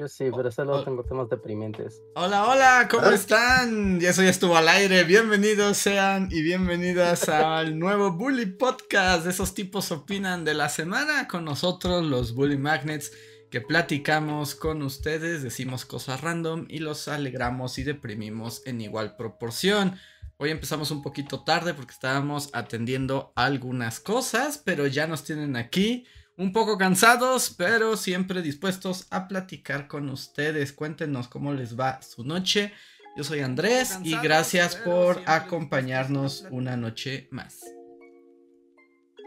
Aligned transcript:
Yo 0.00 0.08
sí, 0.08 0.30
pero 0.34 0.50
solo 0.50 0.82
tengo 0.82 1.04
temas 1.04 1.28
deprimentes. 1.28 2.00
Hola, 2.14 2.48
hola, 2.48 2.88
¿cómo 2.90 3.10
están? 3.10 4.00
Ya 4.00 4.08
eso 4.08 4.22
ya 4.22 4.30
estuvo 4.30 4.56
al 4.56 4.66
aire. 4.66 5.04
Bienvenidos 5.04 5.76
sean 5.76 6.30
y 6.30 6.40
bienvenidas 6.40 7.28
al 7.28 7.78
nuevo 7.78 8.10
Bully 8.12 8.46
Podcast. 8.46 9.26
Esos 9.26 9.52
tipos 9.52 9.92
opinan 9.92 10.42
de 10.42 10.54
la 10.54 10.70
semana 10.70 11.28
con 11.28 11.44
nosotros, 11.44 12.02
los 12.02 12.34
Bully 12.34 12.56
Magnets, 12.56 13.12
que 13.50 13.60
platicamos 13.60 14.54
con 14.54 14.80
ustedes, 14.80 15.42
decimos 15.42 15.84
cosas 15.84 16.22
random 16.22 16.64
y 16.70 16.78
los 16.78 17.06
alegramos 17.06 17.76
y 17.78 17.82
deprimimos 17.82 18.62
en 18.64 18.80
igual 18.80 19.16
proporción. 19.16 19.96
Hoy 20.38 20.48
empezamos 20.48 20.90
un 20.92 21.02
poquito 21.02 21.44
tarde 21.44 21.74
porque 21.74 21.92
estábamos 21.92 22.48
atendiendo 22.54 23.34
algunas 23.36 24.00
cosas, 24.00 24.56
pero 24.64 24.86
ya 24.86 25.06
nos 25.06 25.24
tienen 25.24 25.56
aquí 25.56 26.06
un 26.40 26.54
poco 26.54 26.78
cansados, 26.78 27.54
pero 27.56 27.98
siempre 27.98 28.40
dispuestos 28.40 29.06
a 29.10 29.28
platicar 29.28 29.86
con 29.86 30.08
ustedes. 30.08 30.72
Cuéntenos 30.72 31.28
cómo 31.28 31.52
les 31.52 31.78
va 31.78 32.00
su 32.00 32.24
noche. 32.24 32.72
Yo 33.14 33.24
soy 33.24 33.40
Andrés 33.40 33.98
y 34.02 34.16
gracias 34.16 34.74
por 34.74 35.20
acompañarnos 35.26 36.46
una 36.50 36.78
noche 36.78 37.28
más. 37.30 37.60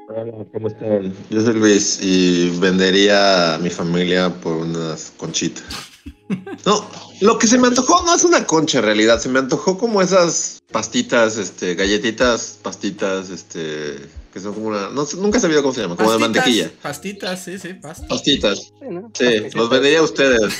Hola, 0.09 0.44
¿cómo 0.52 0.67
están? 0.67 1.14
Yo 1.30 1.42
soy 1.42 1.53
Luis 1.53 2.00
y 2.02 2.50
vendería 2.59 3.55
a 3.55 3.58
mi 3.59 3.70
familia 3.70 4.30
por 4.30 4.58
unas 4.58 5.14
conchitas. 5.16 5.92
No, 6.66 6.90
lo 7.22 7.38
que 7.38 7.48
se 7.48 7.58
me 7.58 7.68
antojó 7.68 8.04
no 8.06 8.16
es 8.16 8.23
una 8.23 8.46
concha 8.46 8.80
en 8.80 8.86
realidad, 8.86 9.20
se 9.20 9.30
me 9.30 9.40
antojó 9.40 9.78
como 9.78 10.02
esas 10.02 10.62
pastitas, 10.72 11.38
este, 11.38 11.76
galletitas, 11.76 12.60
pastitas, 12.62 13.30
este, 13.30 13.98
que 14.34 14.40
son 14.40 14.54
como 14.54 14.68
una, 14.68 14.90
no, 14.90 15.06
nunca 15.18 15.38
he 15.38 15.42
sabido 15.42 15.62
cómo 15.62 15.73
se 15.73 15.82
llama, 15.82 15.95
como 15.95 16.12
de 16.12 16.18
mantequilla. 16.20 16.72
Pastitas, 16.82 17.44
sí, 17.44 17.60
sí, 17.60 17.73
pastitas. 17.73 18.10
Pastitas. 18.10 18.73
Sí, 19.14 19.26
los 19.54 19.70
vendería 19.70 20.00
a 20.00 20.04
ustedes, 20.04 20.54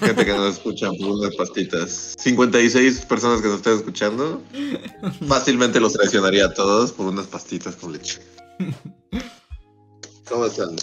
gente 0.00 0.24
que 0.24 0.32
nos 0.32 0.54
escucha 0.54 0.90
por 0.92 1.10
unas 1.10 1.34
pastitas. 1.36 2.14
56 2.18 3.00
personas 3.06 3.42
que 3.42 3.48
nos 3.48 3.56
estén 3.58 3.74
escuchando, 3.74 4.42
fácilmente 5.28 5.80
los 5.80 5.92
traicionaría 5.92 6.46
a 6.46 6.54
todos 6.54 6.92
por 6.92 7.06
unas 7.06 7.26
pastitas 7.26 7.76
con 7.76 7.92
leche. 7.92 8.20
¿Cómo 10.28 10.46
están? 10.46 10.76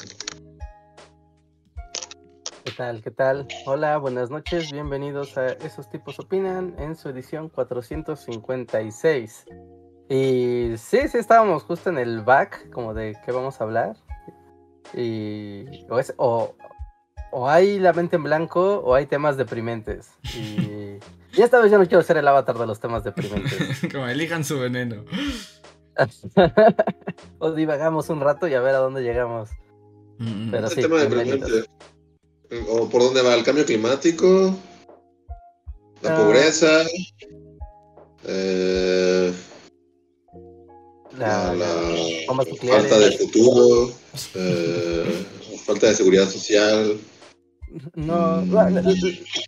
¿Qué 2.70 2.76
tal? 2.76 3.02
¿Qué 3.02 3.10
tal? 3.10 3.48
Hola, 3.66 3.98
buenas 3.98 4.30
noches, 4.30 4.72
bienvenidos 4.72 5.36
a 5.40 5.48
Esos 5.48 5.90
tipos 5.90 6.20
opinan 6.20 6.76
en 6.78 6.96
su 6.96 7.10
edición 7.10 7.50
456. 7.50 9.46
Y 10.08 10.74
sí, 10.78 11.08
sí, 11.08 11.18
estábamos 11.18 11.64
justo 11.64 11.90
en 11.90 11.98
el 11.98 12.22
back, 12.22 12.70
como 12.70 12.94
de 12.94 13.18
qué 13.26 13.32
vamos 13.32 13.60
a 13.60 13.64
hablar. 13.64 13.96
Y 14.94 15.66
o, 15.90 15.98
es, 15.98 16.14
o, 16.18 16.54
o 17.32 17.50
hay 17.50 17.80
la 17.80 17.92
mente 17.92 18.18
en 18.18 18.24
blanco 18.24 18.82
o 18.86 18.94
hay 18.94 19.08
temas 19.08 19.36
deprimentes. 19.36 20.12
Y, 20.36 21.00
y 21.34 21.42
esta 21.42 21.60
vez 21.60 21.72
yo 21.72 21.80
no 21.80 21.88
quiero 21.88 22.04
ser 22.04 22.18
el 22.18 22.28
avatar 22.28 22.60
de 22.60 22.68
los 22.68 22.80
temas 22.80 23.04
deprimentes. 23.04 23.82
como 23.92 24.06
elijan 24.06 24.44
su 24.44 24.60
veneno. 24.60 25.06
o 27.40 27.52
divagamos 27.52 28.10
un 28.10 28.22
rato 28.22 28.48
y 28.48 28.54
a 28.54 28.62
ver 28.62 28.76
a 28.76 28.78
dónde 28.78 29.02
llegamos. 29.02 29.50
Mm, 30.20 30.52
Pero 30.52 30.70
sí, 30.70 30.84
tema 30.84 30.98
deprimente. 30.98 31.66
¿O 32.68 32.90
por 32.90 33.02
dónde 33.02 33.22
va 33.22 33.36
el 33.36 33.44
cambio 33.44 33.66
climático? 33.66 34.58
La 36.02 36.16
pobreza. 36.16 36.84
Eh, 38.26 39.34
la, 41.18 41.54
falta 42.68 43.00
de 43.00 43.18
futuro. 43.18 43.92
Eh, 44.36 45.26
falta 45.66 45.88
de 45.88 45.96
seguridad 45.96 46.28
social. 46.28 47.00
No, 47.94 48.42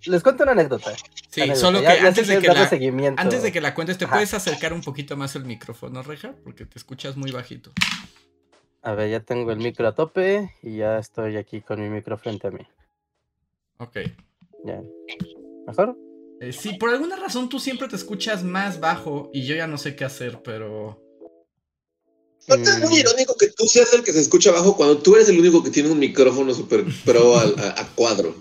les, 0.06 0.22
cuento 0.22 0.44
una 0.44 0.52
anécdota. 0.52 0.94
Sí, 1.32 1.42
solo 1.56 1.82
que, 1.82 1.88
antes, 1.88 2.28
de 2.28 2.40
que 2.40 2.48
la, 2.48 2.70
antes 3.18 3.42
de 3.42 3.52
que 3.52 3.62
la 3.62 3.74
cuentes, 3.74 3.98
¿te 3.98 4.08
puedes 4.08 4.34
acercar 4.36 4.74
un 4.74 4.82
poquito 4.82 5.18
más 5.18 5.36
el 5.36 5.46
micrófono, 5.46 6.04
Reja? 6.04 6.36
Porque 6.44 6.66
te 6.66 6.78
escuchas 6.78 7.18
muy 7.18 7.32
bajito. 7.32 7.72
A 8.84 8.94
ver, 8.94 9.10
ya 9.10 9.22
tengo 9.22 9.52
el 9.52 9.58
micro 9.58 9.88
a 9.88 9.96
tope 9.96 10.54
y 10.62 10.78
ya 10.78 11.00
estoy 11.00 11.38
aquí 11.38 11.62
con 11.62 11.82
mi 11.82 11.90
micro 11.90 12.16
frente 12.18 12.48
a 12.48 12.52
mí. 12.52 12.68
Ok. 13.82 13.98
Ya. 14.64 14.82
¿Mejor? 15.66 15.98
Eh, 16.40 16.54
sí, 16.54 16.74
por 16.74 16.92
alguna 16.92 17.16
razón 17.16 17.50
tú 17.50 17.60
siempre 17.60 17.88
te 17.88 17.96
escuchas 17.96 18.44
más 18.44 18.80
bajo 18.80 19.32
y 19.34 19.46
yo 19.46 19.56
ya 19.56 19.66
no 19.66 19.78
sé 19.78 19.96
qué 19.96 20.06
hacer, 20.06 20.42
pero... 20.44 21.02
¿No 22.48 22.56
es 22.56 22.80
muy 22.80 22.98
mm. 22.98 23.00
irónico 23.00 23.36
que 23.38 23.50
tú 23.50 23.66
seas 23.68 23.94
el 23.94 24.04
que 24.04 24.14
se 24.14 24.22
escucha 24.22 24.52
bajo 24.52 24.76
cuando 24.76 24.98
tú 24.98 25.16
eres 25.16 25.30
el 25.30 25.40
único 25.40 25.64
que 25.64 25.70
tiene 25.70 25.90
un 25.92 26.00
micrófono 26.00 26.54
super 26.54 26.86
pro 27.06 27.38
a, 27.38 27.90
cuadro? 27.96 28.36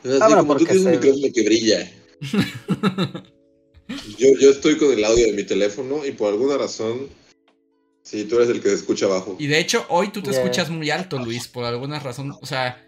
Así 0.00 0.18
ah, 0.20 0.36
como 0.38 0.56
tú 0.56 0.64
tienes 0.64 0.84
un 0.84 0.92
micrófono 0.92 1.26
que 1.32 1.42
brilla. 1.44 1.92
yo, 4.18 4.28
yo 4.40 4.50
estoy 4.50 4.76
con 4.76 4.92
el 4.92 5.04
audio 5.04 5.26
de 5.26 5.32
mi 5.32 5.44
teléfono 5.44 6.04
y 6.04 6.12
por 6.12 6.32
alguna 6.32 6.56
razón 6.58 7.08
Sí, 8.02 8.24
tú 8.24 8.36
eres 8.36 8.48
el 8.48 8.60
que 8.60 8.70
se 8.70 8.74
escucha 8.76 9.06
bajo. 9.06 9.36
Y 9.38 9.46
de 9.46 9.60
hecho, 9.60 9.86
hoy 9.88 10.08
tú 10.08 10.22
te 10.22 10.30
escuchas 10.30 10.68
muy 10.68 10.90
alto, 10.90 11.18
Luis, 11.18 11.46
por 11.46 11.64
alguna 11.64 12.00
razón. 12.00 12.36
O 12.40 12.46
sea, 12.46 12.84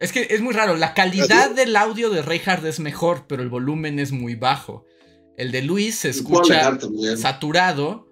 es 0.00 0.12
que 0.12 0.28
es 0.30 0.40
muy 0.40 0.54
raro. 0.54 0.76
La 0.76 0.94
calidad 0.94 1.50
del 1.50 1.74
audio 1.76 2.10
de 2.10 2.22
Reinhardt 2.22 2.64
es 2.64 2.78
mejor, 2.78 3.26
pero 3.26 3.42
el 3.42 3.48
volumen 3.48 3.98
es 3.98 4.12
muy 4.12 4.34
bajo. 4.34 4.84
El 5.36 5.50
de 5.52 5.62
Luis 5.62 5.98
se 5.98 6.08
escucha 6.08 6.78
saturado, 7.16 8.08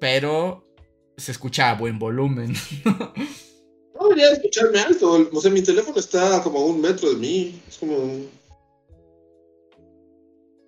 pero 0.00 0.68
se 1.16 1.32
escucha 1.32 1.70
a 1.70 1.74
buen 1.74 1.98
volumen. 1.98 2.54
no 2.84 4.08
debería 4.08 4.32
escucharme 4.32 4.80
alto. 4.80 5.28
O 5.32 5.40
sea, 5.40 5.50
mi 5.50 5.62
teléfono 5.62 5.98
está 5.98 6.42
como 6.42 6.60
a 6.60 6.64
un 6.64 6.80
metro 6.80 7.10
de 7.10 7.16
mí. 7.16 7.60
Es 7.68 7.78
como. 7.78 8.26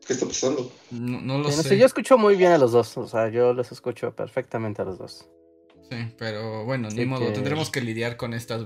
¿Qué 0.07 0.13
está 0.13 0.27
pasando? 0.27 0.73
No, 0.91 1.39
lo 1.39 1.51
sé. 1.51 1.79
Yo 1.79 1.87
escucho 1.87 2.17
muy 2.19 2.37
bien 2.37 2.53
a 2.53 2.59
los 2.59 2.73
dos. 2.73 2.97
O 2.97 3.07
sea, 3.07 3.29
yo 3.29 3.55
los 3.55 3.71
escucho 3.73 4.15
perfectamente 4.15 4.83
a 4.83 4.85
los 4.85 4.99
dos. 4.99 5.29
Sí, 5.91 5.97
pero 6.17 6.65
bueno, 6.65 6.89
ni 6.91 7.07
modo. 7.07 7.33
Tendremos 7.33 7.71
que 7.71 7.81
lidiar 7.81 8.17
con 8.17 8.35
estas 8.35 8.65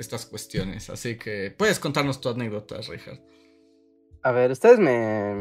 estas 0.00 0.26
cuestiones. 0.26 0.90
Así 0.90 1.16
que 1.16 1.54
puedes 1.56 1.78
contarnos 1.78 2.20
tu 2.20 2.28
anécdota, 2.28 2.76
Richard. 2.78 3.20
A 4.22 4.32
ver, 4.32 4.50
ustedes 4.50 4.78
me, 4.78 5.34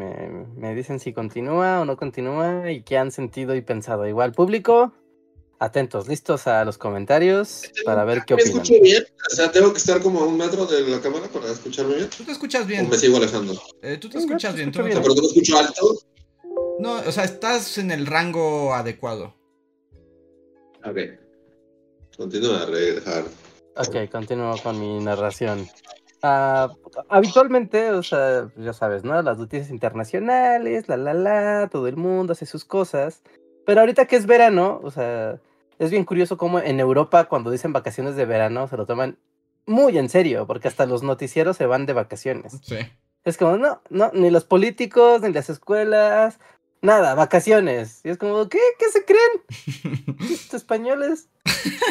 me, 0.55 0.75
dicen 0.75 0.99
si 0.99 1.11
continúa 1.11 1.81
o 1.81 1.85
no 1.85 1.97
continúa 1.97 2.71
y 2.71 2.81
qué 2.83 2.97
han 2.97 3.11
sentido 3.11 3.55
y 3.55 3.61
pensado. 3.61 4.07
Igual, 4.07 4.31
público, 4.31 4.93
atentos, 5.59 6.07
listos 6.07 6.47
a 6.47 6.63
los 6.63 6.77
comentarios 6.77 7.63
para 7.83 8.05
ver 8.05 8.23
qué 8.25 8.35
opinan. 8.35 8.53
¿Me 8.53 8.61
escucho 8.61 8.81
bien? 8.81 9.03
O 9.29 9.35
sea, 9.35 9.51
tengo 9.51 9.73
que 9.73 9.79
estar 9.79 10.01
como 10.01 10.21
a 10.21 10.25
un 10.25 10.37
metro 10.37 10.65
de 10.65 10.81
la 10.81 11.01
cámara 11.01 11.27
para 11.27 11.51
escucharme 11.51 11.95
bien. 11.95 12.09
Tú 12.09 12.23
te 12.23 12.31
escuchas 12.31 12.65
bien. 12.65 12.85
¿O 12.85 12.89
me 12.89 12.97
sigo 12.97 13.17
alejando? 13.17 13.61
Eh, 13.81 13.97
tú 13.97 14.07
te 14.09 14.19
escuchas 14.19 14.55
bien. 14.55 14.71
¿Pero 14.71 14.87
tú 14.87 15.21
me 15.21 15.27
escucho 15.27 15.57
alto? 15.57 15.99
No, 16.79 16.99
o 16.99 17.11
sea, 17.11 17.25
estás 17.25 17.77
en 17.77 17.91
el 17.91 18.05
rango 18.05 18.73
adecuado. 18.73 19.35
A 20.83 20.91
ver. 20.91 21.19
Continúa, 22.15 22.65
Richard. 22.65 23.25
Ok, 23.79 24.11
continúo 24.11 24.55
con 24.61 24.77
mi 24.79 24.99
narración. 24.99 25.67
Uh, 26.21 26.67
habitualmente, 27.07 27.91
o 27.91 28.03
sea, 28.03 28.49
ya 28.57 28.73
sabes, 28.73 29.05
¿no? 29.05 29.21
Las 29.21 29.37
noticias 29.37 29.69
internacionales, 29.69 30.89
la 30.89 30.97
la 30.97 31.13
la, 31.13 31.69
todo 31.71 31.87
el 31.87 31.95
mundo 31.95 32.33
hace 32.33 32.45
sus 32.45 32.65
cosas. 32.65 33.23
Pero 33.65 33.79
ahorita 33.79 34.05
que 34.05 34.17
es 34.17 34.25
verano, 34.25 34.81
o 34.83 34.91
sea, 34.91 35.39
es 35.77 35.91
bien 35.91 36.03
curioso 36.03 36.37
cómo 36.37 36.59
en 36.59 36.81
Europa 36.81 37.25
cuando 37.25 37.51
dicen 37.51 37.71
vacaciones 37.71 38.17
de 38.17 38.25
verano 38.25 38.67
se 38.67 38.75
lo 38.75 38.85
toman 38.85 39.17
muy 39.65 39.97
en 39.97 40.09
serio, 40.09 40.45
porque 40.45 40.67
hasta 40.67 40.85
los 40.85 41.03
noticieros 41.03 41.55
se 41.55 41.65
van 41.65 41.85
de 41.85 41.93
vacaciones. 41.93 42.59
Sí. 42.63 42.79
Es 43.23 43.37
como, 43.37 43.57
no, 43.57 43.81
no, 43.89 44.11
ni 44.13 44.29
los 44.29 44.43
políticos, 44.43 45.21
ni 45.21 45.31
las 45.31 45.49
escuelas, 45.49 46.39
Nada, 46.81 47.13
vacaciones. 47.13 48.01
Y 48.03 48.09
es 48.09 48.17
como, 48.17 48.47
¿qué? 48.47 48.59
¿Qué 48.77 48.85
se 48.91 49.03
creen? 49.03 50.17
Los 50.17 50.53
españoles 50.53 51.27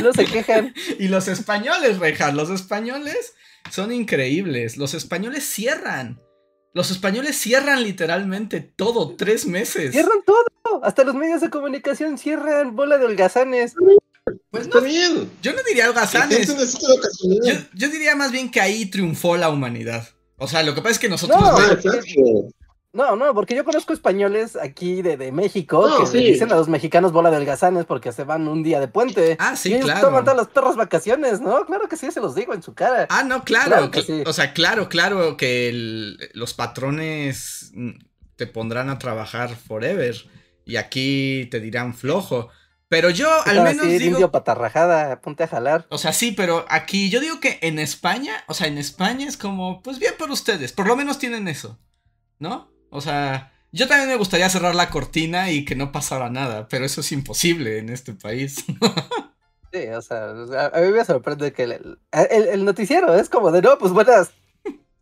no 0.03 0.13
se 0.13 0.25
quejan. 0.25 0.75
y 0.99 1.09
los 1.09 1.29
españoles, 1.29 1.99
Reja, 1.99 2.33
los 2.33 2.51
españoles 2.51 3.35
son 3.71 3.93
increíbles. 3.93 4.77
Los 4.77 4.95
españoles 4.95 5.45
cierran. 5.45 6.21
Los 6.75 6.91
españoles 6.91 7.37
cierran 7.37 7.83
literalmente 7.83 8.61
todo, 8.61 9.17
tres 9.17 9.47
meses. 9.47 9.93
Cierran 9.93 10.23
todo. 10.25 10.85
Hasta 10.85 11.05
los 11.05 11.15
medios 11.15 11.41
de 11.41 11.51
comunicación 11.51 12.19
cierran 12.19 12.77
bola 12.77 12.99
de 12.99 13.07
holgazanes. 13.07 13.75
Pues 14.51 14.65
Está 14.65 14.81
bien. 14.81 15.31
Yo 15.43 15.53
no 15.53 15.63
diría 15.67 15.89
holgazanes. 15.89 16.49
Yo, 16.49 17.55
yo, 17.75 17.89
diría 17.89 18.15
más 18.15 18.31
bien 18.31 18.51
que 18.51 18.61
ahí 18.61 18.87
triunfó 18.87 19.37
la 19.37 19.51
humanidad. 19.51 20.09
O 20.37 20.47
sea, 20.47 20.63
lo 20.63 20.75
que 20.75 20.83
pasa 20.83 20.93
es 20.93 20.99
que 20.99 21.09
nosotros. 21.09 21.41
No, 21.41 22.49
No, 22.99 23.15
no, 23.15 23.33
porque 23.33 23.55
yo 23.55 23.65
conozco 23.65 23.93
españoles 23.93 24.57
aquí 24.57 25.03
de, 25.03 25.17
de 25.17 25.31
México 25.31 25.89
que 26.01 26.07
sí. 26.07 26.19
le 26.19 26.33
dicen 26.33 26.51
a 26.51 26.57
los 26.57 26.67
mexicanos 26.69 27.13
bola 27.13 27.31
de 27.31 27.37
holgazanes 27.37 27.85
porque 27.85 28.11
se 28.11 28.25
van 28.25 28.49
un 28.49 28.65
día 28.65 28.81
de 28.81 28.89
puente. 28.89 29.37
Ah, 29.39 29.55
sí, 29.55 29.71
y 29.71 29.75
ellos 29.75 29.85
claro. 29.87 30.09
toman 30.09 30.25
todas 30.25 30.37
las 30.37 30.49
perras 30.49 30.75
vacaciones, 30.75 31.41
¿no? 31.41 31.65
Claro 31.65 31.89
que 31.89 31.97
sí, 31.97 32.11
se 32.11 32.21
los 32.21 32.35
digo 32.35 32.55
en 32.55 32.63
su 32.65 32.75
cara. 32.75 33.07
Ah, 33.09 33.23
no, 33.23 33.45
claro. 33.45 33.67
Claro 33.69 33.91
que 33.93 34.01
cl- 34.01 34.05
sí. 34.07 34.23
O 34.27 34.33
sea, 34.33 34.53
claro, 34.53 34.89
claro 34.89 35.37
que 35.37 35.69
el- 35.69 36.19
los 36.35 36.55
patrones 36.55 37.73
te 38.37 38.47
pondrán 38.49 38.91
a 38.91 38.99
trabajar 38.99 39.55
forever. 39.57 40.17
Y 40.65 40.77
aquí 40.77 41.47
te 41.51 41.61
dirán 41.61 41.95
flojo. 41.95 42.49
Pero 42.89 43.11
yo 43.11 43.29
al 43.47 43.63
menos 43.63 43.87
así, 43.87 43.99
digo. 43.99 44.13
indio 44.13 44.31
patarrajada, 44.31 45.21
ponte 45.21 45.45
a 45.45 45.49
jalar. 45.49 45.87
O 45.91 45.99
sea, 45.99 46.13
sí, 46.13 46.33
pero 46.33 46.65
aquí 46.69 47.11
yo 47.11 47.21
digo 47.21 47.39
que 47.39 47.59
en 47.63 47.79
España, 47.79 48.33
o 48.49 48.55
sea, 48.55 48.67
en 48.67 48.77
España 48.79 49.29
es 49.29 49.37
como, 49.37 49.83
pues 49.83 49.99
bien 49.99 50.15
por 50.19 50.31
ustedes, 50.31 50.73
por 50.73 50.87
lo 50.87 50.97
menos 50.97 51.19
tienen 51.19 51.49
eso, 51.49 51.79
¿no? 52.39 52.71
O 52.91 53.01
sea, 53.01 53.53
yo 53.73 53.87
también 53.89 54.09
me 54.09 54.17
gustaría 54.17 54.49
cerrar 54.49 54.75
la 54.75 54.91
cortina 54.91 55.51
y 55.51 55.65
que 55.65 55.75
no 55.77 55.93
pasara 55.93 56.31
nada, 56.31 56.69
pero 56.69 56.85
eso 56.85 57.01
es 57.03 57.13
imposible 57.13 57.79
en 57.79 57.89
este 57.91 58.15
país. 58.15 58.65
Sí, 59.71 59.87
o 59.89 60.01
sea, 60.01 60.31
a 60.73 60.81
mí 60.81 60.89
me 60.93 61.05
sorprende 61.05 61.53
que 61.53 61.65
el, 61.65 61.99
el- 62.13 62.49
el 62.49 62.65
noticiero 62.65 63.15
es 63.15 63.29
como 63.29 63.51
de, 63.53 63.61
no, 63.61 63.77
pues 63.77 63.93
buenas, 63.93 64.31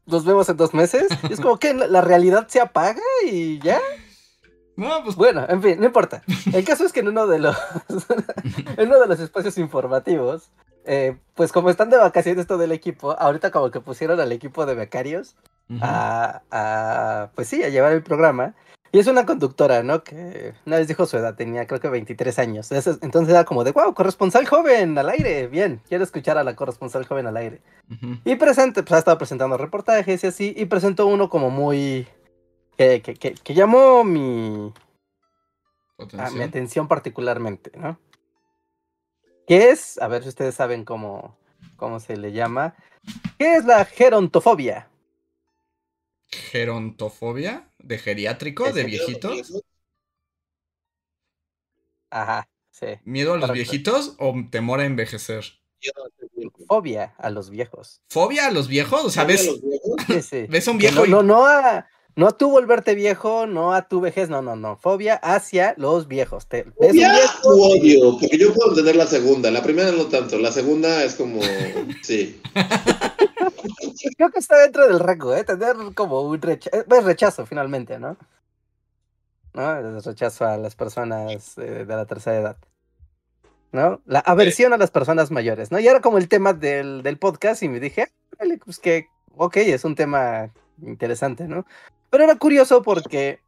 nos 0.07 0.25
vemos 0.25 0.49
en 0.49 0.57
dos 0.57 0.75
meses. 0.75 1.07
Y 1.31 1.35
es 1.35 1.41
como 1.41 1.57
que 1.61 1.73
la, 1.73 1.87
la 1.87 2.01
realidad 2.01 2.49
se 2.49 2.61
apaga 2.61 3.01
y 3.25 3.61
ya. 3.61 3.79
No, 4.75 5.05
pues 5.05 5.15
Bueno, 5.15 5.47
en 5.49 5.63
fin, 5.63 5.79
no 5.79 5.87
importa. 5.87 6.25
El 6.53 6.65
caso 6.65 6.85
es 6.85 6.93
que 6.93 6.99
en 6.99 7.07
uno 7.07 7.29
de 7.29 7.39
los, 7.39 7.57
en 8.77 8.89
uno 8.89 8.99
de 9.01 9.07
los 9.07 9.21
espacios 9.21 9.57
informativos, 9.57 10.51
eh, 10.85 11.17
pues 11.35 11.53
como 11.53 11.71
están 11.71 11.89
de 11.89 11.97
vacaciones 11.99 12.49
todo 12.49 12.65
el 12.65 12.73
equipo, 12.73 13.13
ahorita 13.19 13.53
como 13.53 13.71
que 13.71 13.81
pusieron 13.81 14.19
al 14.19 14.33
equipo 14.33 14.67
de 14.67 14.75
becarios 14.75 15.37
a, 15.81 16.43
a, 16.51 17.31
pues 17.35 17.49
sí, 17.49 17.63
a 17.63 17.69
llevar 17.69 17.93
el 17.93 18.03
programa. 18.03 18.55
Y 18.93 18.99
es 18.99 19.09
una 19.09 19.27
conductora, 19.27 19.83
¿no? 19.83 20.03
Que 20.05 20.55
una 20.65 20.77
vez 20.79 20.89
dijo 20.89 21.05
su 21.07 21.17
edad, 21.19 21.35
tenía 21.35 21.67
creo 21.67 21.81
que 21.81 21.89
23 21.89 22.39
años. 22.39 22.71
Entonces, 22.73 23.29
era 23.29 23.45
como 23.45 23.63
de, 23.65 23.73
wow, 23.73 23.93
corresponsal 23.93 24.47
joven 24.47 24.97
al 24.97 25.11
aire. 25.11 25.49
Bien, 25.49 25.83
quiero 25.89 26.05
escuchar 26.05 26.39
a 26.39 26.45
la 26.45 26.57
corresponsal 26.57 27.05
joven 27.05 27.27
al 27.27 27.37
aire. 27.37 27.61
Y 28.25 28.37
presente, 28.37 28.83
pues 28.83 28.93
ha 28.93 28.99
estado 28.99 29.19
presentando 29.19 29.59
reportajes 29.59 30.25
y 30.25 30.27
así, 30.27 30.55
y 30.57 30.65
presentó 30.67 31.07
uno 31.09 31.29
como 31.29 31.51
muy... 31.51 32.07
que, 32.79 33.03
que, 33.03 33.15
que, 33.15 33.35
que 33.35 33.55
llamó 33.55 34.03
mi, 34.05 34.73
a 35.99 36.31
mi 36.31 36.43
Atención. 36.43 36.43
atención 36.43 36.89
particularmente, 36.89 37.73
¿no? 37.77 37.99
¿Qué 39.47 39.71
es? 39.71 40.01
A 40.01 40.09
ver 40.09 40.23
si 40.23 40.29
ustedes 40.31 40.55
saben 40.55 40.85
cómo, 40.85 41.37
cómo 41.77 42.01
se 42.01 42.17
le 42.17 42.33
llama. 42.33 42.75
¿Qué 43.39 43.57
es 43.57 43.65
la 43.65 43.85
gerontofobia? 43.85 44.89
Gerontofobia 46.29 47.71
de 47.79 47.99
geriátrico, 47.99 48.73
de 48.73 48.85
viejitos. 48.85 49.63
Ajá, 52.11 52.49
sí. 52.71 52.87
¿Miedo 53.05 53.35
a 53.35 53.39
los 53.39 53.53
viejitos 53.53 54.17
o 54.19 54.35
temor 54.51 54.81
a 54.81 54.87
envejecer? 54.87 55.45
Fobia 56.67 57.15
a 57.19 57.31
los 57.31 57.51
viejos. 57.51 58.01
¿Fobia 58.09 58.47
a 58.47 58.51
los 58.51 58.69
viejos? 58.69 59.05
O 59.05 59.11
sea, 59.11 59.25
ves, 59.25 59.49
Sí, 60.07 60.23
sí. 60.23 60.47
ves 60.49 60.67
a 60.67 60.71
un 60.71 60.79
viejo 60.79 61.01
no, 61.01 61.07
y... 61.07 61.11
no, 61.11 61.23
no 61.23 61.47
a, 61.47 61.87
no 62.17 62.29
a 62.29 62.33
tú 62.37 62.51
volverte 62.51 62.95
viejo, 62.95 63.47
no 63.47 63.73
a 63.73 63.89
tu 63.89 64.01
vejez, 64.01 64.29
no, 64.29 64.43
no, 64.43 64.57
no. 64.57 64.77
Fobia 64.77 65.15
hacia 65.17 65.75
los 65.77 66.09
viejos. 66.09 66.49
Te, 66.49 66.65
ves 66.65 66.73
un 66.81 66.89
¿Fobia 66.89 67.13
viejo 67.13 67.49
u 67.49 67.63
odio? 67.63 68.19
Porque 68.19 68.39
yo 68.39 68.55
puedo 68.55 68.71
entender 68.71 68.97
la 68.97 69.07
segunda. 69.07 69.51
La 69.51 69.63
primera 69.63 69.93
no 69.93 70.07
tanto. 70.07 70.39
La 70.39 70.53
segunda 70.53 71.05
es 71.05 71.15
como. 71.15 71.41
Sí. 72.03 72.41
Creo 74.17 74.31
que 74.31 74.39
está 74.39 74.59
dentro 74.59 74.87
del 74.87 75.01
rango, 75.01 75.35
¿eh? 75.35 75.45
Tener 75.45 75.77
como 75.95 76.23
un 76.23 76.41
rechazo, 76.41 76.85
pues 76.89 77.05
rechazo 77.05 77.47
finalmente, 77.47 77.99
¿no? 77.99 78.17
¿No? 79.55 80.01
Rechazo 80.01 80.45
a 80.45 80.57
las 80.57 80.75
personas 80.75 81.57
eh, 81.59 81.85
de 81.85 81.97
la 81.97 82.07
tercera 82.07 82.37
edad. 82.37 82.57
¿No? 83.73 84.01
La 84.07 84.21
aversión 84.21 84.73
a 84.73 84.79
las 84.79 84.91
personas 84.91 85.31
mayores, 85.31 85.71
¿no? 85.71 85.79
Y 85.79 85.87
era 85.87 86.01
como 86.01 86.19
el 86.19 86.29
tema 86.29 86.53
del, 86.53 87.03
del 87.03 87.19
podcast 87.19 87.63
y 87.63 87.69
me 87.69 87.81
dije, 87.81 88.03
"Ah, 88.03 88.11
órale, 88.37 88.59
pues 88.59 88.79
que, 88.79 89.09
ok, 89.37 89.57
es 89.59 89.85
un 89.85 89.95
tema 89.95 90.51
interesante, 90.83 91.47
¿no? 91.49 91.67
Pero 92.11 92.25
era 92.25 92.37
curioso 92.37 92.83
porque 92.83 93.41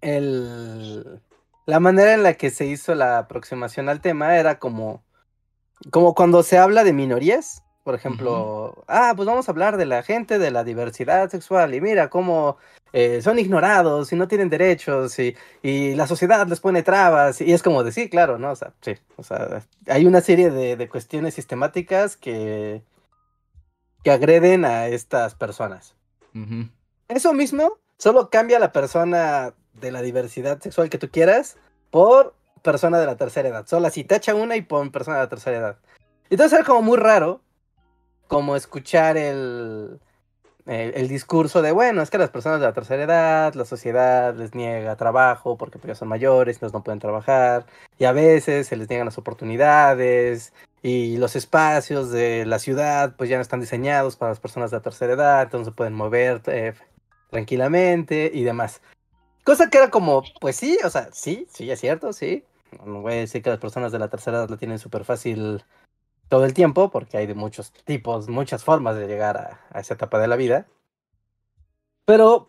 el, 0.00 1.20
la 1.66 1.80
manera 1.80 2.14
en 2.14 2.22
la 2.22 2.34
que 2.34 2.50
se 2.50 2.66
hizo 2.66 2.94
la 2.94 3.18
aproximación 3.18 3.88
al 3.88 4.00
tema 4.00 4.36
era 4.38 4.58
como, 4.58 5.02
como 5.90 6.14
cuando 6.14 6.42
se 6.42 6.58
habla 6.58 6.84
de 6.84 6.92
minorías, 6.92 7.62
por 7.88 7.94
ejemplo, 7.94 8.84
ah, 8.86 9.14
pues 9.16 9.26
vamos 9.26 9.48
a 9.48 9.50
hablar 9.50 9.78
de 9.78 9.86
la 9.86 10.02
gente, 10.02 10.38
de 10.38 10.50
la 10.50 10.62
diversidad 10.62 11.30
sexual, 11.30 11.74
y 11.74 11.80
mira 11.80 12.10
cómo 12.10 12.58
eh, 12.92 13.22
son 13.22 13.38
ignorados 13.38 14.12
y 14.12 14.16
no 14.16 14.28
tienen 14.28 14.50
derechos, 14.50 15.18
y, 15.18 15.34
y 15.62 15.94
la 15.94 16.06
sociedad 16.06 16.46
les 16.46 16.60
pone 16.60 16.82
trabas, 16.82 17.40
y 17.40 17.50
es 17.50 17.62
como 17.62 17.82
decir, 17.84 18.10
claro, 18.10 18.36
¿no? 18.36 18.50
O 18.50 18.56
sea, 18.56 18.74
sí, 18.82 18.92
o 19.16 19.22
sea, 19.22 19.62
hay 19.86 20.04
una 20.04 20.20
serie 20.20 20.50
de, 20.50 20.76
de 20.76 20.88
cuestiones 20.90 21.32
sistemáticas 21.32 22.18
que, 22.18 22.82
que 24.04 24.10
agreden 24.10 24.66
a 24.66 24.88
estas 24.88 25.34
personas. 25.34 25.94
Eso 27.08 27.32
mismo 27.32 27.78
solo 27.96 28.28
cambia 28.28 28.58
la 28.58 28.70
persona 28.70 29.54
de 29.80 29.92
la 29.92 30.02
diversidad 30.02 30.60
sexual 30.60 30.90
que 30.90 30.98
tú 30.98 31.08
quieras 31.08 31.56
por 31.90 32.34
persona 32.60 32.98
de 32.98 33.06
la 33.06 33.16
tercera 33.16 33.48
edad. 33.48 33.66
Solo 33.66 33.86
así, 33.86 34.04
tacha 34.04 34.34
una 34.34 34.56
y 34.56 34.60
pon 34.60 34.90
persona 34.90 35.16
de 35.16 35.22
la 35.22 35.30
tercera 35.30 35.56
edad. 35.56 35.76
Entonces 36.28 36.58
era 36.58 36.66
como 36.66 36.82
muy 36.82 36.98
raro 36.98 37.40
como 38.28 38.56
escuchar 38.56 39.16
el, 39.16 40.00
el, 40.66 41.08
discurso 41.08 41.62
de, 41.62 41.72
bueno, 41.72 42.02
es 42.02 42.10
que 42.10 42.18
las 42.18 42.30
personas 42.30 42.60
de 42.60 42.66
la 42.66 42.74
tercera 42.74 43.02
edad, 43.02 43.54
la 43.54 43.64
sociedad 43.64 44.34
les 44.36 44.54
niega 44.54 44.96
trabajo 44.96 45.56
porque 45.56 45.78
pues, 45.78 45.88
ya 45.88 45.94
son 45.94 46.08
mayores, 46.08 46.56
entonces 46.56 46.74
no 46.74 46.84
pueden 46.84 47.00
trabajar, 47.00 47.66
y 47.98 48.04
a 48.04 48.12
veces 48.12 48.68
se 48.68 48.76
les 48.76 48.88
niegan 48.88 49.06
las 49.06 49.18
oportunidades, 49.18 50.52
y 50.82 51.16
los 51.16 51.36
espacios 51.36 52.10
de 52.10 52.46
la 52.46 52.58
ciudad 52.58 53.14
pues 53.16 53.28
ya 53.30 53.36
no 53.36 53.42
están 53.42 53.60
diseñados 53.60 54.16
para 54.16 54.30
las 54.30 54.40
personas 54.40 54.70
de 54.70 54.76
la 54.76 54.82
tercera 54.82 55.14
edad, 55.14 55.42
entonces 55.42 55.66
se 55.66 55.72
pueden 55.72 55.94
mover 55.94 56.42
eh, 56.46 56.74
tranquilamente 57.30 58.30
y 58.32 58.44
demás. 58.44 58.80
Cosa 59.44 59.70
que 59.70 59.78
era 59.78 59.90
como, 59.90 60.22
pues 60.40 60.56
sí, 60.56 60.78
o 60.84 60.90
sea, 60.90 61.08
sí, 61.12 61.46
sí, 61.50 61.70
es 61.70 61.80
cierto, 61.80 62.12
sí. 62.12 62.44
No 62.84 63.00
voy 63.00 63.14
a 63.14 63.16
decir 63.16 63.42
que 63.42 63.50
las 63.50 63.58
personas 63.58 63.92
de 63.92 63.98
la 63.98 64.08
tercera 64.08 64.38
edad 64.38 64.50
lo 64.50 64.58
tienen 64.58 64.78
súper 64.78 65.04
fácil 65.04 65.64
todo 66.28 66.44
el 66.44 66.54
tiempo, 66.54 66.90
porque 66.90 67.16
hay 67.16 67.26
de 67.26 67.34
muchos 67.34 67.72
tipos, 67.72 68.28
muchas 68.28 68.64
formas 68.64 68.96
de 68.96 69.06
llegar 69.06 69.36
a, 69.36 69.60
a 69.70 69.80
esa 69.80 69.94
etapa 69.94 70.18
de 70.18 70.28
la 70.28 70.36
vida. 70.36 70.66
Pero 72.04 72.48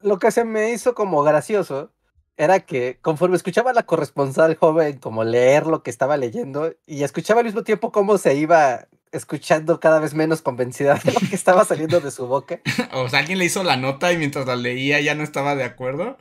lo 0.00 0.18
que 0.18 0.30
se 0.30 0.44
me 0.44 0.70
hizo 0.70 0.94
como 0.94 1.22
gracioso 1.22 1.90
era 2.36 2.60
que 2.60 2.98
conforme 3.02 3.36
escuchaba 3.36 3.70
a 3.70 3.74
la 3.74 3.82
corresponsal 3.82 4.56
joven 4.56 4.98
como 4.98 5.24
leer 5.24 5.66
lo 5.66 5.82
que 5.82 5.90
estaba 5.90 6.16
leyendo 6.16 6.72
y 6.86 7.02
escuchaba 7.02 7.40
al 7.40 7.46
mismo 7.46 7.64
tiempo 7.64 7.92
cómo 7.92 8.16
se 8.16 8.34
iba 8.34 8.86
escuchando 9.12 9.80
cada 9.80 9.98
vez 9.98 10.14
menos 10.14 10.40
convencida 10.40 10.94
de 10.94 11.12
lo 11.12 11.20
que 11.20 11.34
estaba 11.34 11.64
saliendo 11.64 12.00
de 12.00 12.10
su 12.10 12.26
boca, 12.26 12.60
O 12.92 13.08
sea, 13.08 13.18
alguien 13.18 13.38
le 13.38 13.44
hizo 13.44 13.62
la 13.62 13.76
nota 13.76 14.12
y 14.12 14.18
mientras 14.18 14.46
la 14.46 14.56
leía 14.56 15.00
ya 15.00 15.14
no 15.14 15.22
estaba 15.22 15.54
de 15.54 15.64
acuerdo. 15.64 16.16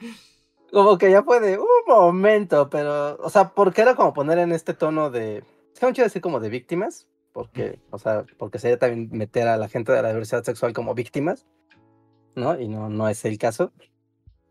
como 0.72 0.98
que 0.98 1.12
ya 1.12 1.24
fue 1.24 1.40
de 1.40 1.58
un 1.58 1.66
momento, 1.88 2.70
pero, 2.70 3.18
o 3.18 3.30
sea, 3.30 3.50
porque 3.50 3.82
era 3.82 3.96
como 3.96 4.14
poner 4.14 4.40
en 4.40 4.52
este 4.52 4.74
tono 4.74 5.10
de, 5.12 5.38
es 5.38 5.80
que 5.80 5.86
no 5.86 5.94
quiero 5.94 6.08
decir 6.08 6.22
como 6.22 6.40
de 6.40 6.50
víctimas, 6.50 7.08
porque, 7.34 7.80
o 7.92 7.98
sea, 7.98 8.26
porque 8.38 8.60
sería 8.60 8.80
también 8.80 9.10
meter 9.12 9.48
a 9.48 9.58
la 9.58 9.70
gente 9.70 9.92
de 9.92 10.02
la 10.02 10.10
diversidad 10.10 10.44
sexual 10.44 10.74
como 10.74 10.94
víctimas, 10.94 11.46
¿no? 12.36 12.60
Y 12.60 12.68
no, 12.68 12.90
no 12.90 13.10
es 13.10 13.24
el 13.26 13.38
caso. 13.38 13.72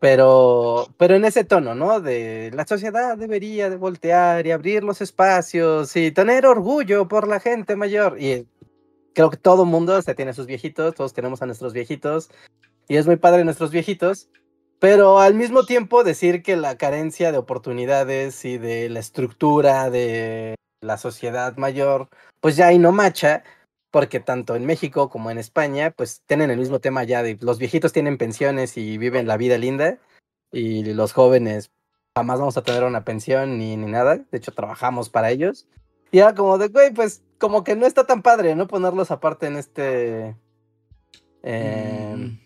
Pero, 0.01 0.87
pero 0.97 1.17
en 1.17 1.25
ese 1.25 1.45
tono, 1.45 1.75
¿no? 1.75 2.01
De 2.01 2.53
la 2.55 2.67
sociedad 2.67 3.19
debería 3.19 3.69
de 3.69 3.77
voltear 3.77 4.47
y 4.47 4.53
abrir 4.53 4.85
los 4.85 5.01
espacios 5.01 5.97
y 5.97 6.13
tener 6.13 6.47
orgullo 6.47 7.09
por 7.09 7.27
la 7.27 7.41
gente 7.41 7.75
mayor. 7.75 8.21
Y 8.21 8.47
creo 9.15 9.31
que 9.31 9.37
todo 9.37 9.65
mundo 9.65 10.01
se 10.03 10.15
tiene 10.15 10.35
sus 10.35 10.47
viejitos, 10.47 10.95
todos 10.95 11.13
queremos 11.13 11.43
a 11.43 11.47
nuestros 11.47 11.73
viejitos. 11.73 12.31
Y 12.87 12.97
es 12.97 13.07
muy 13.07 13.17
padre 13.17 13.45
nuestros 13.45 13.73
viejitos. 13.73 14.29
Pero 14.79 15.19
al 15.19 15.35
mismo 15.35 15.65
tiempo 15.65 16.05
decir 16.05 16.43
que 16.43 16.57
la 16.57 16.79
carencia 16.79 17.33
de 17.33 17.39
oportunidades 17.39 18.45
y 18.45 18.59
de 18.59 18.89
la 18.89 19.01
estructura 19.01 19.91
de 19.91 20.55
la 20.81 20.97
sociedad 20.97 21.57
mayor, 21.57 22.09
pues 22.41 22.57
ya 22.57 22.69
ahí 22.69 22.79
no 22.79 22.93
macha, 22.93 23.45
porque 23.91 24.21
tanto 24.21 24.55
en 24.57 24.67
México 24.67 25.09
como 25.09 25.31
en 25.31 25.39
España, 25.39 25.91
pues 25.91 26.23
tienen 26.27 26.51
el 26.51 26.59
mismo 26.59 26.81
tema 26.81 27.05
ya 27.05 27.23
de 27.23 27.39
los 27.41 27.59
viejitos 27.59 27.93
tienen 27.93 28.19
pensiones 28.19 28.77
y 28.77 28.99
viven 28.99 29.27
la 29.27 29.37
vida 29.37 29.59
linda, 29.59 29.99
y 30.53 30.85
los 30.95 31.13
jóvenes 31.13 31.71
jamás 32.17 32.39
vamos 32.39 32.57
a 32.57 32.63
tener 32.63 32.85
una 32.85 33.05
pensión 33.05 33.59
ni, 33.59 33.77
ni 33.77 33.91
nada, 33.91 34.17
de 34.17 34.39
hecho 34.39 34.53
trabajamos 34.53 35.09
para 35.09 35.31
ellos. 35.31 35.67
Y 36.11 36.19
era 36.19 36.35
como 36.35 36.59
de, 36.59 36.69
güey, 36.69 36.93
pues 36.93 37.23
como 37.39 37.65
que 37.65 37.77
no 37.77 37.87
está 37.87 38.05
tan 38.07 38.23
padre, 38.23 38.55
¿no? 38.55 38.67
Ponerlos 38.67 39.11
aparte 39.11 39.47
en 39.47 39.57
este... 39.57 40.35
eh. 41.43 42.39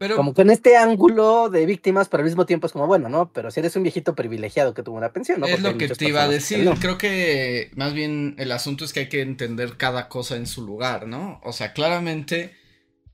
Pero 0.00 0.16
como 0.16 0.32
con 0.32 0.48
este 0.48 0.78
ángulo 0.78 1.50
de 1.50 1.66
víctimas, 1.66 2.08
pero 2.08 2.22
al 2.22 2.24
mismo 2.24 2.46
tiempo 2.46 2.66
es 2.66 2.72
como, 2.72 2.86
bueno, 2.86 3.10
¿no? 3.10 3.30
Pero 3.34 3.50
si 3.50 3.60
eres 3.60 3.76
un 3.76 3.82
viejito 3.82 4.14
privilegiado 4.14 4.72
que 4.72 4.82
tuvo 4.82 4.96
una 4.96 5.12
pensión, 5.12 5.40
¿no? 5.40 5.46
es 5.46 5.60
Porque 5.60 5.68
lo 5.72 5.76
que 5.76 5.88
te 5.88 6.08
iba 6.08 6.22
a 6.22 6.28
decir. 6.28 6.64
no. 6.64 6.74
Creo 6.76 6.96
que 6.96 7.70
más 7.76 7.92
bien 7.92 8.34
el 8.38 8.50
asunto 8.50 8.86
es 8.86 8.94
que 8.94 9.00
hay 9.00 9.08
que 9.10 9.20
entender 9.20 9.76
cada 9.76 10.08
cosa 10.08 10.36
en 10.36 10.46
su 10.46 10.64
lugar, 10.64 11.06
¿no? 11.06 11.38
O 11.44 11.52
sea, 11.52 11.74
claramente, 11.74 12.56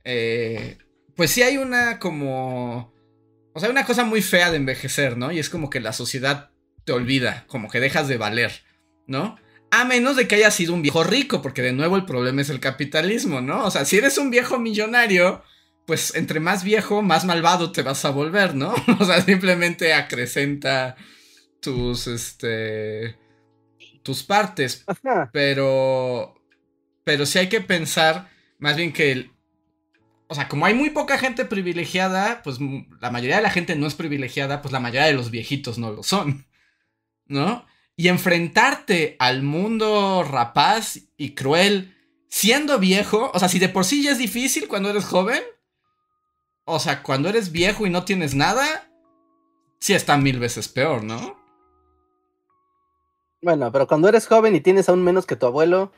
eh, 0.04 0.78
pues 1.16 1.32
sí 1.32 1.42
hay 1.42 1.56
una 1.56 1.98
como 1.98 2.94
O 3.52 3.58
sea, 3.58 3.66
hay 3.66 3.72
una 3.72 3.84
cosa 3.84 4.04
muy 4.04 4.22
fea 4.22 4.52
de 4.52 4.58
envejecer, 4.58 5.16
¿no? 5.16 5.32
Y 5.32 5.40
es 5.40 5.50
como 5.50 5.70
que 5.70 5.80
la 5.80 5.92
sociedad 5.92 6.50
te 6.84 6.92
olvida, 6.92 7.46
como 7.48 7.68
que 7.68 7.80
dejas 7.80 8.06
de 8.06 8.16
valer, 8.16 8.62
¿no? 9.08 9.34
A 9.72 9.84
menos 9.86 10.14
de 10.14 10.28
que 10.28 10.36
hayas 10.36 10.54
sido 10.54 10.72
un 10.72 10.82
viejo 10.82 11.02
rico, 11.02 11.42
porque 11.42 11.62
de 11.62 11.72
nuevo 11.72 11.96
el 11.96 12.04
problema 12.04 12.42
es 12.42 12.48
el 12.48 12.60
capitalismo, 12.60 13.40
¿no? 13.40 13.64
O 13.64 13.72
sea, 13.72 13.84
si 13.84 13.98
eres 13.98 14.18
un 14.18 14.30
viejo 14.30 14.60
millonario, 14.60 15.42
pues 15.86 16.14
entre 16.14 16.40
más 16.40 16.64
viejo, 16.64 17.02
más 17.02 17.24
malvado 17.24 17.72
te 17.72 17.82
vas 17.82 18.04
a 18.04 18.10
volver, 18.10 18.54
¿no? 18.54 18.74
O 19.00 19.04
sea, 19.04 19.22
simplemente 19.22 19.94
acrecenta 19.94 20.96
tus, 21.60 22.06
este, 22.06 23.16
tus 24.02 24.22
partes. 24.22 24.84
Pero, 25.32 26.34
pero 27.04 27.24
sí 27.24 27.38
hay 27.38 27.48
que 27.48 27.60
pensar 27.60 28.28
más 28.58 28.76
bien 28.76 28.92
que, 28.92 29.12
el, 29.12 29.32
o 30.28 30.34
sea, 30.34 30.48
como 30.48 30.66
hay 30.66 30.74
muy 30.74 30.90
poca 30.90 31.18
gente 31.18 31.44
privilegiada, 31.44 32.42
pues 32.42 32.58
la 33.00 33.10
mayoría 33.10 33.36
de 33.36 33.42
la 33.42 33.50
gente 33.50 33.76
no 33.76 33.86
es 33.86 33.94
privilegiada, 33.94 34.62
pues 34.62 34.72
la 34.72 34.80
mayoría 34.80 35.06
de 35.06 35.12
los 35.12 35.30
viejitos 35.30 35.78
no 35.78 35.92
lo 35.92 36.02
son, 36.02 36.46
¿no? 37.26 37.66
Y 37.96 38.08
enfrentarte 38.08 39.16
al 39.18 39.42
mundo 39.42 40.22
rapaz 40.22 41.00
y 41.16 41.34
cruel 41.34 41.94
siendo 42.28 42.78
viejo, 42.78 43.30
o 43.32 43.38
sea, 43.38 43.48
si 43.48 43.58
de 43.58 43.68
por 43.68 43.84
sí 43.84 44.02
ya 44.02 44.12
es 44.12 44.18
difícil 44.18 44.68
cuando 44.68 44.90
eres 44.90 45.04
joven, 45.04 45.42
o 46.66 46.78
sea, 46.78 47.02
cuando 47.02 47.28
eres 47.28 47.52
viejo 47.52 47.86
y 47.86 47.90
no 47.90 48.04
tienes 48.04 48.34
nada, 48.34 48.90
sí 49.80 49.94
está 49.94 50.18
mil 50.18 50.38
veces 50.38 50.68
peor, 50.68 51.02
¿no? 51.02 51.36
Bueno, 53.40 53.70
pero 53.72 53.86
cuando 53.86 54.08
eres 54.08 54.26
joven 54.26 54.54
y 54.54 54.60
tienes 54.60 54.88
aún 54.88 55.02
menos 55.02 55.24
que 55.24 55.36
tu 55.36 55.46
abuelo. 55.46 55.92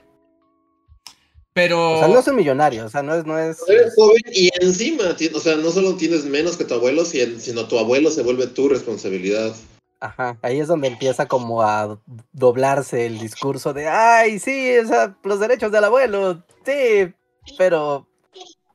Pero. 1.55 1.95
O 1.95 1.99
sea, 1.99 2.09
no 2.09 2.19
es 2.19 2.29
un 2.29 2.37
millonario, 2.37 2.85
o 2.85 2.89
sea, 2.89 3.03
no 3.03 3.15
es. 3.15 3.25
No 3.25 3.39
es... 3.39 3.67
Eres 3.67 3.95
joven 3.97 4.23
y 4.33 4.51
encima, 4.61 5.05
o 5.35 5.41
sea, 5.41 5.57
no 5.57 5.71
solo 5.71 5.97
tienes 5.97 6.25
menos 6.25 6.57
que 6.57 6.65
tu 6.65 6.75
abuelo, 6.75 7.05
sino 7.05 7.67
tu 7.67 7.79
abuelo 7.79 8.11
se 8.11 8.23
vuelve 8.23 8.47
tu 8.47 8.69
responsabilidad. 8.69 9.57
Ajá, 10.01 10.39
ahí 10.43 10.61
es 10.61 10.69
donde 10.69 10.89
empieza 10.89 11.27
como 11.27 11.63
a 11.63 11.99
doblarse 12.33 13.07
el 13.07 13.19
discurso 13.19 13.73
de, 13.73 13.89
ay, 13.89 14.39
sí, 14.39 14.77
o 14.79 14.87
sea, 14.87 15.17
los 15.25 15.41
derechos 15.41 15.73
del 15.73 15.83
abuelo, 15.83 16.45
sí, 16.65 17.13
pero, 17.57 18.08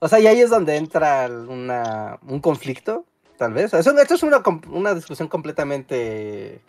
o 0.04 0.08
sea, 0.10 0.20
y 0.20 0.28
ahí 0.28 0.42
es 0.42 0.50
donde 0.50 0.76
entra 0.76 1.28
una, 1.28 2.20
un 2.28 2.42
conflicto, 2.42 3.06
tal 3.38 3.54
vez. 3.54 3.74
Eso, 3.74 3.98
esto 3.98 4.16
es 4.16 4.24
una, 4.24 4.44
una 4.70 4.94
discusión 4.94 5.30
completamente 5.30 6.62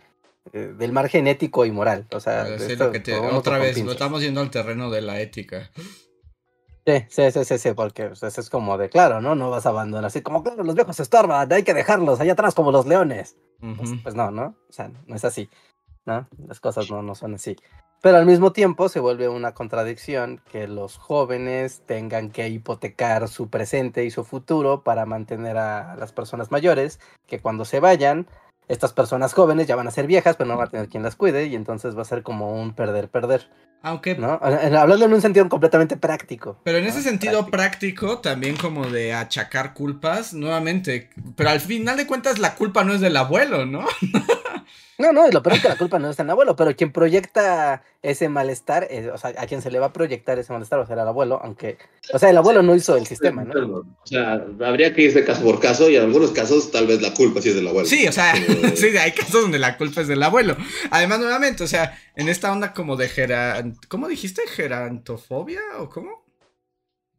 eh, 0.53 0.75
del 0.79 0.93
margen 0.93 1.27
ético 1.27 1.67
y 1.67 1.73
moral. 1.73 2.07
O 2.13 2.21
sea, 2.21 2.47
otra 3.33 3.59
vez, 3.59 3.77
estamos 3.77 4.23
yendo 4.23 4.41
al 4.41 4.51
terreno 4.51 4.89
de 4.89 5.01
la 5.01 5.21
ética. 5.21 5.71
Sí, 6.87 7.05
sí, 7.09 7.45
sí, 7.45 7.59
sí, 7.59 7.73
porque 7.73 8.05
pues, 8.05 8.23
eso 8.23 8.41
es 8.41 8.51
como 8.51 8.79
de 8.79 8.89
claro, 8.89 9.21
¿no? 9.21 9.35
No 9.35 9.51
vas 9.51 9.67
a 9.67 9.71
abandonar 9.71 10.05
así 10.05 10.21
como, 10.21 10.45
claro, 10.45 10.63
los 10.63 10.77
viejos 10.77 10.95
se 10.95 11.03
estorban, 11.03 11.51
hay 11.53 11.65
que 11.65 11.75
dejarlos 11.75 12.21
allá 12.21 12.35
atrás 12.35 12.55
como 12.55 12.71
los 12.71 12.87
leones. 12.87 13.37
pues, 13.59 13.91
pues, 14.01 14.15
no, 14.15 14.31
¿no? 14.31 14.55
O 14.69 14.73
sea, 14.73 14.93
no 15.07 15.17
es 15.17 15.25
así, 15.25 15.49
¿no? 16.07 16.29
Las 16.47 16.61
cosas 16.61 16.91
no, 16.91 17.03
no 17.03 17.15
son 17.15 17.35
así. 17.35 17.57
Pero 18.01 18.19
al 18.19 18.27
mismo 18.27 18.53
tiempo 18.53 18.91
se 18.91 19.01
vuelve 19.01 19.29
una 19.29 19.55
contradicción 19.55 20.43
que 20.53 20.69
los 20.69 20.99
jóvenes 20.99 21.83
tengan 21.87 22.31
que 22.31 22.49
hipotecar 22.49 23.29
su 23.29 23.49
presente 23.49 24.05
y 24.05 24.11
su 24.11 24.25
futuro 24.25 24.83
para 24.83 25.07
mantener 25.07 25.57
a 25.57 25.97
las 25.97 26.13
personas 26.13 26.51
mayores, 26.51 27.01
que 27.27 27.41
cuando 27.41 27.65
se 27.65 27.81
vayan 27.81 28.27
estas 28.69 28.93
personas 28.93 29.35
jóvenes 29.35 29.67
ya 29.67 29.77
van 29.77 29.89
a 29.89 29.91
ser 29.91 30.07
viejas, 30.07 30.37
pero 30.37 30.49
no 30.49 30.57
va 30.57 30.65
a 30.65 30.71
tener 30.71 30.89
quien 30.89 31.03
las 31.03 31.17
cuide 31.17 31.47
y 31.47 31.55
entonces 31.55 31.97
va 31.97 32.03
a 32.03 32.07
ser 32.07 32.23
como 32.23 32.61
un 32.61 32.75
perder-perder. 32.75 33.49
Aunque... 33.83 34.15
¿no? 34.15 34.41
Hablando 34.43 35.05
en 35.05 35.13
un 35.13 35.21
sentido 35.21 35.47
completamente 35.49 35.97
práctico. 35.97 36.59
Pero 36.65 36.79
en 36.79 36.87
ese 36.87 37.03
sentido 37.03 37.47
práctico. 37.47 38.19
también 38.19 38.57
como 38.57 38.87
de 38.87 39.13
achacar 39.13 39.75
culpas, 39.75 40.33
nuevamente. 40.33 41.11
Pero 41.37 41.51
al 41.51 41.61
final 41.61 41.97
de 41.97 42.07
cuentas 42.07 42.39
la 42.39 42.55
culpa 42.55 42.85
no 42.85 42.95
es 42.95 43.01
del 43.01 43.17
abuelo, 43.17 43.67
¿no? 43.67 43.85
No, 44.99 45.13
no, 45.13 45.29
lo 45.29 45.43
peor 45.43 45.57
es 45.57 45.63
que 45.63 45.69
la 45.69 45.77
culpa 45.77 45.99
no 45.99 46.11
es 46.11 46.17
del 46.17 46.31
abuelo, 46.31 46.55
pero 46.55 46.75
quien 46.77 46.93
proyecta 46.93 47.83
ese 48.03 48.29
malestar, 48.29 48.87
eh, 48.91 49.11
o 49.13 49.19
sea, 49.19 49.35
a 49.37 49.47
quien 49.47 49.61
se 49.61 49.71
le 49.71 49.81
va 49.81 49.87
a 49.87 49.93
proyectar 49.93 50.39
ese 50.39 50.53
malestar 50.53 50.79
va 50.79 50.85
a 50.85 50.87
ser 50.87 50.99
al 50.99 51.09
abuelo, 51.09 51.41
aunque, 51.43 51.79
o 52.13 52.19
sea, 52.19 52.31
el 52.31 52.37
abuelo 52.37 52.63
no 52.63 52.75
hizo 52.77 52.97
el 52.97 53.07
sistema, 53.07 53.43
¿no? 53.43 53.79
O 53.79 54.07
sea, 54.07 54.45
habría 54.65 54.95
que 54.95 55.03
irse 55.03 55.25
caso 55.25 55.43
por 55.43 55.59
caso 55.59 55.91
y 55.91 55.97
en 55.97 56.05
algunos 56.05 56.31
casos 56.31 56.71
tal 56.71 56.87
vez 56.87 57.03
la 57.03 57.13
culpa 57.13 57.43
sí 57.43 57.49
es 57.49 57.57
del 57.57 57.67
abuelo. 57.67 57.89
Sí, 57.89 58.07
o 58.07 58.13
sea, 58.13 58.35
sí, 58.77 58.97
hay 58.97 59.13
casos 59.13 59.43
donde 59.43 59.59
la 59.59 59.77
culpa 59.77 60.03
es 60.03 60.09
del 60.09 60.23
abuelo. 60.23 60.57
Además, 60.91 61.19
nuevamente, 61.19 61.65
o 61.65 61.69
sea, 61.69 61.99
en 62.15 62.29
esta 62.29 62.53
onda 62.53 62.73
como 62.73 62.97
de 62.97 63.09
geran... 63.09 63.77
¿Cómo 63.89 64.07
dijiste? 64.07 64.43
¿Gerantofobia 64.47 65.61
o 65.79 65.89
cómo? 65.89 66.25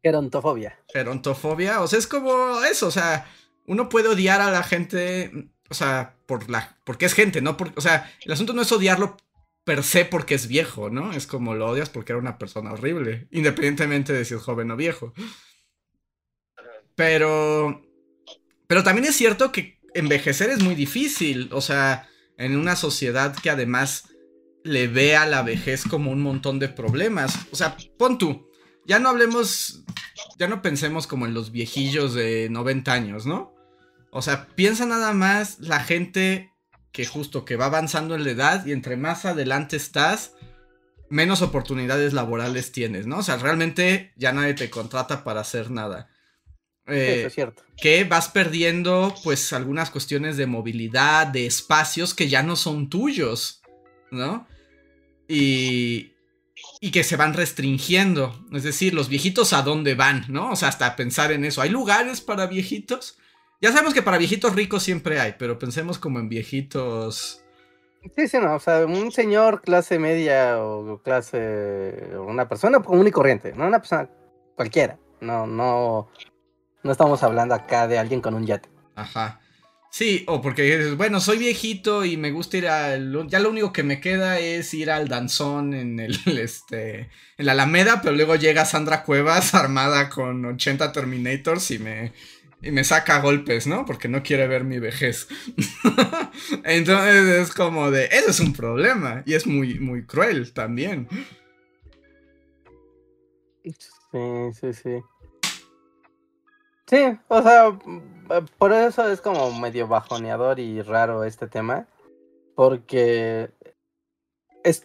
Gerontofobia. 0.02 0.78
Gerontofobia, 0.92 1.82
o 1.82 1.88
sea, 1.88 1.98
es 1.98 2.06
como 2.06 2.62
eso, 2.64 2.86
o 2.86 2.90
sea, 2.92 3.26
uno 3.66 3.88
puede 3.88 4.08
odiar 4.08 4.40
a 4.40 4.50
la 4.50 4.62
gente 4.62 5.50
o 5.68 5.74
sea, 5.74 6.16
por 6.26 6.50
la, 6.50 6.78
porque 6.84 7.06
es 7.06 7.14
gente, 7.14 7.40
¿no? 7.40 7.56
o 7.74 7.80
sea, 7.80 8.12
el 8.24 8.32
asunto 8.32 8.52
no 8.52 8.62
es 8.62 8.72
odiarlo 8.72 9.16
per 9.64 9.82
se 9.82 10.04
porque 10.04 10.36
es 10.36 10.46
viejo, 10.46 10.90
¿no? 10.90 11.12
Es 11.12 11.26
como 11.26 11.54
lo 11.54 11.66
odias 11.66 11.90
porque 11.90 12.12
era 12.12 12.20
una 12.20 12.38
persona 12.38 12.72
horrible, 12.72 13.26
independientemente 13.32 14.12
de 14.12 14.24
si 14.24 14.34
es 14.34 14.40
joven 14.40 14.70
o 14.70 14.76
viejo. 14.76 15.12
Pero, 16.94 17.82
pero 18.68 18.84
también 18.84 19.06
es 19.06 19.16
cierto 19.16 19.50
que 19.50 19.80
envejecer 19.94 20.50
es 20.50 20.62
muy 20.62 20.76
difícil, 20.76 21.48
o 21.52 21.60
sea, 21.60 22.08
en 22.38 22.56
una 22.56 22.76
sociedad 22.76 23.34
que 23.34 23.50
además 23.50 24.08
le 24.62 24.86
ve 24.86 25.16
a 25.16 25.26
la 25.26 25.42
vejez 25.42 25.82
como 25.84 26.12
un 26.12 26.22
montón 26.22 26.60
de 26.60 26.68
problemas. 26.68 27.36
O 27.50 27.56
sea, 27.56 27.76
pon 27.98 28.18
tú, 28.18 28.48
ya 28.86 29.00
no 29.00 29.08
hablemos, 29.08 29.84
ya 30.38 30.46
no 30.46 30.62
pensemos 30.62 31.08
como 31.08 31.26
en 31.26 31.34
los 31.34 31.50
viejillos 31.50 32.14
de 32.14 32.48
90 32.50 32.92
años, 32.92 33.26
¿no? 33.26 33.55
O 34.10 34.22
sea, 34.22 34.46
piensa 34.54 34.86
nada 34.86 35.12
más 35.12 35.58
la 35.60 35.80
gente 35.80 36.52
que 36.92 37.04
justo 37.04 37.44
que 37.44 37.56
va 37.56 37.66
avanzando 37.66 38.14
en 38.14 38.24
la 38.24 38.30
edad 38.30 38.66
y 38.66 38.72
entre 38.72 38.96
más 38.96 39.26
adelante 39.26 39.76
estás, 39.76 40.32
menos 41.10 41.42
oportunidades 41.42 42.12
laborales 42.12 42.72
tienes, 42.72 43.06
¿no? 43.06 43.18
O 43.18 43.22
sea, 43.22 43.36
realmente 43.36 44.12
ya 44.16 44.32
nadie 44.32 44.54
te 44.54 44.70
contrata 44.70 45.22
para 45.22 45.40
hacer 45.40 45.70
nada. 45.70 46.08
Eso 46.86 47.26
es 47.26 47.34
cierto. 47.34 47.62
Que 47.76 48.04
vas 48.04 48.28
perdiendo, 48.28 49.14
pues, 49.24 49.52
algunas 49.52 49.90
cuestiones 49.90 50.36
de 50.36 50.46
movilidad, 50.46 51.26
de 51.26 51.46
espacios 51.46 52.14
que 52.14 52.28
ya 52.28 52.42
no 52.42 52.56
son 52.56 52.88
tuyos, 52.88 53.60
¿no? 54.10 54.46
Y, 55.28 56.12
y 56.80 56.92
que 56.92 57.02
se 57.02 57.16
van 57.16 57.34
restringiendo. 57.34 58.46
Es 58.52 58.62
decir, 58.62 58.94
los 58.94 59.08
viejitos 59.08 59.52
a 59.52 59.62
dónde 59.62 59.94
van, 59.94 60.24
¿no? 60.28 60.52
O 60.52 60.56
sea, 60.56 60.68
hasta 60.68 60.94
pensar 60.94 61.32
en 61.32 61.44
eso. 61.44 61.60
¿Hay 61.60 61.70
lugares 61.70 62.20
para 62.20 62.46
viejitos? 62.46 63.18
Ya 63.60 63.72
sabemos 63.72 63.94
que 63.94 64.02
para 64.02 64.18
viejitos 64.18 64.54
ricos 64.54 64.82
siempre 64.82 65.20
hay, 65.20 65.34
pero 65.38 65.58
pensemos 65.58 65.98
como 65.98 66.18
en 66.18 66.28
viejitos. 66.28 67.42
Sí, 68.14 68.28
sí, 68.28 68.38
no, 68.38 68.54
o 68.54 68.60
sea, 68.60 68.86
un 68.86 69.10
señor 69.10 69.62
clase 69.62 69.98
media 69.98 70.62
o 70.62 71.00
clase. 71.02 72.10
una 72.18 72.48
persona 72.48 72.80
común 72.80 73.06
y 73.06 73.10
corriente, 73.10 73.52
no 73.54 73.66
una 73.66 73.78
persona 73.78 74.08
cualquiera. 74.54 74.98
No, 75.20 75.46
no. 75.46 76.08
No 76.82 76.92
estamos 76.92 77.22
hablando 77.22 77.54
acá 77.54 77.88
de 77.88 77.98
alguien 77.98 78.20
con 78.20 78.34
un 78.34 78.46
yate. 78.46 78.68
Ajá. 78.94 79.40
Sí, 79.90 80.24
o 80.28 80.42
porque, 80.42 80.92
bueno, 80.92 81.20
soy 81.20 81.38
viejito 81.38 82.04
y 82.04 82.18
me 82.18 82.30
gusta 82.30 82.58
ir 82.58 82.68
al... 82.68 83.26
Ya 83.28 83.40
lo 83.40 83.48
único 83.48 83.72
que 83.72 83.82
me 83.82 83.98
queda 83.98 84.38
es 84.38 84.74
ir 84.74 84.90
al 84.90 85.08
danzón 85.08 85.72
en 85.72 85.98
el, 85.98 86.18
este, 86.38 87.08
en 87.38 87.46
la 87.46 87.52
Alameda, 87.52 88.02
pero 88.02 88.14
luego 88.14 88.36
llega 88.36 88.66
Sandra 88.66 89.04
Cuevas 89.04 89.54
armada 89.54 90.10
con 90.10 90.44
80 90.44 90.92
Terminators 90.92 91.70
y 91.70 91.78
me, 91.78 92.12
y 92.62 92.70
me 92.70 92.84
saca 92.84 93.20
golpes, 93.20 93.66
¿no? 93.66 93.84
Porque 93.84 94.08
no 94.08 94.22
quiere 94.22 94.46
ver 94.48 94.64
mi 94.64 94.78
vejez. 94.78 95.28
Entonces 96.64 97.26
es 97.26 97.54
como 97.54 97.90
de, 97.90 98.06
eso 98.06 98.30
es 98.30 98.40
un 98.40 98.52
problema 98.52 99.22
y 99.26 99.34
es 99.34 99.46
muy, 99.46 99.78
muy 99.78 100.06
cruel 100.06 100.52
también. 100.52 101.08
Sí, 103.62 104.50
sí, 104.52 104.72
sí. 104.72 105.02
Sí, 106.86 107.18
o 107.28 107.42
sea, 107.42 107.78
por 108.58 108.72
eso 108.72 109.10
es 109.10 109.20
como 109.20 109.58
medio 109.58 109.88
bajoneador 109.88 110.60
y 110.60 110.82
raro 110.82 111.24
este 111.24 111.48
tema. 111.48 111.86
Porque, 112.54 113.50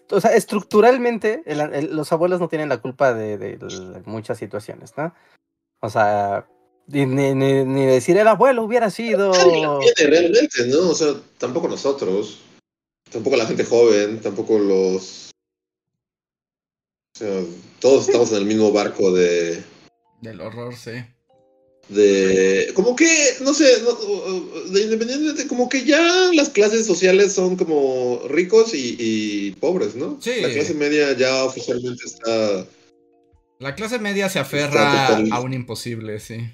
o 0.09 0.19
sea, 0.19 0.35
estructuralmente 0.35 1.43
los 1.89 2.11
abuelos 2.11 2.41
no 2.41 2.49
tienen 2.49 2.67
la 2.67 2.81
culpa 2.81 3.13
de, 3.13 3.37
de 3.37 4.01
muchas 4.05 4.37
situaciones, 4.37 4.97
¿no? 4.97 5.13
O 5.79 5.89
sea, 5.89 6.47
ni, 6.91 7.05
ni, 7.05 7.85
decir 7.85 8.17
el 8.17 8.27
abuelo 8.27 8.63
hubiera 8.63 8.89
sido. 8.89 9.31
realmente, 9.97 10.67
¿no? 10.67 10.89
O 10.89 10.95
sea, 10.95 11.13
tampoco 11.37 11.67
nosotros. 11.67 12.39
Tampoco 13.11 13.35
la 13.35 13.45
gente 13.45 13.65
joven, 13.65 14.21
tampoco 14.21 14.57
los. 14.57 15.31
O 17.15 17.19
sea, 17.19 17.43
todos 17.79 18.07
estamos 18.07 18.31
en 18.31 18.37
el 18.37 18.45
mismo 18.45 18.71
barco 18.71 19.11
de. 19.11 19.61
Del 20.21 20.39
horror, 20.39 20.75
sí. 20.75 21.03
De. 21.89 22.71
Como 22.73 22.95
que, 22.95 23.35
no 23.41 23.53
sé, 23.53 23.65
de 23.65 24.81
independientemente, 24.81 25.47
como 25.47 25.67
que 25.67 25.83
ya 25.83 26.31
las 26.33 26.49
clases 26.49 26.85
sociales 26.85 27.33
son 27.33 27.57
como 27.57 28.21
ricos 28.29 28.71
y, 28.73 29.51
pobres, 29.59 29.95
¿no? 29.95 30.17
Sí. 30.21 30.41
La 30.41 30.49
clase 30.49 30.73
media 30.73 31.11
ya 31.17 31.43
oficialmente 31.43 32.05
está. 32.05 32.65
La 33.59 33.75
clase 33.75 33.99
media 33.99 34.29
se 34.29 34.39
aferra 34.39 35.17
a 35.31 35.39
un 35.41 35.53
imposible, 35.53 36.19
sí. 36.19 36.49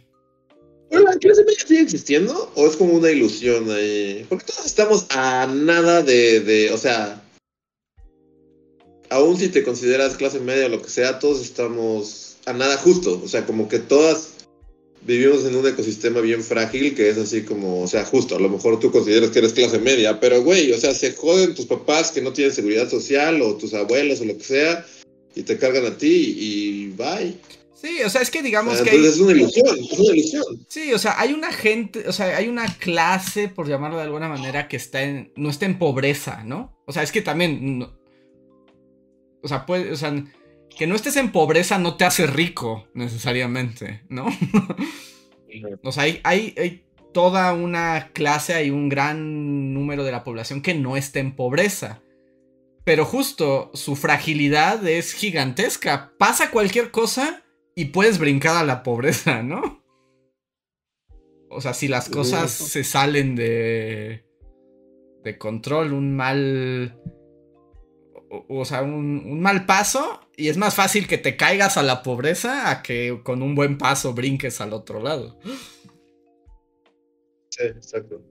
¿La 0.89 1.17
clase 1.17 1.43
media 1.43 1.59
sigue 1.65 1.81
existiendo 1.81 2.51
o 2.55 2.67
es 2.67 2.75
como 2.75 2.93
una 2.93 3.11
ilusión 3.11 3.69
ahí? 3.71 4.25
Porque 4.29 4.45
todos 4.45 4.65
estamos 4.65 5.05
a 5.09 5.47
nada 5.47 6.01
de, 6.01 6.39
de, 6.39 6.71
o 6.71 6.77
sea, 6.77 7.21
aún 9.09 9.37
si 9.37 9.49
te 9.49 9.63
consideras 9.63 10.15
clase 10.15 10.39
media 10.39 10.67
o 10.67 10.69
lo 10.69 10.81
que 10.81 10.89
sea, 10.89 11.19
todos 11.19 11.41
estamos 11.41 12.37
a 12.45 12.53
nada 12.53 12.77
justo. 12.77 13.21
O 13.23 13.27
sea, 13.27 13.45
como 13.45 13.67
que 13.67 13.79
todas 13.79 14.29
vivimos 15.01 15.45
en 15.45 15.55
un 15.55 15.67
ecosistema 15.67 16.21
bien 16.21 16.43
frágil 16.43 16.95
que 16.95 17.09
es 17.09 17.17
así 17.17 17.43
como, 17.43 17.83
o 17.83 17.87
sea, 17.87 18.03
justo, 18.05 18.35
a 18.35 18.39
lo 18.39 18.49
mejor 18.49 18.79
tú 18.79 18.91
consideras 18.91 19.29
que 19.29 19.39
eres 19.39 19.53
clase 19.53 19.79
media, 19.79 20.19
pero 20.19 20.43
güey, 20.43 20.71
o 20.71 20.77
sea, 20.77 20.93
se 20.93 21.13
joden 21.13 21.55
tus 21.55 21.65
papás 21.65 22.11
que 22.11 22.21
no 22.21 22.33
tienen 22.33 22.53
seguridad 22.53 22.89
social 22.89 23.41
o 23.41 23.55
tus 23.55 23.73
abuelos 23.73 24.21
o 24.21 24.25
lo 24.25 24.37
que 24.37 24.43
sea 24.43 24.85
y 25.35 25.43
te 25.43 25.57
cargan 25.57 25.85
a 25.85 25.97
ti 25.97 26.35
y 26.37 26.87
bye. 26.89 27.37
Sí, 27.79 28.01
o 28.03 28.09
sea, 28.09 28.21
es 28.21 28.31
que 28.31 28.41
digamos 28.41 28.81
que. 28.81 28.89
Entonces 28.89 29.15
es 29.15 29.19
una 29.19 29.31
ilusión, 29.33 29.77
es 29.77 29.99
una 29.99 30.15
ilusión. 30.15 30.43
Sí, 30.67 30.93
o 30.93 30.97
sea, 30.97 31.19
hay 31.19 31.33
una 31.33 31.51
gente, 31.51 32.07
o 32.07 32.11
sea, 32.11 32.35
hay 32.35 32.47
una 32.47 32.65
clase, 32.77 33.49
por 33.49 33.67
llamarlo 33.67 33.97
de 33.97 34.03
alguna 34.03 34.27
manera, 34.27 34.67
que 34.67 34.77
está 34.77 35.03
en. 35.03 35.31
no 35.35 35.51
está 35.51 35.67
en 35.67 35.77
pobreza, 35.77 36.43
¿no? 36.43 36.75
O 36.87 36.91
sea, 36.91 37.03
es 37.03 37.11
que 37.11 37.21
también. 37.21 37.87
o 39.43 39.47
sea, 39.47 39.67
puede, 39.67 39.91
o 39.91 39.95
sea, 39.95 40.11
que 40.75 40.87
no 40.87 40.95
estés 40.95 41.17
en 41.17 41.31
pobreza 41.31 41.77
no 41.77 41.97
te 41.97 42.05
hace 42.05 42.25
rico, 42.25 42.87
necesariamente, 42.95 44.03
¿no? 44.09 44.25
o 45.83 45.91
sea, 45.91 46.03
hay, 46.03 46.19
hay, 46.23 46.55
hay 46.57 46.83
toda 47.13 47.53
una 47.53 48.09
clase, 48.11 48.55
hay 48.55 48.71
un 48.71 48.89
gran 48.89 49.73
número 49.75 50.03
de 50.03 50.11
la 50.11 50.23
población 50.23 50.63
que 50.63 50.73
no 50.73 50.97
está 50.97 51.19
en 51.19 51.35
pobreza. 51.35 52.01
Pero 52.83 53.05
justo 53.05 53.69
su 53.73 53.95
fragilidad 53.95 54.87
es 54.87 55.13
gigantesca. 55.13 56.13
Pasa 56.17 56.51
cualquier 56.51 56.89
cosa 56.89 57.43
y 57.77 57.85
puedes 57.85 58.17
brincar 58.17 58.57
a 58.57 58.65
la 58.65 58.81
pobreza, 58.81 59.43
¿no? 59.43 59.83
O 61.47 61.61
sea, 61.61 61.75
si 61.75 61.87
las 61.87 62.09
cosas 62.09 62.49
se 62.49 62.83
salen 62.83 63.35
de, 63.35 64.25
de 65.23 65.37
control, 65.37 65.93
un 65.93 66.15
mal... 66.15 66.99
O, 68.49 68.65
sea, 68.65 68.81
un, 68.81 69.39
mal 69.39 69.67
paso, 69.67 70.21
y 70.35 70.49
es 70.49 70.57
más 70.57 70.73
fácil 70.73 71.07
que 71.07 71.19
te 71.19 71.37
caigas 71.37 71.77
a 71.77 71.83
la 71.83 72.01
pobreza 72.01 72.71
a 72.71 72.81
que 72.81 73.21
con 73.23 73.43
un 73.43 73.53
buen 73.53 73.77
paso 73.77 74.13
brinques 74.13 74.59
al 74.59 74.73
otro 74.73 75.01
lado. 75.01 75.39
Sí, 77.51 77.63
exacto. 77.63 78.23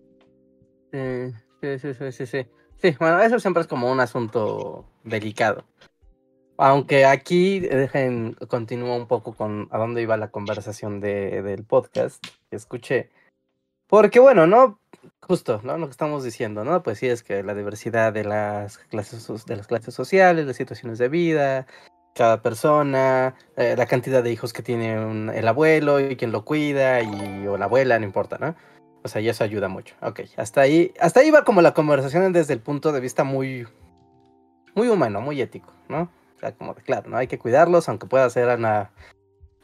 Sí, 0.92 1.78
sí, 1.78 1.94
sí, 1.94 2.12
sí, 2.12 2.26
sí. 2.26 2.46
Sí, 2.82 2.96
bueno, 2.98 3.22
eso 3.22 3.38
siempre 3.38 3.60
es 3.60 3.68
como 3.68 3.92
un 3.92 4.00
asunto 4.00 4.90
delicado. 5.04 5.64
Aunque 6.58 7.04
aquí 7.04 7.60
dejen, 7.60 8.34
continúo 8.48 8.96
un 8.96 9.06
poco 9.06 9.34
con 9.34 9.68
a 9.70 9.78
dónde 9.78 10.02
iba 10.02 10.16
la 10.16 10.30
conversación 10.30 11.00
de, 11.00 11.42
del 11.42 11.64
podcast 11.64 12.24
que 12.50 12.56
escuché. 12.56 13.10
Porque 13.86 14.20
bueno, 14.20 14.46
¿no? 14.46 14.80
Justo, 15.20 15.60
¿no? 15.64 15.76
Lo 15.78 15.86
que 15.86 15.92
estamos 15.92 16.24
diciendo, 16.24 16.64
¿no? 16.64 16.82
Pues 16.82 16.98
sí, 16.98 17.08
es 17.08 17.22
que 17.22 17.42
la 17.42 17.54
diversidad 17.54 18.12
de 18.12 18.24
las 18.24 18.78
clases, 18.78 19.46
de 19.46 19.56
las 19.56 19.66
clases 19.66 19.94
sociales, 19.94 20.46
las 20.46 20.56
situaciones 20.56 20.98
de 20.98 21.08
vida, 21.08 21.66
cada 22.14 22.40
persona, 22.42 23.34
eh, 23.56 23.74
la 23.76 23.86
cantidad 23.86 24.22
de 24.22 24.32
hijos 24.32 24.52
que 24.52 24.62
tiene 24.62 25.38
el 25.38 25.46
abuelo 25.46 26.00
y 26.00 26.16
quien 26.16 26.32
lo 26.32 26.44
cuida, 26.44 27.02
y, 27.02 27.46
o 27.46 27.58
la 27.58 27.66
abuela, 27.66 27.98
no 27.98 28.06
importa, 28.06 28.38
¿no? 28.38 28.56
O 29.04 29.08
sea, 29.08 29.20
y 29.20 29.28
eso 29.28 29.44
ayuda 29.44 29.68
mucho. 29.68 29.94
Ok, 30.00 30.20
hasta 30.36 30.62
ahí, 30.62 30.92
hasta 30.98 31.20
ahí 31.20 31.30
va 31.30 31.44
como 31.44 31.60
la 31.60 31.74
conversación 31.74 32.32
desde 32.32 32.54
el 32.54 32.60
punto 32.60 32.90
de 32.90 33.00
vista 33.00 33.22
muy, 33.22 33.68
muy 34.74 34.88
humano, 34.88 35.20
muy 35.20 35.40
ético, 35.40 35.72
¿no? 35.88 36.10
O 36.36 36.40
sea, 36.40 36.52
como 36.52 36.74
de 36.74 36.82
claro, 36.82 37.10
¿no? 37.10 37.16
Hay 37.16 37.26
que 37.26 37.38
cuidarlos, 37.38 37.88
aunque 37.88 38.06
pueda 38.06 38.28
ser 38.30 38.48
una, 38.48 38.90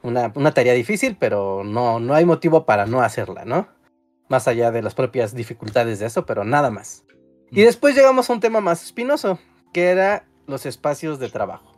una, 0.02 0.54
tarea 0.54 0.72
difícil, 0.72 1.16
pero 1.18 1.62
no, 1.64 2.00
no 2.00 2.14
hay 2.14 2.24
motivo 2.24 2.64
para 2.64 2.86
no 2.86 3.02
hacerla, 3.02 3.44
¿no? 3.44 3.68
Más 4.28 4.48
allá 4.48 4.70
de 4.70 4.82
las 4.82 4.94
propias 4.94 5.34
dificultades 5.34 5.98
de 5.98 6.06
eso, 6.06 6.26
pero 6.26 6.44
nada 6.44 6.70
más. 6.70 7.04
Y 7.50 7.62
mm. 7.62 7.64
después 7.64 7.94
llegamos 7.94 8.28
a 8.28 8.32
un 8.32 8.40
tema 8.40 8.60
más 8.60 8.82
espinoso, 8.82 9.38
que 9.72 9.90
era 9.90 10.24
los 10.46 10.66
espacios 10.66 11.18
de 11.18 11.28
trabajo. 11.28 11.72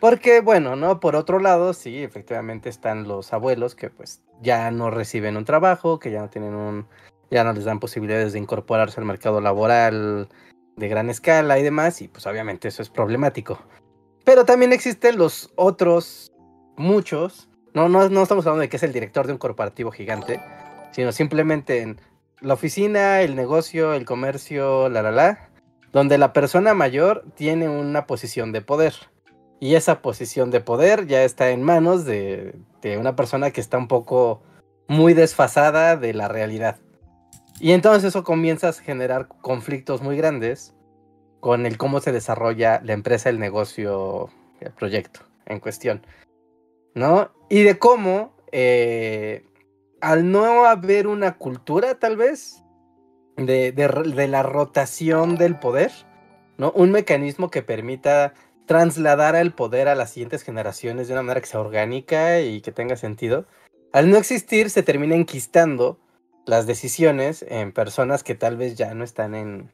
Porque, 0.00 0.40
bueno, 0.40 0.76
¿no? 0.76 1.00
Por 1.00 1.16
otro 1.16 1.38
lado, 1.38 1.72
sí, 1.72 2.02
efectivamente 2.02 2.68
están 2.68 3.08
los 3.08 3.32
abuelos 3.32 3.74
que 3.74 3.88
pues 3.90 4.22
ya 4.42 4.70
no 4.70 4.90
reciben 4.90 5.36
un 5.36 5.44
trabajo, 5.44 5.98
que 5.98 6.10
ya 6.10 6.20
no 6.20 6.28
tienen 6.28 6.54
un, 6.54 6.86
ya 7.30 7.44
no 7.44 7.52
les 7.52 7.64
dan 7.64 7.80
posibilidades 7.80 8.34
de 8.34 8.38
incorporarse 8.38 9.00
al 9.00 9.06
mercado 9.06 9.40
laboral 9.40 10.28
de 10.76 10.88
gran 10.88 11.08
escala 11.08 11.58
y 11.58 11.62
demás, 11.62 12.02
y 12.02 12.08
pues 12.08 12.26
obviamente 12.26 12.68
eso 12.68 12.82
es 12.82 12.90
problemático. 12.90 13.58
Pero 14.24 14.44
también 14.44 14.72
existen 14.72 15.18
los 15.18 15.52
otros, 15.54 16.32
muchos. 16.76 17.48
No, 17.74 17.88
no, 17.88 18.08
no 18.08 18.22
estamos 18.22 18.46
hablando 18.46 18.62
de 18.62 18.68
que 18.68 18.76
es 18.76 18.82
el 18.82 18.92
director 18.92 19.26
de 19.26 19.32
un 19.32 19.38
corporativo 19.38 19.90
gigante, 19.90 20.40
sino 20.92 21.12
simplemente 21.12 21.82
en 21.82 22.00
la 22.40 22.54
oficina, 22.54 23.20
el 23.20 23.36
negocio, 23.36 23.94
el 23.94 24.04
comercio, 24.04 24.88
la 24.88 25.02
la 25.02 25.10
la, 25.10 25.50
donde 25.92 26.18
la 26.18 26.32
persona 26.32 26.74
mayor 26.74 27.24
tiene 27.34 27.68
una 27.68 28.06
posición 28.06 28.52
de 28.52 28.60
poder. 28.60 28.94
Y 29.60 29.76
esa 29.76 30.02
posición 30.02 30.50
de 30.50 30.60
poder 30.60 31.06
ya 31.06 31.24
está 31.24 31.50
en 31.50 31.62
manos 31.62 32.04
de, 32.04 32.54
de 32.82 32.98
una 32.98 33.16
persona 33.16 33.50
que 33.50 33.60
está 33.60 33.78
un 33.78 33.88
poco 33.88 34.42
muy 34.88 35.14
desfasada 35.14 35.96
de 35.96 36.12
la 36.12 36.28
realidad. 36.28 36.76
Y 37.60 37.72
entonces 37.72 38.04
eso 38.04 38.24
comienza 38.24 38.68
a 38.68 38.72
generar 38.72 39.28
conflictos 39.28 40.02
muy 40.02 40.16
grandes 40.16 40.74
con 41.44 41.66
el 41.66 41.76
cómo 41.76 42.00
se 42.00 42.10
desarrolla 42.10 42.80
la 42.82 42.94
empresa, 42.94 43.28
el 43.28 43.38
negocio, 43.38 44.30
el 44.60 44.72
proyecto 44.72 45.20
en 45.44 45.60
cuestión. 45.60 46.00
¿No? 46.94 47.32
Y 47.50 47.64
de 47.64 47.78
cómo, 47.78 48.32
eh, 48.50 49.44
al 50.00 50.32
no 50.32 50.64
haber 50.64 51.06
una 51.06 51.36
cultura, 51.36 51.96
tal 51.96 52.16
vez, 52.16 52.62
de, 53.36 53.72
de, 53.72 54.26
la 54.26 54.42
rotación 54.42 55.36
del 55.36 55.58
poder, 55.58 55.92
¿no? 56.56 56.72
Un 56.74 56.92
mecanismo 56.92 57.50
que 57.50 57.60
permita 57.60 58.32
trasladar 58.64 59.36
el 59.36 59.52
poder 59.52 59.88
a 59.88 59.94
las 59.94 60.12
siguientes 60.12 60.44
generaciones 60.44 61.08
de 61.08 61.12
una 61.12 61.24
manera 61.24 61.42
que 61.42 61.48
sea 61.48 61.60
orgánica 61.60 62.40
y 62.40 62.62
que 62.62 62.72
tenga 62.72 62.96
sentido. 62.96 63.44
Al 63.92 64.08
no 64.08 64.16
existir, 64.16 64.70
se 64.70 64.82
termina 64.82 65.14
enquistando 65.14 65.98
las 66.46 66.66
decisiones 66.66 67.44
en 67.46 67.70
personas 67.70 68.24
que 68.24 68.34
tal 68.34 68.56
vez 68.56 68.76
ya 68.76 68.94
no 68.94 69.04
están 69.04 69.34
en, 69.34 69.70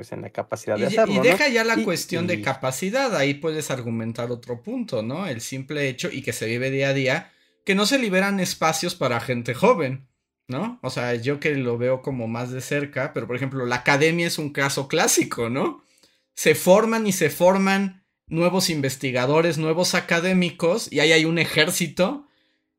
pues 0.00 0.12
en 0.12 0.22
la 0.22 0.30
capacidad 0.30 0.78
de 0.78 0.86
hacerlo. 0.86 1.16
Y 1.16 1.18
deja 1.18 1.46
ya 1.48 1.62
la 1.62 1.76
cuestión 1.84 2.26
de 2.26 2.40
capacidad, 2.40 3.14
ahí 3.14 3.34
puedes 3.34 3.70
argumentar 3.70 4.30
otro 4.30 4.62
punto, 4.62 5.02
¿no? 5.02 5.26
El 5.26 5.42
simple 5.42 5.90
hecho 5.90 6.08
y 6.10 6.22
que 6.22 6.32
se 6.32 6.46
vive 6.46 6.70
día 6.70 6.88
a 6.88 6.94
día, 6.94 7.32
que 7.66 7.74
no 7.74 7.84
se 7.84 7.98
liberan 7.98 8.40
espacios 8.40 8.94
para 8.94 9.20
gente 9.20 9.52
joven, 9.52 10.08
¿no? 10.48 10.80
O 10.82 10.88
sea, 10.88 11.16
yo 11.16 11.38
que 11.38 11.54
lo 11.54 11.76
veo 11.76 12.00
como 12.00 12.28
más 12.28 12.50
de 12.50 12.62
cerca, 12.62 13.12
pero 13.12 13.26
por 13.26 13.36
ejemplo, 13.36 13.66
la 13.66 13.74
academia 13.76 14.26
es 14.26 14.38
un 14.38 14.54
caso 14.54 14.88
clásico, 14.88 15.50
¿no? 15.50 15.84
Se 16.32 16.54
forman 16.54 17.06
y 17.06 17.12
se 17.12 17.28
forman 17.28 18.02
nuevos 18.26 18.70
investigadores, 18.70 19.58
nuevos 19.58 19.94
académicos, 19.94 20.90
y 20.90 21.00
ahí 21.00 21.12
hay 21.12 21.26
un 21.26 21.38
ejército 21.38 22.26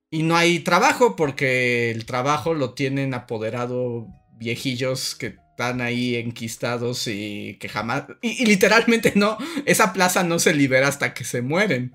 y 0.10 0.24
no 0.24 0.36
hay 0.36 0.62
trabajo 0.62 1.16
porque 1.16 1.92
el 1.92 2.08
trabajo 2.08 2.56
lo 2.56 2.74
tienen 2.74 3.14
apoderado 3.14 4.08
viejillos 4.40 5.14
que 5.14 5.41
están 5.62 5.82
ahí 5.82 6.16
enquistados 6.16 7.08
y 7.08 7.58
que 7.60 7.70
jamás... 7.70 8.06
Y, 8.22 8.46
literalmente 8.46 9.14
no, 9.16 9.38
esa 9.66 9.94
plaza 9.94 10.24
no 10.24 10.40
se 10.40 10.56
libera 10.56 10.88
hasta 10.88 11.14
que 11.14 11.24
se 11.24 11.44
mueren. 11.44 11.94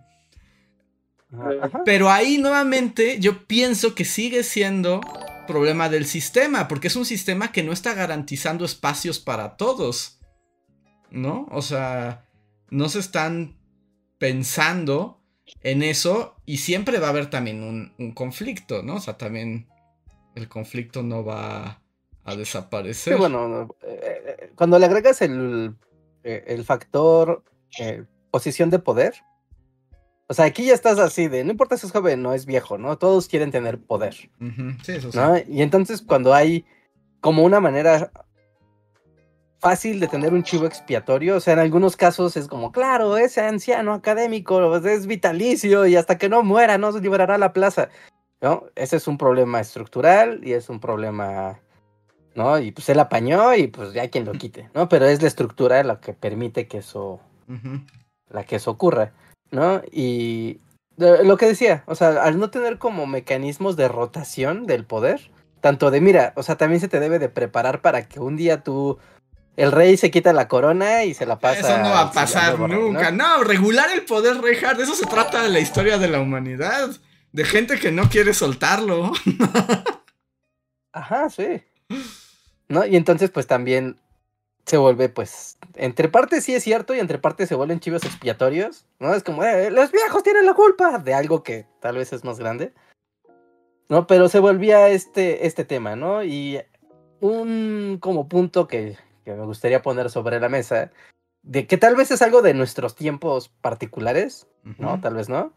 Pero 1.84 2.08
ahí 2.08 2.38
nuevamente 2.38 3.18
yo 3.18 3.46
pienso 3.46 3.96
que 3.96 4.04
sigue 4.04 4.44
siendo 4.44 5.00
problema 5.48 5.88
del 5.88 6.06
sistema, 6.06 6.68
porque 6.68 6.86
es 6.86 6.94
un 6.94 7.04
sistema 7.04 7.50
que 7.50 7.64
no 7.64 7.72
está 7.72 7.92
garantizando 7.94 8.64
espacios 8.64 9.18
para 9.18 9.56
todos. 9.56 10.20
¿No? 11.10 11.48
O 11.50 11.62
sea, 11.62 12.24
no 12.70 12.88
se 12.88 13.00
están 13.00 13.56
pensando 14.18 15.22
en 15.62 15.82
eso 15.82 16.36
y 16.46 16.58
siempre 16.58 16.98
va 16.98 17.08
a 17.08 17.10
haber 17.10 17.30
también 17.30 17.62
un, 17.64 17.94
un 17.98 18.12
conflicto, 18.12 18.82
¿no? 18.82 18.96
O 18.96 19.00
sea, 19.00 19.16
también 19.16 19.68
el 20.36 20.48
conflicto 20.48 21.02
no 21.02 21.24
va 21.24 21.80
a 22.26 22.34
desaparecer. 22.34 23.14
Sí, 23.14 23.18
bueno, 23.18 23.68
eh, 23.82 24.36
eh, 24.40 24.52
cuando 24.56 24.78
le 24.78 24.86
agregas 24.86 25.22
el, 25.22 25.74
eh, 26.24 26.44
el 26.48 26.64
factor 26.64 27.42
posición 28.30 28.68
de 28.68 28.80
poder, 28.80 29.14
o 30.28 30.34
sea, 30.34 30.46
aquí 30.46 30.66
ya 30.66 30.74
estás 30.74 30.98
así 30.98 31.28
de, 31.28 31.44
no 31.44 31.52
importa 31.52 31.76
si 31.76 31.86
es 31.86 31.92
joven 31.92 32.22
no 32.22 32.34
es 32.34 32.44
viejo, 32.44 32.78
¿no? 32.78 32.98
Todos 32.98 33.28
quieren 33.28 33.52
tener 33.52 33.78
poder. 33.78 34.14
Sí, 34.14 34.92
eso 34.92 35.12
sí. 35.12 35.18
Y 35.48 35.62
entonces 35.62 36.02
cuando 36.02 36.34
hay 36.34 36.64
como 37.20 37.44
una 37.44 37.60
manera 37.60 38.10
fácil 39.60 40.00
de 40.00 40.08
tener 40.08 40.34
un 40.34 40.42
chivo 40.42 40.66
expiatorio, 40.66 41.36
o 41.36 41.40
sea, 41.40 41.52
en 41.52 41.60
algunos 41.60 41.96
casos 41.96 42.36
es 42.36 42.48
como, 42.48 42.72
claro, 42.72 43.16
ese 43.16 43.40
anciano 43.40 43.94
académico 43.94 44.76
es 44.76 45.06
vitalicio 45.06 45.86
y 45.86 45.94
hasta 45.94 46.18
que 46.18 46.28
no 46.28 46.42
muera 46.42 46.76
no 46.76 46.90
se 46.90 47.00
liberará 47.00 47.38
la 47.38 47.52
plaza. 47.52 47.88
¿No? 48.40 48.64
Ese 48.74 48.96
es 48.96 49.06
un 49.06 49.16
problema 49.16 49.60
estructural 49.60 50.40
y 50.42 50.52
es 50.52 50.68
un 50.68 50.78
problema 50.78 51.60
¿no? 52.36 52.58
Y 52.58 52.70
pues 52.70 52.88
él 52.88 53.00
apañó 53.00 53.54
y 53.54 53.66
pues 53.66 53.92
ya 53.92 54.08
quien 54.08 54.24
lo 54.24 54.32
quite, 54.32 54.68
¿no? 54.74 54.88
Pero 54.88 55.06
es 55.06 55.20
la 55.22 55.28
estructura 55.28 55.82
la 55.82 56.00
que 56.00 56.12
permite 56.12 56.68
que 56.68 56.78
eso, 56.78 57.20
la 58.30 58.44
que 58.44 58.56
eso 58.56 58.70
ocurra, 58.70 59.12
¿no? 59.50 59.82
Y 59.90 60.60
lo 60.98 61.36
que 61.36 61.46
decía, 61.46 61.82
o 61.86 61.94
sea, 61.94 62.22
al 62.22 62.38
no 62.38 62.50
tener 62.50 62.78
como 62.78 63.06
mecanismos 63.06 63.76
de 63.76 63.88
rotación 63.88 64.66
del 64.66 64.84
poder, 64.84 65.30
tanto 65.60 65.90
de, 65.90 66.00
mira, 66.00 66.32
o 66.36 66.42
sea, 66.42 66.56
también 66.56 66.80
se 66.80 66.88
te 66.88 67.00
debe 67.00 67.18
de 67.18 67.28
preparar 67.28 67.80
para 67.80 68.06
que 68.06 68.20
un 68.20 68.36
día 68.36 68.62
tú, 68.62 68.98
el 69.56 69.72
rey 69.72 69.96
se 69.96 70.10
quita 70.10 70.32
la 70.32 70.48
corona 70.48 71.04
y 71.04 71.14
se 71.14 71.26
la 71.26 71.38
pasa. 71.38 71.60
Eso 71.60 71.78
no 71.78 71.90
va 71.90 72.02
a 72.02 72.12
pasar 72.12 72.58
nunca. 72.58 73.10
¿no? 73.10 73.42
regular 73.42 73.90
el 73.92 74.04
poder 74.04 74.40
Reinhardt, 74.40 74.76
de 74.76 74.84
eso 74.84 74.94
se 74.94 75.06
trata 75.06 75.42
de 75.42 75.48
la 75.48 75.60
historia 75.60 75.98
de 75.98 76.08
la 76.08 76.20
humanidad. 76.20 76.90
De 77.32 77.44
gente 77.44 77.78
que 77.78 77.92
no 77.92 78.08
quiere 78.08 78.32
soltarlo. 78.32 79.12
Ajá, 80.92 81.28
sí. 81.28 81.62
¿No? 82.68 82.84
Y 82.84 82.96
entonces, 82.96 83.30
pues 83.30 83.46
también 83.46 83.98
se 84.66 84.76
vuelve, 84.76 85.08
pues, 85.08 85.58
entre 85.74 86.08
partes 86.08 86.44
sí 86.44 86.54
es 86.54 86.64
cierto 86.64 86.94
y 86.94 86.98
entre 86.98 87.18
partes 87.18 87.48
se 87.48 87.54
vuelven 87.54 87.78
chivos 87.78 88.04
expiatorios, 88.04 88.84
¿no? 88.98 89.14
Es 89.14 89.22
como, 89.22 89.44
eh, 89.44 89.70
los 89.70 89.92
viejos 89.92 90.24
tienen 90.24 90.44
la 90.44 90.54
culpa 90.54 90.98
de 90.98 91.14
algo 91.14 91.44
que 91.44 91.66
tal 91.80 91.96
vez 91.96 92.12
es 92.12 92.24
más 92.24 92.40
grande, 92.40 92.72
¿no? 93.88 94.08
Pero 94.08 94.28
se 94.28 94.40
volvía 94.40 94.88
este, 94.88 95.46
este 95.46 95.64
tema, 95.64 95.94
¿no? 95.94 96.24
Y 96.24 96.60
un 97.20 97.98
como 98.00 98.28
punto 98.28 98.66
que, 98.66 98.96
que 99.24 99.34
me 99.34 99.44
gustaría 99.44 99.82
poner 99.82 100.10
sobre 100.10 100.40
la 100.40 100.48
mesa, 100.48 100.90
de 101.42 101.68
que 101.68 101.76
tal 101.78 101.94
vez 101.94 102.10
es 102.10 102.20
algo 102.22 102.42
de 102.42 102.54
nuestros 102.54 102.96
tiempos 102.96 103.48
particulares, 103.48 104.48
¿no? 104.78 105.00
Tal 105.00 105.14
vez 105.14 105.28
no, 105.28 105.52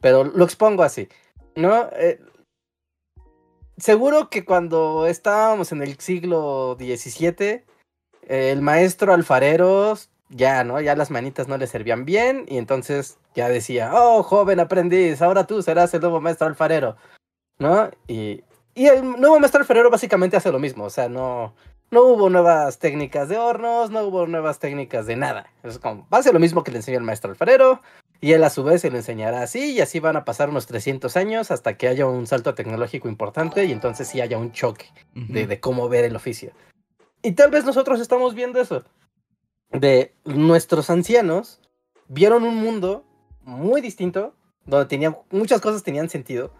pero 0.00 0.22
lo 0.22 0.44
expongo 0.44 0.84
así, 0.84 1.08
¿no? 1.56 1.88
Eh, 1.94 2.20
seguro 3.78 4.30
que 4.30 4.44
cuando 4.44 5.06
estábamos 5.06 5.72
en 5.72 5.82
el 5.82 5.98
siglo 5.98 6.76
XVII, 6.78 7.64
el 8.22 8.62
maestro 8.62 9.14
alfarero 9.14 9.94
ya, 10.28 10.64
¿no? 10.64 10.80
Ya 10.80 10.94
las 10.94 11.10
manitas 11.10 11.48
no 11.48 11.56
le 11.56 11.66
servían 11.66 12.04
bien 12.04 12.44
y 12.48 12.58
entonces 12.58 13.18
ya 13.34 13.48
decía, 13.48 13.92
oh, 13.94 14.22
joven 14.22 14.60
aprendiz, 14.60 15.22
ahora 15.22 15.46
tú 15.46 15.62
serás 15.62 15.94
el 15.94 16.00
nuevo 16.00 16.20
maestro 16.20 16.46
alfarero, 16.46 16.96
¿no? 17.58 17.90
Y, 18.06 18.44
y 18.74 18.86
el 18.86 19.02
nuevo 19.02 19.40
maestro 19.40 19.60
alfarero 19.60 19.90
básicamente 19.90 20.36
hace 20.36 20.52
lo 20.52 20.58
mismo, 20.58 20.84
o 20.84 20.90
sea, 20.90 21.08
no, 21.08 21.54
no 21.90 22.02
hubo 22.02 22.28
nuevas 22.28 22.78
técnicas 22.78 23.28
de 23.28 23.38
hornos, 23.38 23.90
no 23.90 24.02
hubo 24.02 24.26
nuevas 24.26 24.58
técnicas 24.58 25.06
de 25.06 25.16
nada. 25.16 25.50
Es 25.62 25.78
como, 25.78 26.06
hace 26.10 26.32
lo 26.32 26.38
mismo 26.38 26.62
que 26.62 26.70
le 26.70 26.78
enseñó 26.78 26.98
el 26.98 27.04
maestro 27.04 27.30
alfarero 27.30 27.80
y 28.20 28.32
él 28.32 28.42
a 28.44 28.50
su 28.50 28.64
vez 28.64 28.80
se 28.82 28.90
le 28.90 28.98
enseñará 28.98 29.42
así 29.42 29.72
y 29.72 29.80
así 29.80 30.00
van 30.00 30.16
a 30.16 30.24
pasar 30.24 30.50
unos 30.50 30.66
300 30.66 31.16
años 31.16 31.50
hasta 31.50 31.76
que 31.76 31.88
haya 31.88 32.06
un 32.06 32.26
salto 32.26 32.54
tecnológico 32.54 33.08
importante 33.08 33.64
y 33.64 33.72
entonces 33.72 34.08
sí 34.08 34.20
haya 34.20 34.38
un 34.38 34.52
choque 34.52 34.86
de, 35.14 35.46
de 35.46 35.60
cómo 35.60 35.88
ver 35.88 36.04
el 36.04 36.16
oficio. 36.16 36.52
Y 37.22 37.32
tal 37.32 37.50
vez 37.50 37.64
nosotros 37.64 38.00
estamos 38.00 38.34
viendo 38.34 38.60
eso. 38.60 38.84
De 39.70 40.14
nuestros 40.24 40.90
ancianos 40.90 41.60
vieron 42.08 42.42
un 42.44 42.56
mundo 42.56 43.04
muy 43.42 43.80
distinto, 43.80 44.34
donde 44.64 44.86
tenían, 44.86 45.16
muchas 45.30 45.60
cosas 45.60 45.82
tenían 45.82 46.08
sentido, 46.08 46.52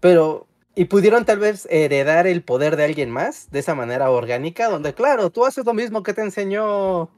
pero 0.00 0.46
y 0.74 0.86
pudieron 0.86 1.24
tal 1.24 1.38
vez 1.38 1.68
heredar 1.70 2.26
el 2.26 2.42
poder 2.42 2.76
de 2.76 2.84
alguien 2.84 3.10
más 3.10 3.50
de 3.50 3.60
esa 3.60 3.74
manera 3.74 4.10
orgánica, 4.10 4.68
donde 4.68 4.92
claro, 4.92 5.30
tú 5.30 5.46
haces 5.46 5.64
lo 5.64 5.74
mismo 5.74 6.02
que 6.02 6.14
te 6.14 6.22
enseñó 6.22 7.10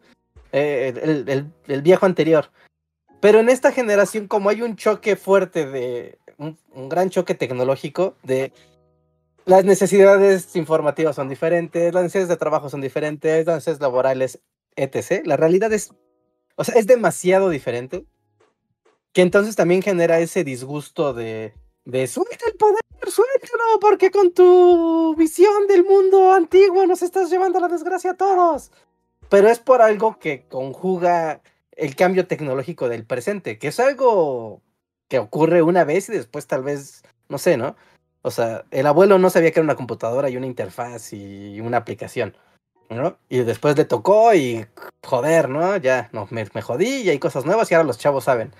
eh, 0.52 0.92
el, 1.02 1.50
el, 1.66 1.82
viejo 1.82 2.04
anterior. 2.06 2.50
Pero 3.26 3.40
en 3.40 3.48
esta 3.48 3.72
generación, 3.72 4.28
como 4.28 4.50
hay 4.50 4.62
un 4.62 4.76
choque 4.76 5.16
fuerte 5.16 5.66
de 5.66 6.16
un, 6.38 6.56
un 6.72 6.88
gran 6.88 7.10
choque 7.10 7.34
tecnológico, 7.34 8.14
de 8.22 8.52
las 9.44 9.64
necesidades 9.64 10.54
informativas 10.54 11.16
son 11.16 11.28
diferentes, 11.28 11.92
las 11.92 12.04
necesidades 12.04 12.28
de 12.28 12.36
trabajo 12.36 12.70
son 12.70 12.80
diferentes, 12.80 13.44
las 13.44 13.56
necesidades 13.56 13.80
laborales, 13.80 14.38
etc. 14.76 15.26
La 15.26 15.36
realidad 15.36 15.72
es, 15.72 15.92
o 16.54 16.62
sea, 16.62 16.76
es 16.76 16.86
demasiado 16.86 17.48
diferente, 17.48 18.06
que 19.12 19.22
entonces 19.22 19.56
también 19.56 19.82
genera 19.82 20.20
ese 20.20 20.44
disgusto 20.44 21.12
de, 21.12 21.52
de 21.84 22.06
suelta 22.06 22.46
el 22.46 22.56
poder, 22.56 22.78
suéltalo, 23.08 23.80
porque 23.80 24.12
con 24.12 24.34
tu 24.34 25.16
visión 25.16 25.66
del 25.66 25.82
mundo 25.82 26.32
antiguo 26.32 26.86
nos 26.86 27.02
estás 27.02 27.28
llevando 27.28 27.58
a 27.58 27.62
la 27.62 27.68
desgracia 27.68 28.12
a 28.12 28.16
todos. 28.16 28.70
Pero 29.28 29.48
es 29.48 29.58
por 29.58 29.82
algo 29.82 30.16
que 30.20 30.46
conjuga 30.46 31.40
el 31.76 31.94
cambio 31.94 32.26
tecnológico 32.26 32.88
del 32.88 33.04
presente, 33.04 33.58
que 33.58 33.68
es 33.68 33.78
algo 33.78 34.62
que 35.08 35.18
ocurre 35.18 35.62
una 35.62 35.84
vez 35.84 36.08
y 36.08 36.12
después 36.12 36.46
tal 36.46 36.62
vez, 36.62 37.02
no 37.28 37.38
sé, 37.38 37.56
¿no? 37.56 37.76
O 38.22 38.30
sea, 38.30 38.64
el 38.70 38.86
abuelo 38.86 39.18
no 39.18 39.30
sabía 39.30 39.52
que 39.52 39.60
era 39.60 39.64
una 39.64 39.76
computadora 39.76 40.28
y 40.28 40.36
una 40.36 40.46
interfaz 40.46 41.12
y 41.12 41.60
una 41.60 41.76
aplicación, 41.76 42.36
¿no? 42.90 43.18
Y 43.28 43.38
después 43.38 43.76
le 43.76 43.84
tocó 43.84 44.34
y 44.34 44.66
joder, 45.04 45.48
¿no? 45.48 45.76
Ya, 45.76 46.08
no, 46.12 46.26
me, 46.30 46.46
me 46.52 46.62
jodí 46.62 47.02
y 47.02 47.10
hay 47.10 47.18
cosas 47.18 47.44
nuevas 47.44 47.70
y 47.70 47.74
ahora 47.74 47.86
los 47.86 47.98
chavos 47.98 48.24
saben. 48.24 48.52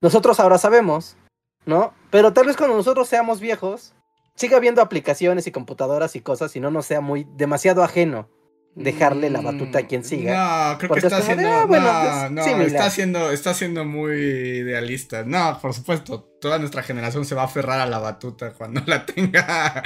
Nosotros 0.00 0.40
ahora 0.40 0.58
sabemos, 0.58 1.16
¿no? 1.64 1.94
Pero 2.10 2.32
tal 2.32 2.46
vez 2.46 2.56
cuando 2.56 2.76
nosotros 2.76 3.08
seamos 3.08 3.40
viejos, 3.40 3.94
siga 4.34 4.56
habiendo 4.58 4.82
aplicaciones 4.82 5.46
y 5.46 5.52
computadoras 5.52 6.16
y 6.16 6.20
cosas 6.20 6.54
y 6.56 6.60
no 6.60 6.70
nos 6.70 6.86
sea 6.86 7.00
muy 7.00 7.26
demasiado 7.36 7.82
ajeno 7.82 8.28
dejarle 8.74 9.30
la 9.30 9.40
batuta 9.40 9.80
a 9.80 9.86
quien 9.86 10.00
mm, 10.02 10.04
siga. 10.04 10.72
No, 10.72 10.78
creo 10.78 10.90
que 10.90 11.00
está 11.00 11.18
haciendo. 11.18 11.48
Ah, 11.48 12.28
no, 12.30 12.44
no, 12.44 12.62
está 12.62 12.86
haciendo, 12.86 13.30
está 13.30 13.54
siendo 13.54 13.84
muy 13.84 14.14
idealista. 14.14 15.24
No, 15.24 15.58
por 15.60 15.74
supuesto, 15.74 16.22
toda 16.40 16.58
nuestra 16.58 16.82
generación 16.82 17.24
se 17.24 17.34
va 17.34 17.42
a 17.42 17.46
aferrar 17.46 17.80
a 17.80 17.86
la 17.86 17.98
batuta 17.98 18.52
cuando 18.52 18.82
la 18.86 19.06
tenga. 19.06 19.82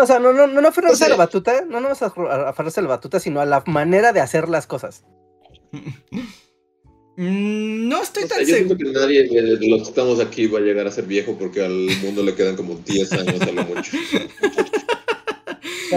o 0.00 0.06
sea, 0.06 0.18
no, 0.18 0.32
no, 0.32 0.46
no, 0.46 0.60
no 0.60 0.68
aferrarse 0.68 1.04
a 1.04 1.08
la 1.08 1.16
batuta, 1.16 1.64
no, 1.66 1.80
no 1.80 1.88
vas 1.88 2.02
a 2.02 2.06
aferrarse 2.48 2.80
a 2.80 2.82
la 2.82 2.88
batuta, 2.90 3.20
sino 3.20 3.40
a 3.40 3.46
la 3.46 3.62
manera 3.66 4.12
de 4.12 4.20
hacer 4.20 4.48
las 4.48 4.66
cosas. 4.66 5.04
Mm, 7.18 7.88
no 7.88 8.02
estoy 8.02 8.28
tan 8.28 8.44
seguro. 8.44 8.50
Yo 8.50 8.56
siento 8.56 8.76
que 8.76 8.92
nadie 8.92 9.22
de 9.22 9.68
los 9.70 9.82
que 9.84 9.88
estamos 9.88 10.20
aquí 10.20 10.46
va 10.48 10.58
a 10.58 10.62
llegar 10.62 10.86
a 10.86 10.90
ser 10.90 11.06
viejo 11.06 11.34
porque 11.38 11.64
al 11.64 11.88
mundo 12.02 12.22
le 12.22 12.34
quedan 12.34 12.56
como 12.56 12.74
10 12.74 13.12
años 13.14 13.40
a 13.40 13.52
lo 13.52 13.64
mucho. 13.64 13.96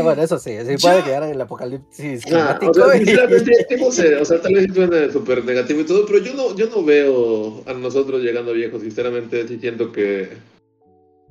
Bueno, 0.02 0.21
eso 0.21 0.39
sí, 0.39 0.52
sí 0.65 0.75
puede 0.82 1.04
quedar 1.04 1.23
en 1.23 1.32
el 1.32 1.41
apocalipsis 1.41 2.23
climático. 2.23 2.71
o, 2.71 3.91
sea, 3.91 4.21
o 4.21 4.25
sea, 4.25 4.41
tal 4.41 4.54
vez 4.54 4.67
suena 4.73 5.12
súper 5.12 5.43
negativo 5.43 5.82
y 5.82 5.86
todo, 5.86 6.06
pero 6.06 6.19
yo 6.19 6.34
no, 6.34 6.56
yo 6.56 6.67
no 6.69 6.84
veo 6.84 7.63
a 7.65 7.73
nosotros 7.73 8.21
llegando 8.21 8.54
viejos, 8.54 8.82
sinceramente, 8.82 9.47
sí 9.47 9.60
siento 9.60 9.91
que, 9.91 10.30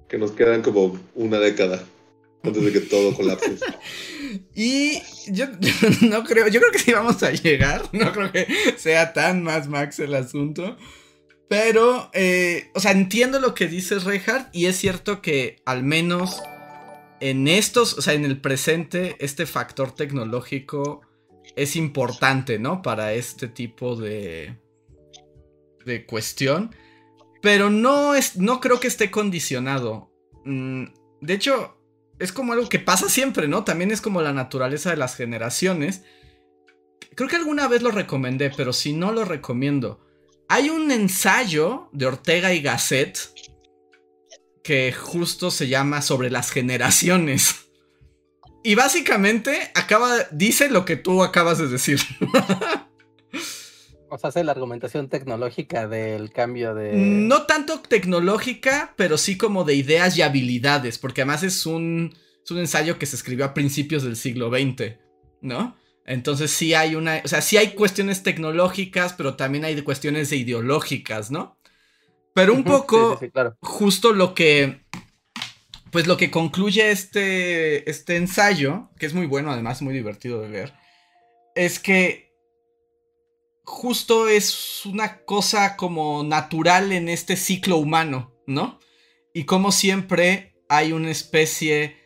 que 0.08 0.18
nos 0.18 0.32
quedan 0.32 0.62
como 0.62 0.98
una 1.14 1.38
década 1.38 1.84
antes 2.42 2.64
de 2.64 2.72
que 2.72 2.80
todo 2.80 3.14
colapse. 3.14 3.56
Y 4.54 5.00
yo, 5.28 5.46
no 6.02 6.22
creo, 6.24 6.48
yo 6.48 6.60
creo 6.60 6.72
que 6.72 6.78
sí 6.78 6.92
vamos 6.92 7.22
a 7.22 7.30
llegar, 7.30 7.82
no 7.92 8.12
creo 8.12 8.30
que 8.30 8.46
sea 8.76 9.12
tan 9.12 9.42
más 9.42 9.68
Max 9.68 10.00
el 10.00 10.14
asunto. 10.14 10.76
Pero, 11.48 12.10
eh, 12.12 12.70
o 12.74 12.80
sea, 12.80 12.90
entiendo 12.90 13.40
lo 13.40 13.54
que 13.54 13.68
dices, 13.68 14.04
Reinhardt, 14.04 14.54
y 14.54 14.66
es 14.66 14.76
cierto 14.76 15.22
que 15.22 15.62
al 15.64 15.82
menos 15.82 16.42
en 17.20 17.48
estos, 17.48 17.98
o 17.98 18.02
sea, 18.02 18.14
en 18.14 18.24
el 18.24 18.40
presente, 18.40 19.16
este 19.18 19.46
factor 19.46 19.92
tecnológico 19.92 21.02
es 21.56 21.76
importante, 21.76 22.58
¿no? 22.58 22.82
Para 22.82 23.12
este 23.12 23.48
tipo 23.48 23.96
de, 23.96 24.56
de 25.84 26.06
cuestión. 26.06 26.74
Pero 27.40 27.70
no, 27.70 28.14
es, 28.14 28.36
no 28.36 28.60
creo 28.60 28.80
que 28.80 28.88
esté 28.88 29.10
condicionado. 29.10 30.12
Mm, 30.44 30.84
de 31.20 31.34
hecho, 31.34 31.76
es 32.18 32.32
como 32.32 32.52
algo 32.52 32.68
que 32.68 32.78
pasa 32.78 33.08
siempre, 33.08 33.48
¿no? 33.48 33.64
También 33.64 33.90
es 33.90 34.00
como 34.00 34.22
la 34.22 34.32
naturaleza 34.32 34.90
de 34.90 34.96
las 34.96 35.16
generaciones. 35.16 36.02
Creo 37.14 37.28
que 37.28 37.36
alguna 37.36 37.68
vez 37.68 37.82
lo 37.82 37.90
recomendé, 37.90 38.50
pero 38.56 38.72
si 38.72 38.92
no 38.92 39.12
lo 39.12 39.24
recomiendo. 39.24 40.00
Hay 40.48 40.70
un 40.70 40.90
ensayo 40.90 41.88
de 41.92 42.06
Ortega 42.06 42.54
y 42.54 42.60
Gasset 42.60 43.18
que 44.68 44.92
justo 44.92 45.50
se 45.50 45.66
llama 45.66 46.02
sobre 46.02 46.28
las 46.30 46.50
generaciones. 46.50 47.70
Y 48.62 48.74
básicamente 48.74 49.70
acaba, 49.74 50.24
dice 50.30 50.68
lo 50.68 50.84
que 50.84 50.96
tú 50.96 51.22
acabas 51.22 51.56
de 51.56 51.68
decir. 51.68 51.98
O 54.10 54.18
sea, 54.18 54.28
hace 54.28 54.44
la 54.44 54.52
argumentación 54.52 55.08
tecnológica 55.08 55.88
del 55.88 56.32
cambio 56.32 56.74
de... 56.74 56.92
No 56.94 57.44
tanto 57.44 57.80
tecnológica, 57.80 58.92
pero 58.96 59.16
sí 59.16 59.38
como 59.38 59.64
de 59.64 59.74
ideas 59.74 60.18
y 60.18 60.22
habilidades, 60.22 60.98
porque 60.98 61.22
además 61.22 61.42
es 61.44 61.64
un, 61.64 62.14
es 62.42 62.50
un 62.50 62.58
ensayo 62.58 62.98
que 62.98 63.06
se 63.06 63.16
escribió 63.16 63.46
a 63.46 63.54
principios 63.54 64.02
del 64.02 64.16
siglo 64.16 64.50
XX, 64.50 64.96
¿no? 65.40 65.76
Entonces 66.04 66.50
sí 66.50 66.72
hay 66.72 66.94
una, 66.94 67.20
o 67.22 67.28
sea, 67.28 67.42
sí 67.42 67.58
hay 67.58 67.72
cuestiones 67.74 68.22
tecnológicas, 68.22 69.12
pero 69.12 69.36
también 69.36 69.66
hay 69.66 69.80
cuestiones 69.82 70.32
ideológicas, 70.32 71.30
¿no? 71.30 71.57
Pero 72.38 72.54
un 72.54 72.62
poco, 72.62 73.18
justo 73.60 74.12
lo 74.12 74.32
que, 74.32 74.82
pues 75.90 76.06
lo 76.06 76.16
que 76.16 76.30
concluye 76.30 76.92
este, 76.92 77.90
este 77.90 78.16
ensayo, 78.16 78.90
que 78.96 79.06
es 79.06 79.14
muy 79.14 79.26
bueno, 79.26 79.50
además 79.50 79.82
muy 79.82 79.92
divertido 79.92 80.40
de 80.40 80.48
ver, 80.48 80.74
es 81.56 81.80
que 81.80 82.32
justo 83.64 84.28
es 84.28 84.86
una 84.86 85.18
cosa 85.24 85.76
como 85.76 86.22
natural 86.22 86.92
en 86.92 87.08
este 87.08 87.34
ciclo 87.34 87.76
humano, 87.76 88.32
¿no? 88.46 88.78
Y 89.34 89.42
como 89.42 89.72
siempre 89.72 90.54
hay 90.68 90.92
una 90.92 91.10
especie 91.10 91.96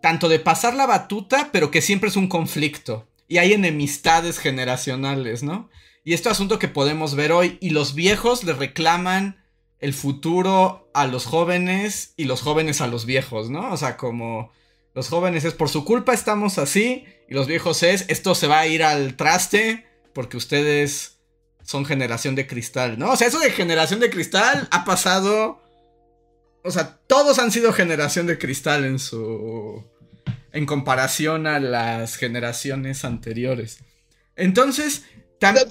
tanto 0.00 0.30
de 0.30 0.38
pasar 0.38 0.74
la 0.74 0.86
batuta, 0.86 1.50
pero 1.52 1.70
que 1.70 1.82
siempre 1.82 2.08
es 2.08 2.16
un 2.16 2.28
conflicto. 2.28 3.06
Y 3.28 3.36
hay 3.36 3.52
enemistades 3.52 4.38
generacionales, 4.38 5.42
¿no? 5.42 5.68
Y 6.04 6.14
este 6.14 6.30
asunto 6.30 6.58
que 6.58 6.68
podemos 6.68 7.14
ver 7.14 7.32
hoy, 7.32 7.58
y 7.60 7.70
los 7.70 7.94
viejos 7.94 8.44
le 8.44 8.54
reclaman 8.54 9.41
el 9.82 9.92
futuro 9.92 10.88
a 10.94 11.06
los 11.06 11.26
jóvenes 11.26 12.14
y 12.16 12.24
los 12.24 12.40
jóvenes 12.40 12.80
a 12.80 12.86
los 12.86 13.04
viejos, 13.04 13.50
¿no? 13.50 13.72
O 13.72 13.76
sea, 13.76 13.96
como 13.96 14.52
los 14.94 15.08
jóvenes 15.08 15.44
es 15.44 15.54
por 15.54 15.68
su 15.68 15.84
culpa 15.84 16.14
estamos 16.14 16.56
así 16.56 17.04
y 17.28 17.34
los 17.34 17.48
viejos 17.48 17.82
es 17.82 18.04
esto 18.08 18.34
se 18.34 18.46
va 18.46 18.60
a 18.60 18.66
ir 18.66 18.84
al 18.84 19.16
traste 19.16 19.84
porque 20.14 20.36
ustedes 20.36 21.18
son 21.64 21.84
generación 21.84 22.36
de 22.36 22.46
cristal, 22.46 22.96
¿no? 22.96 23.10
O 23.10 23.16
sea, 23.16 23.26
eso 23.26 23.40
de 23.40 23.50
generación 23.50 24.00
de 24.00 24.10
cristal 24.10 24.68
ha 24.70 24.84
pasado... 24.84 25.60
O 26.64 26.70
sea, 26.70 27.00
todos 27.08 27.40
han 27.40 27.50
sido 27.50 27.72
generación 27.72 28.28
de 28.28 28.38
cristal 28.38 28.84
en 28.84 29.00
su... 29.00 29.84
en 30.52 30.64
comparación 30.64 31.48
a 31.48 31.58
las 31.58 32.16
generaciones 32.16 33.04
anteriores. 33.04 33.78
Entonces, 34.36 35.04
también... 35.40 35.66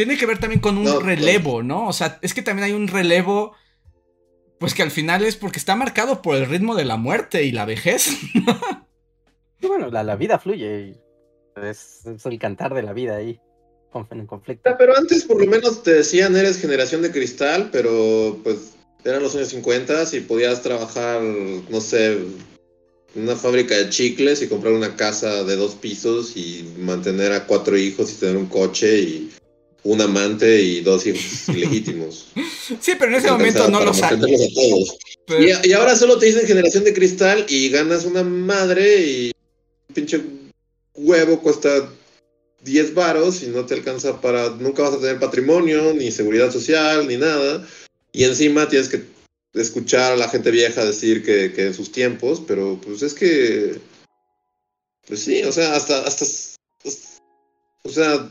Tiene 0.00 0.16
que 0.16 0.24
ver 0.24 0.38
también 0.38 0.62
con 0.62 0.78
un 0.78 1.04
relevo, 1.04 1.62
¿no? 1.62 1.86
O 1.86 1.92
sea, 1.92 2.18
es 2.22 2.32
que 2.32 2.40
también 2.40 2.64
hay 2.64 2.72
un 2.72 2.88
relevo, 2.88 3.52
pues 4.58 4.72
que 4.72 4.82
al 4.82 4.90
final 4.90 5.22
es 5.26 5.36
porque 5.36 5.58
está 5.58 5.76
marcado 5.76 6.22
por 6.22 6.36
el 6.36 6.46
ritmo 6.46 6.74
de 6.74 6.86
la 6.86 6.96
muerte 6.96 7.42
y 7.44 7.52
la 7.52 7.66
vejez. 7.66 8.08
bueno, 9.60 9.90
la, 9.90 10.16
vida 10.16 10.38
fluye. 10.38 10.94
Es, 11.54 12.06
es, 12.06 12.24
el 12.24 12.38
cantar 12.38 12.72
de 12.72 12.82
la 12.82 12.94
vida 12.94 13.16
ahí, 13.16 13.38
en 14.10 14.26
conflicto. 14.26 14.74
Pero 14.78 14.96
antes 14.96 15.24
por 15.24 15.38
lo 15.38 15.46
menos 15.46 15.82
te 15.82 15.92
decían 15.92 16.34
eres 16.34 16.58
generación 16.58 17.02
de 17.02 17.10
cristal, 17.10 17.68
pero 17.70 18.38
pues 18.42 18.72
eran 19.04 19.22
los 19.22 19.36
años 19.36 19.48
50 19.48 20.04
y 20.14 20.20
podías 20.20 20.62
trabajar, 20.62 21.20
no 21.20 21.80
sé, 21.82 22.12
en 22.12 23.22
una 23.22 23.36
fábrica 23.36 23.76
de 23.76 23.90
chicles 23.90 24.40
y 24.40 24.48
comprar 24.48 24.72
una 24.72 24.96
casa 24.96 25.44
de 25.44 25.56
dos 25.56 25.74
pisos 25.74 26.38
y 26.38 26.72
mantener 26.78 27.32
a 27.32 27.46
cuatro 27.46 27.76
hijos 27.76 28.10
y 28.10 28.16
tener 28.16 28.38
un 28.38 28.46
coche 28.46 28.98
y 28.98 29.30
un 29.82 30.00
amante 30.00 30.60
y 30.60 30.80
dos 30.80 31.06
hijos 31.06 31.48
ilegítimos. 31.48 32.26
Sí, 32.80 32.92
pero 32.96 33.10
en 33.10 33.18
ese 33.18 33.30
momento 33.32 33.68
no 33.68 33.84
lo 33.84 33.92
sabes. 33.92 34.20
Y, 35.64 35.72
ahora 35.72 35.96
solo 35.96 36.18
te 36.18 36.26
dicen 36.26 36.46
generación 36.46 36.84
de 36.84 36.94
cristal 36.94 37.44
y 37.48 37.68
ganas 37.68 38.04
una 38.04 38.22
madre 38.22 39.04
y 39.04 39.32
un 39.88 39.94
pinche 39.94 40.20
huevo 40.94 41.40
cuesta 41.40 41.90
10 42.62 42.94
varos 42.94 43.42
y 43.42 43.48
no 43.48 43.66
te 43.66 43.74
alcanza 43.74 44.20
para... 44.20 44.50
Nunca 44.50 44.84
vas 44.84 44.94
a 44.94 45.00
tener 45.00 45.18
patrimonio, 45.18 45.92
ni 45.94 46.12
seguridad 46.12 46.52
social, 46.52 47.08
ni 47.08 47.16
nada. 47.16 47.66
Y 48.12 48.22
encima 48.22 48.68
tienes 48.68 48.88
que 48.88 49.02
escuchar 49.54 50.12
a 50.12 50.16
la 50.16 50.28
gente 50.28 50.52
vieja 50.52 50.84
decir 50.84 51.24
que, 51.24 51.52
que 51.52 51.66
en 51.66 51.74
sus 51.74 51.90
tiempos, 51.90 52.40
pero 52.46 52.80
pues 52.80 53.02
es 53.02 53.14
que... 53.14 53.80
Pues 55.08 55.20
sí, 55.20 55.42
o 55.42 55.50
sea, 55.50 55.74
hasta... 55.74 56.02
hasta 56.02 56.24
o 57.82 57.88
sea, 57.88 58.28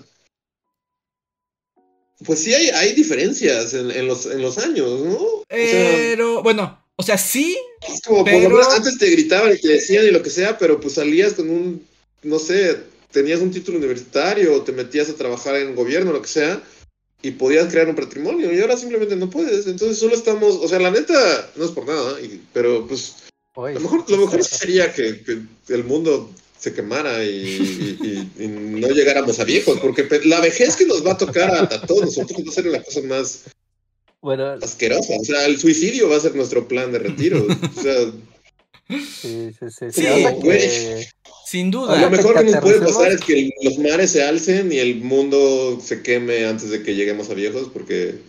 pues 2.25 2.39
sí 2.39 2.53
hay, 2.53 2.69
hay 2.69 2.93
diferencias 2.93 3.73
en, 3.73 4.07
los, 4.07 4.25
en 4.25 4.41
los 4.41 4.57
años, 4.57 5.01
¿no? 5.01 5.43
Pero, 5.47 6.43
bueno, 6.43 6.83
o 6.95 7.03
sea, 7.03 7.17
sí. 7.17 7.57
Es 7.87 8.01
como, 8.01 8.25
por 8.25 8.63
antes 8.73 8.97
te 8.97 9.09
gritaban 9.09 9.53
y 9.53 9.57
te 9.57 9.69
decían 9.69 10.05
y 10.05 10.11
lo 10.11 10.21
que 10.21 10.29
sea, 10.29 10.57
pero 10.57 10.79
pues 10.79 10.95
salías 10.95 11.33
con 11.33 11.49
un, 11.49 11.87
no 12.23 12.39
sé, 12.39 12.77
tenías 13.11 13.39
un 13.39 13.51
título 13.51 13.77
universitario 13.77 14.53
o 14.53 14.61
te 14.63 14.73
metías 14.73 15.09
a 15.09 15.15
trabajar 15.15 15.55
en 15.55 15.75
gobierno, 15.75 16.11
lo 16.11 16.21
que 16.21 16.27
sea, 16.27 16.61
y 17.21 17.31
podías 17.31 17.71
crear 17.71 17.87
un 17.87 17.95
patrimonio, 17.95 18.53
y 18.53 18.59
ahora 18.59 18.75
simplemente 18.75 19.15
no 19.15 19.29
puedes. 19.29 19.67
Entonces 19.67 19.97
solo 19.97 20.13
estamos, 20.13 20.55
o 20.55 20.67
sea, 20.67 20.79
la 20.79 20.91
neta, 20.91 21.51
no 21.55 21.65
es 21.65 21.71
por 21.71 21.87
nada, 21.87 22.17
pero 22.53 22.85
pues, 22.85 23.15
a 23.55 23.71
lo 23.71 23.79
mejor, 23.79 24.09
lo 24.09 24.17
mejor 24.17 24.43
sería 24.43 24.93
que 24.93 25.21
el 25.69 25.83
mundo 25.85 26.29
se 26.59 26.73
quemara 26.73 27.23
y, 27.23 28.29
no 28.37 28.89
llegáramos 28.89 29.39
a 29.39 29.45
viejos, 29.45 29.79
porque 29.79 30.07
la 30.25 30.41
vejez 30.41 30.75
que 30.75 30.85
nos 30.85 31.05
va 31.05 31.13
a 31.13 31.17
tocar 31.17 31.49
a, 31.51 31.81
todos 31.81 32.01
nosotros 32.01 32.45
va 32.45 32.49
a 32.49 32.53
ser 32.53 32.65
la 32.65 32.83
cosa 32.83 33.01
más 33.03 33.43
bueno, 34.21 34.45
asquerosa. 34.61 35.13
O 35.19 35.23
sea, 35.23 35.45
el 35.45 35.57
suicidio 35.57 36.09
va 36.09 36.17
a 36.17 36.19
ser 36.19 36.35
nuestro 36.35 36.67
plan 36.67 36.91
de 36.91 36.99
retiro. 36.99 37.47
O 37.47 37.81
sea, 37.81 38.11
sí, 38.89 39.51
sí, 39.57 39.91
sí. 39.91 40.03
Sin 41.45 41.71
duda. 41.71 41.99
Lo 41.99 42.09
mejor 42.09 42.37
que 42.37 42.51
nos 42.51 42.61
puede 42.61 42.79
pasar 42.81 43.11
es 43.11 43.21
que 43.21 43.49
los 43.63 43.79
mares 43.79 44.11
se 44.11 44.23
alcen 44.23 44.71
y 44.71 44.79
el 44.79 44.97
mundo 44.97 45.79
se 45.83 46.03
queme 46.03 46.45
antes 46.45 46.69
de 46.69 46.83
que 46.83 46.95
lleguemos 46.95 47.29
a 47.29 47.33
viejos, 47.33 47.69
porque 47.73 48.19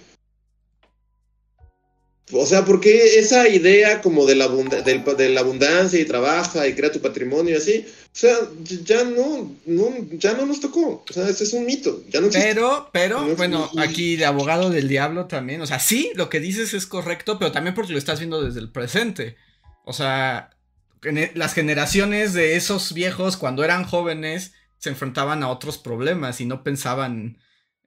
o 2.32 2.46
sea, 2.46 2.64
porque 2.64 3.18
esa 3.18 3.48
idea 3.48 4.00
como 4.00 4.26
de 4.26 4.34
la, 4.34 4.48
de 4.48 5.28
la 5.30 5.40
abundancia 5.40 6.00
y 6.00 6.04
trabaja 6.04 6.66
y 6.66 6.74
crea 6.74 6.92
tu 6.92 7.00
patrimonio 7.00 7.54
y 7.54 7.56
así, 7.56 7.84
o 7.86 8.08
sea, 8.12 8.36
ya 8.84 9.04
no, 9.04 9.54
ya 10.12 10.34
no 10.34 10.46
nos 10.46 10.60
tocó. 10.60 11.04
O 11.08 11.12
sea, 11.12 11.28
ese 11.28 11.44
es 11.44 11.52
un 11.52 11.64
mito. 11.64 12.02
Ya 12.08 12.20
no 12.20 12.28
pero, 12.30 12.90
pero, 12.92 13.36
bueno, 13.36 13.70
aquí 13.78 14.16
de 14.16 14.26
abogado 14.26 14.70
del 14.70 14.88
diablo 14.88 15.26
también. 15.26 15.60
O 15.60 15.66
sea, 15.66 15.78
sí, 15.78 16.10
lo 16.14 16.28
que 16.28 16.40
dices 16.40 16.74
es 16.74 16.86
correcto, 16.86 17.38
pero 17.38 17.52
también 17.52 17.74
porque 17.74 17.92
lo 17.92 17.98
estás 17.98 18.18
viendo 18.18 18.42
desde 18.42 18.60
el 18.60 18.72
presente. 18.72 19.36
O 19.84 19.92
sea, 19.92 20.50
las 21.34 21.54
generaciones 21.54 22.34
de 22.34 22.56
esos 22.56 22.92
viejos 22.92 23.36
cuando 23.36 23.64
eran 23.64 23.84
jóvenes 23.84 24.52
se 24.78 24.90
enfrentaban 24.90 25.42
a 25.42 25.48
otros 25.48 25.78
problemas 25.78 26.40
y 26.40 26.46
no 26.46 26.62
pensaban 26.64 27.38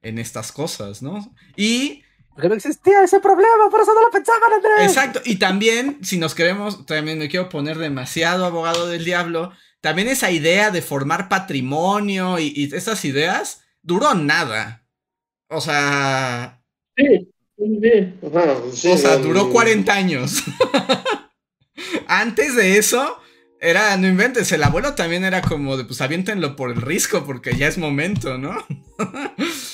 en 0.02 0.20
estas 0.20 0.52
cosas, 0.52 1.02
¿no? 1.02 1.36
Y 1.56 2.04
porque 2.34 2.50
no 2.50 2.56
existía 2.56 3.04
ese 3.04 3.20
problema, 3.20 3.70
por 3.70 3.82
eso 3.82 3.94
no 3.94 4.02
lo 4.02 4.12
pensaban, 4.12 4.52
Andrés. 4.54 4.88
Exacto, 4.88 5.22
y 5.24 5.36
también, 5.36 6.00
si 6.02 6.18
nos 6.18 6.34
queremos, 6.34 6.86
también 6.86 7.20
me 7.20 7.30
quiero 7.30 7.50
poner 7.50 7.78
demasiado 7.78 8.46
abogado 8.46 8.88
del 8.88 9.06
diablo, 9.06 9.52
también 9.82 10.08
esa 10.08 10.32
idea 10.32 10.72
de 10.72 10.82
formar 10.82 11.30
patrimonio 11.30 12.40
y, 12.40 12.72
esas 12.74 13.04
ideas 13.06 13.62
duró 13.82 14.16
nada. 14.16 14.86
O 15.50 15.62
sea. 15.62 16.62
Sí, 16.96 17.32
sí. 17.58 18.90
o 18.90 18.98
sea, 18.98 19.18
duró 19.18 19.50
40 19.50 19.94
años. 19.94 20.44
Antes 22.08 22.56
de 22.56 22.78
eso, 22.78 23.20
era, 23.60 23.96
no 23.98 24.08
inventes, 24.08 24.52
el 24.52 24.64
abuelo 24.64 24.96
también 24.96 25.24
era 25.24 25.42
como 25.42 25.78
de, 25.78 25.86
pues 25.86 26.02
aviéntenlo 26.02 26.56
por 26.56 26.72
el 26.72 26.82
risco 26.82 27.26
porque 27.26 27.56
ya 27.56 27.68
es 27.68 27.78
momento, 27.78 28.38
¿no? 28.38 28.56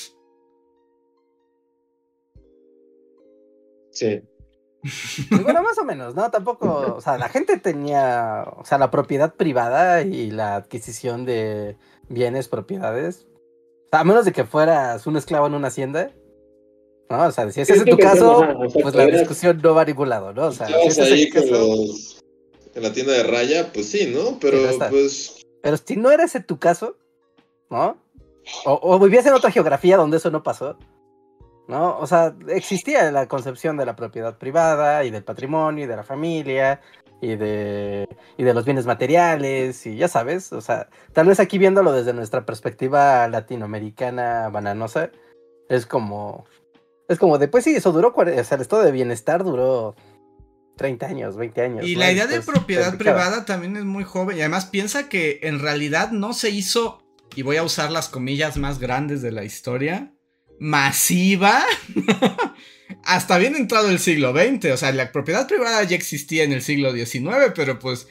Sí. 4.00 4.22
bueno, 5.44 5.62
más 5.62 5.78
o 5.78 5.84
menos, 5.84 6.16
¿no? 6.16 6.32
Tampoco, 6.32 6.96
o 6.96 7.02
sea, 7.02 7.18
la 7.18 7.28
gente 7.28 7.58
tenía, 7.58 8.46
o 8.56 8.64
sea, 8.64 8.78
la 8.78 8.92
propiedad 8.92 9.34
privada 9.36 10.04
y 10.04 10.32
la 10.32 10.56
adquisición 10.56 11.26
de 11.26 11.76
bienes, 12.08 12.48
propiedades. 12.48 13.28
a 13.92 14.04
menos 14.06 14.24
de 14.24 14.32
que 14.32 14.46
fueras 14.46 15.06
un 15.06 15.18
esclavo 15.18 15.48
en 15.48 15.56
una 15.56 15.68
hacienda. 15.68 16.12
¿no? 17.10 17.26
O 17.26 17.32
sea, 17.32 17.52
si 17.52 17.62
ese 17.62 17.74
es 17.74 17.86
tu 17.86 17.98
caso, 17.98 18.48
pues 18.72 18.96
la 18.96 19.06
discusión 19.08 19.60
no 19.62 19.74
va 19.74 19.82
a 19.82 19.86
ningún 19.86 20.10
lado, 20.10 20.32
¿no? 20.32 20.48
O 20.48 20.52
sea, 20.52 20.68
si 20.68 21.02
ahí 21.02 21.30
en 22.76 22.84
la 22.84 22.94
tienda 22.94 23.14
de 23.14 23.24
raya, 23.24 23.74
pues 23.74 23.88
sí, 23.90 24.12
¿no? 24.14 24.38
Pero 24.40 24.60
pues... 24.90 25.44
Pero 25.62 25.78
si 25.78 25.98
no 25.98 26.12
era 26.12 26.24
ese 26.24 26.40
tu 26.40 26.58
caso, 26.60 26.96
¿no? 27.70 27.98
O, 28.66 28.80
o 28.82 29.00
vivías 29.00 29.26
en 29.26 29.34
otra 29.34 29.52
geografía 29.52 29.98
donde 29.98 30.18
eso 30.18 30.32
no 30.32 30.44
pasó, 30.44 30.78
¿no? 31.69 31.97
O 31.99 32.08
sea, 32.08 32.36
existía 32.47 33.12
la 33.12 33.27
concepción 33.27 33.77
de 33.77 33.86
la 33.86 33.95
propiedad 33.95 34.38
privada 34.38 35.05
y 35.05 35.12
del 35.12 35.23
patrimonio 35.23 35.86
y 35.86 35.88
de 35.88 35.95
la 35.95 36.03
familia 36.03 36.82
y 37.21 37.36
de, 37.36 38.10
y 38.38 38.43
de 38.43 38.53
los 38.55 38.65
bienes 38.65 38.88
materiales 38.88 39.86
y 39.86 39.95
ya 39.95 40.08
sabes, 40.08 40.51
o 40.51 40.62
sea, 40.62 40.89
tal 41.13 41.27
vez 41.27 41.39
aquí 41.39 41.60
viéndolo 41.60 41.91
desde 41.91 42.13
nuestra 42.13 42.43
perspectiva 42.43 43.27
latinoamericana 43.27 44.49
bananosa, 44.49 45.12
es 45.69 45.86
como, 45.86 46.45
es 47.08 47.19
como 47.19 47.38
después 47.38 47.63
sí, 47.63 47.75
eso 47.75 47.91
duró, 47.91 48.15
o 48.15 48.43
sea, 48.43 48.55
el 48.55 48.62
estado 48.62 48.82
de 48.82 48.91
bienestar 48.91 49.43
duró 49.43 49.95
30 50.77 51.05
años, 51.05 51.38
20 51.38 51.62
años. 51.62 51.86
Y 51.86 51.95
la 51.95 52.12
idea 52.12 52.25
de 52.25 52.41
propiedad 52.41 52.97
privada 52.97 53.45
también 53.45 53.77
es 53.77 53.86
muy 53.86 54.05
joven 54.05 54.38
y 54.38 54.39
además 54.39 54.65
piensa 54.65 55.08
que 55.08 55.41
en 55.43 55.60
realidad 55.60 56.12
no 56.12 56.34
se 56.34 56.49
hizo, 56.49 57.03
y 57.36 57.43
voy 57.43 57.58
a 57.58 57.63
usar 57.63 57.91
las 57.91 58.10
comillas 58.10 58.58
más 58.58 58.79
grandes 58.79 59.21
de 59.21 59.32
la 59.32 59.43
historia, 59.43 60.13
masiva 60.60 61.63
hasta 63.04 63.38
bien 63.38 63.56
entrado 63.56 63.89
el 63.89 64.00
siglo 64.00 64.34
XX. 64.34 64.72
O 64.74 64.78
sea, 64.78 64.91
la 64.91 65.12
propiedad 65.12 65.48
privada 65.48 65.84
ya 65.84 65.95
existía 65.95 66.43
en 66.43 66.54
el 66.54 66.62
siglo 66.62 66.91
XIX, 66.93 67.52
pero 67.56 67.80
pues 67.80 68.08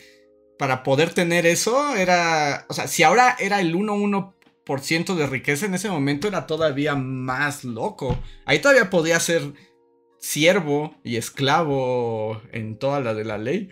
para 0.58 0.82
poder 0.82 1.14
tener 1.14 1.46
eso 1.46 1.94
era, 1.94 2.66
o 2.68 2.74
sea, 2.74 2.88
si 2.88 3.02
ahora 3.02 3.36
era 3.38 3.60
el 3.60 3.74
1,1% 3.74 5.14
de 5.14 5.26
riqueza, 5.26 5.66
en 5.66 5.74
ese 5.74 5.88
momento 5.88 6.26
era 6.26 6.46
todavía 6.46 6.96
más 6.96 7.64
loco. 7.64 8.18
Ahí 8.44 8.60
todavía 8.60 8.90
podía 8.90 9.20
ser 9.20 9.52
siervo 10.18 10.94
y 11.04 11.16
esclavo 11.16 12.42
en 12.52 12.78
toda 12.78 13.00
la 13.00 13.14
de 13.14 13.24
la 13.24 13.38
ley. 13.38 13.68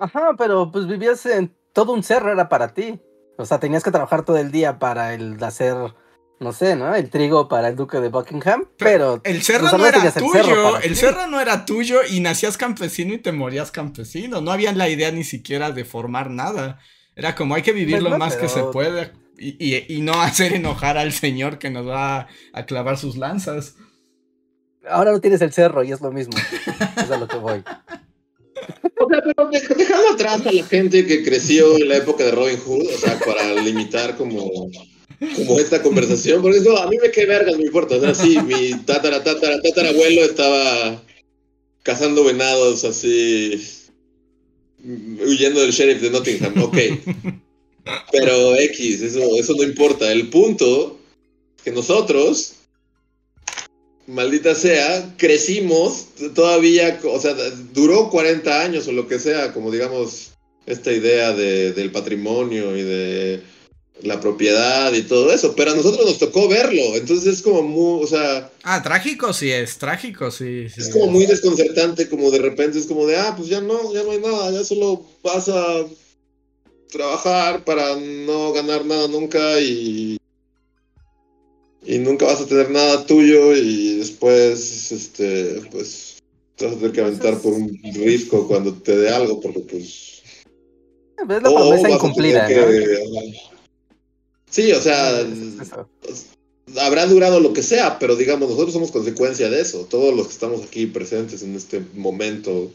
Ajá, 0.00 0.34
pero 0.36 0.70
pues 0.70 0.86
vivías 0.86 1.24
en 1.26 1.56
todo 1.72 1.92
un 1.92 2.02
cerro, 2.02 2.32
era 2.32 2.48
para 2.48 2.74
ti. 2.74 3.00
O 3.36 3.44
sea, 3.44 3.60
tenías 3.60 3.84
que 3.84 3.90
trabajar 3.90 4.24
todo 4.24 4.38
el 4.38 4.50
día 4.50 4.78
para 4.78 5.14
el 5.14 5.42
hacer 5.42 5.76
no 6.40 6.52
sé, 6.52 6.76
¿no? 6.76 6.94
El 6.94 7.10
trigo 7.10 7.48
para 7.48 7.68
el 7.68 7.76
duque 7.76 7.98
de 8.00 8.08
Buckingham, 8.08 8.64
pero... 8.76 9.20
el 9.24 9.42
cerro 9.42 9.76
no 9.76 9.86
era 9.86 10.12
tuyo, 10.12 10.78
el 10.78 10.96
cerro, 10.96 11.26
no 11.26 11.40
era 11.40 11.64
tuyo 11.64 12.00
y 12.08 12.20
nacías 12.20 12.56
campesino 12.56 13.14
y 13.14 13.18
te 13.18 13.32
morías 13.32 13.70
campesino, 13.70 14.40
no 14.40 14.52
había 14.52 14.72
la 14.72 14.88
idea 14.88 15.10
ni 15.10 15.24
siquiera 15.24 15.72
de 15.72 15.84
formar 15.84 16.30
nada, 16.30 16.78
era 17.16 17.34
como 17.34 17.54
hay 17.54 17.62
que 17.62 17.72
vivir 17.72 18.02
lo 18.02 18.16
más 18.18 18.36
que 18.36 18.48
se 18.48 18.62
puede 18.64 19.12
y, 19.38 20.00
no 20.02 20.20
hacer 20.20 20.52
enojar 20.52 20.98
al 20.98 21.12
señor 21.12 21.58
que 21.58 21.70
nos 21.70 21.86
va 21.86 22.28
a, 22.52 22.66
clavar 22.66 22.98
sus 22.98 23.16
lanzas. 23.16 23.74
ahora 24.88 25.12
no 25.12 25.20
tienes 25.20 25.40
el 25.40 25.52
cerro 25.52 25.82
y 25.82 25.92
es 25.92 26.00
lo 26.00 26.10
mismo. 26.12 26.32
es 26.96 27.10
a 27.10 27.16
lo 27.16 27.28
que 27.28 27.36
voy. 27.36 27.62
O 29.00 29.08
sea, 29.08 29.22
pero 29.22 29.48
dejando 29.50 30.10
atrás 30.12 30.46
a 30.46 30.52
la 30.52 30.64
gente 30.64 31.06
que 31.06 31.24
creció 31.24 31.76
en 31.76 31.88
la 31.88 31.96
época 31.96 32.24
de 32.24 32.32
Robin 32.32 32.58
Hood, 32.58 32.86
o 32.94 32.98
sea, 32.98 33.18
para 33.20 33.52
limitar 33.54 34.16
como, 34.16 34.50
como 35.36 35.58
esta 35.58 35.82
conversación, 35.82 36.42
porque 36.42 36.58
eso 36.58 36.76
a 36.78 36.88
mí 36.88 36.96
me 37.02 37.10
queda 37.10 37.38
vergas, 37.38 37.56
no 37.56 37.64
importa. 37.64 37.96
O 37.96 38.14
sí, 38.14 38.38
mi 38.42 38.72
tatara, 38.84 39.22
tatara, 39.24 39.60
tatara 39.60 39.90
abuelo 39.90 40.22
estaba 40.22 41.02
cazando 41.82 42.24
venados 42.24 42.84
así, 42.84 43.60
huyendo 44.84 45.60
del 45.60 45.72
sheriff 45.72 46.00
de 46.02 46.10
Nottingham, 46.10 46.62
ok. 46.62 46.76
Pero 48.12 48.54
X, 48.56 49.02
eso, 49.02 49.36
eso 49.36 49.54
no 49.56 49.62
importa. 49.62 50.12
El 50.12 50.28
punto 50.28 50.98
es 51.56 51.62
que 51.64 51.72
nosotros 51.72 52.54
maldita 54.08 54.54
sea, 54.54 55.14
crecimos 55.18 56.06
todavía, 56.34 56.98
o 57.04 57.20
sea, 57.20 57.34
duró 57.72 58.08
40 58.10 58.62
años 58.62 58.88
o 58.88 58.92
lo 58.92 59.06
que 59.06 59.18
sea, 59.18 59.52
como 59.52 59.70
digamos, 59.70 60.30
esta 60.66 60.92
idea 60.92 61.32
de, 61.32 61.72
del 61.72 61.92
patrimonio 61.92 62.76
y 62.76 62.82
de 62.82 63.42
la 64.02 64.20
propiedad 64.20 64.92
y 64.92 65.02
todo 65.02 65.32
eso, 65.32 65.54
pero 65.56 65.72
a 65.72 65.74
nosotros 65.74 66.06
nos 66.06 66.18
tocó 66.18 66.48
verlo, 66.48 66.82
entonces 66.94 67.34
es 67.34 67.42
como 67.42 67.62
muy, 67.62 68.04
o 68.04 68.06
sea... 68.06 68.50
Ah, 68.62 68.82
trágico 68.82 69.32
sí 69.32 69.50
es, 69.50 69.78
trágico 69.78 70.30
sí. 70.30 70.66
Es 70.76 70.88
como 70.90 71.06
muy 71.06 71.26
desconcertante, 71.26 72.08
como 72.08 72.30
de 72.30 72.38
repente 72.38 72.78
es 72.78 72.86
como 72.86 73.06
de, 73.06 73.16
ah, 73.16 73.34
pues 73.36 73.48
ya 73.48 73.60
no, 73.60 73.92
ya 73.92 74.02
no 74.04 74.12
hay 74.12 74.20
nada, 74.20 74.50
ya 74.52 74.64
solo 74.64 75.04
vas 75.22 75.48
a 75.48 75.84
trabajar 76.90 77.64
para 77.64 77.96
no 77.96 78.52
ganar 78.52 78.84
nada 78.84 79.08
nunca 79.08 79.60
y 79.60 80.18
y 81.88 81.98
nunca 81.98 82.26
vas 82.26 82.40
a 82.42 82.46
tener 82.46 82.70
nada 82.70 83.06
tuyo 83.06 83.56
y 83.56 83.96
después, 83.96 84.92
este, 84.92 85.62
pues, 85.70 86.18
te 86.56 86.66
vas 86.66 86.74
a 86.74 86.76
tener 86.76 86.92
que 86.92 87.00
aventar 87.00 87.38
por 87.38 87.54
un 87.54 87.80
risco 87.94 88.46
cuando 88.46 88.74
te 88.74 88.94
dé 88.94 89.08
algo, 89.08 89.40
porque 89.40 89.60
pues... 89.60 90.22
Es 91.16 91.26
la 91.26 91.40
promesa 91.40 91.90
incumplida, 91.90 92.46
Sí, 94.50 94.72
o 94.72 94.80
sea, 94.80 95.26
habrá 96.80 97.06
durado 97.06 97.40
lo 97.40 97.52
que 97.52 97.62
sea, 97.62 97.98
pero 97.98 98.16
digamos, 98.16 98.48
nosotros 98.48 98.72
somos 98.72 98.90
consecuencia 98.90 99.48
de 99.50 99.60
eso, 99.60 99.84
todos 99.86 100.14
los 100.14 100.26
que 100.26 100.32
estamos 100.32 100.62
aquí 100.62 100.86
presentes 100.86 101.42
en 101.42 101.54
este 101.54 101.80
momento, 101.94 102.52
o 102.52 102.72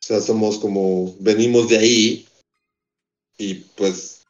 sea, 0.00 0.20
somos 0.20 0.58
como, 0.58 1.14
venimos 1.18 1.68
de 1.68 1.78
ahí 1.78 2.26
y 3.38 3.54
pues 3.76 4.20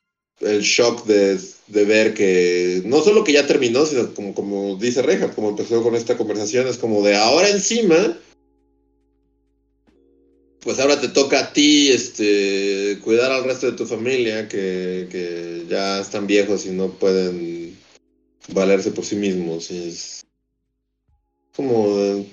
el 0.41 0.63
shock 0.63 1.05
de, 1.05 1.39
ver 1.69 2.15
que 2.15 2.83
no 2.85 3.03
solo 3.03 3.25
que 3.25 3.33
ya 3.33 3.47
terminó, 3.47 3.85
sino 3.87 4.13
como, 4.15 4.35
como 4.35 4.77
dice 4.77 5.03
Reja, 5.03 5.31
como 5.33 5.51
empezó 5.51 5.83
con 5.83 5.95
esta 5.95 6.17
conversación, 6.17 6.67
es 6.67 6.79
como 6.79 7.03
de 7.03 7.17
ahora 7.17 7.51
encima, 7.51 8.19
pues 10.61 10.79
ahora 10.79 11.01
te 11.01 11.09
toca 11.09 11.41
a 11.41 11.53
ti 11.53 11.91
este, 11.91 12.99
cuidar 13.03 13.33
al 13.33 13.45
resto 13.45 13.71
de 13.71 13.77
tu 13.77 13.87
familia 13.87 14.49
que, 14.49 15.09
que 15.11 15.65
ya 15.69 16.01
están 16.01 16.27
viejos 16.27 16.67
y 16.67 16.71
no 16.71 16.89
pueden 16.89 17.79
valerse 18.49 18.91
por 18.91 19.05
sí 19.05 19.17
mismos. 19.17 19.71
Y 19.71 19.89
es 19.89 20.27
como... 21.57 22.25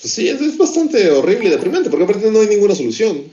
Pues 0.00 0.14
sí, 0.14 0.28
es, 0.28 0.40
es 0.40 0.56
bastante 0.56 1.10
horrible 1.10 1.48
y 1.48 1.50
deprimente, 1.50 1.90
porque 1.90 2.04
aparte 2.04 2.30
no 2.30 2.40
hay 2.40 2.48
ninguna 2.48 2.74
solución. 2.74 3.30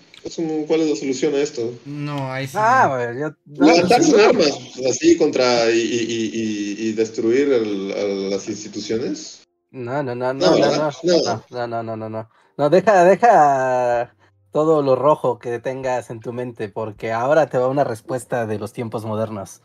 ¿Cuál 0.67 0.81
es 0.81 0.89
la 0.89 0.95
solución 0.97 1.33
a 1.35 1.39
esto? 1.39 1.73
No, 1.85 2.31
ahí 2.31 2.47
sí. 2.47 2.57
Ah, 2.57 2.87
bueno, 2.89 3.17
yo. 3.17 3.65
Levantarse 3.65 4.21
armas 4.21 4.51
así 4.89 5.15
contra 5.15 5.71
y, 5.71 5.79
y, 5.79 6.89
y, 6.89 6.91
destruir 6.91 7.53
el, 7.53 8.29
las 8.29 8.49
instituciones. 8.49 9.43
No, 9.71 10.03
no, 10.03 10.15
no, 10.15 10.33
no, 10.33 10.57
no, 10.57 10.57
no, 10.57 10.91
no, 11.03 11.43
no, 11.49 11.67
no, 11.67 11.83
no, 11.83 11.97
no, 11.97 12.09
no, 12.09 12.29
deja, 12.57 13.03
deja 13.03 14.15
todo 14.51 14.81
lo 14.81 14.95
rojo 14.95 15.39
que 15.39 15.59
tengas 15.59 16.09
en 16.09 16.19
tu 16.19 16.33
mente, 16.33 16.69
porque 16.69 17.11
ahora 17.11 17.47
te 17.47 17.57
va 17.57 17.67
una 17.67 17.83
respuesta 17.83 18.45
de 18.45 18.59
los 18.59 18.73
tiempos 18.73 19.05
modernos. 19.05 19.61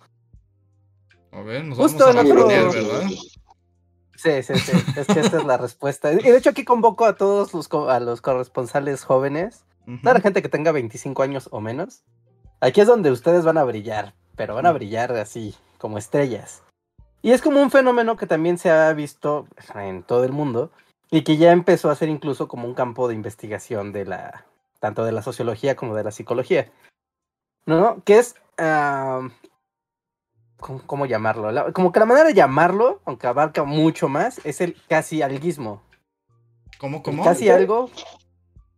A 1.33 1.41
ver, 1.41 1.65
nos 1.65 1.79
vamos 1.79 2.01
a 2.01 2.23
¿verdad? 2.23 3.09
Sí, 4.17 4.43
sí, 4.43 4.55
sí. 4.55 4.73
Es 4.97 5.07
que 5.07 5.21
esta 5.21 5.39
es 5.39 5.45
la 5.45 5.57
respuesta. 5.57 6.13
Y 6.13 6.17
de 6.17 6.37
hecho 6.37 6.51
aquí 6.51 6.65
convoco 6.65 7.07
a 7.07 7.17
todos 7.17 7.55
los, 7.55 7.69
a 7.89 7.99
los 8.01 8.21
corresponsales 8.21 9.03
jóvenes 9.03 9.65
la 10.03 10.21
gente 10.21 10.43
que 10.43 10.49
tenga 10.49 10.73
25 10.73 11.23
años 11.23 11.49
o 11.51 11.61
menos. 11.61 12.05
Aquí 12.61 12.81
es 12.81 12.87
donde 12.87 13.11
ustedes 13.11 13.45
van 13.45 13.59
a 13.59 13.65
brillar, 13.65 14.15
pero 14.37 14.55
van 14.55 14.67
a 14.67 14.73
brillar 14.73 15.13
así, 15.13 15.57
como 15.79 15.99
estrellas. 15.99 16.63
Y 17.23 17.33
es 17.33 17.43
como 17.43 17.61
un 17.61 17.71
fenómeno 17.71 18.17
que 18.17 18.27
también 18.27 18.59
se 18.59 18.71
ha 18.71 18.93
visto 18.93 19.49
en 19.75 20.03
todo 20.03 20.25
el 20.25 20.33
mundo 20.33 20.71
y 21.13 21.23
que 21.25 21.37
ya 21.37 21.53
empezó 21.53 21.91
a 21.91 21.95
ser 21.95 22.09
incluso 22.09 22.49
como 22.49 22.67
un 22.67 22.73
campo 22.75 23.07
de 23.07 23.15
investigación 23.15 23.93
de 23.93 24.07
la 24.07 24.47
tanto 24.81 25.05
de 25.05 25.13
la 25.13 25.23
sociología 25.23 25.77
como 25.77 25.95
de 25.95 26.03
la 26.03 26.11
psicología. 26.11 26.73
¿No? 27.67 28.03
Que 28.05 28.19
es 28.19 28.35
¿cómo, 30.57 31.07
llamarlo? 31.07 31.73
como 31.75 31.93
que 31.93 32.01
la 32.01 32.07
manera 32.07 32.27
de 32.27 32.35
llamarlo, 32.35 33.03
aunque 33.05 33.27
abarca 33.27 33.63
mucho 33.63 34.09
más, 34.09 34.41
es 34.45 34.63
el 34.63 34.75
casi 34.89 35.21
alguismo. 35.21 35.83
¿Cómo, 36.79 37.03
cómo? 37.03 37.23
casi 37.23 37.51
algo 37.51 37.91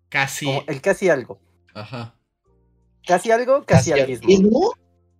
Casi. 0.08 0.50
el 0.66 0.82
casi 0.82 1.08
algo. 1.08 1.38
Ajá. 1.72 2.16
Casi 3.06 3.30
algo, 3.30 3.64
casi, 3.64 3.90
¿Casi 3.90 4.00
alguismo. 4.00 4.74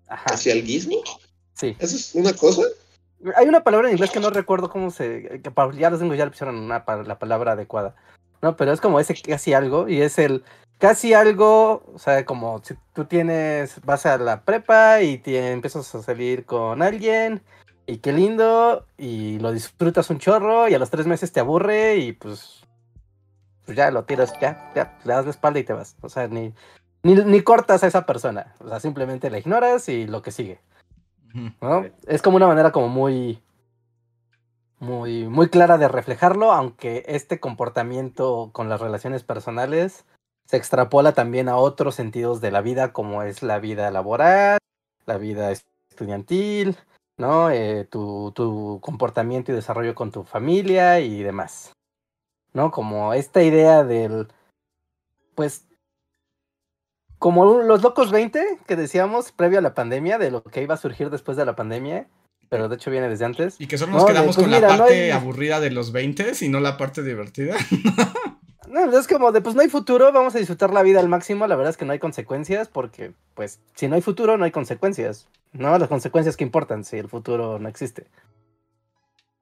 Ajá. 0.08 0.24
¿Casi 0.26 0.50
alguismo? 0.50 0.96
Sí. 1.54 1.76
¿Eso 1.78 1.94
es 1.96 2.14
una 2.16 2.32
cosa? 2.32 2.62
Hay 3.36 3.48
una 3.48 3.64
palabra 3.64 3.88
en 3.88 3.94
inglés 3.94 4.10
que 4.10 4.20
no 4.20 4.30
recuerdo 4.30 4.68
cómo 4.68 4.90
se. 4.90 5.40
Ya 5.76 5.90
los 5.90 6.00
tengo, 6.00 6.14
ya 6.14 6.24
le 6.24 6.30
pusieron 6.30 6.56
una, 6.56 6.84
la 7.06 7.18
palabra 7.18 7.52
adecuada. 7.52 7.94
No, 8.42 8.56
pero 8.56 8.72
es 8.72 8.80
como 8.80 9.00
ese 9.00 9.14
casi 9.14 9.54
algo 9.54 9.88
y 9.88 10.02
es 10.02 10.18
el 10.18 10.44
casi 10.78 11.14
algo, 11.14 11.82
o 11.94 11.98
sea, 11.98 12.26
como 12.26 12.60
si 12.62 12.74
tú 12.92 13.06
tienes, 13.06 13.80
vas 13.84 14.04
a 14.06 14.18
la 14.18 14.42
prepa 14.42 15.00
y 15.00 15.22
empiezas 15.24 15.94
a 15.94 16.02
salir 16.02 16.44
con 16.44 16.82
alguien 16.82 17.42
y 17.86 17.98
qué 17.98 18.12
lindo 18.12 18.86
y 18.98 19.38
lo 19.38 19.52
disfrutas 19.52 20.10
un 20.10 20.18
chorro 20.18 20.68
y 20.68 20.74
a 20.74 20.78
los 20.78 20.90
tres 20.90 21.06
meses 21.06 21.32
te 21.32 21.40
aburre 21.40 21.96
y 21.96 22.12
pues 22.12 22.64
pues 23.64 23.76
ya 23.76 23.90
lo 23.90 24.04
tiras, 24.04 24.32
ya, 24.40 24.72
ya, 24.74 24.98
le 25.04 25.14
das 25.14 25.24
la 25.24 25.30
espalda 25.30 25.58
y 25.58 25.64
te 25.64 25.72
vas. 25.72 25.96
O 26.02 26.08
sea, 26.08 26.28
ni, 26.28 26.52
ni, 27.02 27.40
cortas 27.42 27.82
a 27.82 27.86
esa 27.86 28.04
persona. 28.06 28.54
O 28.60 28.68
sea, 28.68 28.80
simplemente 28.80 29.30
la 29.30 29.38
ignoras 29.38 29.88
y 29.88 30.06
lo 30.06 30.22
que 30.22 30.32
sigue. 30.32 30.60
¿No? 31.60 31.84
Es 32.06 32.22
como 32.22 32.36
una 32.36 32.46
manera 32.46 32.72
como 32.72 32.88
muy, 32.88 33.42
muy, 34.78 35.28
muy 35.28 35.48
clara 35.48 35.78
de 35.78 35.88
reflejarlo, 35.88 36.52
aunque 36.52 37.04
este 37.06 37.40
comportamiento 37.40 38.50
con 38.52 38.68
las 38.68 38.80
relaciones 38.80 39.22
personales 39.22 40.06
se 40.46 40.56
extrapola 40.56 41.12
también 41.12 41.48
a 41.48 41.56
otros 41.56 41.94
sentidos 41.94 42.40
de 42.40 42.50
la 42.50 42.60
vida, 42.60 42.92
como 42.92 43.22
es 43.22 43.42
la 43.42 43.58
vida 43.58 43.90
laboral, 43.90 44.58
la 45.06 45.18
vida 45.18 45.52
estudiantil, 45.52 46.76
¿no? 47.18 47.50
Eh, 47.50 47.86
tu, 47.90 48.32
tu 48.34 48.78
comportamiento 48.82 49.52
y 49.52 49.54
desarrollo 49.54 49.94
con 49.94 50.10
tu 50.10 50.24
familia 50.24 51.00
y 51.00 51.22
demás. 51.22 51.74
¿no? 52.54 52.70
Como 52.70 53.12
esta 53.12 53.42
idea 53.42 53.84
del, 53.84 54.28
pues, 55.34 55.66
como 57.24 57.62
los 57.62 57.80
locos 57.80 58.10
20 58.10 58.58
que 58.66 58.76
decíamos 58.76 59.32
previo 59.32 59.58
a 59.58 59.62
la 59.62 59.72
pandemia, 59.72 60.18
de 60.18 60.30
lo 60.30 60.42
que 60.42 60.60
iba 60.60 60.74
a 60.74 60.76
surgir 60.76 61.08
después 61.08 61.38
de 61.38 61.46
la 61.46 61.56
pandemia, 61.56 62.06
pero 62.50 62.68
de 62.68 62.76
hecho 62.76 62.90
viene 62.90 63.08
desde 63.08 63.24
antes. 63.24 63.58
Y 63.58 63.66
que 63.66 63.78
solo 63.78 63.92
nos 63.92 64.04
quedamos 64.04 64.36
pues 64.36 64.46
con 64.46 64.50
la 64.50 64.60
parte 64.60 65.10
aburrida 65.10 65.58
de 65.58 65.70
los 65.70 65.90
20 65.90 66.32
y 66.42 66.50
no 66.50 66.60
la 66.60 66.76
parte 66.76 67.02
divertida. 67.02 67.56
no, 68.68 68.98
es 68.98 69.08
como 69.08 69.32
de, 69.32 69.40
pues 69.40 69.54
no 69.54 69.62
hay 69.62 69.70
futuro, 69.70 70.12
vamos 70.12 70.34
a 70.34 70.38
disfrutar 70.38 70.70
la 70.74 70.82
vida 70.82 71.00
al 71.00 71.08
máximo, 71.08 71.46
la 71.46 71.56
verdad 71.56 71.70
es 71.70 71.78
que 71.78 71.86
no 71.86 71.94
hay 71.94 71.98
consecuencias, 71.98 72.68
porque, 72.68 73.14
pues, 73.32 73.58
si 73.74 73.88
no 73.88 73.94
hay 73.94 74.02
futuro, 74.02 74.36
no 74.36 74.44
hay 74.44 74.50
consecuencias, 74.50 75.26
¿no? 75.54 75.78
Las 75.78 75.88
consecuencias 75.88 76.36
que 76.36 76.44
importan 76.44 76.84
si 76.84 76.98
el 76.98 77.08
futuro 77.08 77.58
no 77.58 77.70
existe. 77.70 78.06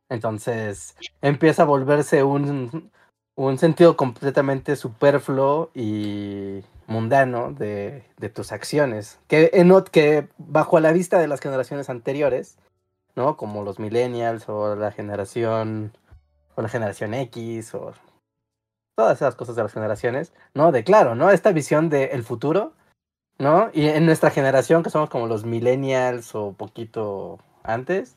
Entonces, 0.09 0.95
empieza 1.21 1.63
a 1.63 1.67
volverse 1.67 2.23
un, 2.23 2.93
un 3.35 3.59
sentido 3.59 3.97
completamente 3.97 4.77
superfluo 4.77 5.73
y 5.75 6.63
mundano 6.87 7.53
de, 7.53 8.05
tus 8.35 8.53
acciones, 8.53 9.19
que, 9.29 9.51
en, 9.55 9.73
que 9.91 10.29
bajo 10.39 10.81
la 10.81 10.93
vista 10.93 11.19
de 11.19 11.29
las 11.29 11.41
generaciones 11.41 11.91
anteriores, 11.91 12.59
¿no? 13.15 13.37
Como 13.37 13.63
los 13.63 13.79
millennials 13.79 14.49
o 14.49 14.77
la 14.77 14.93
generación 14.93 15.93
o 16.55 16.63
la 16.63 16.69
generación 16.69 17.15
X 17.15 17.75
o 17.75 17.93
todas 18.97 19.17
esas 19.17 19.35
cosas 19.35 19.57
de 19.57 19.63
las 19.63 19.73
generaciones, 19.73 20.33
¿no? 20.55 20.73
De 20.73 20.85
claro, 20.85 21.15
¿no? 21.15 21.31
Esta 21.31 21.53
visión 21.53 21.89
del 21.89 22.23
futuro, 22.25 22.73
¿no? 23.39 23.71
Y 23.73 23.89
en 23.89 24.07
nuestra 24.07 24.31
generación, 24.31 24.83
que 24.83 24.91
somos 24.91 25.11
como 25.11 25.27
los 25.27 25.45
millennials 25.45 26.35
o 26.35 26.53
poquito 26.53 27.39
antes, 27.63 28.17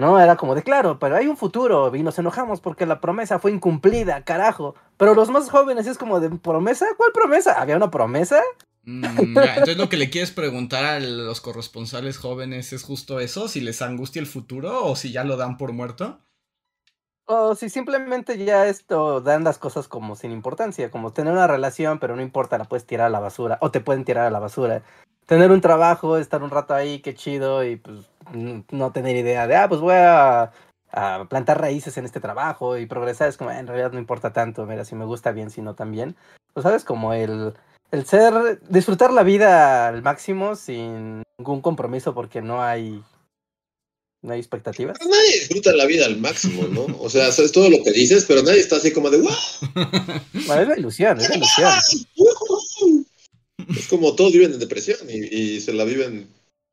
¿no? 0.00 0.18
Era 0.18 0.34
como 0.36 0.56
de, 0.56 0.62
claro, 0.62 0.98
pero 0.98 1.14
hay 1.14 1.28
un 1.28 1.36
futuro 1.36 1.94
y 1.94 2.02
nos 2.02 2.18
enojamos 2.18 2.60
porque 2.60 2.86
la 2.86 3.00
promesa 3.00 3.38
fue 3.38 3.52
incumplida, 3.52 4.24
carajo. 4.24 4.74
Pero 4.96 5.14
los 5.14 5.30
más 5.30 5.48
jóvenes 5.48 5.86
es 5.86 5.98
como 5.98 6.18
de, 6.18 6.30
¿promesa? 6.30 6.86
¿Cuál 6.96 7.12
promesa? 7.12 7.60
¿Había 7.60 7.76
una 7.76 7.90
promesa? 7.90 8.42
Mm, 8.82 9.04
entonces 9.04 9.76
lo 9.76 9.88
que 9.88 9.98
le 9.98 10.10
quieres 10.10 10.32
preguntar 10.32 10.84
a 10.84 10.98
los 10.98 11.40
corresponsales 11.40 12.18
jóvenes 12.18 12.72
es 12.72 12.82
justo 12.82 13.20
eso, 13.20 13.46
si 13.46 13.60
les 13.60 13.82
angustia 13.82 14.20
el 14.20 14.26
futuro 14.26 14.84
o 14.84 14.96
si 14.96 15.12
ya 15.12 15.22
lo 15.22 15.36
dan 15.36 15.58
por 15.58 15.72
muerto. 15.72 16.18
O 17.26 17.54
si 17.54 17.68
simplemente 17.68 18.44
ya 18.44 18.66
esto 18.66 19.20
dan 19.20 19.44
las 19.44 19.58
cosas 19.58 19.86
como 19.86 20.16
sin 20.16 20.32
importancia, 20.32 20.90
como 20.90 21.12
tener 21.12 21.32
una 21.32 21.46
relación, 21.46 22.00
pero 22.00 22.16
no 22.16 22.22
importa, 22.22 22.58
la 22.58 22.64
puedes 22.64 22.86
tirar 22.86 23.06
a 23.06 23.10
la 23.10 23.20
basura, 23.20 23.58
o 23.60 23.70
te 23.70 23.80
pueden 23.80 24.04
tirar 24.04 24.26
a 24.26 24.30
la 24.30 24.40
basura. 24.40 24.82
Tener 25.26 25.52
un 25.52 25.60
trabajo, 25.60 26.16
estar 26.16 26.42
un 26.42 26.50
rato 26.50 26.74
ahí, 26.74 27.00
qué 27.02 27.14
chido, 27.14 27.62
y 27.64 27.76
pues 27.76 28.09
no 28.32 28.92
tener 28.92 29.16
idea 29.16 29.46
de, 29.46 29.56
ah, 29.56 29.68
pues 29.68 29.80
voy 29.80 29.94
a, 29.96 30.52
plantar 31.28 31.60
raíces 31.60 31.96
en 31.98 32.04
este 32.04 32.18
trabajo 32.18 32.76
y 32.76 32.86
progresar, 32.86 33.28
es 33.28 33.36
como, 33.36 33.52
en 33.52 33.66
realidad 33.68 33.92
no 33.92 34.00
importa 34.00 34.32
tanto, 34.32 34.66
mira, 34.66 34.84
si 34.84 34.96
me 34.96 35.04
gusta 35.04 35.30
bien, 35.30 35.50
si 35.50 35.62
no 35.62 35.74
también. 35.74 36.16
Pues 36.52 36.64
sabes, 36.64 36.84
como 36.84 37.12
el, 37.12 37.54
el 37.92 38.06
ser, 38.06 38.60
disfrutar 38.68 39.12
la 39.12 39.22
vida 39.22 39.86
al 39.86 40.02
máximo 40.02 40.56
sin 40.56 41.22
ningún 41.38 41.60
compromiso 41.60 42.12
porque 42.12 42.42
no 42.42 42.62
hay 42.62 43.02
no 44.22 44.34
hay 44.34 44.40
expectativas. 44.40 44.98
nadie 45.00 45.40
disfruta 45.40 45.72
la 45.72 45.86
vida 45.86 46.04
al 46.04 46.18
máximo, 46.18 46.64
¿no? 46.68 46.86
O 47.00 47.08
sea, 47.08 47.28
es 47.28 47.52
todo 47.52 47.70
lo 47.70 47.82
que 47.82 47.92
dices, 47.92 48.26
pero 48.26 48.42
nadie 48.42 48.60
está 48.60 48.76
así 48.76 48.92
como 48.92 49.10
de 49.10 49.18
¡Wow! 49.18 49.30
Bueno, 50.46 50.62
es 50.62 50.68
la 50.68 50.78
ilusión, 50.78 51.20
es 51.20 51.28
la 51.28 51.36
ilusión. 51.36 51.70
Es 53.76 53.88
como 53.88 54.14
todos 54.16 54.32
viven 54.32 54.52
en 54.52 54.58
depresión 54.58 54.98
y, 55.08 55.60
se 55.60 55.74
la 55.74 55.84
viven 55.84 56.28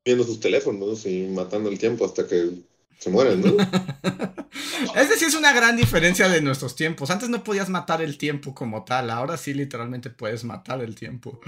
viendo 0.07 0.23
sus 0.23 0.39
teléfonos 0.39 1.05
y 1.05 1.27
matando 1.27 1.69
el 1.69 1.77
tiempo 1.77 2.05
hasta 2.05 2.25
que 2.25 2.49
se 2.97 3.09
mueren, 3.09 3.41
¿no? 3.41 3.47
es 4.95 5.09
decir, 5.09 5.27
es 5.27 5.35
una 5.35 5.51
gran 5.53 5.75
diferencia 5.75 6.29
de 6.29 6.41
nuestros 6.41 6.75
tiempos. 6.75 7.11
Antes 7.11 7.27
no 7.29 7.43
podías 7.43 7.67
matar 7.67 8.01
el 8.01 8.17
tiempo 8.17 8.55
como 8.55 8.85
tal, 8.85 9.09
ahora 9.09 9.35
sí 9.35 9.53
literalmente 9.53 10.09
puedes 10.09 10.45
matar 10.45 10.81
el 10.81 10.95
tiempo. 10.95 11.41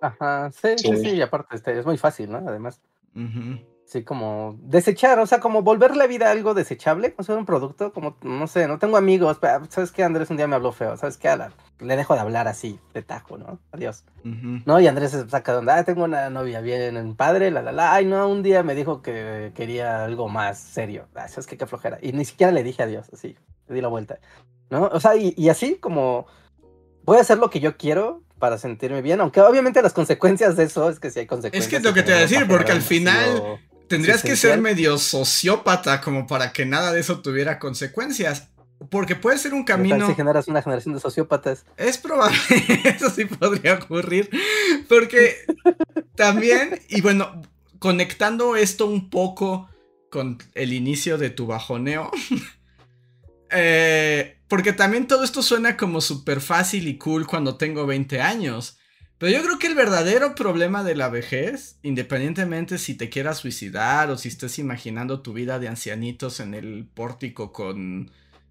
Ajá, 0.00 0.50
sí, 0.52 0.68
sí, 0.78 0.96
sí, 0.96 1.10
y 1.10 1.20
aparte 1.20 1.56
este, 1.56 1.78
es 1.78 1.84
muy 1.84 1.98
fácil, 1.98 2.30
¿no? 2.30 2.38
Además. 2.38 2.80
Sí, 3.90 4.04
como 4.04 4.56
desechar, 4.62 5.18
o 5.18 5.26
sea, 5.26 5.40
como 5.40 5.62
volver 5.62 5.96
la 5.96 6.06
vida 6.06 6.30
algo 6.30 6.54
desechable, 6.54 7.12
o 7.18 7.24
sea, 7.24 7.34
un 7.34 7.44
producto, 7.44 7.92
como, 7.92 8.16
no 8.22 8.46
sé, 8.46 8.68
no 8.68 8.78
tengo 8.78 8.96
amigos, 8.96 9.38
pero, 9.40 9.64
¿sabes 9.68 9.90
qué? 9.90 10.04
Andrés 10.04 10.30
un 10.30 10.36
día 10.36 10.46
me 10.46 10.54
habló 10.54 10.70
feo, 10.70 10.96
¿sabes 10.96 11.16
qué? 11.16 11.36
le 11.80 11.96
dejo 11.96 12.14
de 12.14 12.20
hablar 12.20 12.46
así, 12.46 12.78
de 12.94 13.02
tajo, 13.02 13.36
¿no? 13.36 13.58
Adiós. 13.72 14.04
¿No? 14.22 14.78
Y 14.78 14.86
Andrés 14.86 15.10
se 15.10 15.28
saca 15.28 15.50
de 15.50 15.58
onda, 15.58 15.76
ah, 15.76 15.84
tengo 15.84 16.04
una 16.04 16.30
novia 16.30 16.60
bien 16.60 17.16
padre, 17.16 17.50
la, 17.50 17.62
la, 17.62 17.72
la, 17.72 17.92
ay, 17.92 18.06
no, 18.06 18.28
un 18.28 18.44
día 18.44 18.62
me 18.62 18.76
dijo 18.76 19.02
que 19.02 19.50
quería 19.56 20.04
algo 20.04 20.28
más 20.28 20.60
serio, 20.60 21.08
ah, 21.16 21.26
¿sabes 21.26 21.48
qué? 21.48 21.58
Qué 21.58 21.66
flojera. 21.66 21.98
Y 22.00 22.12
ni 22.12 22.24
siquiera 22.24 22.52
le 22.52 22.62
dije 22.62 22.84
adiós, 22.84 23.10
así, 23.12 23.36
le 23.66 23.74
di 23.74 23.80
la 23.80 23.88
vuelta, 23.88 24.20
¿no? 24.70 24.84
O 24.84 25.00
sea, 25.00 25.16
y, 25.16 25.34
y 25.36 25.48
así 25.48 25.78
como 25.80 26.26
voy 27.02 27.18
a 27.18 27.22
hacer 27.22 27.38
lo 27.38 27.50
que 27.50 27.58
yo 27.58 27.76
quiero, 27.76 28.22
para 28.38 28.56
sentirme 28.56 29.02
bien, 29.02 29.20
aunque 29.20 29.40
obviamente 29.40 29.82
las 29.82 29.92
consecuencias 29.92 30.56
de 30.56 30.64
eso 30.64 30.88
es 30.88 31.00
que 31.00 31.10
si 31.10 31.18
hay 31.18 31.26
consecuencias. 31.26 31.64
Es 31.64 31.68
que 31.68 31.76
es 31.76 31.82
lo 31.82 31.92
que 31.92 32.02
te 32.02 32.12
voy 32.12 32.20
a 32.20 32.22
decir, 32.22 32.46
porque 32.48 32.72
al 32.72 32.82
final 32.82 33.60
tendrías 33.90 34.22
que 34.22 34.36
ser 34.36 34.60
medio 34.60 34.98
sociópata 34.98 36.00
como 36.00 36.28
para 36.28 36.52
que 36.52 36.64
nada 36.64 36.92
de 36.92 37.00
eso 37.00 37.20
tuviera 37.20 37.58
consecuencias. 37.58 38.48
Porque 38.88 39.14
puede 39.14 39.36
ser 39.36 39.52
un 39.52 39.64
camino. 39.64 40.06
Si 40.06 40.14
generas 40.14 40.48
una 40.48 40.62
generación 40.62 40.94
de 40.94 41.00
sociópatas. 41.00 41.66
Es 41.76 41.98
probable, 41.98 42.38
eso 42.84 43.10
sí 43.10 43.26
podría 43.26 43.74
ocurrir. 43.74 44.30
Porque 44.88 45.36
también, 46.14 46.80
y 46.88 47.02
bueno, 47.02 47.42
conectando 47.78 48.56
esto 48.56 48.86
un 48.86 49.10
poco 49.10 49.68
con 50.08 50.38
el 50.54 50.72
inicio 50.72 51.18
de 51.18 51.28
tu 51.28 51.46
bajoneo. 51.46 52.10
eh, 53.50 54.38
porque 54.48 54.72
también 54.72 55.06
todo 55.06 55.24
esto 55.24 55.42
suena 55.42 55.76
como 55.76 56.00
súper 56.00 56.40
fácil 56.40 56.88
y 56.88 56.96
cool 56.96 57.26
cuando 57.26 57.56
tengo 57.56 57.86
20 57.86 58.22
años. 58.22 58.78
Pero 59.20 59.36
yo 59.36 59.42
creo 59.42 59.58
que 59.58 59.66
el 59.66 59.74
verdadero 59.74 60.34
problema 60.34 60.82
de 60.82 60.94
la 60.94 61.10
vejez, 61.10 61.78
independientemente 61.82 62.78
si 62.78 62.94
te 62.94 63.10
quieras 63.10 63.36
suicidar 63.36 64.08
o 64.08 64.16
si 64.16 64.28
estés 64.28 64.58
imaginando 64.58 65.20
tu 65.20 65.34
vida 65.34 65.58
de 65.58 65.68
ancianitos 65.68 66.40
en 66.40 66.54
el 66.54 66.86
pórtico 66.86 67.52
con, 67.52 68.10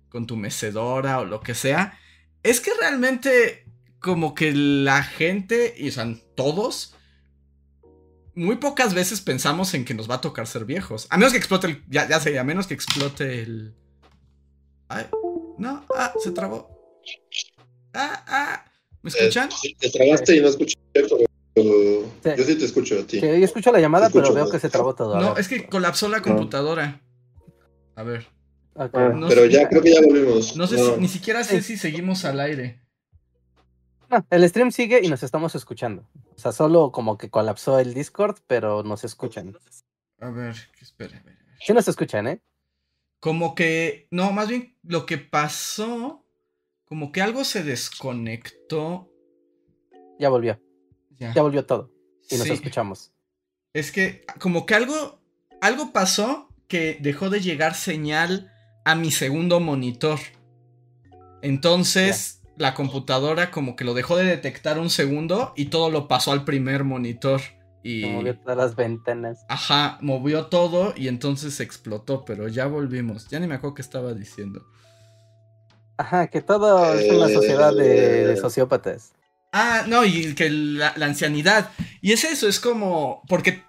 con 0.10 0.28
tu 0.28 0.38
mecedora 0.38 1.22
o 1.22 1.26
lo 1.26 1.42
que 1.42 1.56
sea, 1.56 1.98
es 2.44 2.62
que 2.62 2.70
realmente 2.80 3.66
como 4.00 4.36
que 4.36 4.54
la 4.54 5.02
gente, 5.02 5.74
y 5.76 5.90
o 5.90 5.92
sea, 5.92 6.08
todos, 6.36 6.96
muy 8.36 8.58
pocas 8.58 8.94
veces 8.94 9.22
pensamos 9.22 9.74
en 9.74 9.86
que 9.86 9.96
nos 9.96 10.08
va 10.08 10.16
a 10.16 10.22
tocar 10.22 10.46
ser 10.46 10.66
viejos. 10.66 11.08
A 11.10 11.18
menos 11.18 11.32
que 11.32 11.40
explote 11.40 11.66
el... 11.66 11.84
Ya, 11.90 12.08
ya 12.08 12.20
sé, 12.20 12.38
a 12.38 12.44
menos 12.44 12.68
que 12.68 12.76
explote 12.76 13.42
el... 13.42 13.74
Ay. 14.88 15.08
No, 15.58 15.84
ah, 15.98 16.14
se 16.24 16.30
trabó. 16.30 16.70
Ah, 17.96 18.24
ah. 18.28 18.69
¿Me 19.02 19.10
escuchan? 19.10 19.50
te 19.80 19.90
trabaste 19.90 20.36
y 20.36 20.42
no 20.42 20.50
escuché, 20.50 20.76
pero 20.94 21.18
yo 21.56 22.44
sí 22.44 22.56
te 22.58 22.66
escucho 22.66 23.00
a 23.00 23.04
ti. 23.04 23.20
Sí, 23.20 23.26
yo 23.26 23.46
escucho 23.46 23.72
la 23.72 23.80
llamada, 23.80 24.10
pero 24.10 24.34
veo 24.34 24.50
que 24.50 24.60
se 24.60 24.70
trabó 24.70 24.96
todo. 24.96 25.20
No, 25.20 25.38
es 25.38 25.48
que 25.48 25.68
colapsó 25.68 26.10
la 26.10 26.22
computadora. 26.22 27.02
A 27.96 28.04
ver. 28.04 28.28
Ah, 28.76 28.90
pero 28.92 29.46
ya 29.46 29.68
creo 29.68 29.82
que 29.82 29.94
ya 29.94 30.02
volvimos. 30.02 30.56
No 30.56 30.68
sé 30.68 30.78
Si, 30.78 30.92
ni 31.00 31.08
siquiera 31.08 31.44
sé 31.44 31.62
si 31.62 31.76
seguimos 31.76 32.24
al 32.24 32.40
aire. 32.40 32.82
No, 34.10 34.26
el 34.30 34.48
stream 34.48 34.72
sigue 34.72 35.02
y 35.04 35.10
nos 35.10 35.22
estamos 35.22 35.54
escuchando. 35.56 36.08
O 36.36 36.40
sea, 36.40 36.52
solo 36.52 36.92
como 36.92 37.18
que 37.18 37.30
colapsó 37.30 37.78
el 37.80 37.94
Discord, 37.94 38.38
pero 38.48 38.84
nos 38.84 39.04
escuchan. 39.04 39.56
A 40.20 40.30
ver, 40.30 40.56
espera, 40.82 41.18
a 41.18 41.24
ver. 41.24 41.38
Sí 41.60 41.74
nos 41.74 41.88
escuchan, 41.88 42.28
¿eh? 42.28 42.42
Como 43.20 43.54
que, 43.54 44.08
no, 44.12 44.32
más 44.32 44.48
bien 44.48 44.78
lo 44.84 45.06
que 45.06 45.18
pasó, 45.18 46.19
como 46.90 47.12
que 47.12 47.22
algo 47.22 47.46
se 47.46 47.64
desconectó. 47.64 49.10
Ya 50.18 50.30
volvió. 50.30 50.60
Ya, 51.20 51.34
volvió 51.42 51.66
todo. 51.66 51.92
Y 52.30 52.38
nos 52.38 52.50
escuchamos. 52.50 53.14
Es 53.74 53.92
que 53.92 54.26
como 54.40 54.66
que 54.66 54.74
algo, 54.74 55.22
algo 55.62 55.94
pasó 55.94 56.50
que 56.68 56.98
dejó 57.00 57.30
de 57.30 57.42
llegar 57.42 57.76
señal 57.76 58.52
a 58.86 58.96
mi 58.96 59.12
segundo 59.12 59.60
monitor. 59.60 60.20
Entonces 61.42 62.42
la 62.58 62.74
computadora 62.74 63.52
como 63.52 63.76
que 63.76 63.86
lo 63.86 63.94
dejó 63.94 64.18
de 64.18 64.26
detectar 64.26 64.80
un 64.80 64.90
segundo 64.90 65.54
y 65.56 65.66
todo 65.66 65.90
lo 65.92 66.08
pasó 66.08 66.32
al 66.32 66.44
primer 66.44 66.84
monitor. 66.84 67.42
Y... 67.84 68.06
movió 68.08 68.38
todas 68.38 68.58
las 68.58 68.76
ventanas. 68.76 69.46
Ajá, 69.48 70.00
movió 70.02 70.48
todo 70.48 70.94
y 70.98 71.08
entonces 71.08 71.60
explotó, 71.60 72.26
pero 72.26 72.48
ya 72.48 72.66
volvimos. 72.66 73.30
Ya 73.30 73.40
ni 73.40 73.48
me 73.48 73.56
acuerdo 73.56 73.76
qué 73.76 73.82
estaba 73.82 74.14
diciendo. 74.14 74.66
Ajá, 76.00 76.28
que 76.28 76.42
todo 76.42 76.94
es 76.96 77.12
una 77.12 77.28
sociedad 77.28 77.76
de, 77.76 78.38
sociópatas. 78.38 79.12
Ah, 79.52 79.84
no, 79.88 80.06
y 80.06 80.34
que 80.34 80.50
la, 80.50 80.94
la, 80.96 81.08
ancianidad. 81.08 81.72
Y 82.02 82.14
es 82.14 82.24
eso, 82.24 82.48
es 82.48 82.60
como. 82.60 83.22
Porque. 83.28 83.64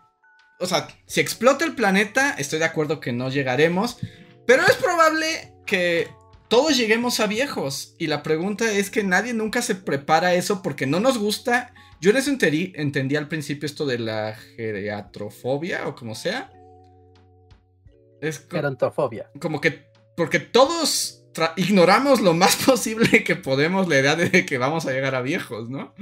O 0.60 0.66
sea, 0.66 0.86
si 1.06 1.20
explota 1.20 1.64
el 1.64 1.74
planeta, 1.74 2.34
estoy 2.38 2.60
de 2.60 2.66
acuerdo 2.66 3.00
que 3.00 3.12
no 3.12 3.30
llegaremos. 3.30 3.98
Pero 4.46 4.62
es 4.62 4.76
probable 4.76 5.54
que 5.66 6.08
todos 6.48 6.76
lleguemos 6.76 7.18
a 7.18 7.26
viejos. 7.26 7.94
Y 7.98 8.06
la 8.06 8.22
pregunta 8.22 8.70
es 8.70 8.90
que 8.90 9.02
nadie 9.02 9.34
nunca 9.34 9.60
se 9.60 9.74
prepara 9.74 10.28
a 10.28 10.34
eso 10.34 10.62
porque 10.62 10.86
no 10.86 11.00
nos 11.00 11.18
gusta 11.18 11.72
yo 12.00 12.10
en 12.10 12.16
eso 12.16 12.30
entendí, 12.30 13.16
al 13.16 13.28
principio 13.28 13.66
esto 13.66 13.84
de 13.84 13.98
la 13.98 14.34
geriatrofobia 14.56 15.86
o 15.86 15.94
como 15.94 16.14
sea. 16.14 16.50
Es 18.22 18.46
Gerontofobia. 18.50 19.30
Como 19.38 19.60
que. 19.60 19.90
Porque 20.16 20.38
todos 20.38 21.19
ignoramos 21.56 22.20
lo 22.20 22.34
más 22.34 22.56
posible 22.66 23.24
que 23.24 23.36
podemos 23.36 23.88
la 23.88 24.00
idea 24.00 24.16
de 24.16 24.44
que 24.44 24.58
vamos 24.58 24.86
a 24.86 24.92
llegar 24.92 25.14
a 25.14 25.22
viejos, 25.22 25.68
¿no? 25.68 25.94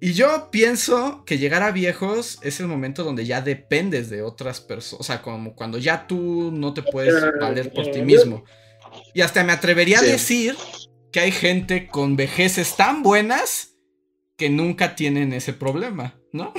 Y 0.00 0.12
yo 0.12 0.50
pienso 0.50 1.24
que 1.24 1.38
llegar 1.38 1.62
a 1.62 1.70
viejos 1.72 2.38
es 2.42 2.60
el 2.60 2.66
momento 2.66 3.04
donde 3.04 3.24
ya 3.24 3.40
dependes 3.40 4.10
de 4.10 4.20
otras 4.20 4.60
personas. 4.60 5.00
O 5.00 5.04
sea, 5.04 5.22
como 5.22 5.54
cuando 5.54 5.78
ya 5.78 6.06
tú 6.06 6.50
no 6.52 6.74
te 6.74 6.82
puedes 6.82 7.14
valer 7.40 7.72
por 7.72 7.90
ti 7.90 8.02
mismo. 8.02 8.44
Y 9.14 9.22
hasta 9.22 9.42
me 9.44 9.52
atrevería 9.52 10.00
a 10.00 10.02
decir 10.02 10.56
que 11.10 11.20
hay 11.20 11.32
gente 11.32 11.86
con 11.86 12.16
vejeces 12.16 12.76
tan 12.76 13.02
buenas 13.02 13.76
que 14.36 14.50
nunca 14.50 14.94
tienen 14.94 15.32
ese 15.32 15.52
problema, 15.52 16.20
¿no? 16.32 16.52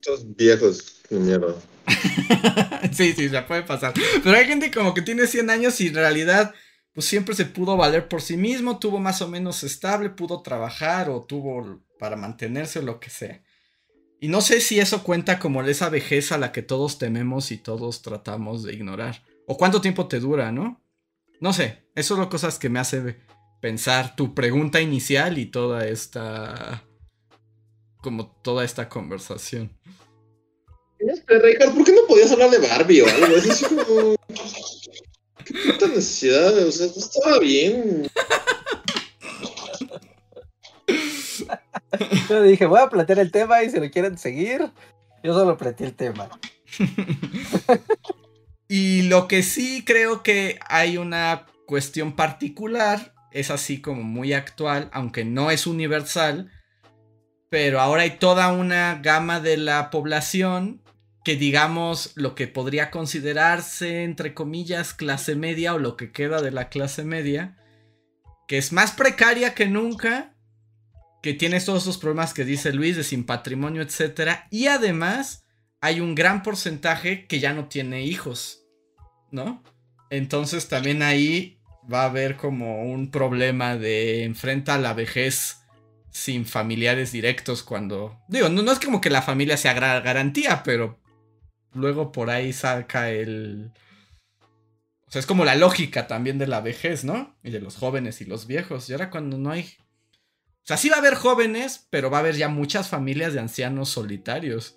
Estos 0.00 0.36
viejos, 0.36 1.00
mierda. 1.08 1.54
sí, 2.92 3.12
sí, 3.12 3.28
se 3.28 3.42
puede 3.42 3.62
pasar. 3.62 3.94
Pero 4.22 4.36
hay 4.36 4.46
gente 4.46 4.70
como 4.70 4.94
que 4.94 5.02
tiene 5.02 5.26
100 5.26 5.50
años 5.50 5.80
y 5.80 5.88
en 5.88 5.94
realidad, 5.94 6.54
pues 6.92 7.06
siempre 7.06 7.34
se 7.34 7.46
pudo 7.46 7.76
valer 7.76 8.08
por 8.08 8.22
sí 8.22 8.36
mismo, 8.36 8.78
tuvo 8.78 8.98
más 8.98 9.22
o 9.22 9.28
menos 9.28 9.62
estable, 9.64 10.10
pudo 10.10 10.42
trabajar 10.42 11.10
o 11.10 11.22
tuvo 11.22 11.82
para 11.98 12.16
mantenerse 12.16 12.78
o 12.78 12.82
lo 12.82 13.00
que 13.00 13.10
sea. 13.10 13.42
Y 14.20 14.28
no 14.28 14.40
sé 14.40 14.60
si 14.60 14.78
eso 14.78 15.02
cuenta 15.02 15.40
como 15.40 15.62
esa 15.62 15.88
vejez 15.88 16.30
a 16.30 16.38
la 16.38 16.52
que 16.52 16.62
todos 16.62 16.98
tememos 16.98 17.50
y 17.50 17.58
todos 17.58 18.02
tratamos 18.02 18.62
de 18.62 18.72
ignorar. 18.72 19.24
O 19.48 19.56
cuánto 19.56 19.80
tiempo 19.80 20.06
te 20.06 20.20
dura, 20.20 20.52
¿no? 20.52 20.80
No 21.40 21.52
sé, 21.52 21.88
eso 21.96 22.14
son 22.14 22.28
cosas 22.28 22.60
que 22.60 22.68
me 22.68 22.78
hace 22.78 23.18
pensar 23.60 24.14
tu 24.14 24.32
pregunta 24.32 24.80
inicial 24.80 25.38
y 25.38 25.46
toda 25.46 25.86
esta. 25.86 26.84
como 27.98 28.26
toda 28.26 28.64
esta 28.64 28.88
conversación. 28.88 29.76
¿Por 31.74 31.84
qué 31.84 31.92
no 31.92 32.06
podías 32.06 32.32
hablar 32.32 32.50
de 32.50 32.58
Barbie 32.58 33.02
o 33.02 33.06
algo? 33.06 33.36
Es 33.36 33.50
así 33.50 33.64
como. 33.64 34.16
¿Qué 35.44 35.54
puta 35.72 35.88
necesidad? 35.88 36.56
O 36.66 36.72
sea, 36.72 36.86
estaba 36.86 37.38
bien. 37.40 38.08
Yo 42.28 42.42
dije, 42.42 42.66
voy 42.66 42.80
a 42.80 42.88
plantear 42.88 43.18
el 43.18 43.32
tema 43.32 43.62
y 43.62 43.70
si 43.70 43.78
lo 43.78 43.90
quieren 43.90 44.16
seguir, 44.16 44.70
yo 45.22 45.34
solo 45.34 45.56
planteé 45.56 45.88
el 45.88 45.94
tema. 45.94 46.30
y 48.68 49.02
lo 49.02 49.28
que 49.28 49.42
sí 49.42 49.84
creo 49.84 50.22
que 50.22 50.58
hay 50.68 50.96
una 50.96 51.46
cuestión 51.66 52.14
particular, 52.14 53.14
es 53.32 53.50
así 53.50 53.80
como 53.80 54.02
muy 54.02 54.32
actual, 54.32 54.90
aunque 54.92 55.24
no 55.24 55.50
es 55.50 55.66
universal, 55.66 56.50
pero 57.48 57.80
ahora 57.80 58.02
hay 58.02 58.18
toda 58.18 58.52
una 58.52 59.00
gama 59.02 59.40
de 59.40 59.56
la 59.56 59.90
población 59.90 60.81
que 61.24 61.36
digamos 61.36 62.12
lo 62.16 62.34
que 62.34 62.48
podría 62.48 62.90
considerarse 62.90 64.02
entre 64.02 64.34
comillas 64.34 64.94
clase 64.94 65.36
media 65.36 65.74
o 65.74 65.78
lo 65.78 65.96
que 65.96 66.10
queda 66.10 66.42
de 66.42 66.50
la 66.50 66.68
clase 66.68 67.04
media, 67.04 67.56
que 68.48 68.58
es 68.58 68.72
más 68.72 68.92
precaria 68.92 69.54
que 69.54 69.66
nunca, 69.66 70.34
que 71.22 71.34
tiene 71.34 71.60
todos 71.60 71.82
esos 71.82 71.98
problemas 71.98 72.34
que 72.34 72.44
dice 72.44 72.72
Luis 72.72 72.96
de 72.96 73.04
sin 73.04 73.24
patrimonio, 73.24 73.82
etcétera, 73.82 74.48
y 74.50 74.66
además 74.66 75.44
hay 75.80 76.00
un 76.00 76.14
gran 76.14 76.42
porcentaje 76.42 77.26
que 77.26 77.40
ya 77.40 77.52
no 77.52 77.68
tiene 77.68 78.02
hijos, 78.04 78.64
¿no? 79.30 79.62
Entonces 80.10 80.68
también 80.68 81.02
ahí 81.02 81.58
va 81.92 82.02
a 82.02 82.06
haber 82.06 82.36
como 82.36 82.84
un 82.84 83.10
problema 83.10 83.76
de 83.76 84.24
enfrenta 84.24 84.74
a 84.74 84.78
la 84.78 84.92
vejez 84.92 85.58
sin 86.10 86.44
familiares 86.44 87.12
directos 87.12 87.62
cuando 87.62 88.20
digo, 88.28 88.48
no, 88.48 88.62
no 88.62 88.72
es 88.72 88.78
como 88.78 89.00
que 89.00 89.08
la 89.08 89.22
familia 89.22 89.56
sea 89.56 89.72
garantía, 89.72 90.62
pero 90.62 91.01
luego 91.74 92.12
por 92.12 92.30
ahí 92.30 92.52
saca 92.52 93.10
el... 93.10 93.70
O 95.06 95.10
sea, 95.12 95.20
es 95.20 95.26
como 95.26 95.44
la 95.44 95.54
lógica 95.54 96.06
también 96.06 96.38
de 96.38 96.46
la 96.46 96.60
vejez, 96.60 97.04
¿no? 97.04 97.36
Y 97.42 97.50
de 97.50 97.60
los 97.60 97.76
jóvenes 97.76 98.20
y 98.20 98.24
los 98.24 98.46
viejos. 98.46 98.88
Y 98.88 98.92
ahora 98.92 99.10
cuando 99.10 99.36
no 99.38 99.50
hay... 99.50 99.62
O 99.62 100.66
sea, 100.66 100.76
sí 100.76 100.88
va 100.88 100.96
a 100.96 101.00
haber 101.00 101.14
jóvenes, 101.14 101.86
pero 101.90 102.10
va 102.10 102.18
a 102.18 102.20
haber 102.20 102.36
ya 102.36 102.48
muchas 102.48 102.88
familias 102.88 103.34
de 103.34 103.40
ancianos 103.40 103.90
solitarios. 103.90 104.76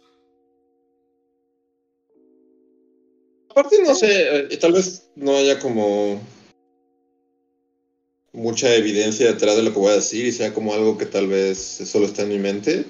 Aparte, 3.50 3.78
no 3.84 3.96
sé, 3.96 4.54
eh, 4.54 4.58
tal 4.58 4.74
vez 4.74 5.10
no 5.16 5.38
haya 5.38 5.60
como 5.60 6.22
mucha 8.34 8.76
evidencia 8.76 9.28
detrás 9.28 9.56
de 9.56 9.64
lo 9.64 9.72
que 9.72 9.80
voy 9.80 9.91
a 9.91 9.96
decir 9.96 10.26
y 10.26 10.32
sea 10.32 10.54
como 10.54 10.74
algo 10.74 10.98
que 10.98 11.06
tal 11.06 11.28
vez 11.28 11.58
solo 11.58 12.06
está 12.06 12.24
en 12.24 12.30
mi 12.30 12.39
mente. 12.39 12.86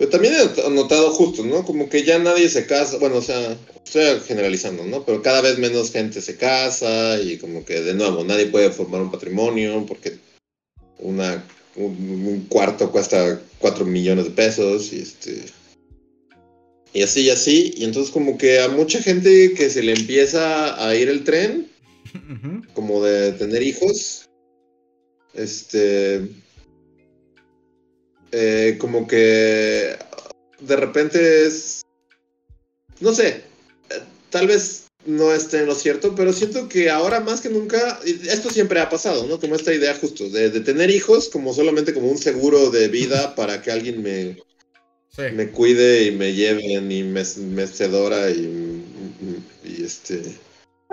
Pero 0.00 0.12
también 0.12 0.32
he 0.34 0.70
notado 0.70 1.10
justo, 1.10 1.44
¿no? 1.44 1.62
Como 1.62 1.90
que 1.90 2.04
ya 2.04 2.18
nadie 2.18 2.48
se 2.48 2.64
casa, 2.64 2.96
bueno, 2.96 3.16
o 3.16 3.22
sea, 3.22 3.54
estoy 3.84 4.18
generalizando, 4.26 4.82
¿no? 4.82 5.04
Pero 5.04 5.20
cada 5.20 5.42
vez 5.42 5.58
menos 5.58 5.92
gente 5.92 6.22
se 6.22 6.36
casa 6.36 7.20
y 7.20 7.36
como 7.36 7.66
que 7.66 7.82
de 7.82 7.92
nuevo 7.92 8.24
nadie 8.24 8.46
puede 8.46 8.70
formar 8.70 9.02
un 9.02 9.10
patrimonio 9.10 9.84
porque 9.86 10.16
una, 11.00 11.44
un, 11.76 12.46
cuarto 12.48 12.90
cuesta 12.90 13.42
cuatro 13.58 13.84
millones 13.84 14.24
de 14.24 14.30
pesos 14.30 14.90
y 14.94 15.02
este... 15.02 15.44
Y 16.94 17.02
así 17.02 17.20
y 17.20 17.30
así, 17.30 17.74
y 17.76 17.84
entonces 17.84 18.10
como 18.10 18.38
que 18.38 18.58
a 18.58 18.68
mucha 18.68 19.02
gente 19.02 19.52
que 19.52 19.68
se 19.68 19.82
le 19.82 19.92
empieza 19.92 20.82
a 20.82 20.96
ir 20.96 21.10
el 21.10 21.24
tren, 21.24 21.70
como 22.72 23.04
de 23.04 23.32
tener 23.32 23.62
hijos, 23.62 24.24
este 25.34 26.26
eh, 28.32 28.76
como 28.78 29.06
que 29.06 29.96
de 30.60 30.76
repente 30.76 31.46
es, 31.46 31.82
no 33.00 33.12
sé, 33.12 33.42
tal 34.30 34.46
vez 34.46 34.86
no 35.06 35.32
esté 35.32 35.60
en 35.60 35.66
lo 35.66 35.74
cierto, 35.74 36.14
pero 36.14 36.32
siento 36.32 36.68
que 36.68 36.90
ahora 36.90 37.20
más 37.20 37.40
que 37.40 37.48
nunca, 37.48 38.00
esto 38.04 38.50
siempre 38.50 38.80
ha 38.80 38.90
pasado, 38.90 39.26
¿no? 39.26 39.40
Como 39.40 39.54
esta 39.54 39.72
idea 39.72 39.94
justo 39.94 40.28
de, 40.28 40.50
tener 40.60 40.90
hijos 40.90 41.28
como 41.28 41.54
solamente 41.54 41.94
como 41.94 42.08
un 42.08 42.18
seguro 42.18 42.70
de 42.70 42.88
vida 42.88 43.34
para 43.34 43.62
que 43.62 43.70
alguien 43.70 44.02
me, 44.02 44.36
me 45.32 45.50
cuide 45.50 46.04
y 46.04 46.10
me 46.12 46.34
lleven 46.34 46.92
y 46.92 47.02
me, 47.02 47.24
me 47.24 47.66
cedora 47.66 48.30
y, 48.30 48.84
y 49.64 49.82
este 49.82 50.22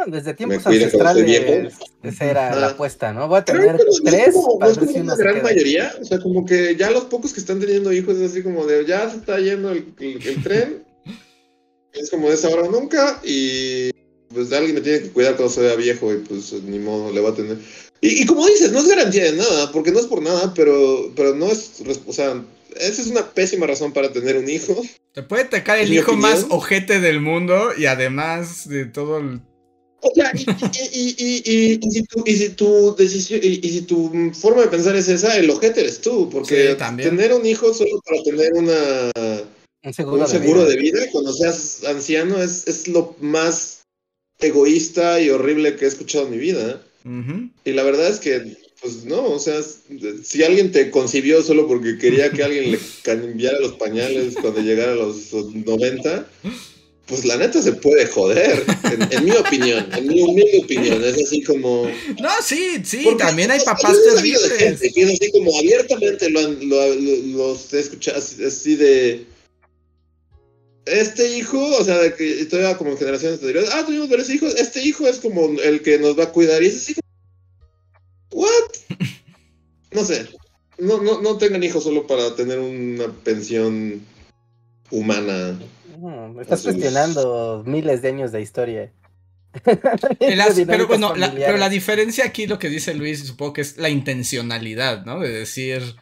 desde 0.05 0.33
tiempos 0.33 0.65
ancestrales 0.65 1.73
esa 2.03 2.25
era 2.25 2.55
la 2.55 2.67
apuesta, 2.67 3.11
¿no? 3.13 3.27
Voy 3.27 3.39
a 3.39 3.45
tener 3.45 3.77
tres 4.03 4.35
para 4.59 4.73
ver 4.73 4.87
si 4.87 4.99
una 4.99 5.15
gran 5.15 5.41
mayoría, 5.41 5.93
o 5.99 6.05
sea, 6.05 6.19
como 6.19 6.45
que 6.45 6.75
ya 6.75 6.91
los 6.91 7.05
pocos 7.05 7.33
que 7.33 7.39
están 7.39 7.59
teniendo 7.59 7.91
hijos 7.91 8.17
es 8.17 8.31
así 8.31 8.43
como 8.43 8.65
de 8.65 8.85
ya 8.85 9.09
se 9.09 9.17
está 9.17 9.39
yendo 9.39 9.71
el, 9.71 9.93
tren, 10.43 10.83
es 11.93 12.09
como 12.09 12.29
de 12.29 12.35
esa 12.35 12.49
hora 12.49 12.67
nunca 12.69 13.19
y 13.23 13.89
pues 14.33 14.51
alguien 14.53 14.75
me 14.75 14.81
tiene 14.81 15.01
que 15.01 15.09
cuidar 15.09 15.35
cuando 15.35 15.53
se 15.53 15.61
vea 15.61 15.75
viejo 15.75 16.13
y 16.13 16.17
pues 16.17 16.53
ni 16.63 16.79
modo 16.79 17.11
le 17.11 17.21
va 17.21 17.29
a 17.29 17.35
tener. 17.35 17.57
Y, 17.99 18.21
y, 18.21 18.25
como 18.27 18.45
dices, 18.45 18.71
no 18.71 18.79
es 18.79 18.87
garantía 18.87 19.23
de 19.23 19.37
nada, 19.37 19.71
porque 19.71 19.91
no 19.91 19.99
es 19.99 20.05
por 20.05 20.21
nada, 20.21 20.53
pero, 20.53 21.11
pero 21.15 21.33
no 21.33 21.47
es, 21.47 21.81
o 22.05 22.13
sea, 22.13 22.43
esa 22.79 23.01
es 23.01 23.07
una 23.07 23.25
pésima 23.31 23.65
razón 23.65 23.91
para 23.91 24.11
tener 24.11 24.37
un 24.37 24.47
hijo. 24.47 24.79
Te 25.13 25.23
puede 25.23 25.45
tocar 25.45 25.79
el 25.79 25.91
hijo 25.91 26.13
más 26.13 26.45
ojete 26.49 26.99
del 26.99 27.21
mundo 27.21 27.71
y 27.75 27.87
además 27.87 28.69
de 28.69 28.85
todo 28.85 29.17
el 29.17 29.41
o 30.09 30.15
sea, 30.15 30.31
y, 30.33 30.39
si 30.39 32.03
tu, 32.03 32.23
y, 32.25 32.35
si 32.35 32.49
tu, 32.49 32.95
decisión, 32.95 33.39
y, 33.43 33.69
si 33.69 33.81
tu 33.81 34.31
forma 34.33 34.61
de 34.61 34.67
pensar 34.67 34.95
es 34.95 35.07
esa, 35.07 35.37
el 35.37 35.49
ojete 35.49 35.81
eres 35.81 36.01
tú, 36.01 36.29
porque 36.29 36.75
tener 36.75 37.33
un 37.33 37.45
hijo 37.45 37.73
solo 37.73 38.01
para 38.05 38.23
tener 38.23 38.53
una, 38.53 39.11
un 39.83 39.93
seguro, 40.27 40.65
de, 40.65 40.77
vida. 40.77 40.99
cuando 41.11 41.33
seas 41.33 41.83
anciano 41.85 42.41
es, 42.41 42.67
es 42.67 42.87
lo 42.87 43.15
más 43.19 43.81
egoísta 44.39 45.21
y 45.21 45.29
horrible 45.29 45.75
que 45.75 45.85
he 45.85 45.87
escuchado 45.87 46.25
en 46.25 46.31
mi 46.31 46.37
vida. 46.37 46.81
Y 47.63 47.71
la 47.71 47.83
verdad 47.83 48.09
es 48.09 48.19
que, 48.19 48.57
pues 48.81 49.05
no, 49.05 49.23
o 49.27 49.39
sea, 49.39 49.61
si 50.23 50.43
alguien 50.43 50.73
te 50.73 50.91
concibió 50.91 51.41
solo 51.41 51.65
porque 51.65 51.97
quería 51.97 52.31
que 52.31 52.43
alguien 52.43 52.71
le 52.71 52.79
cambiara 53.03 53.59
los 53.61 53.73
pañales 53.73 54.35
cuando 54.35 54.59
llegara 54.59 54.91
a 54.91 54.95
los 54.95 55.31
90, 55.33 56.27
pues 57.07 57.23
la 57.23 57.37
neta 57.37 57.61
se 57.61 57.71
puede 57.71 58.05
joder, 58.05 58.65
en, 59.09 59.23
mi 59.23 59.31
opinión, 59.31 59.87
en 59.93 60.07
mi 60.07 60.21
humilde 60.21 60.61
opinión, 60.63 61.03
es 61.03 61.23
así 61.23 61.41
como... 61.41 61.89
No, 62.19 62.29
sí, 62.43 62.81
sí, 62.83 63.07
también 63.17 63.49
hay 63.49 63.61
papás 63.61 63.95
terribles. 64.03 64.51
gente 64.57 64.91
que 64.91 65.01
es 65.03 65.09
así 65.13 65.31
como 65.31 65.57
abiertamente 65.57 66.29
lo, 66.29 66.41
lo, 66.41 66.95
lo, 66.95 67.57
he 67.71 67.79
escuchado, 67.79 68.17
así 68.17 68.75
de... 68.75 69.25
Este 70.85 71.37
hijo, 71.37 71.59
o 71.77 71.83
sea, 71.83 71.97
de 71.97 72.13
que 72.13 72.45
todavía 72.45 72.77
como 72.77 72.91
en 72.91 72.97
generaciones 72.97 73.39
anteriores, 73.39 73.69
ah, 73.73 73.85
tuvimos 73.85 74.09
varios 74.09 74.29
hijos, 74.29 74.55
este 74.55 74.81
hijo 74.81 75.07
es 75.07 75.17
como 75.19 75.59
el 75.61 75.81
que 75.81 75.99
nos 75.99 76.17
va 76.19 76.25
a 76.25 76.31
cuidar, 76.31 76.61
y 76.61 76.67
es 76.67 76.77
así 76.77 76.93
como... 76.93 78.43
¿What? 78.43 78.97
No 79.91 80.03
sé, 80.03 80.27
no, 80.77 81.01
no, 81.01 81.21
no 81.21 81.37
tengan 81.37 81.63
hijos 81.63 81.85
solo 81.85 82.05
para 82.05 82.35
tener 82.35 82.59
una 82.59 83.11
pensión 83.23 84.01
humana 84.91 85.57
estás 86.41 86.63
cuestionando 86.63 87.63
miles 87.65 88.01
de 88.01 88.09
años 88.09 88.31
de 88.31 88.41
historia. 88.41 88.91
pero 90.67 90.87
bueno, 90.87 91.15
la, 91.15 91.31
pero 91.31 91.57
la 91.57 91.69
diferencia 91.69 92.25
aquí, 92.25 92.47
lo 92.47 92.59
que 92.59 92.69
dice 92.69 92.93
Luis, 92.93 93.25
supongo 93.25 93.53
que 93.53 93.61
es 93.61 93.77
la 93.77 93.89
intencionalidad, 93.89 95.05
¿no? 95.05 95.19
De 95.19 95.29
decir, 95.29 95.95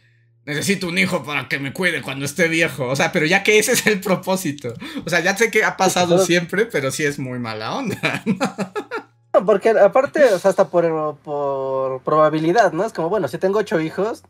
necesito 0.46 0.88
un 0.88 0.98
hijo 0.98 1.24
para 1.24 1.48
que 1.48 1.60
me 1.60 1.74
cuide 1.74 2.02
cuando 2.02 2.26
esté 2.26 2.48
viejo. 2.48 2.88
O 2.88 2.96
sea, 2.96 3.12
pero 3.12 3.26
ya 3.26 3.44
que 3.44 3.58
ese 3.58 3.74
es 3.74 3.86
el 3.88 4.00
propósito. 4.00 4.74
O 5.06 5.10
sea, 5.10 5.20
ya 5.20 5.36
sé 5.36 5.52
que 5.52 5.64
ha 5.64 5.78
pasado 5.78 6.20
siempre, 6.20 6.66
pero 6.66 6.92
sí 6.92 7.04
es 7.04 7.20
muy 7.20 7.40
mala 7.40 7.76
onda. 7.76 8.24
¿no? 9.34 9.46
Porque 9.46 9.70
aparte, 9.70 10.24
o 10.26 10.40
sea, 10.40 10.50
hasta 10.50 10.70
por, 10.70 11.18
por 11.18 12.02
probabilidad, 12.02 12.72
¿no? 12.72 12.86
Es 12.86 12.94
como, 12.94 13.10
bueno, 13.10 13.28
si 13.28 13.38
tengo 13.38 13.60
ocho 13.60 13.80
hijos, 13.82 14.24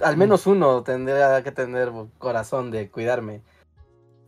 al 0.00 0.16
menos 0.16 0.46
uno 0.46 0.82
tendría 0.82 1.42
que 1.42 1.52
tener 1.52 1.90
corazón 2.18 2.70
de 2.70 2.88
cuidarme. 2.88 3.40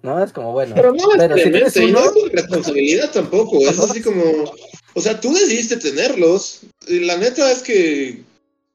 ¿No? 0.03 0.22
Es 0.22 0.32
como, 0.32 0.53
bueno. 0.53 0.74
Pero 0.74 0.92
no, 0.92 1.05
pero 1.16 1.36
si 1.36 1.51
tienes 1.51 1.76
uno... 1.76 2.01
no 2.01 2.26
es 2.26 2.32
responsabilidad 2.32 3.11
tampoco, 3.12 3.59
es 3.68 3.78
así 3.78 4.03
como, 4.03 4.53
o 4.94 5.01
sea, 5.01 5.20
tú 5.20 5.32
decidiste 5.32 5.76
tenerlos, 5.76 6.61
y 6.86 7.01
la 7.01 7.16
neta 7.16 7.51
es 7.51 7.62
que 7.62 8.22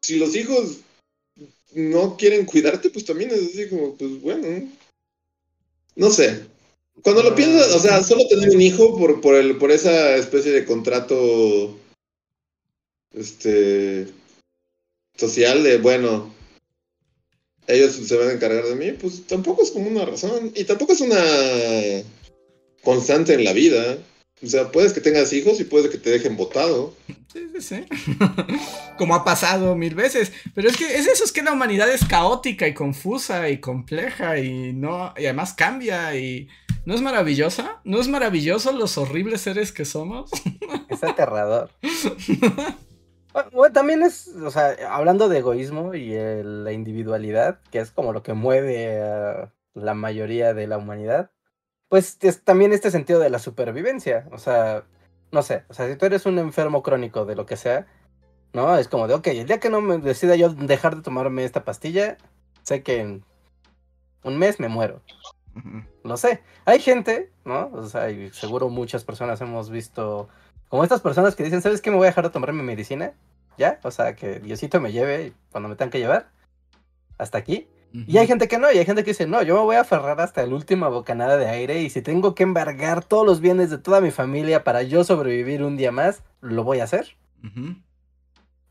si 0.01 0.17
los 0.17 0.35
hijos 0.35 0.77
no 1.73 2.17
quieren 2.17 2.45
cuidarte, 2.45 2.89
pues 2.89 3.05
también 3.05 3.31
es 3.31 3.41
así 3.43 3.69
como, 3.69 3.95
pues 3.95 4.21
bueno, 4.21 4.69
no 5.95 6.09
sé. 6.09 6.45
Cuando 7.01 7.23
lo 7.23 7.35
piensas, 7.35 7.73
o 7.73 7.79
sea, 7.79 8.03
solo 8.03 8.27
tener 8.27 8.49
un 8.51 8.61
hijo 8.61 8.97
por, 8.97 9.19
por, 9.19 9.35
el, 9.35 9.57
por 9.57 9.71
esa 9.71 10.15
especie 10.15 10.51
de 10.51 10.65
contrato 10.65 11.75
este 13.13 14.07
social 15.15 15.63
de, 15.63 15.77
bueno, 15.77 16.33
ellos 17.67 17.93
se 17.95 18.17
van 18.17 18.29
a 18.29 18.33
encargar 18.33 18.65
de 18.65 18.75
mí, 18.75 18.91
pues 18.91 19.25
tampoco 19.27 19.63
es 19.63 19.71
como 19.71 19.87
una 19.89 20.05
razón. 20.05 20.51
Y 20.55 20.63
tampoco 20.65 20.93
es 20.93 21.01
una 21.01 21.23
constante 22.83 23.33
en 23.33 23.43
la 23.43 23.53
vida. 23.53 23.97
O 24.43 24.47
sea, 24.47 24.71
puedes 24.71 24.91
que 24.91 24.99
tengas 24.99 25.31
hijos 25.31 25.59
y 25.59 25.63
puedes 25.63 25.89
que 25.89 25.97
te 25.97 26.09
dejen 26.09 26.35
votado. 26.35 26.93
Sí, 27.31 27.47
sí, 27.55 27.61
sí. 27.61 27.85
Como 28.97 29.15
ha 29.15 29.23
pasado 29.23 29.75
mil 29.75 29.95
veces. 29.95 30.33
Pero 30.53 30.69
es 30.69 30.75
que 30.75 30.97
es 30.97 31.07
eso, 31.07 31.23
es 31.23 31.31
que 31.31 31.41
la 31.41 31.53
humanidad 31.53 31.89
es 31.89 32.03
caótica 32.03 32.67
y 32.67 32.73
confusa 32.73 33.49
y 33.49 33.59
compleja 33.59 34.39
y 34.39 34.73
no. 34.73 35.13
Y 35.17 35.25
además 35.25 35.53
cambia 35.53 36.15
y. 36.17 36.49
¿No 36.85 36.93
es 36.93 37.01
maravillosa? 37.01 37.79
¿No 37.85 38.01
es 38.01 38.09
maravilloso 38.09 38.73
los 38.73 38.97
horribles 38.97 39.39
seres 39.41 39.71
que 39.71 39.85
somos? 39.85 40.29
Es 40.89 41.03
aterrador. 41.03 41.71
Bueno, 43.51 43.73
también 43.73 44.03
es, 44.03 44.27
o 44.27 44.51
sea, 44.51 44.75
hablando 44.89 45.27
de 45.27 45.39
egoísmo 45.39 45.95
y 45.95 46.15
la 46.43 46.71
individualidad, 46.71 47.59
que 47.71 47.79
es 47.79 47.91
como 47.91 48.13
lo 48.13 48.21
que 48.21 48.33
mueve 48.33 49.01
a 49.01 49.51
la 49.73 49.93
mayoría 49.95 50.53
de 50.53 50.67
la 50.67 50.77
humanidad, 50.77 51.31
pues 51.89 52.17
es 52.21 52.43
también 52.43 52.73
este 52.73 52.91
sentido 52.91 53.19
de 53.19 53.29
la 53.29 53.39
supervivencia. 53.39 54.27
O 54.31 54.37
sea, 54.37 54.83
no 55.31 55.41
sé, 55.41 55.63
o 55.69 55.73
sea, 55.73 55.89
si 55.89 55.95
tú 55.95 56.05
eres 56.05 56.25
un 56.25 56.37
enfermo 56.39 56.83
crónico 56.83 57.25
de 57.25 57.35
lo 57.35 57.45
que 57.45 57.57
sea, 57.57 57.87
¿no? 58.53 58.77
Es 58.77 58.87
como 58.87 59.07
de, 59.07 59.15
ok, 59.15 59.27
el 59.27 59.47
día 59.47 59.59
que 59.59 59.69
no 59.69 59.81
me 59.81 59.97
decida 59.97 60.35
yo 60.35 60.49
dejar 60.49 60.95
de 60.95 61.01
tomarme 61.01 61.43
esta 61.43 61.65
pastilla, 61.65 62.17
sé 62.61 62.83
que 62.83 62.99
en 63.01 63.25
un 64.23 64.37
mes 64.37 64.59
me 64.59 64.69
muero. 64.69 65.01
Lo 66.03 66.17
sé. 66.17 66.41
Hay 66.65 66.79
gente, 66.79 67.31
¿no? 67.45 67.69
O 67.73 67.85
sea, 67.87 68.09
y 68.09 68.29
seguro 68.31 68.69
muchas 68.69 69.03
personas 69.03 69.41
hemos 69.41 69.69
visto 69.69 70.29
como 70.73 70.81
estas 70.81 71.01
personas 71.01 71.35
que 71.35 71.43
dicen, 71.43 71.61
¿sabes 71.61 71.81
qué? 71.81 71.91
Me 71.91 71.97
voy 71.97 72.05
a 72.05 72.09
dejar 72.09 72.23
de 72.23 72.31
tomar 72.31 72.51
mi 72.51 72.63
medicina. 72.63 73.13
¿Ya? 73.59 73.79
O 73.83 73.91
sea, 73.91 74.15
que 74.15 74.39
Diosito 74.39 74.81
me 74.81 74.91
lleve 74.91 75.33
cuando 75.51 75.69
me 75.69 75.75
tengan 75.75 75.91
que 75.91 75.99
llevar. 75.99 76.31
Hasta 77.19 77.37
aquí. 77.37 77.67
Y 77.91 78.17
hay 78.17 78.25
gente 78.25 78.47
que 78.47 78.57
no, 78.57 78.71
y 78.71 78.79
hay 78.79 78.85
gente 78.87 79.03
que 79.03 79.11
dice, 79.11 79.27
no, 79.27 79.43
yo 79.43 79.53
me 79.53 79.61
voy 79.61 79.75
a 79.75 79.81
aferrar 79.81 80.19
hasta 80.19 80.41
el 80.41 80.51
último 80.51 80.89
bocanada 80.89 81.37
de 81.37 81.47
aire 81.47 81.83
y 81.83 81.91
si 81.91 82.01
tengo 82.01 82.33
que 82.33 82.41
embargar 82.41 83.05
todos 83.05 83.23
los 83.23 83.39
bienes 83.39 83.69
de 83.69 83.77
toda 83.77 84.01
mi 84.01 84.09
familia 84.09 84.63
para 84.63 84.81
yo 84.81 85.03
sobrevivir 85.03 85.63
un 85.63 85.77
día 85.77 85.91
más, 85.91 86.23
lo 86.41 86.63
voy 86.63 86.79
a 86.79 86.85
hacer. 86.85 87.17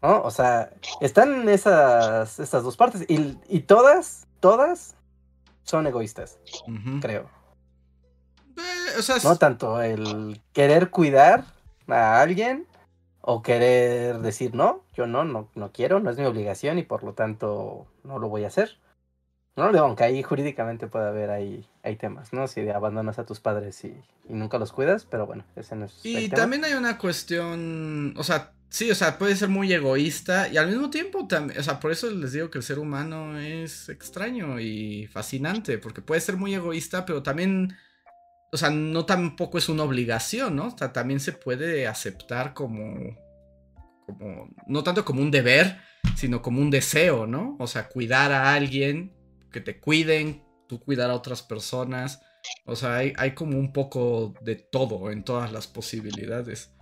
¿No? 0.03 0.23
O 0.23 0.31
sea, 0.33 0.71
están 1.01 1.49
esas, 1.49 2.41
esas 2.41 2.65
dos 2.65 2.77
partes 2.77 3.05
y, 3.09 3.39
y 3.49 3.61
todas, 3.61 4.27
todas 4.41 4.97
son 5.63 5.87
egoístas, 5.87 6.41
creo. 7.01 7.31
Eh, 8.57 9.03
no 9.23 9.37
tanto 9.37 9.81
el 9.81 10.41
querer 10.53 10.91
cuidar 10.91 11.45
a 11.89 12.21
alguien 12.21 12.67
o 13.21 13.43
querer 13.43 14.19
decir 14.19 14.55
no, 14.55 14.85
yo 14.95 15.07
no, 15.07 15.25
no, 15.25 15.49
no 15.55 15.73
quiero, 15.73 16.01
no 16.01 16.11
es 16.11 16.19
mi 16.19 16.25
obligación 16.25 16.79
y 16.79 16.83
por 16.83 17.05
lo 17.05 17.15
tanto 17.15 17.87
no 18.05 18.19
lo 18.19 18.29
voy 18.29 18.45
a 18.45 18.49
hacer. 18.49 18.79
No, 19.55 19.65
aunque 19.65 20.05
ahí 20.05 20.23
jurídicamente 20.23 20.87
puede 20.87 21.09
haber 21.09 21.31
ahí, 21.31 21.69
hay 21.83 21.97
temas, 21.97 22.33
¿no? 22.33 22.49
Si 22.49 22.67
abandonas 22.71 23.19
a 23.19 23.27
tus 23.27 23.39
padres 23.39 23.85
y, 23.85 23.95
nunca 24.29 24.59
los 24.59 24.73
cuidas, 24.73 25.05
pero 25.05 25.27
bueno, 25.27 25.45
ese 25.57 25.77
no 25.77 25.85
es. 25.85 26.01
Y 26.03 26.31
también 26.31 26.65
hay 26.65 26.73
una 26.73 26.97
cuestión, 26.97 28.15
o 28.17 28.25
sea, 28.25 28.53
sí, 28.71 28.91
o 28.91 28.95
sea, 28.95 29.19
puede 29.19 29.37
ser 29.37 29.51
muy 29.51 29.71
egoísta 29.71 30.49
y 30.49 30.57
al 30.57 30.69
mismo 30.69 30.89
tiempo 30.89 31.27
también, 31.27 31.61
o 31.61 31.63
sea, 31.63 31.81
por 31.81 31.93
eso 31.93 32.11
les 32.11 32.33
digo 32.33 32.51
que 32.51 32.59
el 32.59 32.65
ser 32.65 32.79
humano 32.79 33.39
es 33.39 33.91
extraño 33.91 34.59
y 34.59 35.07
fascinante, 35.09 35.77
porque 35.77 36.01
puede 36.01 36.23
ser 36.23 36.37
muy 36.37 36.55
egoísta, 36.55 37.05
pero 37.05 37.23
también, 37.23 37.77
o 38.53 38.57
sea, 38.59 38.69
no 38.69 39.07
tampoco 39.07 39.57
es 39.57 39.71
una 39.71 39.83
obligación, 39.83 40.57
¿no? 40.57 40.67
O 40.67 40.79
sea, 40.79 40.93
también 40.93 41.21
se 41.21 41.33
puede 41.33 41.87
aceptar 41.87 42.53
como, 42.53 43.17
como, 44.07 44.51
no 44.67 44.85
tanto 44.85 45.07
como 45.07 45.23
un 45.23 45.31
deber, 45.31 45.79
sino 46.17 46.43
como 46.43 46.61
un 46.61 46.71
deseo, 46.71 47.27
¿no? 47.27 47.57
O 47.59 47.67
sea, 47.67 47.89
cuidar 47.89 48.31
a 48.31 48.53
alguien 48.53 49.17
que 49.51 49.63
te 49.63 49.81
cuiden, 49.81 50.45
tú 50.69 50.81
cuidar 50.81 51.11
a 51.11 51.15
otras 51.15 51.43
personas. 51.43 52.21
O 52.67 52.77
sea, 52.77 52.97
hay, 52.97 53.35
como 53.35 53.59
un 53.59 53.73
poco 53.73 54.35
de 54.43 54.57
todo 54.57 55.11
en 55.11 55.25
todas 55.25 55.51
las 55.51 55.67
posibilidades. 55.67 56.75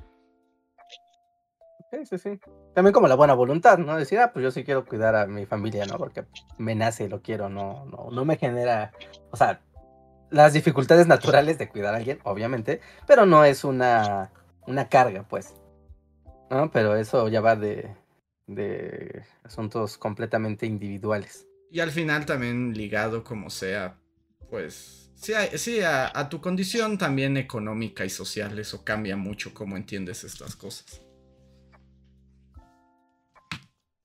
Sí, 1.93 1.99
sí, 2.05 2.19
sí. 2.19 2.41
También 2.75 2.93
como 2.93 3.07
la 3.07 3.15
buena 3.15 3.35
voluntad, 3.35 3.79
¿no? 3.79 3.97
Decir, 3.97 4.19
ah, 4.19 4.33
pues 4.33 4.43
yo 4.43 4.51
sí 4.51 4.65
quiero 4.65 4.85
cuidar 4.85 5.15
a 5.15 5.27
mi 5.27 5.47
familia, 5.47 5.87
¿no? 5.87 5.99
Porque 5.99 6.25
me 6.59 6.75
nace 6.75 7.05
y 7.05 7.09
lo 7.09 7.23
quiero, 7.23 7.49
no, 7.49 7.85
no, 7.85 8.11
no 8.11 8.25
me 8.25 8.37
genera, 8.37 8.93
o 9.31 9.37
sea, 9.37 9.61
las 10.31 10.53
dificultades 10.53 11.07
naturales 11.07 11.59
de 11.59 11.69
cuidar 11.69 11.95
a 11.95 11.99
alguien, 11.99 12.21
obviamente, 12.25 12.81
pero 13.07 13.27
no 13.27 13.45
es 13.45 13.65
una, 13.65 14.33
una 14.67 14.89
carga, 14.89 15.27
pues. 15.29 15.55
¿No? 16.51 16.71
Pero 16.71 16.97
eso 16.97 17.29
ya 17.29 17.41
va 17.41 17.57
de, 17.57 17.95
de 18.47 19.23
asuntos 19.45 19.99
completamente 19.99 20.67
individuales. 20.67 21.47
Y 21.71 21.81
al 21.81 21.91
final 21.91 22.27
también 22.27 22.75
ligado 22.75 23.23
como 23.23 23.51
sea, 23.51 23.97
pues 24.51 25.13
sí, 25.15 25.33
sí 25.55 25.81
a, 25.83 26.29
tu 26.29 26.41
condición 26.41 26.99
también 26.99 27.37
económica 27.37 28.05
y 28.05 28.11
social, 28.11 28.59
eso 28.59 28.85
cambia 28.85 29.17
mucho 29.17 29.55
cómo 29.55 29.77
entiendes 29.77 30.25
estas 30.25 30.57
cosas. 30.57 31.01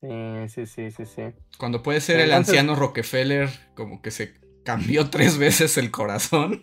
Sí, 0.00 0.48
sí, 0.48 0.66
sí, 0.66 0.90
sí, 0.92 1.04
sí. 1.04 1.22
Cuando 1.58 1.82
puede 1.82 2.00
ser 2.00 2.20
el 2.20 2.32
anciano 2.32 2.76
Rockefeller, 2.76 3.50
como 3.74 4.00
que 4.00 4.12
se 4.12 4.45
cambió 4.66 5.08
tres 5.08 5.38
veces 5.38 5.78
el 5.78 5.90
corazón. 5.90 6.60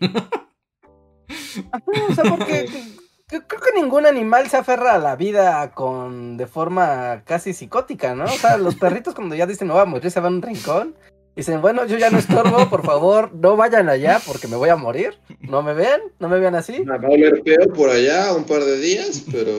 o 2.10 2.14
sea, 2.14 2.24
porque 2.30 2.68
creo 3.28 3.62
que 3.62 3.72
ningún 3.74 4.06
animal 4.06 4.50
se 4.50 4.58
aferra 4.58 4.96
a 4.96 5.00
la 5.00 5.16
vida 5.16 5.72
con 5.72 6.38
de 6.38 6.46
forma 6.46 7.24
casi 7.26 7.54
psicótica, 7.54 8.14
¿no? 8.14 8.26
O 8.26 8.38
sea, 8.38 8.58
los 8.58 8.76
perritos 8.76 9.16
cuando 9.16 9.36
ya 9.36 9.48
dicen 9.48 9.70
no 9.70 9.76
vamos, 9.76 10.02
ya 10.02 10.10
se 10.10 10.20
van 10.20 10.34
a 10.34 10.36
un 10.36 10.42
rincón, 10.42 10.96
dicen, 11.36 11.62
bueno, 11.62 11.86
yo 11.86 11.98
ya 11.98 12.10
no 12.10 12.20
estorbo, 12.20 12.70
por 12.70 12.86
favor, 12.86 13.34
no 13.34 13.56
vayan 13.56 13.88
allá 13.88 14.20
porque 14.28 14.50
me 14.50 14.58
voy 14.58 14.70
a 14.70 14.76
morir. 14.76 15.18
No 15.40 15.64
me 15.64 15.74
vean, 15.74 16.02
no 16.20 16.28
me 16.28 16.40
vean 16.40 16.56
así. 16.56 16.84
Me 16.84 16.98
va 16.98 17.08
a 17.08 17.12
oler 17.12 17.42
feo 17.44 17.74
por 17.74 17.90
allá 17.90 18.34
un 18.34 18.44
par 18.44 18.64
de 18.64 18.80
días, 18.80 19.24
pero 19.32 19.54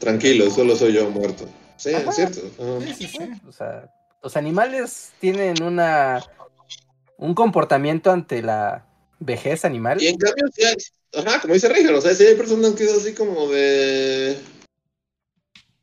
tranquilo, 0.00 0.50
solo 0.50 0.74
soy 0.74 0.92
yo 0.94 1.08
muerto. 1.08 1.46
Sí, 1.76 1.90
es 1.90 2.16
cierto. 2.16 2.40
Sí, 2.84 2.94
sí, 2.94 3.06
sí. 3.06 3.18
O 3.46 3.52
sea, 3.52 3.88
los 4.22 4.36
animales 4.36 5.12
tienen 5.20 5.62
una 5.62 6.20
un 7.18 7.34
comportamiento 7.34 8.10
ante 8.10 8.40
la 8.42 8.86
vejez 9.20 9.64
animal. 9.64 10.02
Y 10.02 10.06
en 10.06 10.16
cambio, 10.16 10.46
sí 10.54 10.64
hay, 10.64 10.76
Ajá, 11.14 11.40
como 11.40 11.54
dice 11.54 11.68
Regan, 11.68 11.94
o 11.94 12.00
sea, 12.00 12.14
si 12.14 12.24
hay 12.24 12.34
personas 12.34 12.72
que 12.72 12.84
así 12.84 13.12
como 13.14 13.48
de. 13.48 14.36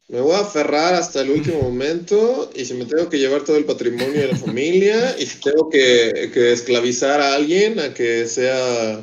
Me 0.08 0.22
voy 0.22 0.34
a 0.34 0.42
aferrar 0.42 0.94
hasta 0.94 1.22
el 1.22 1.32
último 1.32 1.62
momento 1.64 2.52
y 2.56 2.66
si 2.66 2.76
me 2.76 2.86
tengo 2.86 3.10
que 3.10 3.18
llevar 3.18 3.44
todo 3.44 3.58
el 3.58 3.66
patrimonio 3.66 4.22
de 4.22 4.28
la 4.28 4.38
familia 4.38 5.16
y 5.18 5.26
si 5.26 5.40
tengo 5.40 5.70
que, 5.70 6.32
esclavizar 6.54 7.20
a 7.22 7.34
alguien 7.34 7.80
a 7.80 7.94
que 7.94 8.28
sea 8.28 9.02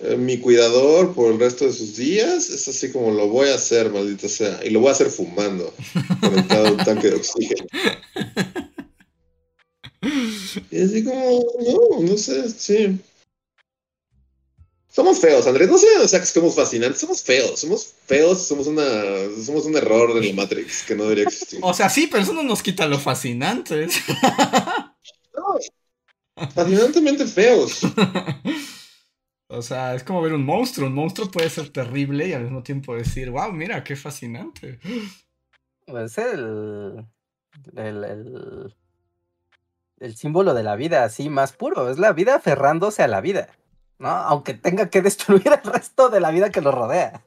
eh, 0.00 0.16
mi 0.16 0.38
cuidador 0.38 1.14
por 1.14 1.30
el 1.30 1.38
resto 1.38 1.66
de 1.66 1.72
sus 1.74 1.96
días, 1.96 2.48
es 2.48 2.66
así 2.68 2.90
como 2.90 3.12
lo 3.12 3.28
voy 3.28 3.50
a 3.50 3.56
hacer, 3.56 3.90
maldito 3.90 4.28
sea. 4.30 4.60
Y 4.64 4.70
lo 4.70 4.80
voy 4.80 4.88
a 4.88 4.92
hacer 4.92 5.08
fumando, 5.08 5.74
conectado 6.20 6.68
a 6.68 6.70
un 6.72 6.78
tanque 6.78 7.10
de 7.10 7.16
oxígeno. 7.16 7.66
Y 10.02 10.82
así 10.82 11.04
como, 11.04 12.00
no, 12.00 12.10
no 12.10 12.16
sé, 12.16 12.50
sí. 12.50 12.98
Somos 14.88 15.20
feos, 15.20 15.46
Andrés. 15.46 15.70
No 15.70 15.78
sé, 15.78 15.86
o 16.02 16.06
sea, 16.08 16.20
que 16.20 16.26
somos 16.26 16.54
fascinantes. 16.54 17.00
Somos 17.00 17.22
feos. 17.22 17.58
Somos 17.60 17.94
feos. 18.06 18.46
Somos 18.46 18.66
una. 18.66 18.82
Somos 19.42 19.64
un 19.64 19.76
error 19.76 20.12
de 20.12 20.28
la 20.28 20.34
Matrix 20.34 20.82
que 20.82 20.94
no 20.94 21.04
debería 21.04 21.24
existir. 21.24 21.60
O 21.62 21.72
sea, 21.72 21.88
sí, 21.88 22.08
pero 22.10 22.22
eso 22.22 22.34
no 22.34 22.42
nos 22.42 22.62
quita 22.62 22.86
lo 22.86 22.98
fascinantes. 22.98 23.96
No. 25.34 26.48
Fascinantemente 26.50 27.26
feos. 27.26 27.80
O 29.54 29.60
sea, 29.60 29.94
es 29.94 30.02
como 30.02 30.22
ver 30.22 30.32
un 30.32 30.46
monstruo. 30.46 30.86
Un 30.88 30.94
monstruo 30.94 31.30
puede 31.30 31.50
ser 31.50 31.68
terrible 31.68 32.26
y 32.26 32.32
al 32.32 32.44
mismo 32.44 32.62
tiempo 32.62 32.94
decir, 32.94 33.28
wow, 33.28 33.52
mira, 33.52 33.84
qué 33.84 33.96
fascinante. 33.96 34.78
Es 35.86 36.16
el, 36.16 37.04
el, 37.76 38.04
el, 38.04 38.74
el 40.02 40.16
símbolo 40.16 40.54
de 40.54 40.62
la 40.62 40.76
vida 40.76 41.04
así 41.04 41.28
más 41.30 41.52
puro. 41.52 41.90
Es 41.90 41.98
la 41.98 42.12
vida 42.12 42.34
aferrándose 42.36 43.02
a 43.02 43.08
la 43.08 43.20
vida. 43.20 43.48
¿no? 43.98 44.08
Aunque 44.08 44.54
tenga 44.54 44.90
que 44.90 45.02
destruir 45.02 45.46
el 45.46 45.72
resto 45.72 46.10
de 46.10 46.20
la 46.20 46.30
vida 46.30 46.50
que 46.50 46.60
lo 46.60 46.72
rodea. 46.72 47.22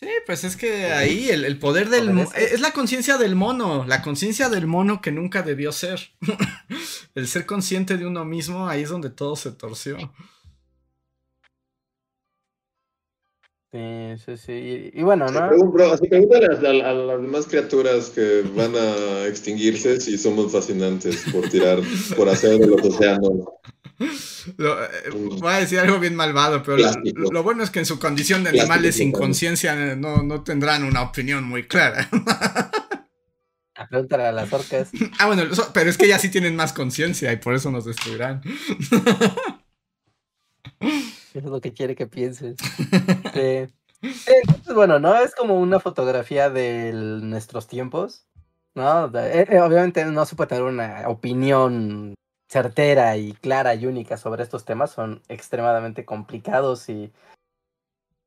Sí, 0.00 0.08
pues 0.26 0.44
es 0.44 0.56
que 0.56 0.92
ahí 0.92 1.28
el, 1.28 1.58
poder 1.58 1.88
del 1.88 2.12
mono 2.12 2.30
es 2.36 2.60
la 2.60 2.70
conciencia 2.70 3.18
del 3.18 3.34
mono, 3.34 3.84
la 3.84 4.00
conciencia 4.00 4.48
del 4.48 4.68
mono 4.68 5.00
que 5.00 5.10
nunca 5.10 5.42
debió 5.42 5.72
ser. 5.72 6.12
el 7.16 7.26
ser 7.26 7.46
consciente 7.46 7.96
de 7.96 8.06
uno 8.06 8.24
mismo, 8.24 8.68
ahí 8.68 8.82
es 8.82 8.90
donde 8.90 9.10
todo 9.10 9.34
se 9.34 9.50
torció. 9.50 9.96
Sí, 13.70 14.16
sí, 14.24 14.36
sí. 14.38 14.90
Y, 14.94 15.02
bueno, 15.02 15.26
¿no? 15.26 15.40
Así 15.92 16.08
pregúntale 16.08 16.46
a, 16.46 16.90
a, 16.90 16.94
las 16.94 17.20
demás 17.20 17.46
criaturas 17.46 18.08
que 18.08 18.42
van 18.56 18.74
a 18.74 19.26
extinguirse 19.26 20.00
si 20.00 20.16
somos 20.16 20.50
fascinantes 20.50 21.24
por 21.30 21.48
tirar, 21.50 21.80
por 22.16 22.30
hacer 22.30 22.58
de 22.58 22.66
los 22.66 22.82
océanos 22.82 23.44
eh, 24.00 25.10
voy 25.12 25.52
a 25.52 25.58
decir 25.58 25.78
algo 25.78 25.98
bien 25.98 26.14
malvado, 26.14 26.62
pero 26.62 26.78
lo, 27.14 27.42
bueno 27.42 27.64
es 27.64 27.70
que 27.70 27.80
en 27.80 27.86
su 27.86 27.98
condición 27.98 28.44
de 28.44 28.50
animales 28.50 28.96
sin 28.96 29.12
conciencia 29.12 29.74
no, 29.96 30.42
tendrán 30.42 30.84
una 30.84 31.02
opinión 31.02 31.44
muy 31.44 31.66
clara. 31.66 32.08
Pregúntale 33.90 34.26
a 34.26 34.32
las 34.32 34.52
orcas. 34.52 34.90
Ah, 35.18 35.26
bueno, 35.26 35.44
pero 35.72 35.88
es 35.88 35.96
que 35.96 36.08
ya 36.08 36.18
sí 36.18 36.28
tienen 36.28 36.56
más 36.56 36.72
conciencia 36.72 37.32
y 37.32 37.36
por 37.36 37.54
eso 37.54 37.70
nos 37.70 37.84
destruirán. 37.84 38.42
Es 41.38 41.44
lo 41.44 41.60
que 41.60 41.72
quiere 41.72 41.94
que 41.94 42.06
pienses. 42.06 42.56
Entonces, 44.02 44.74
bueno, 44.74 44.98
¿no? 44.98 45.16
Es 45.16 45.34
como 45.34 45.60
una 45.60 45.80
fotografía 45.80 46.50
de 46.50 46.92
nuestros 47.22 47.66
tiempos. 47.66 48.26
¿no? 48.74 49.06
Eh, 49.18 49.46
eh, 49.48 49.60
obviamente 49.60 50.04
no 50.04 50.24
se 50.24 50.36
puede 50.36 50.48
tener 50.48 50.64
una 50.64 51.08
opinión 51.08 52.14
certera 52.48 53.16
y 53.16 53.32
clara 53.34 53.74
y 53.74 53.86
única 53.86 54.16
sobre 54.16 54.42
estos 54.42 54.64
temas 54.64 54.90
son 54.90 55.22
extremadamente 55.28 56.04
complicados 56.04 56.88
y, 56.88 57.12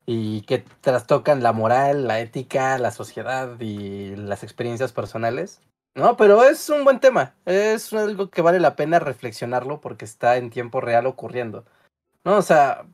y 0.05 0.41
que 0.41 0.59
trastocan 0.82 1.41
la 1.41 1.53
moral, 1.53 2.07
la 2.07 2.20
ética, 2.20 2.78
la 2.78 2.91
sociedad 2.91 3.59
y 3.59 4.16
las 4.16 4.43
experiencias 4.43 4.91
personales. 4.91 5.62
No, 5.95 6.16
pero 6.16 6.43
es 6.43 6.70
un 6.70 6.84
buen 6.84 6.99
tema. 6.99 7.36
Es 7.45 7.91
algo 7.93 8.30
que 8.30 8.41
vale 8.41 8.59
la 8.59 8.76
pena 8.76 8.99
reflexionarlo 8.99 9.82
porque 9.82 10.05
está 10.05 10.38
en 10.38 10.49
tiempo 10.49 10.80
real 10.80 11.05
ocurriendo. 11.05 11.66
¿no? 12.24 12.38
O 12.38 12.41
sea, 12.41 12.86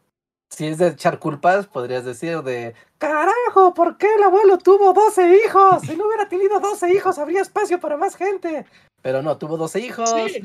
si 0.50 0.68
es 0.68 0.78
de 0.78 0.88
echar 0.88 1.20
culpas, 1.20 1.68
podrías 1.68 2.06
decir 2.06 2.42
de, 2.42 2.74
carajo, 2.98 3.74
¿por 3.74 3.98
qué 3.98 4.08
el 4.16 4.24
abuelo 4.24 4.58
tuvo 4.58 4.94
12 4.94 5.42
hijos? 5.46 5.82
Si 5.84 5.96
no 5.96 6.08
hubiera 6.08 6.28
tenido 6.30 6.60
12 6.60 6.94
hijos, 6.94 7.18
habría 7.18 7.42
espacio 7.42 7.80
para 7.80 7.98
más 7.98 8.16
gente. 8.16 8.66
Pero 9.02 9.22
no, 9.22 9.38
tuvo 9.38 9.58
12 9.58 9.80
hijos. 9.80 10.10
Sí, 10.10 10.44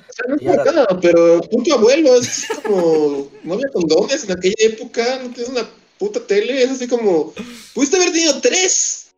pero 1.01 1.41
puto 1.43 1.75
abuelo, 1.75 2.17
es 2.17 2.47
como, 2.63 3.29
no 3.43 3.55
había 3.55 3.69
condones 3.73 4.25
en 4.25 4.33
aquella 4.33 4.55
época, 4.59 5.21
no 5.23 5.31
tienes 5.31 5.49
una 5.49 5.69
puta 5.99 6.21
tele, 6.27 6.63
es 6.63 6.71
así 6.71 6.89
como, 6.89 7.33
pudiste 7.75 7.97
haber 7.97 8.13
tenido 8.13 8.41
tres, 8.41 9.13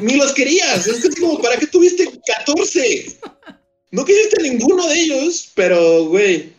ni 0.00 0.16
los 0.16 0.32
querías, 0.32 0.86
es 0.86 1.04
así 1.04 1.20
como, 1.20 1.40
¿para 1.40 1.56
qué 1.56 1.66
tuviste 1.66 2.08
14? 2.26 3.18
No 3.90 4.04
quisiste 4.04 4.42
ninguno 4.42 4.86
de 4.88 4.94
ellos, 5.00 5.50
pero, 5.54 6.06
güey, 6.06 6.52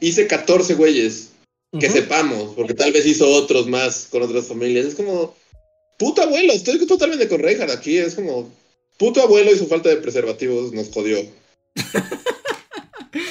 hice 0.00 0.26
14 0.26 0.74
güeyes, 0.74 1.30
que 1.78 1.90
sepamos, 1.90 2.54
porque 2.54 2.74
tal 2.74 2.92
vez 2.92 3.06
hizo 3.06 3.28
otros 3.28 3.66
más 3.66 4.08
con 4.10 4.22
otras 4.22 4.46
familias, 4.46 4.86
es 4.86 4.94
como, 4.94 5.34
puto 5.98 6.22
abuelo, 6.22 6.52
estoy 6.52 6.84
totalmente 6.86 7.28
con 7.28 7.40
Reinhardt 7.40 7.72
aquí, 7.72 7.98
es 7.98 8.14
como, 8.14 8.52
puto 8.98 9.22
abuelo 9.22 9.52
y 9.52 9.58
su 9.58 9.66
falta 9.66 9.88
de 9.88 9.96
preservativos 9.96 10.72
nos 10.72 10.90
jodió. 10.90 11.18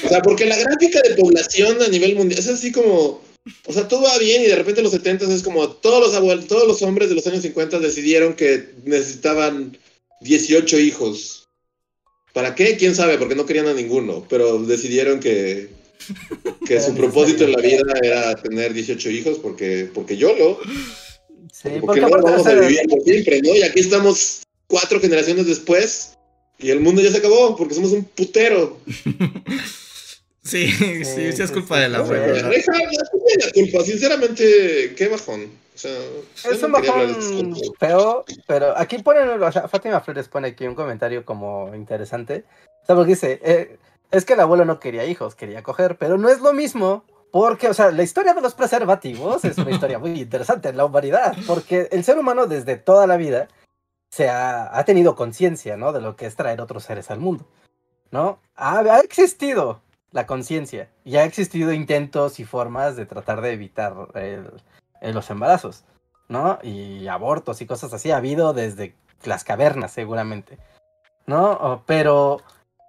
O 0.06 0.10
sea, 0.10 0.22
porque 0.22 0.46
la 0.46 0.58
gráfica 0.58 1.02
de 1.02 1.16
población 1.16 1.82
a 1.82 1.88
nivel 1.88 2.16
mundial 2.16 2.40
es 2.40 2.48
así 2.48 2.72
como, 2.72 3.22
o 3.66 3.74
sea, 3.74 3.88
todo 3.88 4.04
va 4.04 4.18
bien 4.18 4.44
y 4.44 4.48
de 4.48 4.56
repente 4.56 4.82
en 4.82 4.86
los 4.86 4.94
70 4.94 5.34
es 5.34 5.44
como 5.44 5.70
todos 5.70 6.00
los 6.00 6.16
abuelos, 6.16 6.48
todos 6.48 6.68
los 6.68 6.82
hombres 6.82 7.10
de 7.10 7.16
los 7.16 7.28
años 7.28 7.42
50 7.42 7.80
decidieron 7.80 8.36
que 8.36 8.70
necesitaban 8.86 9.78
18 10.22 10.80
hijos. 10.80 11.48
¿Para 12.34 12.56
qué? 12.56 12.78
¿Quién 12.78 12.96
sabe? 12.96 13.18
Porque 13.18 13.36
no 13.36 13.46
querían 13.46 13.68
a 13.68 13.74
ninguno, 13.74 14.26
pero 14.30 14.58
decidieron 14.60 15.20
que, 15.20 15.70
que 16.66 16.82
su 16.82 16.96
propósito 16.96 17.46
en 17.46 17.54
la 17.54 17.62
vida 17.62 17.84
era 18.02 18.36
tener 18.36 18.74
18 18.74 19.10
hijos 19.10 19.40
porque, 19.40 19.90
porque 19.94 20.18
yo 20.18 20.36
lo, 20.36 20.60
Sí, 21.52 21.70
porque 21.80 21.82
porque 21.82 22.02
no 22.02 22.08
aparte, 22.08 22.28
o 22.28 22.32
vamos 22.32 22.48
a 22.48 22.54
vivir 22.56 22.82
por 22.90 23.02
siempre, 23.04 23.42
¿no? 23.42 23.56
Y 23.56 23.62
aquí 23.62 23.80
estamos 23.80 24.42
cuatro 24.68 25.00
generaciones 25.00 25.46
después 25.46 26.18
y 26.58 26.72
el 26.72 26.80
mundo 26.80 27.02
ya 27.02 27.12
se 27.12 27.18
acabó 27.18 27.56
porque 27.56 27.76
somos 27.76 27.92
un 27.92 28.04
putero. 28.04 28.80
Sí, 30.46 30.70
sí, 30.70 31.06
sí, 31.06 31.42
es 31.42 31.52
culpa 31.52 31.78
tiene 31.78 31.88
la 31.88 32.04
culpa, 32.04 33.82
sinceramente, 33.86 34.94
qué 34.94 35.08
bajón. 35.08 35.50
O 35.74 35.78
sea, 35.78 35.90
yo 36.44 36.52
Es 36.52 36.62
un 36.62 36.74
de 36.74 36.82
bajón 36.82 37.56
feo, 37.80 38.26
pero 38.46 38.78
aquí 38.78 38.98
ponen, 38.98 39.42
o 39.42 39.52
sea, 39.54 39.70
Fátima 39.70 40.02
Flores 40.02 40.28
pone 40.28 40.50
aquí 40.50 40.68
un 40.68 40.76
comentario 40.76 41.24
como 41.24 41.74
interesante. 41.74 42.44
O 42.84 42.86
sea, 42.86 42.94
porque 42.94 43.12
dice, 43.12 43.40
eh, 43.42 43.78
es 44.14 44.26
que 44.26 44.34
el 44.34 44.40
abuelo 44.40 44.64
no 44.64 44.80
quería 44.80 45.06
hijos, 45.06 45.36
quería 45.36 45.64
coger, 45.64 45.98
pero 45.98 46.18
no 46.18 46.30
es 46.30 46.40
lo 46.40 46.54
mismo, 46.54 47.04
porque, 47.32 47.68
o 47.68 47.74
sea, 47.74 47.92
la 47.92 48.04
historia 48.04 48.34
de 48.34 48.42
los 48.42 48.54
preservativos 48.54 49.44
es 49.44 49.58
una 49.58 49.72
historia 49.72 50.00
muy 50.00 50.22
interesante 50.22 50.70
en 50.70 50.78
la 50.78 50.86
humanidad, 50.86 51.36
porque 51.48 51.90
el 51.92 52.04
ser 52.04 52.18
humano 52.18 52.46
desde 52.46 52.78
toda 52.78 53.08
la 53.08 53.18
vida 53.18 53.50
se 54.10 54.30
ha, 54.30 54.78
ha 54.78 54.86
tenido 54.86 55.16
conciencia, 55.16 55.76
¿no? 55.76 55.92
De 55.92 56.00
lo 56.00 56.16
que 56.16 56.28
es 56.28 56.36
traer 56.36 56.62
otros 56.62 56.84
seres 56.84 57.12
al 57.12 57.20
mundo, 57.20 57.46
¿no? 58.12 58.40
Ha, 58.56 58.80
ha 58.80 59.00
existido 59.00 59.82
la 60.12 60.28
conciencia 60.28 60.90
y 61.04 61.18
ha 61.18 61.26
existido 61.26 61.74
intentos 61.74 62.40
y 62.40 62.46
formas 62.46 62.96
de 62.96 63.08
tratar 63.08 63.42
de 63.42 63.54
evitar 63.54 63.96
los 65.02 65.30
embarazos. 65.30 65.84
¿no? 66.30 66.60
Y 66.64 67.08
abortos 67.08 67.62
y 67.62 67.66
cosas 67.66 67.94
así 67.94 68.12
ha 68.12 68.18
habido 68.18 68.54
desde 68.54 68.96
las 69.24 69.44
cavernas, 69.44 69.92
seguramente, 69.92 70.58
¿no? 71.26 71.84
Pero 71.86 72.42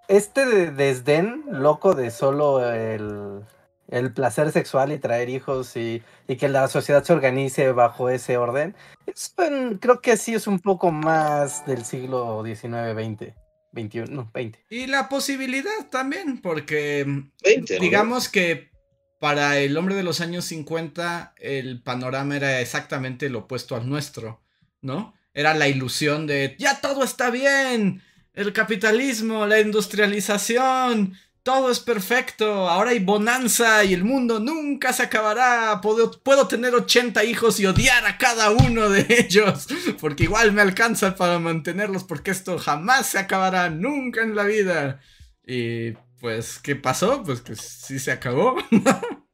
este 0.09 0.47
de- 0.47 0.71
desdén 0.71 1.45
loco 1.49 1.95
de 1.95 2.11
solo 2.11 2.69
el, 2.73 3.41
el 3.89 4.13
placer 4.13 4.53
sexual 4.53 4.93
y 4.93 4.99
traer 4.99 5.29
hijos 5.29 5.77
y, 5.77 6.03
y 6.29 6.37
que 6.37 6.49
la 6.49 6.69
sociedad 6.69 7.05
se 7.05 7.13
organice 7.13 7.73
bajo 7.73 8.09
ese 8.11 8.37
orden, 8.37 8.75
es, 9.07 9.35
creo 9.81 10.01
que 10.01 10.17
sí 10.17 10.35
es 10.35 10.47
un 10.47 10.61
poco 10.61 10.91
más 10.91 11.67
del 11.67 11.85
siglo 11.85 12.43
XIX, 12.45 12.95
XX, 12.95 13.35
XXI, 13.75 14.05
no, 14.13 14.31
XX. 14.35 14.59
Y 14.71 14.87
la 14.87 15.09
posibilidad 15.09 15.89
también, 15.91 16.41
porque 16.41 17.05
20, 17.43 17.75
¿no? 17.75 17.81
digamos 17.81 18.29
que 18.29 18.71
para 19.19 19.59
el 19.59 19.77
hombre 19.79 19.95
de 19.95 20.03
los 20.03 20.21
años 20.21 20.45
50 20.45 21.35
el 21.39 21.83
panorama 21.83 22.37
era 22.37 22.61
exactamente 22.61 23.31
lo 23.31 23.41
opuesto 23.41 23.75
al 23.75 23.89
nuestro, 23.89 24.43
¿no? 24.83 25.15
Era 25.33 25.55
la 25.55 25.67
ilusión 25.67 26.27
de 26.27 26.55
ya 26.59 26.81
todo 26.81 27.03
está 27.05 27.31
bien, 27.31 28.03
el 28.35 28.53
capitalismo, 28.53 29.47
la 29.47 29.61
industrialización, 29.61 31.15
todo 31.45 31.71
es 31.71 31.79
perfecto, 31.79 32.69
ahora 32.69 32.91
hay 32.91 33.01
bonanza 33.01 33.85
y 33.85 33.93
el 33.93 34.03
mundo 34.03 34.41
nunca 34.41 34.93
se 34.93 35.03
acabará, 35.05 35.81
puedo, 35.83 36.11
puedo 36.11 36.49
tener 36.49 36.75
80 36.75 37.23
hijos 37.25 37.61
y 37.61 37.67
odiar 37.67 38.05
a 38.07 38.19
cada 38.19 38.51
uno 38.51 38.89
de 38.89 39.07
ellos, 39.29 39.69
porque 40.01 40.25
igual 40.25 40.53
me 40.53 40.63
alcanza 40.63 41.15
para 41.15 41.39
mantenerlos, 41.39 42.05
porque 42.05 42.31
esto 42.31 42.59
jamás 42.59 43.09
se 43.09 43.19
acabará, 43.19 43.71
nunca 43.71 44.23
en 44.23 44.35
la 44.35 44.45
vida. 44.45 45.01
Y 45.47 45.93
pues, 46.21 46.59
¿qué 46.59 46.75
pasó? 46.75 47.23
Pues 47.23 47.43
que 47.43 47.55
sí 47.55 47.99
se 47.99 48.11
acabó. 48.11 48.57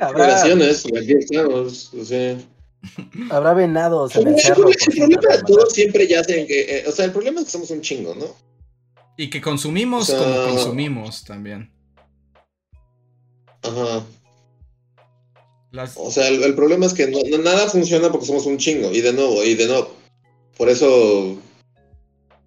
Habrá, 0.00 0.38
Generaciones, 0.38 0.86
aquí 0.86 1.14
estamos. 1.18 1.92
O 1.94 2.04
sea. 2.04 2.36
Habrá 3.30 3.54
venados 3.54 4.14
en 4.16 4.28
El, 4.28 4.40
cerro. 4.40 4.64
problema 4.68 5.36
de 5.36 5.42
todo 5.46 5.66
siempre 5.70 6.04
en 6.10 6.46
que. 6.46 6.60
eh, 6.78 6.84
o 6.86 6.92
sea, 6.92 7.04
el 7.04 7.12
problema 7.12 7.40
es 7.40 7.46
que 7.46 7.52
somos 7.52 7.70
un 7.70 7.80
chingo, 7.80 8.14
¿no? 8.14 8.26
Y 9.16 9.30
que 9.30 9.40
consumimos 9.40 10.10
O 10.10 10.12
sea- 10.18 10.24
como 10.24 10.48
consumimos 10.56 11.24
también. 11.24 11.70
Ajá. 13.62 14.04
Las... 15.70 15.94
O 15.96 16.10
sea, 16.10 16.28
el, 16.28 16.42
el 16.42 16.54
problema 16.54 16.86
es 16.86 16.94
que 16.94 17.06
no- 17.08 17.18
no- 17.28 17.38
nada 17.42 17.68
funciona 17.68 18.10
porque 18.10 18.26
somos 18.26 18.46
un 18.46 18.58
chingo. 18.58 18.90
Y 18.92 19.00
de 19.00 19.12
nuevo, 19.12 19.42
y 19.44 19.54
de 19.54 19.66
nuevo. 19.66 19.94
Por 20.56 20.68
eso. 20.68 21.36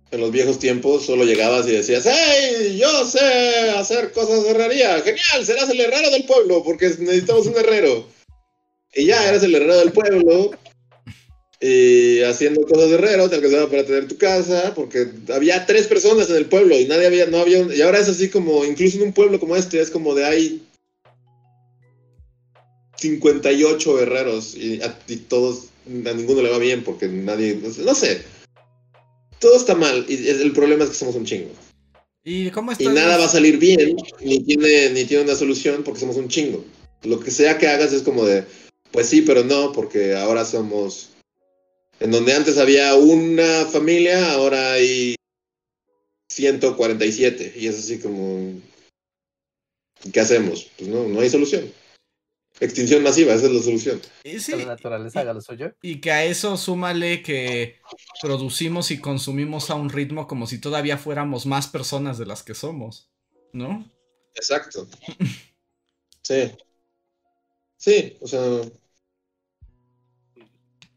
En 0.09 0.21
los 0.21 0.31
viejos 0.31 0.57
tiempos 0.57 1.05
solo 1.05 1.25
llegabas 1.25 1.67
y 1.67 1.71
decías, 1.71 2.05
¡Hey! 2.05 2.77
Yo 2.79 3.05
sé 3.05 3.71
hacer 3.71 4.13
cosas 4.13 4.43
de 4.43 4.51
herrería. 4.51 5.01
Genial, 5.01 5.45
serás 5.45 5.69
el 5.69 5.81
herrero 5.81 6.09
del 6.11 6.23
pueblo 6.23 6.63
porque 6.63 6.85
necesitamos 6.87 7.45
un 7.47 7.57
herrero. 7.57 8.07
Y 8.97 9.05
ya 9.05 9.29
eres 9.29 9.43
el 9.43 9.55
herrero 9.55 9.77
del 9.77 9.91
pueblo. 9.91 10.51
Y 11.59 12.21
haciendo 12.21 12.61
cosas 12.61 12.89
de 12.89 12.95
herrero, 12.95 13.29
te 13.29 13.35
alcanzaba 13.35 13.69
para 13.69 13.85
tener 13.85 14.07
tu 14.07 14.17
casa, 14.17 14.73
porque 14.75 15.07
había 15.33 15.65
tres 15.65 15.87
personas 15.87 16.29
en 16.29 16.35
el 16.35 16.45
pueblo 16.45 16.77
y 16.77 16.85
nadie 16.85 17.07
había, 17.07 17.25
no 17.27 17.37
había, 17.37 17.61
un- 17.61 17.73
y 17.73 17.81
ahora 17.81 17.99
es 17.99 18.09
así 18.09 18.29
como, 18.29 18.63
incluso 18.63 18.97
en 18.97 19.03
un 19.03 19.13
pueblo 19.13 19.39
como 19.39 19.55
este, 19.55 19.79
es 19.81 19.89
como 19.89 20.13
de 20.13 20.25
hay 20.25 20.61
58 22.97 23.99
herreros 23.99 24.55
y, 24.55 24.81
a- 24.81 24.99
y 25.07 25.15
todos, 25.17 25.65
a 25.87 26.13
ninguno 26.13 26.41
le 26.41 26.49
va 26.49 26.57
bien 26.59 26.83
porque 26.83 27.07
nadie, 27.07 27.59
no 27.79 27.95
sé, 27.95 28.21
todo 29.39 29.55
está 29.55 29.75
mal 29.75 30.05
y 30.07 30.27
el 30.29 30.51
problema 30.53 30.83
es 30.83 30.91
que 30.91 30.95
somos 30.95 31.15
un 31.15 31.25
chingo. 31.25 31.51
¿Y 32.23 32.49
cómo 32.51 32.71
Y 32.77 32.85
nada 32.87 33.17
va 33.17 33.25
a 33.25 33.29
salir 33.29 33.57
bien, 33.57 33.95
ni 34.21 34.43
tiene, 34.43 34.89
ni 34.91 35.05
tiene 35.05 35.23
una 35.23 35.35
solución 35.35 35.83
porque 35.83 36.01
somos 36.01 36.17
un 36.17 36.27
chingo. 36.27 36.63
Lo 37.03 37.19
que 37.19 37.31
sea 37.31 37.57
que 37.57 37.67
hagas 37.67 37.93
es 37.93 38.01
como 38.01 38.25
de, 38.25 38.43
pues 38.91 39.07
sí, 39.09 39.21
pero 39.21 39.43
no, 39.43 39.71
porque 39.71 40.15
ahora 40.15 40.45
somos, 40.45 41.09
en 41.99 42.11
donde 42.11 42.33
antes 42.33 42.57
había 42.57 42.95
una 42.95 43.65
familia, 43.65 44.33
ahora 44.33 44.73
hay 44.73 45.15
147. 46.31 47.53
Y 47.55 47.67
es 47.67 47.79
así 47.79 47.99
como, 47.99 48.59
¿qué 50.11 50.19
hacemos? 50.19 50.69
Pues 50.77 50.89
no, 50.89 51.07
no 51.07 51.19
hay 51.19 51.29
solución. 51.29 51.71
Extinción 52.59 53.03
masiva, 53.03 53.35
esa 53.35 53.45
es 53.45 53.51
la 53.51 53.61
solución. 53.61 54.01
Y 54.23 54.39
sí, 54.39 54.53
La 54.53 54.65
naturaleza 54.65 55.19
haga 55.19 55.33
lo 55.33 55.41
suyo. 55.41 55.75
y 55.81 56.01
que 56.01 56.11
a 56.11 56.25
eso 56.25 56.57
súmale 56.57 57.21
que 57.21 57.79
producimos 58.19 58.89
y 58.89 58.99
consumimos 58.99 59.69
a 59.69 59.75
un 59.75 59.89
ritmo 59.91 60.27
como 60.27 60.47
si 60.47 60.59
todavía 60.59 60.97
fuéramos 60.97 61.45
más 61.45 61.67
personas 61.67 62.17
de 62.17 62.25
las 62.25 62.41
que 62.41 62.55
somos, 62.55 63.11
¿no? 63.53 63.91
Exacto. 64.35 64.87
Sí. 66.23 66.51
Sí, 67.77 68.17
o 68.21 68.27
sea. 68.27 68.61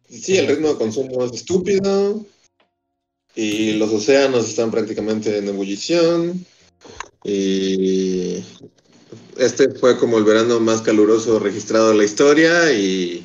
Sí, 0.09 0.39
el 0.39 0.49
ritmo 0.49 0.68
de 0.68 0.76
consumo 0.76 1.24
es 1.24 1.33
estúpido. 1.33 2.24
Y 3.37 3.74
los 3.74 3.91
océanos 3.93 4.49
están 4.49 4.70
prácticamente 4.70 5.39
en 5.39 5.49
ebullición. 5.49 6.45
Y 7.22 8.43
este 9.39 9.70
fue 9.70 9.99
como 9.99 10.18
el 10.18 10.24
verano 10.24 10.59
más 10.59 10.81
caluroso 10.83 11.39
registrado 11.39 11.93
en 11.93 11.99
la 11.99 12.05
historia. 12.05 12.72
Y 12.72 13.24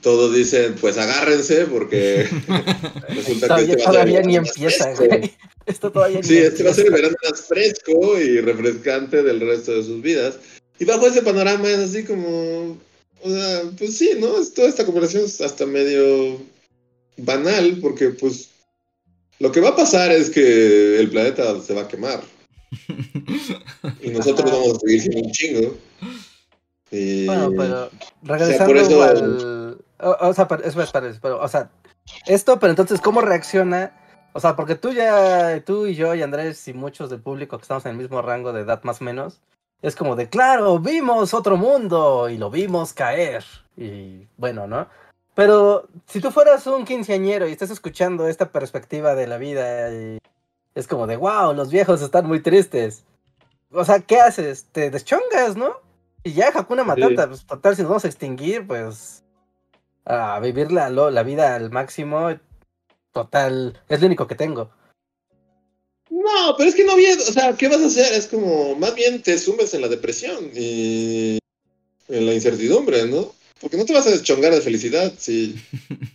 todos 0.00 0.32
dicen, 0.32 0.76
pues 0.80 0.96
agárrense, 0.98 1.66
porque 1.66 2.28
resulta 3.08 3.56
que 3.56 3.66
Todavía, 3.66 3.74
este 3.74 3.74
va 3.74 3.74
a 3.74 3.76
ser 3.76 3.84
todavía 3.84 4.22
ni 4.22 4.36
empieza, 4.36 4.94
güey. 4.94 5.34
Esto 5.66 5.90
todavía 5.90 6.20
ni 6.20 6.28
Sí, 6.28 6.36
este 6.38 6.62
va 6.62 6.70
a 6.70 6.74
ser 6.74 6.86
el 6.86 6.94
empieza. 6.94 7.08
verano 7.08 7.16
más 7.28 7.40
fresco 7.46 8.20
y 8.20 8.40
refrescante 8.40 9.22
del 9.24 9.40
resto 9.40 9.72
de 9.72 9.82
sus 9.82 10.00
vidas. 10.00 10.38
Y 10.78 10.84
bajo 10.84 11.06
ese 11.06 11.22
panorama 11.22 11.68
es 11.68 11.78
así 11.78 12.04
como. 12.04 12.76
O 13.22 13.30
sea, 13.30 13.62
pues 13.78 13.96
sí, 13.96 14.10
¿no? 14.18 14.38
Es- 14.38 14.52
Toda 14.54 14.68
esta 14.68 14.84
conversación 14.84 15.24
es 15.24 15.40
hasta 15.40 15.66
medio 15.66 16.38
banal, 17.16 17.78
porque 17.80 18.10
pues. 18.10 18.50
Lo 19.38 19.52
que 19.52 19.60
va 19.60 19.70
a 19.70 19.76
pasar 19.76 20.10
es 20.12 20.30
que 20.30 20.98
el 20.98 21.10
planeta 21.10 21.60
se 21.60 21.74
va 21.74 21.82
a 21.82 21.88
quemar. 21.88 22.22
Y 24.02 24.10
nosotros 24.10 24.50
Ajá. 24.50 24.58
vamos 24.58 24.76
a 24.76 24.80
seguir 24.80 25.00
siendo 25.00 25.20
un 25.20 25.30
chingo. 25.32 25.76
Bueno, 26.90 27.52
pero 27.56 27.90
regresando 28.22 29.02
al... 29.02 29.78
O, 29.98 30.34
sea, 30.34 30.46
pero, 30.46 30.62
pero, 31.20 31.40
o 31.40 31.48
sea, 31.48 31.70
esto, 32.26 32.58
pero 32.58 32.70
entonces, 32.70 33.00
¿cómo 33.00 33.20
reacciona? 33.20 33.92
O 34.32 34.40
sea, 34.40 34.54
porque 34.56 34.74
tú 34.74 34.92
ya, 34.92 35.62
tú 35.64 35.86
y 35.86 35.94
yo 35.94 36.14
y 36.14 36.22
Andrés 36.22 36.68
y 36.68 36.74
muchos 36.74 37.08
del 37.10 37.20
público 37.20 37.56
que 37.56 37.62
estamos 37.62 37.84
en 37.86 37.92
el 37.92 37.98
mismo 37.98 38.20
rango 38.22 38.52
de 38.52 38.60
edad 38.62 38.82
más 38.82 39.00
o 39.00 39.04
menos, 39.04 39.40
es 39.82 39.94
como 39.96 40.16
de, 40.16 40.28
claro, 40.28 40.78
vimos 40.78 41.34
otro 41.34 41.56
mundo 41.56 42.28
y 42.28 42.38
lo 42.38 42.50
vimos 42.50 42.92
caer. 42.92 43.44
Y 43.76 44.26
bueno, 44.36 44.66
¿no? 44.66 44.88
Pero 45.34 45.88
si 46.06 46.20
tú 46.20 46.30
fueras 46.30 46.66
un 46.66 46.84
quinceañero 46.84 47.46
y 47.46 47.52
estás 47.52 47.70
escuchando 47.70 48.26
esta 48.26 48.50
perspectiva 48.50 49.14
de 49.14 49.26
la 49.26 49.36
vida, 49.36 49.92
y 49.92 50.18
es 50.74 50.86
como 50.86 51.06
de, 51.06 51.16
wow, 51.16 51.52
los 51.52 51.70
viejos 51.70 52.00
están 52.00 52.26
muy 52.26 52.40
tristes. 52.40 53.04
O 53.70 53.84
sea, 53.84 54.00
¿qué 54.00 54.20
haces? 54.20 54.66
Te 54.72 54.90
deschongas, 54.90 55.56
¿no? 55.56 55.74
Y 56.22 56.32
ya, 56.32 56.48
Hakuna 56.48 56.84
Matata, 56.84 57.28
pues 57.28 57.44
total, 57.46 57.76
si 57.76 57.82
nos 57.82 57.90
vamos 57.90 58.04
a 58.04 58.08
extinguir, 58.08 58.66
pues 58.66 59.22
a 60.06 60.40
vivir 60.40 60.72
la, 60.72 60.88
la 60.88 61.22
vida 61.22 61.54
al 61.54 61.70
máximo, 61.70 62.30
total, 63.12 63.78
es 63.88 64.00
lo 64.00 64.06
único 64.06 64.26
que 64.26 64.34
tengo. 64.34 64.70
No, 66.10 66.54
pero 66.56 66.68
es 66.68 66.74
que 66.74 66.84
no 66.84 66.96
bien, 66.96 67.18
o 67.18 67.32
sea, 67.32 67.56
¿qué 67.56 67.68
vas 67.68 67.80
a 67.80 67.86
hacer? 67.86 68.12
Es 68.12 68.26
como, 68.26 68.74
más 68.76 68.94
bien 68.94 69.22
te 69.22 69.38
sumes 69.38 69.74
en 69.74 69.80
la 69.80 69.88
depresión 69.88 70.50
y 70.54 71.38
en 72.08 72.26
la 72.26 72.32
incertidumbre, 72.32 73.06
¿no? 73.06 73.34
Porque 73.60 73.76
no 73.76 73.84
te 73.84 73.92
vas 73.92 74.06
a 74.06 74.10
deschongar 74.10 74.52
de 74.52 74.60
felicidad 74.60 75.12
si 75.18 75.56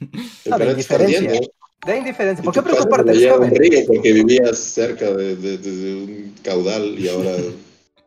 el 0.45 0.57
de 0.57 0.71
indiferencia. 0.71 1.41
De 1.85 1.97
indiferencia. 1.97 2.43
¿Por 2.43 2.53
qué 2.53 2.61
preocuparte? 2.61 3.11
un 3.11 3.55
río 3.55 3.85
porque 3.87 4.13
vivías 4.13 4.57
cerca 4.57 5.11
de, 5.11 5.35
de 5.35 5.95
un 5.95 6.35
caudal 6.43 6.97
y 6.97 7.09
ahora 7.09 7.35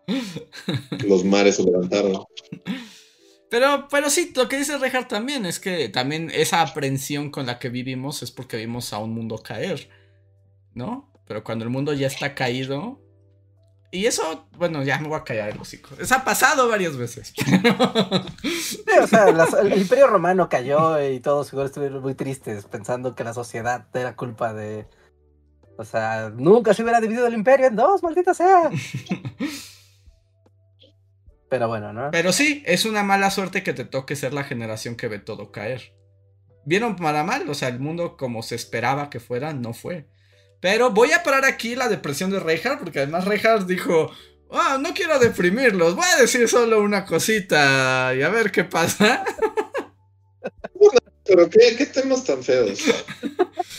los 1.06 1.24
mares 1.24 1.56
se 1.56 1.64
levantaron. 1.64 2.24
Pero, 3.50 3.86
pero 3.90 4.10
sí, 4.10 4.32
lo 4.34 4.48
que 4.48 4.56
dice 4.56 4.78
Rejar 4.78 5.06
también 5.06 5.46
es 5.46 5.60
que 5.60 5.88
también 5.88 6.30
esa 6.32 6.60
aprensión 6.60 7.30
con 7.30 7.46
la 7.46 7.58
que 7.58 7.68
vivimos 7.68 8.22
es 8.22 8.30
porque 8.30 8.56
vimos 8.56 8.92
a 8.92 8.98
un 8.98 9.12
mundo 9.14 9.38
caer, 9.38 9.88
¿no? 10.74 11.13
Pero 11.26 11.42
cuando 11.44 11.64
el 11.64 11.70
mundo 11.70 11.92
ya 11.92 12.06
está 12.06 12.34
caído. 12.34 13.00
Y 13.90 14.06
eso, 14.06 14.48
bueno, 14.56 14.82
ya 14.82 14.98
me 14.98 15.08
voy 15.08 15.18
a 15.18 15.24
callar 15.24 15.50
el 15.50 15.60
hocico. 15.60 15.90
Eso 16.00 16.16
ha 16.16 16.24
pasado 16.24 16.68
varias 16.68 16.96
veces. 16.96 17.32
o 19.02 19.06
sea, 19.06 19.28
el 19.60 19.78
Imperio 19.80 20.08
Romano 20.08 20.48
cayó 20.48 21.00
y 21.00 21.20
todos 21.20 21.52
estuvieron 21.52 22.02
muy 22.02 22.14
tristes 22.14 22.64
pensando 22.64 23.14
que 23.14 23.22
la 23.22 23.32
sociedad 23.32 23.86
era 23.94 24.16
culpa 24.16 24.52
de. 24.52 24.88
O 25.78 25.84
sea, 25.84 26.32
nunca 26.34 26.74
se 26.74 26.82
hubiera 26.82 27.00
dividido 27.00 27.26
el 27.26 27.34
imperio 27.34 27.66
en 27.66 27.76
dos, 27.76 28.02
maldita 28.02 28.34
sea. 28.34 28.70
Pero 31.48 31.68
bueno, 31.68 31.92
¿no? 31.92 32.10
Pero 32.10 32.32
sí, 32.32 32.64
es 32.66 32.84
una 32.84 33.04
mala 33.04 33.30
suerte 33.30 33.62
que 33.62 33.74
te 33.74 33.84
toque 33.84 34.16
ser 34.16 34.32
la 34.32 34.42
generación 34.42 34.96
que 34.96 35.06
ve 35.06 35.20
todo 35.20 35.52
caer. 35.52 35.94
¿Vieron 36.64 36.96
para 36.96 37.22
mal? 37.22 37.48
O 37.48 37.54
sea, 37.54 37.68
el 37.68 37.78
mundo 37.78 38.16
como 38.16 38.42
se 38.42 38.56
esperaba 38.56 39.10
que 39.10 39.20
fuera, 39.20 39.52
no 39.52 39.72
fue. 39.72 40.08
Pero 40.64 40.92
voy 40.92 41.12
a 41.12 41.22
parar 41.22 41.44
aquí 41.44 41.76
la 41.76 41.90
depresión 41.90 42.30
de 42.30 42.40
Reinhardt, 42.40 42.78
porque 42.78 43.00
además 43.00 43.26
Reinhardt 43.26 43.66
dijo, 43.66 44.10
oh, 44.48 44.78
no 44.78 44.94
quiero 44.94 45.18
deprimirlos, 45.18 45.94
voy 45.94 46.06
a 46.16 46.22
decir 46.22 46.48
solo 46.48 46.80
una 46.80 47.04
cosita 47.04 48.14
y 48.16 48.22
a 48.22 48.30
ver 48.30 48.50
qué 48.50 48.64
pasa. 48.64 49.22
Pero 51.26 51.50
qué, 51.50 51.84
temas 51.84 52.24
tan 52.24 52.42
feos. 52.42 52.78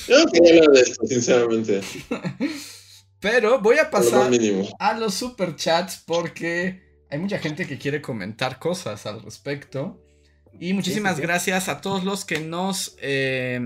Yo 0.08 0.26
no 0.26 0.32
quería 0.32 0.60
hablar 0.60 0.70
de 0.74 0.82
esto, 0.82 1.08
sinceramente. 1.08 1.82
Pero 3.20 3.60
voy 3.62 3.80
a 3.80 3.90
pasar 3.90 4.32
a 4.78 4.94
los 4.94 5.16
superchats 5.16 6.04
porque 6.06 6.84
hay 7.10 7.18
mucha 7.18 7.40
gente 7.40 7.66
que 7.66 7.80
quiere 7.80 8.00
comentar 8.00 8.60
cosas 8.60 9.08
al 9.08 9.24
respecto. 9.24 10.06
Y 10.60 10.74
muchísimas 10.74 11.20
gracias 11.20 11.68
a 11.68 11.82
todos 11.82 12.04
los 12.04 12.26
que 12.26 12.42
nos, 12.42 12.96
eh, 13.02 13.60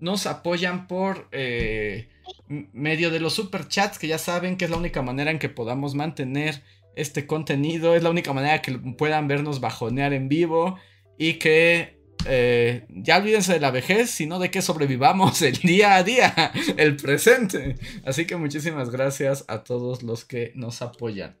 nos 0.00 0.26
apoyan 0.26 0.88
por 0.88 1.28
eh, 1.30 2.08
medio 2.48 3.10
de 3.10 3.20
los 3.20 3.34
superchats, 3.34 3.98
que 3.98 4.08
ya 4.08 4.18
saben 4.18 4.56
que 4.56 4.66
es 4.66 4.70
la 4.70 4.76
única 4.76 5.02
manera 5.02 5.30
en 5.30 5.38
que 5.38 5.48
podamos 5.48 5.94
mantener 5.94 6.62
este 6.96 7.26
contenido, 7.26 7.94
es 7.94 8.02
la 8.02 8.10
única 8.10 8.32
manera 8.32 8.62
que 8.62 8.72
puedan 8.72 9.28
vernos 9.28 9.60
bajonear 9.60 10.12
en 10.12 10.28
vivo 10.28 10.78
y 11.18 11.34
que 11.34 12.00
eh, 12.26 12.86
ya 12.88 13.18
olvídense 13.18 13.52
de 13.52 13.60
la 13.60 13.70
vejez, 13.70 14.10
sino 14.10 14.38
de 14.38 14.50
que 14.50 14.62
sobrevivamos 14.62 15.42
el 15.42 15.56
día 15.58 15.96
a 15.96 16.02
día, 16.02 16.52
el 16.76 16.96
presente. 16.96 17.76
Así 18.04 18.26
que 18.26 18.36
muchísimas 18.36 18.90
gracias 18.90 19.44
a 19.48 19.64
todos 19.64 20.02
los 20.02 20.24
que 20.24 20.52
nos 20.54 20.82
apoyan. 20.82 21.36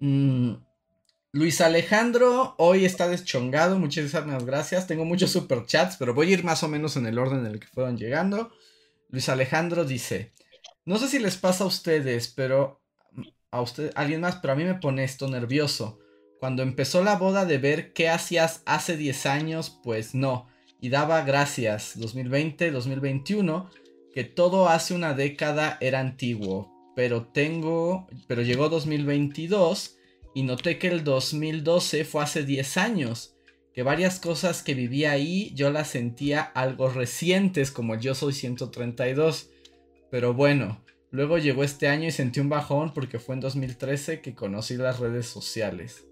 Mm, 0.00 0.54
Luis 1.32 1.60
Alejandro 1.60 2.54
hoy 2.58 2.84
está 2.84 3.08
deschongado, 3.08 3.78
muchísimas 3.78 4.44
gracias. 4.44 4.86
Tengo 4.86 5.04
muchos 5.04 5.30
superchats, 5.30 5.96
pero 5.98 6.14
voy 6.14 6.30
a 6.30 6.34
ir 6.34 6.44
más 6.44 6.62
o 6.62 6.68
menos 6.68 6.96
en 6.96 7.06
el 7.06 7.18
orden 7.18 7.40
en 7.40 7.52
el 7.52 7.60
que 7.60 7.66
fueron 7.66 7.98
llegando. 7.98 8.50
Luis 9.08 9.28
Alejandro 9.28 9.84
dice, 9.84 10.32
no 10.84 10.98
sé 10.98 11.08
si 11.08 11.18
les 11.18 11.36
pasa 11.36 11.64
a 11.64 11.66
ustedes, 11.66 12.28
pero 12.28 12.82
a 13.50 13.60
usted, 13.60 13.92
alguien 13.94 14.20
más, 14.20 14.36
pero 14.36 14.52
a 14.52 14.56
mí 14.56 14.64
me 14.64 14.74
pone 14.74 15.04
esto 15.04 15.28
nervioso. 15.28 15.98
Cuando 16.40 16.62
empezó 16.62 17.02
la 17.02 17.16
boda 17.16 17.44
de 17.44 17.58
ver 17.58 17.92
qué 17.92 18.08
hacías 18.08 18.62
hace 18.66 18.96
10 18.96 19.26
años, 19.26 19.78
pues 19.82 20.14
no. 20.14 20.48
Y 20.80 20.90
daba 20.90 21.22
gracias, 21.22 21.98
2020, 21.98 22.70
2021, 22.70 23.70
que 24.14 24.24
todo 24.24 24.68
hace 24.68 24.94
una 24.94 25.14
década 25.14 25.78
era 25.80 26.00
antiguo 26.00 26.78
pero 26.98 27.26
tengo, 27.26 28.08
pero 28.26 28.42
llegó 28.42 28.68
2022 28.68 29.98
y 30.34 30.42
noté 30.42 30.80
que 30.80 30.88
el 30.88 31.04
2012 31.04 32.04
fue 32.04 32.24
hace 32.24 32.42
10 32.42 32.76
años, 32.76 33.36
que 33.78 33.84
varias 33.84 34.18
cosas 34.18 34.64
que 34.64 34.74
vivía 34.74 35.12
ahí 35.12 35.52
yo 35.54 35.70
las 35.70 35.86
sentía 35.86 36.40
algo 36.40 36.90
recientes 36.90 37.70
como 37.70 37.94
Yo 37.94 38.16
Soy 38.16 38.32
132, 38.32 39.50
pero 40.10 40.34
bueno, 40.34 40.82
luego 41.12 41.38
llegó 41.38 41.62
este 41.62 41.86
año 41.86 42.08
y 42.08 42.10
sentí 42.10 42.40
un 42.40 42.48
bajón 42.48 42.92
porque 42.92 43.20
fue 43.20 43.36
en 43.36 43.40
2013 43.40 44.20
que 44.20 44.34
conocí 44.34 44.76
las 44.76 44.98
redes 44.98 45.26
sociales. 45.26 46.08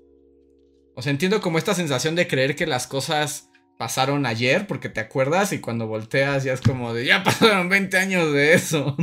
O 0.95 1.03
sea, 1.03 1.11
entiendo 1.11 1.41
como 1.41 1.59
esta 1.59 1.75
sensación 1.75 2.15
de 2.15 2.29
creer 2.29 2.55
que 2.55 2.69
las 2.69 2.87
cosas 2.87 3.51
pasaron 3.77 4.27
ayer 4.27 4.69
porque 4.69 4.89
te 4.89 5.01
acuerdas 5.01 5.53
y 5.53 5.59
cuando 5.59 5.89
volteas 5.89 6.45
ya 6.45 6.53
es 6.53 6.61
como 6.61 6.95
de 6.95 7.05
ya 7.05 7.25
pasaron 7.25 7.69
20 7.69 7.99
años 7.99 8.33
de 8.33 8.55
eso. 8.55 8.97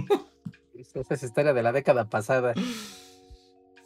Esa 0.74 1.16
es 1.16 1.24
historia 1.24 1.52
de 1.52 1.64
la 1.64 1.74
década 1.74 2.10
pasada. 2.10 2.54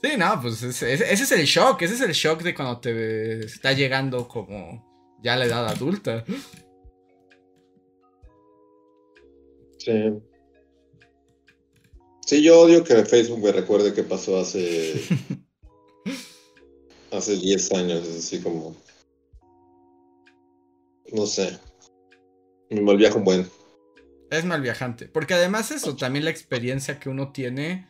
Sí, 0.07 0.17
no, 0.17 0.41
pues 0.41 0.63
ese, 0.63 0.93
es 0.93 1.31
el 1.31 1.45
shock, 1.45 1.81
ese 1.81 1.95
es 1.95 2.01
el 2.01 2.13
shock 2.13 2.41
de 2.41 2.55
cuando 2.55 2.79
te 2.79 3.45
está 3.45 3.73
llegando 3.73 4.27
como 4.27 5.17
ya 5.21 5.35
la 5.35 5.45
edad 5.45 5.67
adulta. 5.67 6.23
Sí. 9.77 10.13
Sí, 12.25 12.43
yo 12.43 12.61
odio 12.61 12.83
que 12.83 13.05
Facebook 13.05 13.39
me 13.39 13.51
recuerde 13.51 13.93
que 13.93 14.03
pasó 14.03 14.39
hace. 14.39 14.95
hace 17.11 17.35
10 17.35 17.71
años, 17.73 18.07
es 18.07 18.17
así 18.17 18.39
como. 18.39 18.75
No 21.11 21.25
sé. 21.25 21.57
Me 22.69 22.81
volvía 22.81 23.11
con 23.11 23.25
buen. 23.25 23.49
Es 24.29 24.45
mal 24.45 24.61
viajante. 24.61 25.07
Porque 25.07 25.33
además 25.33 25.71
eso, 25.71 25.95
también 25.95 26.25
la 26.25 26.31
experiencia 26.31 26.99
que 26.99 27.09
uno 27.09 27.31
tiene, 27.31 27.87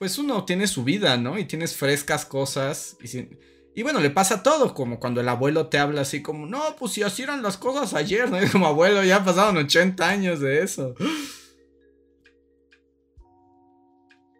pues 0.00 0.16
uno 0.16 0.46
tiene 0.46 0.66
su 0.66 0.82
vida, 0.82 1.18
¿no? 1.18 1.38
Y 1.38 1.44
tienes 1.44 1.76
frescas 1.76 2.24
cosas. 2.24 2.96
Y, 3.02 3.36
y 3.78 3.82
bueno, 3.82 4.00
le 4.00 4.08
pasa 4.08 4.42
todo, 4.42 4.72
como 4.72 4.98
cuando 4.98 5.20
el 5.20 5.28
abuelo 5.28 5.66
te 5.66 5.78
habla 5.78 6.00
así 6.00 6.22
como, 6.22 6.46
no, 6.46 6.74
pues 6.78 6.92
si 6.92 7.02
así 7.02 7.22
eran 7.22 7.42
las 7.42 7.58
cosas 7.58 7.92
ayer, 7.92 8.30
¿no? 8.30 8.38
Es 8.38 8.50
como 8.50 8.66
abuelo, 8.66 9.04
ya 9.04 9.22
pasaron 9.22 9.58
80 9.58 10.08
años 10.08 10.40
de 10.40 10.62
eso. 10.62 10.94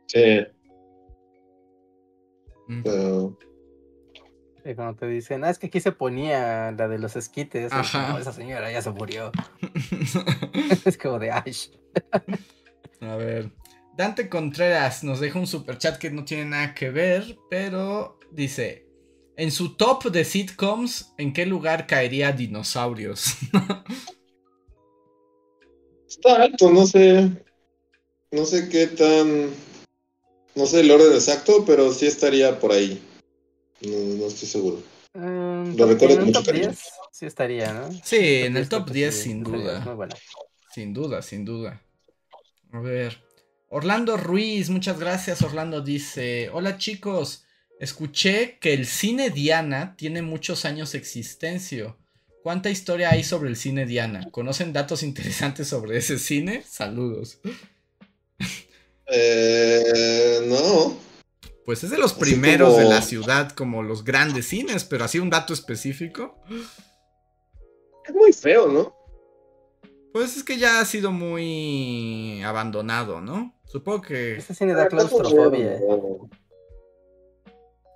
Sí. 0.07 0.47
Y 4.65 4.75
cuando 4.75 4.95
te 4.95 5.09
dicen, 5.09 5.45
ah, 5.45 5.51
es 5.51 5.59
que 5.59 5.67
aquí 5.67 5.81
se 5.81 5.93
ponía 5.93 6.73
la 6.73 6.89
de 6.89 6.99
los 6.99 7.17
esquites. 7.17 7.71
esa 7.71 8.33
señora 8.33 8.73
ya 8.73 8.81
se 8.81 8.93
murió. 8.93 9.31
es 10.87 10.97
como 10.97 11.19
de 11.19 11.31
Ash. 11.31 11.69
A 13.03 13.17
ver. 13.17 13.60
Dante 14.01 14.31
Contreras 14.31 15.05
nos 15.05 15.21
deja 15.21 15.39
un 15.39 15.47
super 15.47 15.77
chat 15.77 15.99
que 15.99 16.11
no 16.11 16.25
tiene 16.25 16.47
nada 16.47 16.75
que 16.75 16.89
ver, 16.89 17.37
pero 17.51 18.19
dice: 18.33 18.87
En 19.37 19.51
su 19.51 19.77
top 19.77 20.05
de 20.05 20.25
sitcoms, 20.25 21.13
¿en 21.19 21.35
qué 21.35 21.45
lugar 21.45 21.87
caería 21.87 22.33
Dinosaurios? 22.33 23.27
Está 26.09 26.45
alto, 26.45 26.71
no 26.71 26.87
sé. 26.87 27.31
No 28.31 28.47
sé 28.47 28.71
qué 28.71 28.87
tan. 28.87 29.51
No 30.55 30.65
sé 30.65 30.81
el 30.81 30.91
orden 30.91 31.13
exacto, 31.13 31.63
pero 31.67 31.93
sí 31.93 32.07
estaría 32.07 32.59
por 32.59 32.73
ahí. 32.73 33.03
No, 33.83 34.27
estoy 34.27 34.49
seguro. 34.49 34.83
Um, 35.13 35.77
Lo 35.77 35.85
recuerdo 35.85 36.23
en 36.23 36.29
el 36.29 36.33
top 36.33 36.51
10 36.51 36.79
sí 37.13 37.27
estaría, 37.27 37.75
¿no? 37.75 37.93
Sí, 38.03 38.45
en 38.45 38.57
el 38.57 38.67
top 38.67 38.91
10 38.91 39.15
sin 39.15 39.45
duda. 39.45 39.85
Sin 40.73 40.95
duda, 40.95 41.21
sin 41.21 41.45
duda. 41.45 41.83
A 42.73 42.81
ver. 42.81 43.30
Orlando 43.73 44.17
Ruiz, 44.17 44.69
muchas 44.69 44.99
gracias. 44.99 45.43
Orlando 45.43 45.81
dice: 45.81 46.51
Hola 46.53 46.77
chicos. 46.77 47.45
Escuché 47.79 48.59
que 48.59 48.75
el 48.75 48.85
cine 48.85 49.31
Diana 49.31 49.95
tiene 49.97 50.23
muchos 50.23 50.65
años 50.65 50.93
de 50.93 50.99
existencia. 50.99 51.97
¿Cuánta 52.43 52.69
historia 52.69 53.11
hay 53.11 53.23
sobre 53.23 53.49
el 53.49 53.57
cine 53.57 53.87
Diana? 53.87 54.29
¿Conocen 54.33 54.73
datos 54.73 55.03
interesantes 55.05 55.69
sobre 55.69 55.97
ese 55.97 56.19
cine? 56.19 56.65
Saludos. 56.69 57.39
Eh, 59.07 60.41
no. 60.47 60.97
Pues 61.65 61.85
es 61.85 61.91
de 61.91 61.99
los 61.99 62.13
Así 62.13 62.21
primeros 62.21 62.77
de 62.77 62.85
la 62.85 63.03
ciudad, 63.03 63.51
como 63.53 63.83
los 63.83 64.05
grandes 64.05 64.49
cines, 64.49 64.85
pero 64.85 65.05
así 65.05 65.19
un 65.19 65.31
dato 65.31 65.53
específico. 65.53 66.43
Es 68.07 68.15
muy 68.15 68.33
feo, 68.33 68.69
¿no? 68.69 69.00
Pues 70.13 70.37
es 70.37 70.43
que 70.45 70.59
ya 70.59 70.81
ha 70.81 70.85
sido 70.85 71.13
muy 71.13 72.43
abandonado, 72.43 73.21
¿no? 73.21 73.55
Supongo 73.65 74.03
que... 74.03 74.37
Ese 74.37 74.55
cine 74.55 74.75
da 74.75 74.89
claustrofobia. 74.89 75.79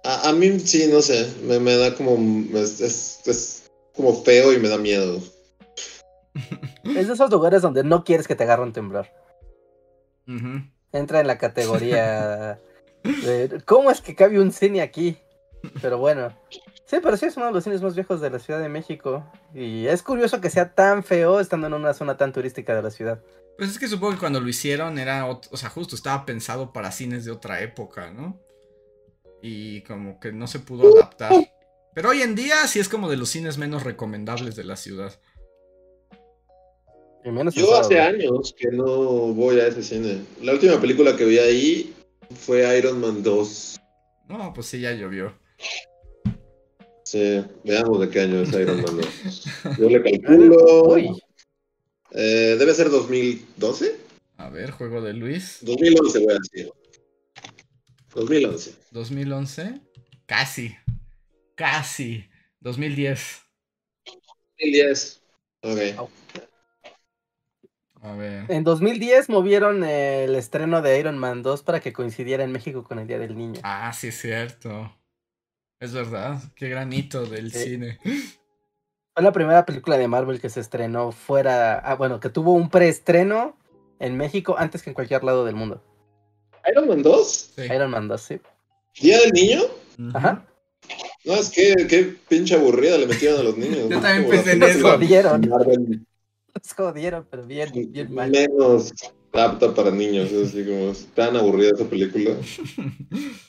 A, 0.04 0.28
a 0.28 0.32
mí 0.32 0.58
sí, 0.60 0.86
no 0.92 1.00
sé, 1.02 1.32
me, 1.42 1.58
me 1.58 1.76
da 1.76 1.94
como, 1.94 2.16
es, 2.58 2.80
es- 2.80 3.20
es 3.26 3.70
como 3.94 4.22
feo 4.22 4.52
y 4.52 4.58
me 4.58 4.68
da 4.68 4.78
miedo. 4.78 5.20
Es 6.84 7.08
de 7.08 7.14
esos 7.14 7.30
lugares 7.30 7.62
donde 7.62 7.82
no 7.82 8.04
quieres 8.04 8.28
que 8.28 8.34
te 8.36 8.44
agarre 8.44 8.62
un 8.62 8.72
temblor. 8.72 9.06
Ujú. 10.28 10.62
Entra 10.92 11.20
en 11.20 11.26
la 11.26 11.38
categoría 11.38 12.60
de 13.02 13.62
¿cómo 13.64 13.90
es 13.90 14.00
que 14.02 14.14
cabe 14.14 14.38
un 14.38 14.52
cine 14.52 14.80
aquí? 14.82 15.16
Pero 15.80 15.98
bueno. 15.98 16.32
Sí, 16.94 17.00
pero 17.02 17.16
sí 17.16 17.26
es 17.26 17.36
uno 17.36 17.46
de 17.46 17.52
los 17.52 17.64
cines 17.64 17.82
más 17.82 17.96
viejos 17.96 18.20
de 18.20 18.30
la 18.30 18.38
Ciudad 18.38 18.60
de 18.60 18.68
México. 18.68 19.24
Y 19.52 19.86
es 19.88 20.00
curioso 20.00 20.40
que 20.40 20.48
sea 20.48 20.76
tan 20.76 21.02
feo 21.02 21.40
estando 21.40 21.66
en 21.66 21.74
una 21.74 21.92
zona 21.92 22.16
tan 22.16 22.32
turística 22.32 22.72
de 22.72 22.82
la 22.82 22.90
ciudad. 22.90 23.20
Pues 23.58 23.70
es 23.70 23.80
que 23.80 23.88
supongo 23.88 24.12
que 24.12 24.20
cuando 24.20 24.38
lo 24.38 24.48
hicieron 24.48 24.96
era, 25.00 25.26
o 25.26 25.56
sea, 25.56 25.70
justo 25.70 25.96
estaba 25.96 26.24
pensado 26.24 26.72
para 26.72 26.92
cines 26.92 27.24
de 27.24 27.32
otra 27.32 27.62
época, 27.62 28.12
¿no? 28.12 28.40
Y 29.42 29.82
como 29.82 30.20
que 30.20 30.30
no 30.30 30.46
se 30.46 30.60
pudo 30.60 30.96
adaptar. 30.96 31.32
Pero 31.96 32.10
hoy 32.10 32.22
en 32.22 32.36
día 32.36 32.64
sí 32.68 32.78
es 32.78 32.88
como 32.88 33.10
de 33.10 33.16
los 33.16 33.28
cines 33.28 33.58
menos 33.58 33.82
recomendables 33.82 34.54
de 34.54 34.62
la 34.62 34.76
ciudad. 34.76 35.18
Y 37.24 37.30
menos 37.30 37.54
Yo 37.56 37.74
hace 37.76 37.98
años 37.98 38.54
que 38.56 38.68
no 38.70 38.86
voy 38.86 39.58
a 39.58 39.66
ese 39.66 39.82
cine. 39.82 40.22
La 40.42 40.52
última 40.52 40.80
película 40.80 41.16
que 41.16 41.24
vi 41.24 41.38
ahí 41.40 41.92
fue 42.36 42.78
Iron 42.78 43.00
Man 43.00 43.24
2. 43.24 43.80
No, 44.28 44.52
pues 44.54 44.68
sí, 44.68 44.80
ya 44.80 44.92
llovió. 44.92 45.34
Sí, 47.04 47.44
veamos 47.64 48.00
de 48.00 48.08
qué 48.08 48.20
año 48.20 48.40
es 48.40 48.52
Iron 48.54 48.82
Man 48.82 48.96
2. 48.96 49.44
Yo 49.78 49.88
le 49.90 50.02
calculo. 50.02 50.96
Eh, 52.10 52.56
debe 52.58 52.74
ser 52.74 52.88
2012. 52.88 53.96
A 54.38 54.48
ver, 54.48 54.70
juego 54.70 55.02
de 55.02 55.12
Luis. 55.12 55.58
2011 55.60 56.18
voy 56.20 56.34
a 56.34 56.38
decir. 56.38 56.72
2011. 58.14 58.74
2011. 58.90 59.80
Casi. 60.26 60.74
Casi. 61.54 62.26
2010. 62.60 63.42
2010. 64.58 65.22
Ok. 65.62 66.10
A 68.00 68.14
ver. 68.16 68.44
en 68.50 68.64
2010 68.64 69.30
movieron 69.30 69.82
el 69.82 70.34
estreno 70.34 70.82
de 70.82 70.98
Iron 70.98 71.16
Man 71.16 71.42
2 71.42 71.62
para 71.62 71.80
que 71.80 71.94
coincidiera 71.94 72.44
en 72.44 72.52
México 72.52 72.84
con 72.84 72.98
el 72.98 73.06
Día 73.06 73.18
del 73.18 73.36
Niño. 73.36 73.60
Ah, 73.62 73.92
sí 73.94 74.08
es 74.08 74.20
cierto. 74.20 74.94
Es 75.84 75.92
verdad. 75.92 76.38
Qué 76.56 76.68
granito 76.70 77.26
del 77.26 77.52
Sí. 77.52 77.58
cine. 77.70 77.98
Fue 78.02 79.22
la 79.22 79.32
primera 79.32 79.66
película 79.66 79.98
de 79.98 80.08
Marvel 80.08 80.40
que 80.40 80.48
se 80.48 80.60
estrenó 80.60 81.12
fuera, 81.12 81.78
ah, 81.78 81.94
bueno, 81.94 82.20
que 82.20 82.30
tuvo 82.30 82.52
un 82.52 82.70
preestreno 82.70 83.54
en 84.00 84.16
México 84.16 84.56
antes 84.58 84.82
que 84.82 84.90
en 84.90 84.94
cualquier 84.94 85.22
lado 85.24 85.44
del 85.44 85.54
mundo. 85.56 85.82
Iron 86.70 86.88
Man 86.88 87.02
2. 87.02 87.50
Sí. 87.56 87.62
Iron 87.64 87.90
Man 87.90 88.08
2, 88.08 88.20
sí. 88.22 88.40
Día 89.00 89.18
del 89.20 89.32
niño. 89.32 89.60
Ajá. 90.14 90.46
No, 91.26 91.34
es 91.34 91.50
que 91.50 91.74
qué 91.86 92.16
pinche 92.28 92.54
aburrida 92.54 92.96
le 92.96 93.06
metieron 93.06 93.40
a 93.40 93.42
los 93.42 93.56
niños. 93.58 93.90
Yo 93.90 94.00
también 94.00 94.22
Como 94.24 94.30
pensé 94.30 94.52
en 94.52 94.62
eso. 94.62 94.90
Jodieron. 94.90 95.40
Marvel 95.48 96.06
Los 96.54 96.72
jodieron, 96.76 97.26
pero 97.30 97.44
bien, 97.46 97.70
bien 97.92 98.14
mal. 98.14 98.30
menos 98.30 98.90
apta 99.34 99.74
para 99.74 99.90
niños. 99.90 100.32
Es 100.32 100.48
así 100.48 100.64
como 100.64 100.90
es 100.92 101.06
tan 101.14 101.36
aburrida 101.36 101.72
esa 101.74 101.84
película. 101.84 102.30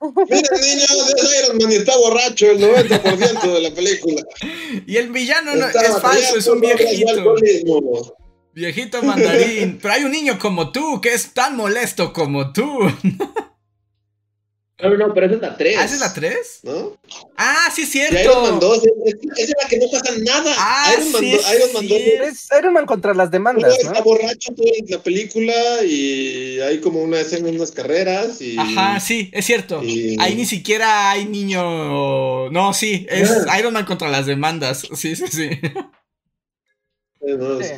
Mira, 0.00 0.50
niño, 0.60 0.84
es 1.16 1.44
Iron 1.44 1.58
Man 1.58 1.72
y 1.72 1.76
está 1.76 1.96
borracho 1.96 2.50
el 2.50 2.60
90% 2.60 3.52
de 3.54 3.60
la 3.60 3.70
película. 3.70 4.22
Y 4.86 4.96
el 4.98 5.10
villano 5.10 5.54
no, 5.54 5.66
Está 5.66 5.86
es 5.86 5.98
falso, 6.00 6.36
es 6.36 6.46
un 6.46 6.60
viejito. 6.60 7.34
Viejito 8.52 9.02
mandarín. 9.02 9.78
Pero 9.80 9.94
hay 9.94 10.04
un 10.04 10.12
niño 10.12 10.38
como 10.38 10.70
tú 10.70 11.00
que 11.00 11.14
es 11.14 11.32
tan 11.32 11.56
molesto 11.56 12.12
como 12.12 12.52
tú. 12.52 12.66
No, 14.82 14.90
no, 14.94 15.14
pero 15.14 15.24
esa 15.26 15.36
es 15.36 15.40
la 15.40 15.56
3. 15.56 15.76
¿Ah, 15.78 15.84
esa 15.86 15.94
es 15.94 16.00
la 16.00 16.12
3? 16.12 16.60
¿No? 16.64 16.98
Ah, 17.38 17.70
sí 17.74 17.82
es 17.82 17.88
Y 17.88 17.92
cierto. 17.92 18.20
Iron 18.20 18.42
Man 18.42 18.60
2 18.60 18.82
es, 19.06 19.14
es, 19.38 19.54
la 19.62 19.68
que 19.70 19.78
no 19.78 19.86
pasa 19.90 20.12
nada. 20.18 20.54
Ah, 20.58 20.92
Iron 20.92 21.12
Man, 21.12 21.22
sí, 21.22 21.30
do- 21.32 21.54
Iron 21.56 21.72
Man 21.72 21.88
2. 21.88 21.98
Es 21.98 22.48
Iron 22.58 22.72
Man 22.74 22.84
contra 22.86 23.14
las 23.14 23.28
Uno 23.28 23.32
demandas, 23.32 23.78
está 23.78 23.92
¿no? 23.94 24.02
borracho 24.02 24.52
toda 24.54 24.70
la 24.88 24.98
película 24.98 25.54
y 25.82 26.60
hay 26.60 26.80
como 26.80 27.02
una 27.02 27.20
escena 27.20 27.48
en 27.48 27.56
unas 27.56 27.70
carreras 27.72 28.42
y... 28.42 28.58
Ajá, 28.58 29.00
sí, 29.00 29.30
es 29.32 29.46
cierto. 29.46 29.82
y- 29.82 30.18
Ahí 30.20 30.34
ni 30.34 30.44
siquiera 30.44 31.10
hay 31.10 31.24
niño. 31.24 32.50
No, 32.50 32.74
sí, 32.74 33.06
es 33.08 33.32
Iron 33.58 33.72
Man 33.72 33.86
contra 33.86 34.10
las 34.10 34.26
demandas. 34.26 34.86
Sí, 34.94 35.16
sí, 35.16 35.26
sí. 35.28 35.48
no, 37.20 37.62
Sí. 37.62 37.72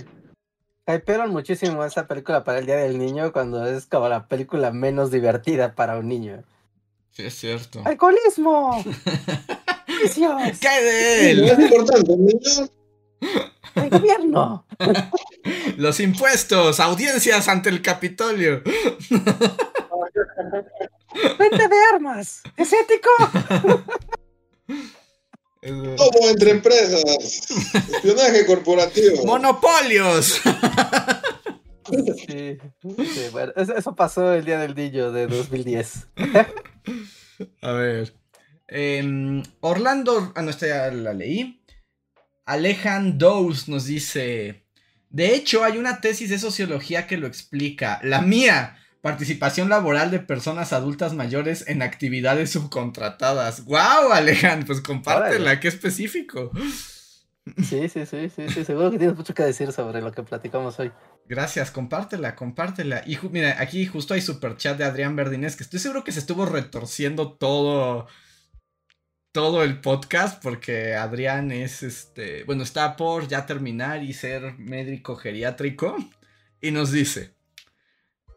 Hypearon 0.87 1.31
muchísimo 1.31 1.85
esa 1.85 2.07
película 2.09 2.45
para 2.45 2.59
el 2.59 2.67
Día 2.67 2.77
del 2.79 2.99
Niño 2.99 3.31
cuando 3.33 3.67
es 3.67 3.87
como 3.87 4.09
la 4.09 4.27
película 4.27 4.73
menos 4.73 5.11
divertida 5.11 5.75
para 5.75 5.97
un 5.99 6.09
niño. 6.09 6.43
Sí, 7.11 7.25
es 7.25 7.35
cierto. 7.35 7.83
¡Alcoholismo! 7.85 8.85
¡Vicios! 10.03 10.59
¿Qué 10.61 10.69
de 10.83 11.21
Sí, 11.21 11.27
él? 11.31 11.41
no 11.47 11.53
es 11.53 11.59
importante. 11.59 12.13
¡El 13.75 13.91
gobierno! 13.91 14.67
Los 15.77 15.99
impuestos, 16.01 16.79
audiencias 16.81 17.49
ante 17.49 17.69
el 17.71 17.83
Capitolio. 17.83 18.63
¡Venta 21.39 21.69
de 21.69 21.77
armas! 21.95 22.43
¿Es 22.57 22.73
ético? 22.73 23.11
Como 25.61 26.29
entre 26.29 26.51
empresas. 26.53 27.03
Espionaje 27.75 28.47
corporativo. 28.47 29.25
Monopolios. 29.25 30.41
Sí, 32.27 32.59
sí, 32.83 33.23
bueno, 33.33 33.53
eso, 33.57 33.75
eso 33.75 33.95
pasó 33.97 34.33
el 34.35 34.45
Día 34.45 34.59
del 34.59 34.75
Niño 34.75 35.11
de 35.11 35.27
2010. 35.27 36.09
A 37.63 37.73
ver. 37.73 38.15
Em, 38.67 39.43
Orlando, 39.61 40.33
a 40.35 40.43
nuestra 40.43 40.69
ya 40.69 40.91
la 40.91 41.13
leí. 41.15 41.63
Alejan 42.45 43.19
Dous 43.19 43.69
nos 43.69 43.87
dice. 43.87 44.65
De 45.11 45.35
hecho, 45.35 45.65
hay 45.65 45.79
una 45.79 46.01
tesis 46.01 46.31
de 46.31 46.39
sociología 46.39 47.07
que 47.07 47.17
lo 47.17 47.27
explica. 47.27 48.01
La 48.03 48.21
mía. 48.23 48.75
Participación 49.01 49.69
laboral 49.69 50.11
de 50.11 50.19
personas 50.19 50.73
adultas 50.73 51.15
mayores 51.15 51.65
en 51.69 51.83
actividades 51.83 52.51
subcontratadas. 52.51 53.65
¡Wow, 53.65 54.13
Alejan! 54.13 54.65
Pues 54.67 54.81
compártela, 54.81 55.37
Órale. 55.45 55.61
qué 55.61 55.69
específico. 55.69 56.51
Sí, 57.63 57.89
sí, 57.89 58.05
sí, 58.05 58.29
sí, 58.29 58.49
sí, 58.49 58.65
seguro 58.65 58.91
que 58.91 58.99
tienes 58.99 59.17
mucho 59.17 59.33
que 59.35 59.45
decir 59.45 59.73
sobre 59.73 60.03
lo 60.03 60.13
que 60.13 60.23
platicamos 60.23 60.79
hoy. 60.81 60.91
Gracias, 61.29 61.71
compártela, 61.71 62.35
compártela. 62.35 63.03
Y 63.07 63.19
mira, 63.31 63.61
aquí 63.61 63.87
justo 63.87 64.15
hay 64.15 64.23
super 64.23 64.57
chat 64.57 64.79
de 64.79 64.85
Adrián 64.85 65.15
Verdines, 65.15 65.57
que 65.57 65.63
estoy 65.63 65.79
seguro 65.79 66.03
que 66.03 66.13
se 66.13 66.21
estuvo 66.21 66.47
retorciendo 66.47 67.33
todo. 67.35 68.07
Todo 69.33 69.63
el 69.63 69.81
podcast, 69.81 70.43
porque 70.43 70.95
Adrián 70.95 71.53
es 71.53 71.83
este. 71.83 72.45
Bueno, 72.45 72.63
está 72.63 72.97
por 72.97 73.29
ya 73.29 73.47
terminar 73.47 74.03
y 74.03 74.13
ser 74.15 74.59
médico 74.59 75.17
geriátrico. 75.17 75.97
Y 76.61 76.71
nos 76.73 76.93
dice. 76.93 77.35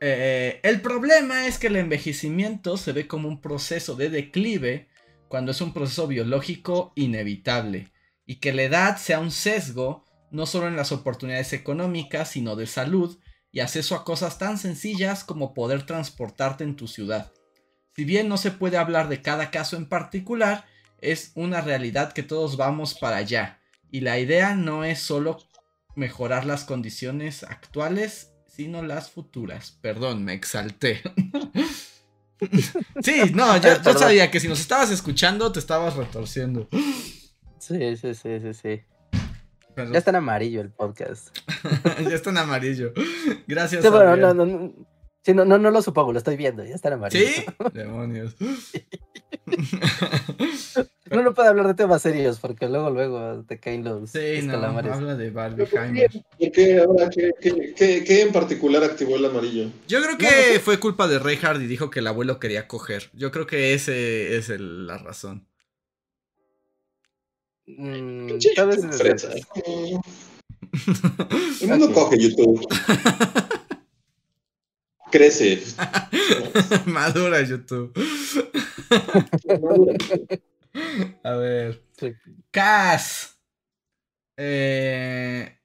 eh, 0.01 0.59
el 0.63 0.81
problema 0.81 1.47
es 1.47 1.57
que 1.59 1.67
el 1.67 1.77
envejecimiento 1.77 2.77
se 2.77 2.91
ve 2.93 3.07
como 3.07 3.27
un 3.29 3.41
proceso 3.41 3.95
de 3.95 4.09
declive 4.09 4.89
cuando 5.27 5.51
es 5.51 5.61
un 5.61 5.73
proceso 5.73 6.07
biológico 6.07 6.91
inevitable 6.95 7.91
y 8.25 8.35
que 8.37 8.53
la 8.53 8.63
edad 8.63 8.97
sea 8.97 9.19
un 9.19 9.31
sesgo 9.31 10.05
no 10.31 10.45
solo 10.45 10.67
en 10.67 10.75
las 10.75 10.91
oportunidades 10.91 11.53
económicas, 11.53 12.29
sino 12.29 12.55
de 12.55 12.67
salud 12.67 13.17
y 13.51 13.59
acceso 13.59 13.95
a 13.95 14.03
cosas 14.03 14.37
tan 14.37 14.57
sencillas 14.57 15.23
como 15.23 15.53
poder 15.53 15.85
transportarte 15.85 16.63
en 16.63 16.75
tu 16.75 16.87
ciudad. 16.87 17.31
Si 17.95 18.05
bien 18.05 18.29
no 18.29 18.37
se 18.37 18.51
puede 18.51 18.77
hablar 18.77 19.09
de 19.09 19.21
cada 19.21 19.51
caso 19.51 19.75
en 19.75 19.87
particular, 19.87 20.65
es 21.01 21.31
una 21.35 21.61
realidad 21.61 22.13
que 22.13 22.23
todos 22.23 22.55
vamos 22.55 22.93
para 22.93 23.17
allá. 23.17 23.59
Y 23.91 24.01
la 24.01 24.19
idea 24.19 24.55
no 24.55 24.85
es 24.85 24.99
solo 25.01 25.37
mejorar 25.95 26.45
las 26.45 26.63
condiciones 26.63 27.43
actuales, 27.43 28.31
sino 28.47 28.81
las 28.81 29.09
futuras. 29.09 29.77
Perdón, 29.81 30.23
me 30.23 30.33
exalté. 30.33 31.01
sí, 33.01 33.31
no, 33.33 33.57
yo, 33.57 33.81
yo 33.81 33.93
sabía 33.97 34.31
que 34.31 34.39
si 34.39 34.47
nos 34.47 34.61
estabas 34.61 34.91
escuchando 34.91 35.51
te 35.51 35.59
estabas 35.59 35.95
retorciendo. 35.95 36.69
Sí, 37.59 37.97
sí, 37.97 38.13
sí, 38.13 38.39
sí, 38.39 38.53
sí. 38.53 38.81
Pero 39.81 39.93
Ya 39.93 39.99
está 39.99 40.09
en 40.11 40.15
amarillo 40.17 40.61
el 40.61 40.69
podcast. 40.69 41.35
ya 42.09 42.15
está 42.15 42.29
en 42.29 42.37
amarillo. 42.37 42.93
Gracias. 43.47 43.83
Sí, 43.83 43.89
bueno, 43.89 44.15
no, 44.15 44.33
no, 44.33 44.45
no, 44.45 44.73
sí, 45.23 45.33
no, 45.33 45.45
no, 45.45 45.57
no 45.57 45.71
lo 45.71 45.81
supongo, 45.81 46.11
lo 46.13 46.17
estoy 46.19 46.37
viendo, 46.37 46.63
ya 46.63 46.75
está 46.75 46.87
en 46.89 46.93
amarillo. 46.95 47.25
¿Sí? 47.27 47.45
Demonios. 47.73 48.35
No, 51.09 51.23
no 51.23 51.33
puede 51.33 51.49
hablar 51.49 51.67
de 51.67 51.73
temas 51.73 52.01
serios 52.01 52.39
porque 52.39 52.69
luego, 52.69 52.89
luego 52.89 53.43
te 53.45 53.59
caen 53.59 53.83
los 53.83 54.11
Sí, 54.11 54.41
no, 54.43 54.53
calamares. 54.53 54.93
habla 54.93 55.15
de 55.15 55.29
Barbie 55.29 55.65
¿Por 55.65 55.79
Heimer. 55.83 56.09
qué, 56.09 56.21
¿Por 56.39 56.51
qué 56.51 56.79
ahora? 56.79 57.09
¿Qué, 57.09 57.31
qué, 57.41 57.73
qué- 57.75 58.03
qué 58.05 58.21
en 58.21 58.31
particular 58.31 58.83
activó 58.83 59.17
el 59.17 59.25
amarillo? 59.25 59.69
Yo 59.87 60.01
creo 60.01 60.17
que 60.17 60.59
fue 60.59 60.79
culpa 60.79 61.07
de 61.07 61.19
Reinhardt 61.19 61.61
y 61.61 61.67
dijo 61.67 61.89
que 61.89 61.99
el 61.99 62.07
abuelo 62.07 62.39
quería 62.39 62.67
coger. 62.67 63.09
Yo 63.13 63.31
creo 63.31 63.45
que 63.45 63.73
ese 63.73 64.37
es 64.37 64.49
el- 64.49 64.87
la 64.87 64.97
razón. 64.99 65.45
Mm, 67.77 68.37
tal 68.55 68.67
vez 68.67 68.81
desde 68.81 69.43
como- 69.47 70.01
El 71.61 71.67
mundo 71.67 71.93
coge 71.93 72.17
YouTube. 72.19 72.65
Crece. 75.11 75.61
Madura 76.85 77.41
YouTube. 77.41 77.91
A 81.23 81.31
ver. 81.33 81.83
Sí. 81.99 82.13
Cas. 82.51 83.37
Eh, 84.37 85.57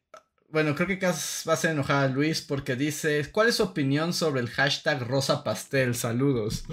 bueno, 0.49 0.75
creo 0.75 0.89
que 0.89 0.99
Cas 0.99 1.45
va 1.47 1.53
a 1.53 1.55
hacer 1.55 1.71
enojar 1.71 2.05
a 2.05 2.09
Luis 2.09 2.43
porque 2.43 2.75
dice: 2.75 3.31
¿Cuál 3.31 3.49
es 3.49 3.55
su 3.57 3.63
opinión 3.63 4.13
sobre 4.13 4.41
el 4.41 4.49
hashtag 4.51 5.07
Rosa 5.07 5.45
Pastel? 5.45 5.95
Saludos. 5.95 6.65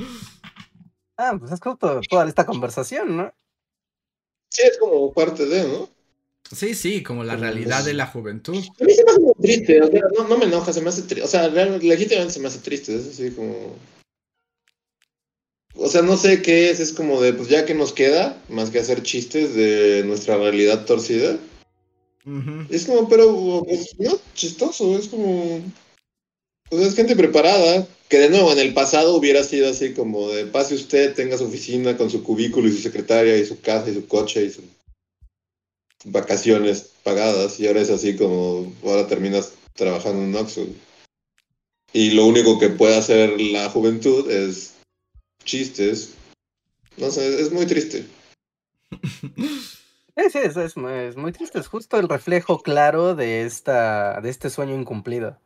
Ah, 1.18 1.36
pues 1.38 1.52
es 1.52 1.60
justo 1.60 2.02
toda 2.10 2.28
esta 2.28 2.46
conversación, 2.46 3.16
¿no? 3.18 3.34
Sí, 4.54 4.62
es 4.64 4.78
como 4.78 5.12
parte 5.12 5.47
de, 5.47 5.64
¿no? 5.64 5.89
Sí, 6.51 6.76
sí, 6.76 7.01
como 7.01 7.24
la 7.24 7.36
realidad 7.36 7.84
de 7.84 7.95
la 7.95 8.06
juventud. 8.06 8.64
A 8.80 8.84
mí 8.84 8.93
se 8.93 9.04
me 9.04 9.12
hace 9.12 9.20
muy 9.20 9.34
triste, 9.41 9.82
o 9.82 9.88
sea, 9.88 10.01
no, 10.16 10.28
no 10.28 10.38
me 10.38 10.45
enoja, 10.45 10.72
se 10.72 10.82
me 10.82 10.89
hace 10.89 11.01
triste. 11.01 11.24
O 11.24 11.28
sea, 11.28 11.49
realmente, 11.49 11.88
legítimamente 11.88 12.36
se 12.36 12.39
me 12.39 12.47
hace 12.47 12.60
triste, 12.60 12.95
es 12.95 13.08
así 13.08 13.32
como. 13.32 13.76
O 15.76 15.89
sea, 15.89 16.04
no 16.04 16.18
sé 16.18 16.43
qué 16.43 16.70
es, 16.70 16.80
es 16.80 16.93
como 16.93 17.20
de, 17.20 17.34
pues 17.34 17.49
ya 17.49 17.66
que 17.66 17.74
nos 17.74 17.93
queda, 17.93 18.39
más 18.47 18.70
que 18.70 18.78
hacer 18.78 19.01
chistes 19.01 19.56
de 19.56 20.04
nuestra 20.06 20.38
realidad 20.38 20.86
torcida. 20.86 21.39
Es 22.70 22.86
como, 22.86 23.10
pero, 23.10 23.64
pues, 23.66 23.95
no, 23.97 24.20
chistoso, 24.36 24.95
es 24.99 25.08
como. 25.08 25.62
Pues 26.70 26.84
es 26.84 26.95
gente 26.95 27.16
preparada, 27.16 27.88
que 28.14 28.20
de 28.20 28.30
nuevo 28.30 28.51
en 28.51 28.59
el 28.59 28.76
pasado 28.76 29.16
hubiera 29.16 29.43
sido 29.43 29.72
así 29.72 29.95
como 29.95 30.30
de, 30.30 30.45
pase 30.45 30.76
usted, 30.76 31.16
tenga 31.16 31.36
su 31.36 31.45
oficina 31.45 31.97
con 31.97 32.11
su 32.11 32.22
cubículo 32.22 32.68
y 32.68 32.72
su 32.72 32.78
secretaria 32.78 33.36
y 33.36 33.43
su 33.43 33.59
casa 33.59 33.89
y 33.89 33.95
su 33.95 34.07
coche 34.07 34.45
y 34.45 34.51
sus 34.51 34.66
vacaciones 36.05 36.91
pagadas, 37.01 37.59
y 37.59 37.66
ahora 37.66 37.82
es 37.82 37.89
así 37.89 38.16
como, 38.16 38.72
ahora 38.84 39.07
terminas 39.07 39.53
trabajando 39.74 40.22
en 40.22 40.36
Oxxo. 40.36 40.68
Y 41.91 42.11
lo 42.11 42.28
único 42.28 42.59
que 42.59 42.70
puede 42.70 42.95
hacer 42.97 43.41
la 43.41 43.68
juventud 43.72 44.30
es 44.30 44.76
chistes. 45.43 46.14
No 46.97 47.09
sé, 47.09 47.41
es 47.41 47.51
muy 47.51 47.66
triste. 47.66 48.05
Es, 50.16 50.36
es, 50.36 50.78
muy- 50.78 50.91
es 50.93 51.16
muy 51.16 51.32
triste. 51.32 51.57
Es 51.57 51.66
justo 51.66 51.97
el 51.97 52.07
reflejo 52.07 52.61
claro 52.61 53.16
de 53.16 53.47
esta, 53.47 54.22
de 54.22 54.30
este 54.30 54.51
sueño 54.51 54.80
incumplido. 54.80 55.39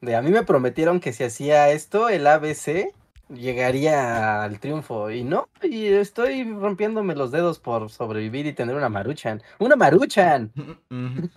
De 0.00 0.14
a 0.14 0.22
mí 0.22 0.30
me 0.30 0.42
prometieron 0.44 1.00
que 1.00 1.12
si 1.12 1.24
hacía 1.24 1.70
esto, 1.70 2.08
el 2.08 2.26
ABC 2.26 2.92
llegaría 3.32 4.42
al 4.42 4.60
triunfo. 4.60 5.10
Y 5.10 5.24
no, 5.24 5.48
y 5.62 5.86
estoy 5.86 6.44
rompiéndome 6.44 7.14
los 7.14 7.30
dedos 7.32 7.58
por 7.58 7.90
sobrevivir 7.90 8.46
y 8.46 8.52
tener 8.52 8.76
una 8.76 8.88
maruchan. 8.88 9.42
¡Una 9.58 9.76
maruchan! 9.76 10.52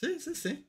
Sí, 0.00 0.18
sí, 0.18 0.34
sí. 0.34 0.66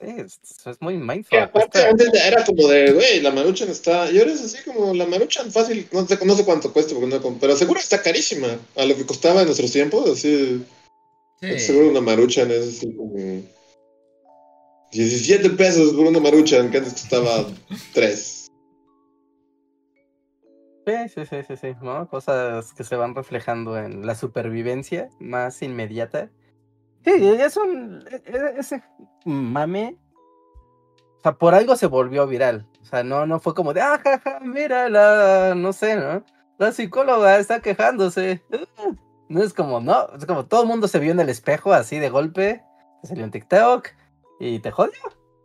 Es, 0.00 0.40
es 0.66 0.80
muy 0.80 0.96
mindfuck. 0.96 1.28
Que 1.30 1.38
aparte 1.38 1.78
esta- 1.78 1.90
antes 1.90 2.08
era 2.14 2.44
como 2.44 2.66
de, 2.66 2.90
güey, 2.92 3.20
la 3.20 3.30
maruchan 3.30 3.68
está. 3.68 4.10
Y 4.10 4.18
ahora 4.18 4.32
es 4.32 4.42
así 4.42 4.58
como 4.64 4.92
la 4.92 5.06
maruchan 5.06 5.52
fácil. 5.52 5.86
No 5.92 6.04
sé, 6.04 6.18
no 6.26 6.34
sé 6.34 6.44
cuánto 6.44 6.72
cuesta, 6.72 6.94
porque 6.94 7.06
no 7.16 7.38
pero 7.40 7.54
seguro 7.56 7.78
está 7.78 8.02
carísima. 8.02 8.48
A 8.76 8.84
lo 8.86 8.96
que 8.96 9.06
costaba 9.06 9.40
en 9.42 9.46
nuestros 9.46 9.70
tiempos, 9.70 10.10
así. 10.10 10.64
Sí. 11.40 11.58
Seguro 11.60 11.90
una 11.90 12.00
maruchan 12.00 12.50
es 12.50 12.66
así 12.78 12.92
como. 12.96 13.14
17 14.92 15.50
pesos 15.50 15.92
por 15.92 16.06
una 16.06 16.20
maruchan, 16.20 16.70
que 16.70 16.78
antes 16.78 16.94
costaba 16.94 17.46
3. 17.94 18.50
Sí, 20.86 21.08
sí, 21.14 21.26
sí, 21.26 21.36
sí, 21.46 21.56
sí, 21.56 21.76
¿no? 21.82 22.08
Cosas 22.08 22.72
que 22.72 22.84
se 22.84 22.96
van 22.96 23.14
reflejando 23.14 23.78
en 23.78 24.06
la 24.06 24.14
supervivencia 24.14 25.08
más 25.20 25.62
inmediata. 25.62 26.30
Sí, 27.04 27.12
es 27.14 27.56
un... 27.56 28.04
e- 28.10 28.22
e- 28.26 28.54
ese 28.58 28.82
mame... 29.24 29.96
O 31.18 31.22
sea, 31.22 31.32
por 31.34 31.54
algo 31.54 31.76
se 31.76 31.86
volvió 31.86 32.26
viral. 32.26 32.66
O 32.80 32.84
sea, 32.86 33.04
no, 33.04 33.26
no 33.26 33.40
fue 33.40 33.54
como 33.54 33.74
de, 33.74 33.82
ah, 33.82 34.00
jaja, 34.02 34.40
mira, 34.40 34.88
la, 34.88 35.54
no 35.54 35.72
sé, 35.74 35.96
¿no? 35.96 36.24
La 36.58 36.72
psicóloga 36.72 37.38
está 37.38 37.60
quejándose. 37.60 38.42
Ah". 38.78 38.90
No 39.28 39.42
es 39.42 39.54
como, 39.54 39.80
no, 39.80 40.08
es 40.16 40.26
como 40.26 40.46
todo 40.46 40.62
el 40.62 40.68
mundo 40.68 40.88
se 40.88 40.98
vio 40.98 41.12
en 41.12 41.20
el 41.20 41.28
espejo 41.28 41.72
así 41.72 41.98
de 41.98 42.08
golpe, 42.10 42.64
salió 43.04 43.22
en 43.24 43.30
TikTok 43.30 43.88
y 44.40 44.58
te 44.58 44.70
jodió, 44.72 44.98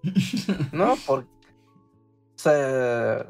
¿no? 0.72 0.96
Por... 1.06 1.20
O 1.20 2.38
sea, 2.38 3.28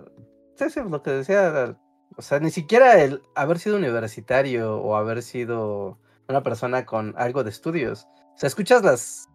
sí, 0.56 0.70
sí, 0.70 0.80
lo 0.88 1.02
que 1.02 1.12
decía, 1.12 1.78
o 2.16 2.22
sea, 2.22 2.40
ni 2.40 2.52
siquiera 2.52 3.02
el 3.02 3.22
haber 3.36 3.60
sido 3.60 3.76
universitario 3.76 4.78
o 4.78 4.96
haber 4.96 5.22
sido 5.24 5.98
una 6.30 6.44
persona 6.44 6.86
con 6.86 7.14
algo 7.18 7.44
de 7.44 7.50
estudios. 7.50 8.08
O 8.36 8.38
sea, 8.38 8.48
escuchas 8.48 8.84
las, 8.84 9.30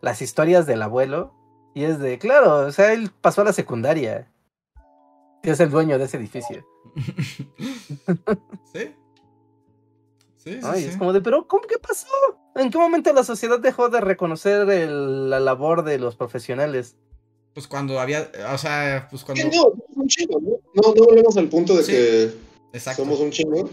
las 0.00 0.22
historias 0.22 0.66
del 0.66 0.82
abuelo 0.82 1.34
y 1.74 1.84
es 1.84 1.98
de, 1.98 2.18
claro, 2.18 2.66
o 2.66 2.72
sea, 2.72 2.92
él 2.92 3.10
pasó 3.20 3.42
a 3.42 3.44
la 3.44 3.52
secundaria. 3.52 4.30
Y 5.42 5.50
es 5.50 5.60
el 5.60 5.70
dueño 5.70 5.98
de 5.98 6.04
ese 6.04 6.16
edificio. 6.16 6.66
sí. 8.72 8.94
Sí, 10.36 10.54
sí, 10.54 10.58
¿no? 10.62 10.76
Y 10.76 10.82
sí. 10.82 10.88
es 10.88 10.96
como 10.96 11.12
de, 11.12 11.20
pero 11.20 11.46
¿cómo 11.46 11.62
que 11.66 11.78
pasó? 11.78 12.06
¿En 12.56 12.70
qué 12.70 12.78
momento 12.78 13.12
la 13.12 13.24
sociedad 13.24 13.58
dejó 13.60 13.88
de 13.88 14.00
reconocer 14.00 14.68
el- 14.70 15.30
la 15.30 15.40
labor 15.40 15.84
de 15.84 15.98
los 15.98 16.16
profesionales? 16.16 16.96
Pues 17.54 17.66
cuando 17.66 17.98
había, 18.00 18.30
o 18.52 18.58
sea, 18.58 19.08
pues 19.10 19.24
cuando... 19.24 19.44
no, 19.44 19.50
somos 19.52 19.76
un 19.96 20.06
chingo, 20.08 20.40
¿no? 20.40 20.50
No, 20.74 20.94
no 20.94 21.04
volvemos 21.04 21.36
al 21.36 21.48
punto 21.48 21.76
de 21.76 21.82
Sí. 21.82 21.92
que 21.92 22.30
Exacto. 22.72 23.02
somos 23.02 23.20
un 23.20 23.30
chingo. 23.30 23.68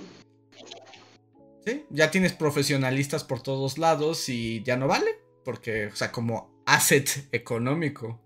Sí, 1.65 1.85
ya 1.89 2.09
tienes 2.11 2.33
profesionalistas 2.33 3.23
por 3.23 3.41
todos 3.41 3.77
lados 3.77 4.29
y 4.29 4.63
ya 4.63 4.77
no 4.77 4.87
vale, 4.87 5.19
porque, 5.43 5.87
o 5.87 5.95
sea, 5.95 6.11
como 6.11 6.61
asset 6.65 7.27
económico. 7.31 8.19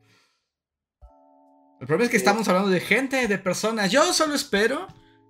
El 1.79 1.87
problema 1.87 2.05
es 2.05 2.11
que 2.11 2.17
estamos 2.17 2.47
hablando 2.47 2.69
de 2.69 2.79
gente, 2.79 3.27
de 3.27 3.37
personas. 3.39 3.91
Yo 3.91 4.13
solo 4.13 4.35
espero 4.35 4.85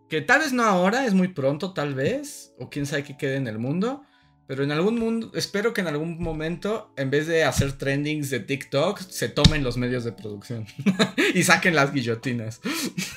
que 0.09 0.19
tal 0.21 0.39
vez 0.41 0.51
no 0.51 0.63
ahora, 0.63 1.05
es 1.05 1.13
muy 1.13 1.29
pronto 1.29 1.73
tal 1.73 1.95
vez, 1.95 2.53
o 2.59 2.69
quién 2.69 2.85
sabe 2.85 3.05
qué 3.05 3.15
quede 3.17 3.37
en 3.37 3.47
el 3.47 3.57
mundo, 3.57 4.03
pero 4.51 4.65
en 4.65 4.73
algún 4.73 4.99
mundo, 4.99 5.31
espero 5.33 5.73
que 5.73 5.79
en 5.79 5.87
algún 5.87 6.21
momento, 6.21 6.91
en 6.97 7.09
vez 7.09 7.25
de 7.25 7.45
hacer 7.45 7.77
trendings 7.77 8.29
de 8.29 8.41
TikTok, 8.41 8.99
se 8.99 9.29
tomen 9.29 9.63
los 9.63 9.77
medios 9.77 10.03
de 10.03 10.11
producción 10.11 10.65
y 11.33 11.43
saquen 11.43 11.73
las 11.73 11.93
guillotinas. 11.93 12.59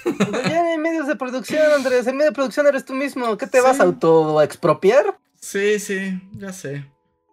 Pero 0.05 0.43
ya 0.45 0.63
no 0.63 0.69
hay 0.69 0.79
medios 0.79 1.09
de 1.09 1.17
producción, 1.17 1.73
Andrés. 1.73 2.07
El 2.07 2.15
medio 2.15 2.31
de 2.31 2.35
producción 2.37 2.69
eres 2.69 2.85
tú 2.85 2.95
mismo. 2.95 3.37
¿Qué 3.37 3.49
te 3.49 3.61
vas 3.61 3.81
a 3.81 3.83
autoexpropiar? 3.83 5.19
Sí, 5.41 5.81
sí, 5.81 6.23
ya 6.39 6.53
sé. 6.53 6.85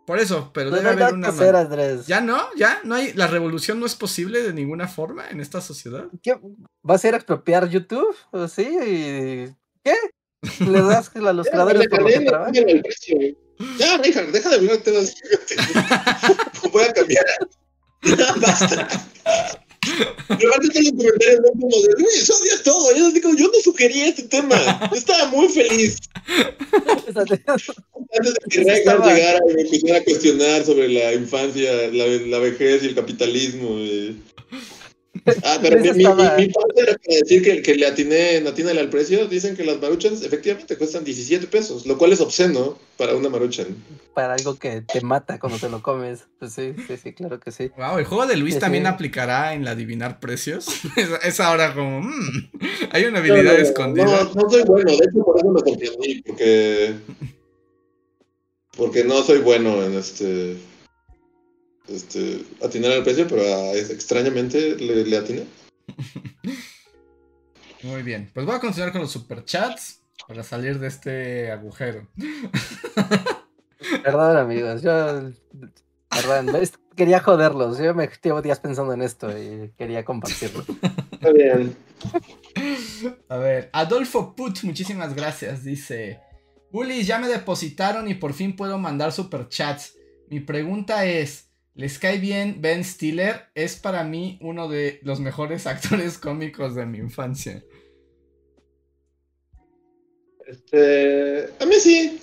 Por 0.07 0.17
eso, 0.17 0.49
pero 0.51 0.71
De 0.71 0.77
debe 0.77 0.89
haber 0.89 1.13
una... 1.13 1.31
ser, 1.31 1.55
Andrés. 1.55 2.07
¿Ya 2.07 2.21
no? 2.21 2.41
¿Ya? 2.57 2.79
¿No 2.83 2.95
hay? 2.95 3.13
¿La 3.13 3.27
revolución 3.27 3.79
no 3.79 3.85
es 3.85 3.93
posible 3.93 4.41
de 4.41 4.51
ninguna 4.51 4.87
forma 4.87 5.29
en 5.29 5.41
esta 5.41 5.61
sociedad? 5.61 6.07
¿Qué? 6.23 6.39
¿Vas 6.81 7.05
a 7.05 7.07
ir 7.07 7.13
a 7.13 7.17
expropiar 7.17 7.69
YouTube? 7.69 8.15
¿O 8.31 8.47
sí? 8.47 8.63
¿Y 8.63 9.55
¿Qué? 9.83 9.93
¿Le 10.65 10.81
das 10.81 11.15
a 11.15 11.33
los 11.33 11.47
creadores 11.51 11.83
la 11.83 11.89
por 11.89 12.01
lo 12.01 12.07
que 12.07 12.19
trabajan? 12.21 12.53
Ya, 13.77 13.97
Richard, 13.97 14.31
deja 14.31 14.49
de 14.49 14.55
hablar 14.55 14.83
de. 14.83 14.91
Voy 16.71 16.83
a 16.83 16.93
cambiar. 16.93 17.25
Ya, 18.03 18.33
basta. 18.37 18.87
Todos 20.27 20.41
los 20.61 20.69
comentarios 20.69 21.41
son 21.43 21.59
como 21.59 21.75
de, 21.81 21.93
Luis, 21.97 22.29
odias 22.29 22.63
todo. 22.63 22.95
Yo, 22.95 23.11
digo, 23.11 23.29
yo 23.35 23.45
no 23.47 23.59
sugerí 23.63 24.01
este 24.01 24.23
tema. 24.23 24.89
Yo 24.91 24.97
estaba 24.97 25.25
muy 25.27 25.49
feliz. 25.49 25.97
Antes 27.07 27.13
de 28.33 28.39
que 28.49 28.61
estaba- 28.73 29.13
llegara 29.13 29.39
y 29.49 29.53
me 29.53 29.61
empezara 29.61 29.97
a 29.99 30.03
cuestionar 30.03 30.65
sobre 30.65 30.87
la 30.89 31.13
infancia, 31.13 31.71
la, 31.91 32.05
la 32.05 32.39
vejez 32.39 32.83
y 32.83 32.87
el 32.87 32.95
capitalismo. 32.95 33.79
y- 33.79 34.21
Ah, 35.43 35.59
pero 35.61 35.77
mi, 35.79 35.87
Eso 35.87 35.95
mi, 35.97 36.03
estaba- 36.03 36.37
mi- 36.37 36.47
mi 36.47 36.53
parte 36.53 36.81
era 36.81 36.93
para 36.93 37.17
decir 37.19 37.43
que, 37.43 37.61
que 37.61 37.75
le 37.75 37.85
atiné, 37.85 38.37
atínale 38.47 38.79
al 38.79 38.89
precio. 38.89 39.27
Dicen 39.27 39.55
que 39.57 39.63
las 39.65 39.79
maruchans 39.81 40.23
efectivamente 40.23 40.77
cuestan 40.77 41.03
17 41.03 41.47
pesos, 41.47 41.85
lo 41.85 41.97
cual 41.97 42.13
es 42.13 42.21
obsceno 42.21 42.77
para 42.97 43.15
una 43.15 43.27
maruchan. 43.29 43.67
Para 44.13 44.33
algo 44.35 44.57
que 44.57 44.81
te 44.81 45.01
mata 45.01 45.37
cuando 45.39 45.57
te 45.59 45.69
lo 45.69 45.81
comes. 45.83 46.25
Pues 46.39 46.53
sí, 46.53 46.73
sí, 46.87 46.95
sí, 47.01 47.13
claro 47.13 47.39
que 47.39 47.51
sí. 47.51 47.71
Wow, 47.77 47.97
el 47.97 48.05
juego 48.05 48.25
de 48.25 48.37
Luis 48.37 48.55
Sí, 48.55 48.59
también 48.61 48.83
sí. 48.85 48.89
aplicará 48.89 49.53
en 49.53 49.65
la 49.65 49.71
adivinar 49.71 50.19
precios. 50.19 50.67
es, 50.97 51.09
es 51.23 51.39
ahora 51.39 51.73
como. 51.73 52.01
mm, 52.01 52.49
hay 52.91 53.05
una 53.05 53.19
habilidad 53.19 53.43
No, 53.53 53.57
no, 53.57 53.63
escondida. 53.63 54.05
No, 54.05 54.33
no 54.43 54.49
soy 54.49 54.63
bueno, 54.63 54.91
de 54.91 54.97
hecho 54.97 55.23
por 55.25 55.37
eso 55.37 55.49
me 55.51 55.59
sorprendí, 55.59 56.21
porque. 56.23 56.93
Porque 58.77 59.03
no 59.03 59.21
soy 59.23 59.39
bueno 59.39 59.83
en 59.83 59.95
este. 59.97 60.55
Este. 61.87 62.43
Atinar 62.63 62.91
al 62.91 63.03
precio, 63.03 63.27
pero 63.27 63.41
a- 63.41 63.73
extrañamente 63.73 64.75
le, 64.75 65.05
le 65.05 65.17
atiné. 65.17 65.43
Muy 67.83 68.03
bien. 68.03 68.29
Pues 68.33 68.45
voy 68.45 68.55
a 68.55 68.59
continuar 68.59 68.91
con 68.91 69.01
los 69.01 69.11
superchats. 69.11 69.99
Para 70.27 70.43
salir 70.43 70.79
de 70.79 70.87
este 70.87 71.51
agujero. 71.51 72.07
Perdón, 74.03 74.37
amigos. 74.37 74.81
Yo. 74.83 75.31
Perdón, 76.09 76.55
quería 76.95 77.19
joderlos. 77.19 77.79
Yo 77.79 77.93
me 77.95 78.09
llevo 78.23 78.41
días 78.41 78.59
pensando 78.59 78.93
en 78.93 79.01
esto 79.01 79.29
y 79.35 79.71
quería 79.77 80.05
compartirlo. 80.05 80.63
Está 81.11 81.31
bien. 81.31 81.75
A 83.29 83.37
ver, 83.37 83.69
Adolfo 83.73 84.35
Put, 84.35 84.63
muchísimas 84.63 85.15
gracias. 85.15 85.63
Dice: 85.63 86.19
Bullies, 86.71 87.07
ya 87.07 87.17
me 87.17 87.27
depositaron 87.27 88.07
y 88.07 88.13
por 88.13 88.33
fin 88.33 88.55
puedo 88.55 88.77
mandar 88.77 89.11
superchats. 89.11 89.97
Mi 90.29 90.39
pregunta 90.39 91.05
es: 91.05 91.49
¿les 91.73 91.99
cae 91.99 92.17
bien 92.17 92.61
Ben 92.61 92.83
Stiller? 92.83 93.49
Es 93.55 93.75
para 93.77 94.03
mí 94.03 94.37
uno 94.41 94.67
de 94.67 94.99
los 95.03 95.19
mejores 95.19 95.67
actores 95.67 96.17
cómicos 96.17 96.75
de 96.75 96.85
mi 96.85 96.97
infancia. 96.97 97.63
Este. 100.45 101.49
A 101.59 101.65
mí 101.65 101.75
sí. 101.75 102.21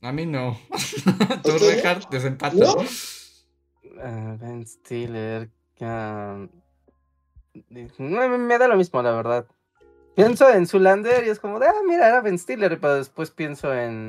A 0.00 0.12
mí 0.12 0.26
no. 0.26 0.58
Tú, 1.42 1.50
¿Usted? 1.54 1.76
Richard, 1.76 2.08
desempata. 2.10 2.56
¿No? 2.56 2.76
Ah, 4.00 4.36
ben 4.40 4.66
Stiller. 4.66 5.50
me 7.68 8.58
da 8.58 8.68
lo 8.68 8.76
mismo, 8.76 9.02
la 9.02 9.10
verdad. 9.10 9.46
Pienso 10.14 10.48
en 10.50 10.66
Zulander 10.66 11.26
y 11.26 11.30
es 11.30 11.38
como 11.38 11.58
de, 11.58 11.66
ah, 11.66 11.82
mira, 11.86 12.08
era 12.08 12.20
Ben 12.20 12.38
Stiller, 12.38 12.78
pero 12.80 12.96
después 12.96 13.30
pienso 13.30 13.74
en 13.74 14.06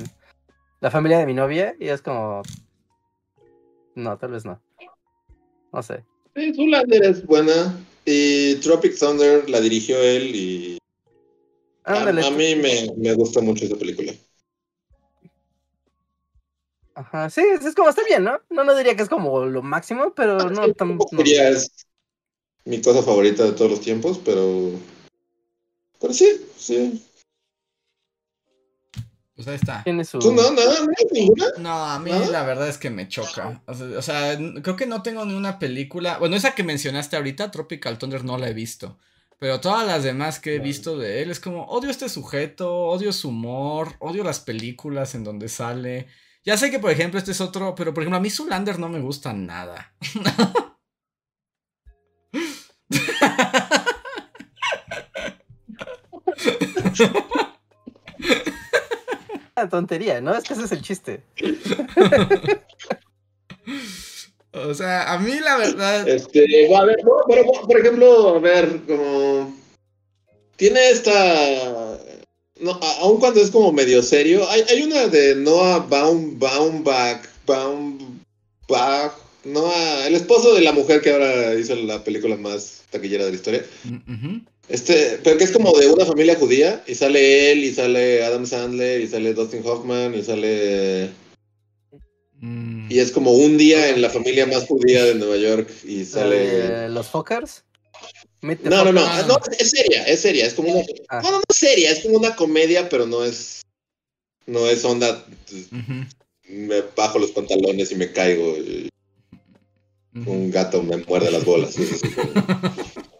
la 0.80 0.90
familia 0.90 1.18
de 1.18 1.26
mi 1.26 1.34
novia 1.34 1.74
y 1.78 1.88
es 1.88 2.02
como. 2.02 2.42
No, 3.94 4.18
tal 4.18 4.32
vez 4.32 4.44
no. 4.44 4.60
No 5.72 5.82
sé. 5.82 6.04
Sí, 6.34 6.52
Zoolander 6.54 7.04
es 7.04 7.24
buena. 7.26 7.76
Y 8.04 8.56
Tropic 8.56 8.98
Thunder 8.98 9.48
la 9.48 9.60
dirigió 9.60 10.00
él 10.00 10.34
y. 10.34 10.78
A, 11.84 11.94
Ándale, 11.94 12.22
a 12.26 12.30
mí 12.30 12.54
me, 12.56 12.92
me 12.96 13.14
gusta 13.14 13.40
mucho 13.40 13.64
esa 13.64 13.76
película. 13.76 14.12
Ajá, 16.94 17.30
sí, 17.30 17.40
es 17.40 17.64
es 17.64 17.74
como, 17.74 17.88
está 17.88 18.02
bien, 18.04 18.24
¿no? 18.24 18.40
No, 18.50 18.64
no 18.64 18.74
diría 18.74 18.94
que 18.96 19.02
es 19.02 19.08
como 19.08 19.44
lo 19.46 19.62
máximo, 19.62 20.12
pero 20.14 20.50
no 20.50 20.62
Sí, 20.66 20.72
tan. 20.72 20.76
tampoco 20.76 21.16
no. 21.16 21.22
diría 21.22 21.48
es 21.50 21.70
mi 22.64 22.80
cosa 22.82 23.02
favorita 23.02 23.44
de 23.44 23.52
todos 23.52 23.70
los 23.70 23.80
tiempos, 23.80 24.20
pero. 24.24 24.72
Pero 26.00 26.12
sí, 26.14 26.26
sí. 26.56 27.02
Pues 29.40 29.48
ahí 29.48 29.54
está. 29.54 29.82
Tiene 29.84 30.04
su. 30.04 30.18
¿Tú 30.18 30.32
no? 30.34 30.50
¿Nada? 30.50 30.74
¿No? 30.84 30.86
¿Ninguna? 31.12 31.46
No, 31.56 31.72
a 31.86 31.98
mí 31.98 32.10
¿Nada? 32.10 32.26
la 32.26 32.42
verdad 32.42 32.68
es 32.68 32.76
que 32.76 32.90
me 32.90 33.08
choca. 33.08 33.62
O 33.64 33.72
sea, 33.72 33.86
o 33.98 34.02
sea, 34.02 34.32
n- 34.34 34.60
creo 34.60 34.76
que 34.76 34.84
no 34.86 35.02
tengo 35.02 35.24
ni 35.24 35.32
una 35.32 35.58
película. 35.58 36.18
Bueno, 36.18 36.36
esa 36.36 36.54
que 36.54 36.62
mencionaste 36.62 37.16
ahorita, 37.16 37.50
Tropical 37.50 37.96
Thunder, 37.96 38.22
no 38.22 38.36
la 38.36 38.50
he 38.50 38.52
visto. 38.52 38.98
Pero 39.38 39.58
todas 39.58 39.86
las 39.86 40.02
demás 40.04 40.40
que 40.40 40.56
he 40.56 40.58
visto 40.58 40.98
de 40.98 41.22
él 41.22 41.30
es 41.30 41.40
como 41.40 41.64
odio 41.68 41.88
a 41.88 41.92
este 41.92 42.10
sujeto, 42.10 42.70
odio 42.70 43.14
su 43.14 43.30
humor, 43.30 43.94
odio 44.00 44.22
las 44.24 44.40
películas 44.40 45.14
en 45.14 45.24
donde 45.24 45.48
sale. 45.48 46.06
Ya 46.44 46.58
sé 46.58 46.70
que, 46.70 46.78
por 46.78 46.90
ejemplo, 46.90 47.18
este 47.18 47.30
es 47.30 47.40
otro, 47.40 47.74
pero 47.74 47.94
por 47.94 48.02
ejemplo, 48.02 48.18
a 48.18 48.20
mí 48.20 48.28
Zulander 48.28 48.78
no 48.78 48.90
me 48.90 49.00
gusta 49.00 49.32
nada. 49.32 49.94
Una 59.60 59.68
tontería, 59.68 60.22
¿no? 60.22 60.34
Es 60.34 60.44
que 60.44 60.54
ese 60.54 60.64
es 60.64 60.72
el 60.72 60.80
chiste. 60.82 61.22
O 64.52 64.74
sea, 64.74 65.12
a 65.12 65.18
mí 65.18 65.38
la 65.38 65.56
verdad. 65.58 66.08
Este, 66.08 66.74
a 66.74 66.84
ver, 66.84 66.96
no, 67.04 67.12
pero, 67.28 67.44
por 67.44 67.78
ejemplo, 67.78 68.30
a 68.34 68.38
ver, 68.40 68.80
como. 68.84 69.54
Tiene 70.56 70.90
esta. 70.90 71.12
No, 72.58 72.72
a- 72.72 72.96
aun 73.02 73.20
cuando 73.20 73.40
es 73.40 73.50
como 73.52 73.70
medio 73.70 74.02
serio, 74.02 74.44
hay, 74.50 74.62
hay 74.68 74.82
una 74.82 75.06
de 75.06 75.36
Noah 75.36 75.86
Baum, 75.88 76.36
Baumbach, 76.36 77.22
Noah, 79.44 80.06
el 80.06 80.14
esposo 80.14 80.54
de 80.54 80.60
la 80.60 80.72
mujer 80.72 81.00
que 81.00 81.12
ahora 81.12 81.54
hizo 81.54 81.74
la 81.74 82.04
película 82.04 82.36
más 82.36 82.82
taquillera 82.90 83.24
de 83.24 83.30
la 83.30 83.36
historia. 83.36 83.64
Mm. 83.84 84.38
Este, 84.68 85.18
pero 85.24 85.36
que 85.36 85.44
es 85.44 85.50
como 85.50 85.76
de 85.78 85.88
una 85.88 86.06
familia 86.06 86.36
judía, 86.36 86.84
y 86.86 86.94
sale 86.94 87.52
él, 87.52 87.64
y 87.64 87.72
sale 87.72 88.24
Adam 88.24 88.46
Sandler, 88.46 89.00
y 89.00 89.08
sale 89.08 89.34
Dustin 89.34 89.62
Hoffman, 89.64 90.14
y 90.14 90.22
sale... 90.22 91.10
Mm. 92.38 92.90
Y 92.90 92.98
es 92.98 93.10
como 93.10 93.32
un 93.32 93.58
día 93.58 93.88
en 93.88 94.00
la 94.00 94.10
familia 94.10 94.46
más 94.46 94.66
judía 94.66 95.04
de 95.04 95.14
Nueva 95.14 95.36
York, 95.36 95.70
y 95.84 96.00
La 96.00 96.04
sale... 96.04 96.88
los 96.88 97.08
Fockers. 97.08 97.64
No, 98.42 98.84
no, 98.84 98.92
no, 98.92 99.26
no, 99.26 99.38
es 99.58 99.70
seria, 99.70 100.04
es 100.04 100.20
seria, 100.20 100.46
es 100.46 100.54
como 100.54 100.72
una... 100.72 100.84
Ah. 101.08 101.20
Bueno, 101.20 101.38
no 101.38 101.44
es 101.48 101.56
seria, 101.56 101.90
es 101.90 102.00
como 102.00 102.18
una 102.18 102.36
comedia, 102.36 102.88
pero 102.88 103.06
no 103.06 103.24
es... 103.24 103.62
No 104.46 104.66
es 104.66 104.84
onda, 104.84 105.24
me 106.48 106.82
bajo 106.96 107.18
los 107.18 107.30
pantalones 107.30 107.92
y 107.92 107.94
me 107.94 108.10
caigo, 108.10 108.56
y. 108.56 108.88
un 110.26 110.50
gato 110.50 110.82
me 110.82 110.96
muerde 110.98 111.30
las 111.30 111.44
bolas. 111.44 111.74
como- 111.74 111.88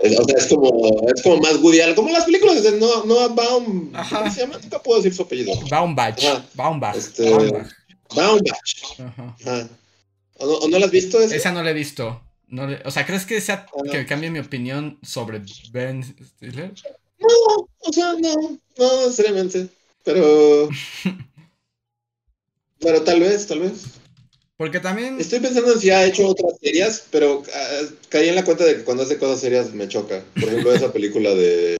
es- 0.01 0.19
o 0.19 0.25
sea, 0.25 0.37
es 0.39 0.47
como, 0.47 1.09
es 1.15 1.23
como 1.23 1.37
más 1.39 1.57
Woody 1.59 1.81
Allen, 1.81 1.95
como 1.95 2.11
las 2.11 2.25
películas 2.25 2.63
de 2.63 2.73
Noah, 2.79 3.05
Noah 3.07 3.29
Baum, 3.29 3.91
Ajá. 3.95 4.19
¿cómo 4.21 4.31
se 4.33 4.41
llama? 4.41 4.59
Nunca 4.63 4.83
puedo 4.83 4.99
decir 5.01 5.15
su 5.15 5.23
apellido. 5.23 5.53
Baumbach. 5.69 6.25
Ajá. 6.25 6.45
Baumbach. 6.55 6.97
Este- 6.97 7.31
Baumbach. 7.31 7.71
Baumbach. 8.15 9.01
Ajá. 9.01 9.37
Ajá. 9.45 9.69
¿O 10.39 10.47
no, 10.47 10.53
o 10.55 10.69
no 10.69 10.79
la 10.79 10.87
has 10.87 10.93
visto? 10.93 11.21
esa? 11.21 11.35
Esa 11.37 11.53
no 11.53 11.63
la 11.63 11.71
he 11.71 11.75
visto. 11.75 12.23
No 12.49 12.67
le- 12.67 12.81
o 12.85 12.91
sea, 12.91 13.05
¿crees 13.07 13.27
que 13.27 13.41
sea 13.41 13.67
Ah. 13.69 13.83
que 13.91 14.07
cambie 14.07 14.31
mi 14.31 14.39
opinión 14.39 14.99
sobre 15.03 15.43
Ben 15.71 16.03
Stiller? 16.03 16.73
No, 17.19 17.69
o 17.81 17.93
sea, 17.93 18.15
no, 18.15 18.59
no 18.79 19.01
necesariamente. 19.07 19.69
Pero. 20.03 20.69
pero 22.81 23.03
tal 23.03 23.21
vez, 23.21 23.47
tal 23.47 23.61
vez. 23.61 23.83
Porque 24.61 24.79
también. 24.79 25.19
Estoy 25.19 25.41
pensando 25.41 25.73
en 25.73 25.81
si 25.81 25.89
ha 25.89 26.05
hecho 26.05 26.29
otras 26.29 26.53
series, 26.61 27.05
pero 27.11 27.43
ah, 27.55 27.81
caí 28.11 28.29
en 28.29 28.35
la 28.35 28.45
cuenta 28.45 28.67
de 28.67 28.77
que 28.77 28.85
cuando 28.85 29.05
hace 29.05 29.17
cosas 29.17 29.41
serias 29.41 29.73
me 29.73 29.89
choca. 29.89 30.23
Por 30.39 30.51
ejemplo, 30.51 30.75
esa 30.75 30.93
película 30.93 31.31
de. 31.35 31.79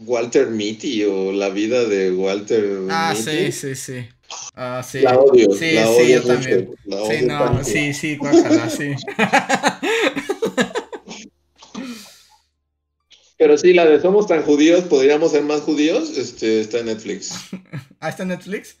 Walter 0.00 0.48
Mitty 0.48 1.04
o 1.04 1.32
la 1.32 1.48
vida 1.48 1.86
de 1.86 2.12
Walter 2.12 2.80
Ah, 2.90 3.14
Mitty. 3.16 3.50
sí, 3.50 3.52
sí, 3.52 3.74
sí. 3.74 4.06
Ah, 4.54 4.82
sí. 4.86 5.00
La 5.00 5.18
odio. 5.18 5.54
Sí, 5.54 5.72
la 5.72 5.86
sí, 5.86 5.92
odio 5.94 6.08
yo 6.08 6.16
mucho, 6.16 6.28
también. 6.34 6.70
la 6.84 6.96
Sí, 6.98 7.02
odio 7.04 7.26
no, 7.26 7.38
tanto. 7.38 7.64
sí, 7.64 7.94
sí, 7.94 8.16
guácala, 8.18 8.68
sí. 8.68 8.90
Pero 13.38 13.56
sí, 13.56 13.72
la 13.72 13.86
de 13.86 14.02
Somos 14.02 14.26
tan 14.26 14.42
judíos, 14.42 14.84
podríamos 14.84 15.32
ser 15.32 15.44
más 15.44 15.62
judíos, 15.62 16.10
este, 16.18 16.60
está 16.60 16.80
en 16.80 16.86
Netflix. 16.86 17.32
¿Ah, 18.00 18.10
está 18.10 18.24
en 18.24 18.28
Netflix? 18.28 18.76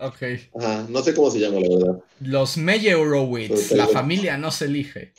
Ok. 0.00 0.22
Ajá, 0.58 0.86
no 0.88 1.02
sé 1.02 1.14
cómo 1.14 1.30
se 1.30 1.40
llama, 1.40 1.60
la 1.60 1.76
verdad. 1.76 2.04
Los 2.20 2.56
Meyerowitz, 2.56 3.72
la 3.72 3.88
familia 3.88 4.36
no 4.36 4.50
se 4.50 4.66
elige. 4.66 5.12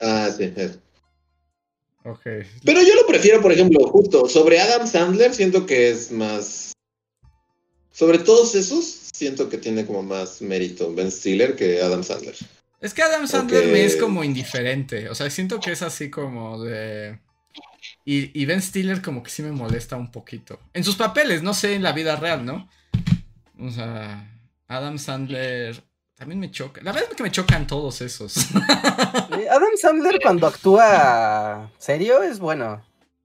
Ah, 0.00 0.30
sí. 0.36 0.52
es. 0.56 0.78
Ok. 2.04 2.22
Pero 2.64 2.82
yo 2.82 2.94
lo 2.94 3.06
prefiero, 3.06 3.40
por 3.42 3.52
ejemplo, 3.52 3.86
justo 3.88 4.28
sobre 4.28 4.60
Adam 4.60 4.86
Sandler, 4.86 5.34
siento 5.34 5.66
que 5.66 5.90
es 5.90 6.10
más. 6.10 6.72
Sobre 7.90 8.18
todos 8.18 8.54
esos, 8.54 8.84
siento 9.12 9.48
que 9.48 9.58
tiene 9.58 9.84
como 9.84 10.02
más 10.02 10.40
mérito 10.40 10.94
Ben 10.94 11.10
Stiller 11.10 11.56
que 11.56 11.82
Adam 11.82 12.04
Sandler. 12.04 12.36
Es 12.80 12.94
que 12.94 13.02
Adam 13.02 13.26
Sandler 13.26 13.66
me 13.66 13.84
es 13.84 13.96
como 13.96 14.22
indiferente. 14.22 15.08
O 15.08 15.14
sea, 15.14 15.28
siento 15.30 15.58
que 15.58 15.72
es 15.72 15.82
así 15.82 16.10
como 16.10 16.62
de. 16.62 17.18
Y, 18.04 18.40
y 18.40 18.46
Ben 18.46 18.62
Stiller 18.62 19.02
como 19.02 19.22
que 19.22 19.30
sí 19.30 19.42
me 19.42 19.50
molesta 19.50 19.96
un 19.96 20.12
poquito. 20.12 20.60
En 20.72 20.84
sus 20.84 20.96
papeles, 20.96 21.42
no 21.42 21.54
sé 21.54 21.74
en 21.74 21.82
la 21.82 21.92
vida 21.92 22.16
real, 22.16 22.44
¿no? 22.44 22.70
O 23.60 23.70
sea, 23.70 24.30
Adam 24.68 24.98
Sandler 24.98 25.82
también 26.14 26.40
me 26.40 26.50
choca. 26.50 26.80
La 26.82 26.92
verdad 26.92 27.08
es 27.10 27.16
que 27.16 27.22
me 27.22 27.30
chocan 27.32 27.66
todos 27.66 28.00
esos. 28.00 28.36
Adam 29.50 29.76
Sandler 29.76 30.18
cuando 30.22 30.46
actúa 30.46 31.70
serio 31.78 32.22
es 32.22 32.38
bueno, 32.38 32.82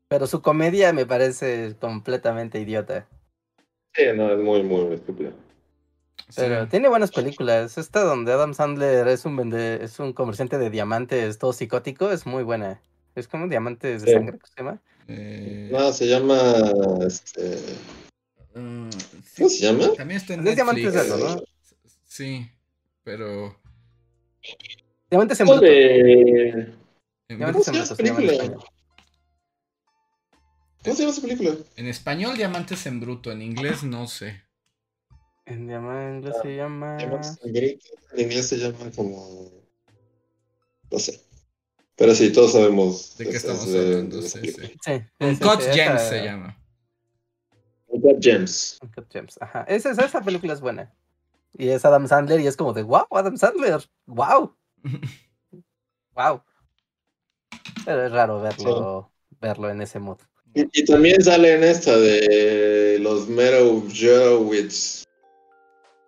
pero 0.07 0.27
su 0.27 0.41
comedia 0.41 0.93
me 0.93 1.05
parece 1.05 1.76
completamente 1.80 2.60
idiota. 2.60 3.07
Sí, 3.93 4.03
no, 4.15 4.31
es 4.31 4.39
muy, 4.39 4.64
muy 4.64 4.93
estúpido. 4.93 5.31
Pero 6.35 6.64
Sí. 6.64 6.69
tiene 6.72 6.88
buenas 6.89 7.11
películas. 7.11 7.77
Esta 7.77 8.01
donde 8.03 8.31
Adam 8.31 8.53
Sandler 8.55 9.07
es 9.07 9.26
un 9.26 9.38
vende- 9.38 9.84
es 9.84 9.99
un 9.99 10.14
comerciante 10.14 10.57
de 10.57 10.69
diamantes 10.72 11.38
todo 11.38 11.53
psicótico 11.53 12.11
es 12.11 12.26
muy 12.26 12.43
buena. 12.43 12.81
Es 13.15 13.27
como 13.27 13.47
diamantes 13.47 14.01
de 14.01 14.07
Sí. 14.07 14.14
sangre, 14.14 14.39
¿cómo 14.39 14.47
se 14.47 14.64
llama? 14.64 14.81
Eh, 15.07 15.69
No, 15.72 15.91
se 15.91 16.07
llama. 16.07 16.35
Este, 17.05 17.60
mm, 18.55 18.91
sí, 18.91 19.35
¿Cómo 19.38 19.49
se 19.49 19.57
llama? 19.57 19.93
También 19.93 20.19
está 20.19 20.34
en 20.34 20.47
Es 20.47 20.55
diamantes 20.55 20.93
Netflix. 20.93 21.19
¿no? 21.19 21.43
Sí, 22.05 22.47
pero. 23.03 23.59
Diamantes 25.09 25.39
en 25.39 25.47
bruto. 25.47 25.61
Diamantes 25.61 27.30
en 27.30 27.43
¿Cómo 27.51 27.63
se 27.63 27.71
llama 27.71 27.84
bruto 27.84 27.95
película? 27.95 28.57
¿Cómo 30.84 30.95
se 30.95 31.01
llama 31.01 31.13
esa 31.13 31.21
película? 31.21 31.57
en 31.77 31.88
español, 31.88 32.35
Diamantes 32.35 32.85
en 32.85 32.99
Bruto. 32.99 33.31
En 33.31 33.41
inglés, 33.41 33.84
no 33.84 34.07
sé. 34.07 34.43
En 35.45 35.67
diamantes 35.67 36.35
se 36.41 36.55
llama. 36.55 36.97
Diamantes 36.97 37.39
en 37.43 38.19
inglés 38.19 38.47
se 38.47 38.57
llama 38.57 38.91
como. 38.95 39.49
No 40.91 40.99
sé. 40.99 41.21
Pero 41.95 42.13
sí, 42.15 42.31
todos 42.31 42.53
sabemos. 42.53 43.17
¿De 43.17 43.30
qué 43.30 43.38
estamos 43.38 43.67
hablando? 43.67 44.21
Sí, 44.21 44.39
sí. 44.51 45.01
Uncut 45.19 45.61
Gems 45.61 46.01
se 46.01 46.23
llama. 46.23 46.57
Uncut 47.94 48.20
Gems. 48.20 48.80
Uncut 48.82 49.06
Gems, 49.11 49.38
Ajá. 49.40 49.65
Esa, 49.68 49.91
esa, 49.91 50.06
esa 50.06 50.22
película 50.22 50.53
es 50.53 50.61
buena. 50.61 50.91
Y 51.56 51.70
es 51.70 51.86
Adam 51.86 52.07
Sandler 52.07 52.40
y 52.40 52.48
es 52.48 52.57
como 52.57 52.74
de, 52.74 52.82
wow, 52.82 53.06
Adam 53.11 53.38
Sandler, 53.38 53.88
wow, 54.07 54.56
wow. 56.15 56.41
Pero 57.86 58.06
es 58.06 58.11
raro 58.11 58.41
verlo, 58.41 59.11
verlo 59.40 59.70
en 59.70 59.82
ese 59.82 59.99
mood. 59.99 60.18
Y, 60.56 60.68
y 60.74 60.86
también 60.86 61.24
sale 61.24 61.53
en 61.53 61.64
esta 61.64 61.98
de 61.98 62.98
los 62.99 63.28
Merovjowitz. 63.28 65.03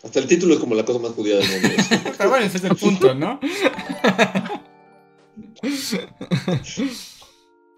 Hasta 0.03 0.19
el 0.19 0.27
título 0.27 0.55
es 0.55 0.59
como 0.59 0.75
la 0.75 0.85
cosa 0.85 0.99
más 0.99 1.11
judía 1.11 1.37
del 1.37 1.47
mundo. 1.47 1.69
Pero 2.17 2.29
bueno, 2.29 2.45
ese 2.45 2.57
es 2.57 2.63
el 2.63 2.75
punto, 2.75 3.13
¿no? 3.13 3.39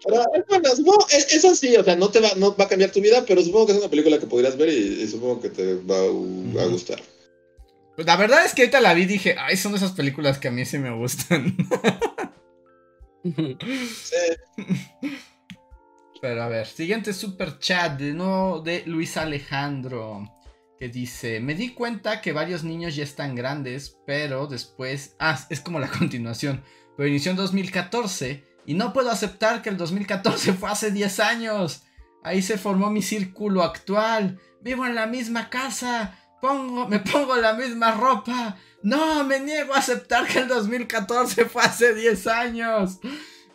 Pero 0.08 0.24
es 0.34 0.46
buena, 0.46 0.70
supongo, 0.70 1.06
es, 1.10 1.34
es 1.34 1.44
así, 1.44 1.76
o 1.76 1.84
sea, 1.84 1.94
no 1.94 2.10
te 2.10 2.20
va, 2.20 2.30
no 2.36 2.56
va 2.56 2.64
a 2.64 2.68
cambiar 2.68 2.90
tu 2.90 3.00
vida, 3.00 3.24
pero 3.26 3.42
supongo 3.42 3.66
que 3.66 3.72
es 3.72 3.78
una 3.78 3.90
película 3.90 4.18
que 4.18 4.26
podrías 4.26 4.56
ver 4.56 4.70
y, 4.70 5.02
y 5.02 5.06
supongo 5.06 5.40
que 5.40 5.50
te 5.50 5.74
va 5.74 5.96
a, 5.96 6.64
a 6.64 6.66
gustar. 6.66 7.00
Pues 7.94 8.06
la 8.06 8.16
verdad 8.16 8.44
es 8.44 8.54
que 8.54 8.62
ahorita 8.62 8.80
la 8.80 8.94
vi 8.94 9.02
y 9.02 9.06
dije, 9.06 9.36
ay, 9.38 9.56
son 9.56 9.72
de 9.72 9.78
esas 9.78 9.92
películas 9.92 10.38
que 10.38 10.48
a 10.48 10.50
mí 10.50 10.64
sí 10.64 10.78
me 10.78 10.94
gustan. 10.96 11.56
Sí. 13.24 14.16
Pero 16.20 16.42
a 16.42 16.48
ver, 16.48 16.66
siguiente 16.66 17.12
super 17.12 17.58
chat 17.58 17.98
de 17.98 18.12
nuevo 18.12 18.60
de 18.60 18.84
Luis 18.86 19.16
Alejandro. 19.16 20.24
Que 20.78 20.88
dice, 20.88 21.40
me 21.40 21.54
di 21.54 21.74
cuenta 21.74 22.20
que 22.20 22.32
varios 22.32 22.62
niños 22.62 22.94
ya 22.94 23.02
están 23.02 23.34
grandes, 23.34 23.98
pero 24.06 24.46
después... 24.46 25.16
Ah, 25.18 25.38
es 25.50 25.60
como 25.60 25.80
la 25.80 25.88
continuación. 25.98 26.62
Pero 26.96 27.08
inició 27.08 27.32
en 27.32 27.36
2014 27.36 28.44
y 28.68 28.74
no 28.74 28.92
puedo 28.92 29.10
aceptar 29.10 29.62
que 29.62 29.70
el 29.70 29.78
2014 29.78 30.52
fue 30.52 30.68
hace 30.68 30.90
10 30.90 31.20
años. 31.20 31.84
Ahí 32.22 32.42
se 32.42 32.58
formó 32.58 32.90
mi 32.90 33.00
círculo 33.00 33.62
actual. 33.62 34.38
Vivo 34.60 34.84
en 34.84 34.94
la 34.94 35.06
misma 35.06 35.48
casa. 35.48 36.18
Pongo, 36.42 36.86
me 36.86 36.98
pongo 36.98 37.34
la 37.36 37.54
misma 37.54 37.92
ropa. 37.92 38.58
No, 38.82 39.24
me 39.24 39.40
niego 39.40 39.72
a 39.72 39.78
aceptar 39.78 40.26
que 40.26 40.40
el 40.40 40.48
2014 40.48 41.46
fue 41.46 41.62
hace 41.62 41.94
10 41.94 42.26
años. 42.26 42.98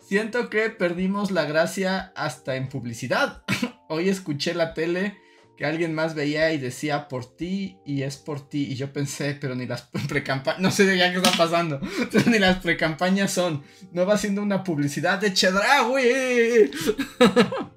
Siento 0.04 0.50
que 0.50 0.68
perdimos 0.70 1.30
la 1.30 1.44
gracia 1.44 2.12
hasta 2.16 2.56
en 2.56 2.68
publicidad. 2.68 3.44
Hoy 3.88 4.08
escuché 4.08 4.52
la 4.52 4.74
tele 4.74 5.16
que 5.56 5.64
alguien 5.64 5.94
más 5.94 6.14
veía 6.14 6.52
y 6.52 6.58
decía 6.58 7.06
por 7.08 7.24
ti 7.36 7.78
y 7.84 8.02
es 8.02 8.16
por 8.16 8.48
ti. 8.48 8.66
Y 8.70 8.74
yo 8.74 8.92
pensé, 8.92 9.36
pero 9.40 9.54
ni 9.54 9.66
las 9.66 9.82
precampañas, 10.08 10.60
no 10.60 10.70
sé 10.70 10.84
de 10.84 10.98
ya 10.98 11.10
qué 11.12 11.18
está 11.18 11.30
pasando, 11.36 11.80
pero 12.12 12.30
ni 12.30 12.38
las 12.38 12.58
precampañas 12.58 13.32
son. 13.32 13.62
No 13.92 14.04
va 14.06 14.18
siendo 14.18 14.42
una 14.42 14.62
publicidad 14.64 15.18
de 15.18 15.32
Chedraui. 15.32 16.70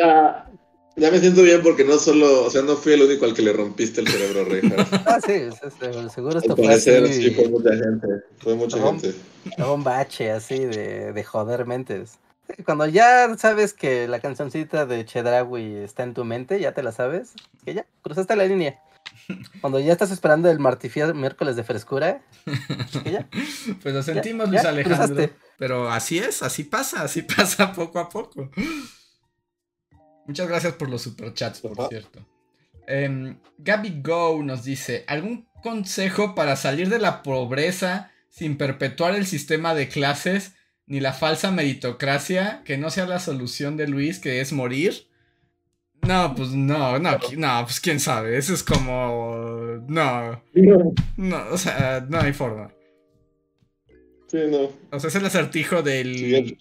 Ah, 0.00 0.48
ya 0.96 1.10
me 1.10 1.18
siento 1.18 1.42
bien 1.42 1.60
porque 1.62 1.84
no 1.84 1.98
solo, 1.98 2.44
o 2.44 2.50
sea, 2.50 2.62
no 2.62 2.76
fui 2.76 2.92
el 2.92 3.02
único 3.02 3.24
al 3.24 3.34
que 3.34 3.42
le 3.42 3.52
rompiste 3.52 4.00
el 4.00 4.08
cerebro 4.08 4.42
a 4.42 4.44
Reinhardt. 4.44 4.92
Ah, 5.06 5.18
sí, 5.24 5.32
es- 5.32 5.60
es- 5.62 6.12
seguro 6.12 6.38
esto 6.38 6.52
Al 6.52 6.56
fue 6.56 6.66
parecer 6.66 7.04
así, 7.04 7.22
sí 7.22 7.30
fue 7.32 7.48
mucha 7.48 7.70
gente, 7.70 8.06
fue 8.38 8.54
mucha 8.54 8.76
No. 8.78 8.86
gente. 8.92 9.12
fue 9.56 9.72
un 9.74 9.82
bache 9.84 10.30
así 10.30 10.58
de, 10.58 11.12
de 11.12 11.24
joder 11.24 11.66
mentes. 11.66 12.12
Cuando 12.64 12.86
ya 12.86 13.36
sabes 13.36 13.72
que 13.72 14.08
la 14.08 14.20
cancioncita 14.20 14.86
de 14.86 15.04
Chedraui 15.04 15.76
está 15.76 16.02
en 16.02 16.14
tu 16.14 16.24
mente, 16.24 16.60
ya 16.60 16.72
te 16.72 16.82
la 16.82 16.92
sabes, 16.92 17.34
que 17.64 17.74
ya, 17.74 17.86
cruzaste 18.02 18.36
la 18.36 18.46
línea. 18.46 18.80
Cuando 19.60 19.80
ya 19.80 19.92
estás 19.92 20.10
esperando 20.10 20.50
el 20.50 20.58
martifia 20.58 21.12
miércoles 21.12 21.56
de 21.56 21.64
frescura, 21.64 22.22
que 23.04 23.12
ya, 23.12 23.28
Pues 23.82 23.94
lo 23.94 24.02
sentimos, 24.02 24.46
ya, 24.46 24.50
Luis 24.50 24.62
ya, 24.62 24.68
Alejandro. 24.70 25.06
cruzaste. 25.16 25.36
Pero 25.58 25.90
así 25.90 26.18
es, 26.18 26.42
así 26.42 26.64
pasa, 26.64 27.02
así 27.02 27.22
pasa 27.22 27.72
poco 27.72 27.98
a 27.98 28.08
poco. 28.08 28.50
Muchas 30.26 30.48
gracias 30.48 30.74
por 30.74 30.88
los 30.88 31.02
superchats, 31.02 31.60
por 31.60 31.88
cierto. 31.88 32.24
Em, 32.86 33.38
Gaby 33.58 34.02
Go 34.02 34.42
nos 34.42 34.62
dice: 34.62 35.04
¿Algún 35.08 35.48
consejo 35.62 36.34
para 36.34 36.54
salir 36.54 36.88
de 36.88 36.98
la 36.98 37.22
pobreza 37.22 38.12
sin 38.30 38.56
perpetuar 38.56 39.16
el 39.16 39.26
sistema 39.26 39.74
de 39.74 39.88
clases 39.88 40.52
ni 40.88 41.00
la 41.00 41.12
falsa 41.12 41.50
meritocracia 41.52 42.62
que 42.64 42.76
no 42.78 42.90
sea 42.90 43.06
la 43.06 43.20
solución 43.20 43.76
de 43.76 43.86
Luis, 43.88 44.18
que 44.18 44.40
es 44.40 44.52
morir? 44.52 45.06
No, 46.06 46.34
pues 46.34 46.50
no, 46.50 46.98
no, 46.98 47.18
no, 47.36 47.64
pues 47.64 47.80
quién 47.80 48.00
sabe. 48.00 48.38
Eso 48.38 48.54
es 48.54 48.62
como. 48.62 49.82
No, 49.88 50.42
no, 51.16 51.44
o 51.50 51.58
sea, 51.58 52.06
no 52.08 52.20
hay 52.20 52.32
forma. 52.32 52.72
Sí, 54.28 54.38
no. 54.50 54.70
O 54.90 55.00
sea, 55.00 55.08
es 55.08 55.14
el 55.16 55.26
acertijo 55.26 55.82
del. 55.82 56.58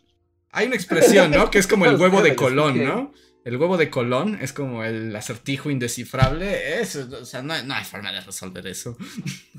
Hay 0.51 0.67
una 0.67 0.75
expresión, 0.75 1.31
¿no? 1.31 1.51
Que 1.51 1.59
es 1.59 1.67
como 1.67 1.85
el 1.85 1.95
huevo 1.97 2.21
de 2.21 2.35
Colón. 2.35 2.83
¿no? 2.83 3.11
El 3.45 3.57
huevo 3.57 3.77
de 3.77 3.89
Colón 3.89 4.39
es 4.41 4.51
como 4.53 4.83
el 4.83 5.15
acertijo 5.15 5.69
indescifrable. 5.69 6.81
Eso, 6.81 7.07
o 7.21 7.25
sea, 7.25 7.41
no, 7.41 7.53
hay- 7.53 7.65
no 7.65 7.75
hay 7.75 7.85
forma 7.85 8.11
de 8.11 8.21
resolver 8.21 8.65
eso. 8.67 8.97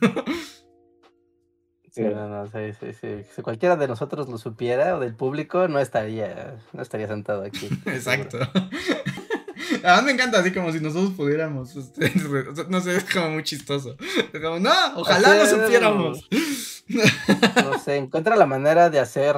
Sí, 1.98 2.04
no, 2.04 2.28
no, 2.28 2.46
sí, 2.46 2.72
sí, 2.78 2.92
sí. 2.92 3.24
Si 3.34 3.42
cualquiera 3.42 3.74
de 3.74 3.88
nosotros 3.88 4.28
lo 4.28 4.38
supiera 4.38 4.96
o 4.96 5.00
del 5.00 5.16
público, 5.16 5.66
no 5.66 5.80
estaría, 5.80 6.56
no 6.72 6.80
estaría 6.80 7.08
sentado 7.08 7.42
aquí. 7.42 7.68
Exacto. 7.86 8.38
Además 9.82 10.04
me 10.04 10.12
encanta 10.12 10.38
así 10.38 10.52
como 10.52 10.70
si 10.70 10.78
nosotros 10.78 11.14
pudiéramos. 11.16 11.74
este, 11.74 12.12
no 12.68 12.80
sé, 12.80 12.96
es 12.96 13.04
como 13.12 13.30
muy 13.30 13.42
chistoso. 13.42 13.96
Es 14.32 14.40
como, 14.40 14.60
no, 14.60 14.70
ojalá 14.94 15.34
lo 15.34 15.46
supiéramos. 15.46 16.28
No 16.88 17.78
sé, 17.80 17.96
encuentra 17.96 18.36
la 18.36 18.46
manera 18.46 18.90
de 18.90 19.00
hacer 19.00 19.36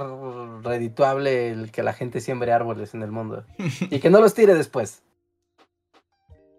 redituable 0.63 1.51
el 1.51 1.73
que 1.73 1.83
la 1.83 1.95
gente 1.95 2.21
siembre 2.21 2.53
árboles 2.53 2.93
en 2.93 3.03
el 3.03 3.11
mundo. 3.11 3.47
Y 3.89 4.01
que 4.01 4.11
no 4.11 4.21
los 4.21 4.35
tire 4.35 4.53
después. 4.53 5.03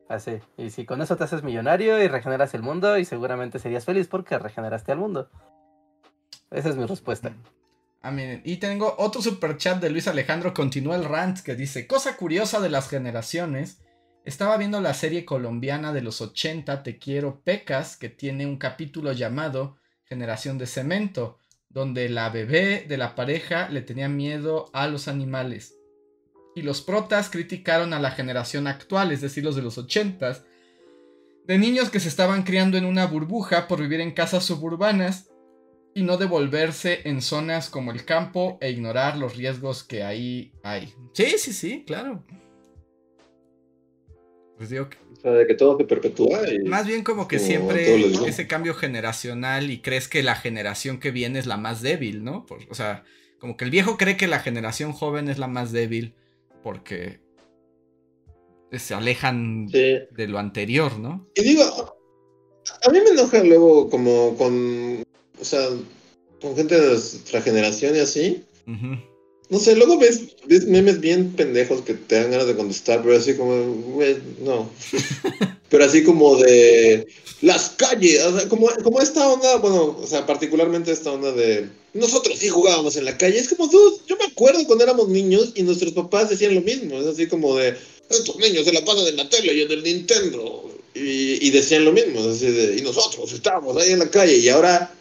Así. 0.09 0.39
Y 0.57 0.71
si 0.71 0.85
con 0.85 1.01
eso 1.03 1.15
te 1.15 1.25
haces 1.25 1.43
millonario 1.43 2.03
y 2.03 2.07
regeneras 2.07 2.55
el 2.55 2.63
mundo, 2.63 2.97
y 2.97 3.05
seguramente 3.05 3.59
serías 3.59 3.85
feliz 3.85 4.07
porque 4.07 4.39
regeneraste 4.39 4.91
al 4.91 4.97
mundo. 4.97 5.29
Esa 6.51 6.69
es 6.69 6.75
mi 6.75 6.85
respuesta. 6.85 7.33
Ah, 8.01 8.11
miren, 8.11 8.41
y 8.43 8.57
tengo 8.57 8.95
otro 8.97 9.21
super 9.21 9.57
chat 9.57 9.81
de 9.81 9.89
Luis 9.89 10.07
Alejandro, 10.07 10.53
continúa 10.53 10.95
el 10.95 11.05
rant 11.05 11.39
que 11.39 11.55
dice, 11.55 11.87
cosa 11.87 12.17
curiosa 12.17 12.59
de 12.59 12.69
las 12.69 12.89
generaciones, 12.89 13.79
estaba 14.25 14.57
viendo 14.57 14.81
la 14.81 14.93
serie 14.93 15.23
colombiana 15.23 15.93
de 15.93 16.01
los 16.01 16.19
80, 16.19 16.83
Te 16.83 16.97
quiero 16.97 17.41
Pecas, 17.41 17.95
que 17.95 18.09
tiene 18.09 18.45
un 18.45 18.57
capítulo 18.57 19.13
llamado 19.13 19.77
Generación 20.03 20.57
de 20.57 20.67
Cemento, 20.67 21.37
donde 21.69 22.09
la 22.09 22.29
bebé 22.29 22.85
de 22.87 22.97
la 22.97 23.15
pareja 23.15 23.69
le 23.69 23.81
tenía 23.81 24.09
miedo 24.09 24.69
a 24.73 24.87
los 24.87 25.07
animales. 25.07 25.75
Y 26.53 26.63
los 26.63 26.81
protas 26.81 27.29
criticaron 27.29 27.93
a 27.93 27.99
la 27.99 28.11
generación 28.11 28.67
actual, 28.67 29.11
es 29.11 29.21
decir, 29.21 29.43
los 29.43 29.55
de 29.55 29.61
los 29.61 29.77
80, 29.77 30.43
de 31.47 31.57
niños 31.57 31.89
que 31.89 32.01
se 32.01 32.09
estaban 32.09 32.43
criando 32.43 32.77
en 32.77 32.85
una 32.85 33.05
burbuja 33.05 33.67
por 33.67 33.79
vivir 33.79 34.01
en 34.01 34.11
casas 34.11 34.43
suburbanas 34.43 35.30
y 35.93 36.03
no 36.03 36.17
devolverse 36.17 37.01
en 37.05 37.21
zonas 37.21 37.69
como 37.69 37.91
el 37.91 38.05
campo 38.05 38.57
e 38.61 38.69
ignorar 38.71 39.17
los 39.17 39.35
riesgos 39.35 39.83
que 39.83 40.03
ahí 40.03 40.53
hay. 40.63 40.93
Sí, 41.13 41.37
sí, 41.37 41.51
sí, 41.53 41.83
claro. 41.85 42.23
Pues 44.57 44.69
digo 44.69 44.89
que 44.89 44.97
O 45.11 45.15
sea, 45.21 45.31
de 45.31 45.47
que 45.47 45.55
todo 45.55 45.77
se 45.77 45.85
perpetúa 45.85 46.47
y... 46.51 46.59
más 46.59 46.85
bien 46.85 47.03
como 47.03 47.27
que 47.27 47.37
Como 47.37 47.47
siempre 47.47 48.05
ese 48.27 48.47
cambio 48.47 48.73
generacional 48.75 49.71
y 49.71 49.81
crees 49.81 50.07
que 50.07 50.21
la 50.23 50.35
generación 50.35 50.99
que 50.99 51.11
viene 51.11 51.39
es 51.39 51.47
la 51.47 51.57
más 51.57 51.81
débil, 51.81 52.23
¿no? 52.23 52.45
Por- 52.45 52.59
o 52.69 52.75
sea, 52.75 53.03
como 53.39 53.57
que 53.57 53.65
el 53.65 53.71
viejo 53.71 53.97
cree 53.97 54.17
que 54.17 54.27
la 54.27 54.39
generación 54.39 54.93
joven 54.93 55.29
es 55.29 55.39
la 55.39 55.47
más 55.47 55.71
débil 55.71 56.13
porque 56.63 57.21
se 58.71 58.93
alejan 58.93 59.67
Sí. 59.69 59.99
de 60.11 60.27
lo 60.27 60.37
anterior, 60.37 60.99
¿no? 60.99 61.27
Y 61.35 61.41
digo, 61.43 61.63
a 62.83 62.89
mí 62.91 62.99
me 63.03 63.09
enoja 63.09 63.43
luego 63.43 63.89
como 63.89 64.37
con, 64.37 65.03
o 65.41 65.45
sea, 65.45 65.69
con 66.41 66.55
gente 66.55 66.79
de 66.79 66.87
nuestra 66.87 67.41
generación 67.41 67.95
y 67.95 67.99
así. 67.99 68.43
No 69.49 69.59
sé, 69.59 69.75
luego 69.75 69.97
ves, 69.97 70.21
ves 70.45 70.65
memes 70.65 71.01
bien 71.01 71.33
pendejos 71.33 71.81
que 71.81 71.93
te 71.93 72.15
dan 72.15 72.31
ganas 72.31 72.47
de 72.47 72.55
contestar, 72.55 73.01
pero 73.03 73.17
así 73.17 73.35
como, 73.35 73.73
güey, 73.93 74.15
no. 74.39 74.69
pero 75.69 75.83
así 75.83 76.03
como 76.03 76.37
de 76.37 77.05
las 77.41 77.71
calles, 77.71 78.23
o 78.23 78.39
sea, 78.39 78.47
como, 78.47 78.69
como 78.81 79.01
esta 79.01 79.27
onda, 79.27 79.57
bueno, 79.57 79.97
o 80.01 80.07
sea, 80.07 80.25
particularmente 80.25 80.91
esta 80.91 81.11
onda 81.11 81.33
de 81.33 81.67
nosotros 81.93 82.39
sí 82.39 82.47
jugábamos 82.47 82.95
en 82.95 83.05
la 83.05 83.17
calle. 83.17 83.39
Es 83.39 83.49
como, 83.49 83.67
dude, 83.67 83.97
yo 84.07 84.15
me 84.15 84.25
acuerdo 84.25 84.65
cuando 84.65 84.85
éramos 84.85 85.09
niños 85.09 85.51
y 85.55 85.63
nuestros 85.63 85.91
papás 85.91 86.29
decían 86.29 86.55
lo 86.55 86.61
mismo. 86.61 86.99
Es 86.99 87.07
así 87.07 87.27
como 87.27 87.57
de, 87.57 87.75
estos 88.09 88.37
niños 88.37 88.65
se 88.65 88.73
la 88.73 88.85
pasan 88.85 89.07
en 89.07 89.17
la 89.17 89.27
tele 89.27 89.53
y 89.53 89.61
en 89.61 89.71
el 89.71 89.83
Nintendo. 89.83 90.69
Y, 90.93 91.45
y 91.45 91.49
decían 91.51 91.85
lo 91.85 91.93
mismo, 91.93 92.19
es 92.19 92.37
así 92.37 92.47
de, 92.47 92.77
y 92.77 92.81
nosotros 92.81 93.31
estábamos 93.31 93.77
ahí 93.77 93.91
en 93.91 93.99
la 93.99 94.09
calle. 94.09 94.37
Y 94.37 94.49
ahora, 94.49 94.93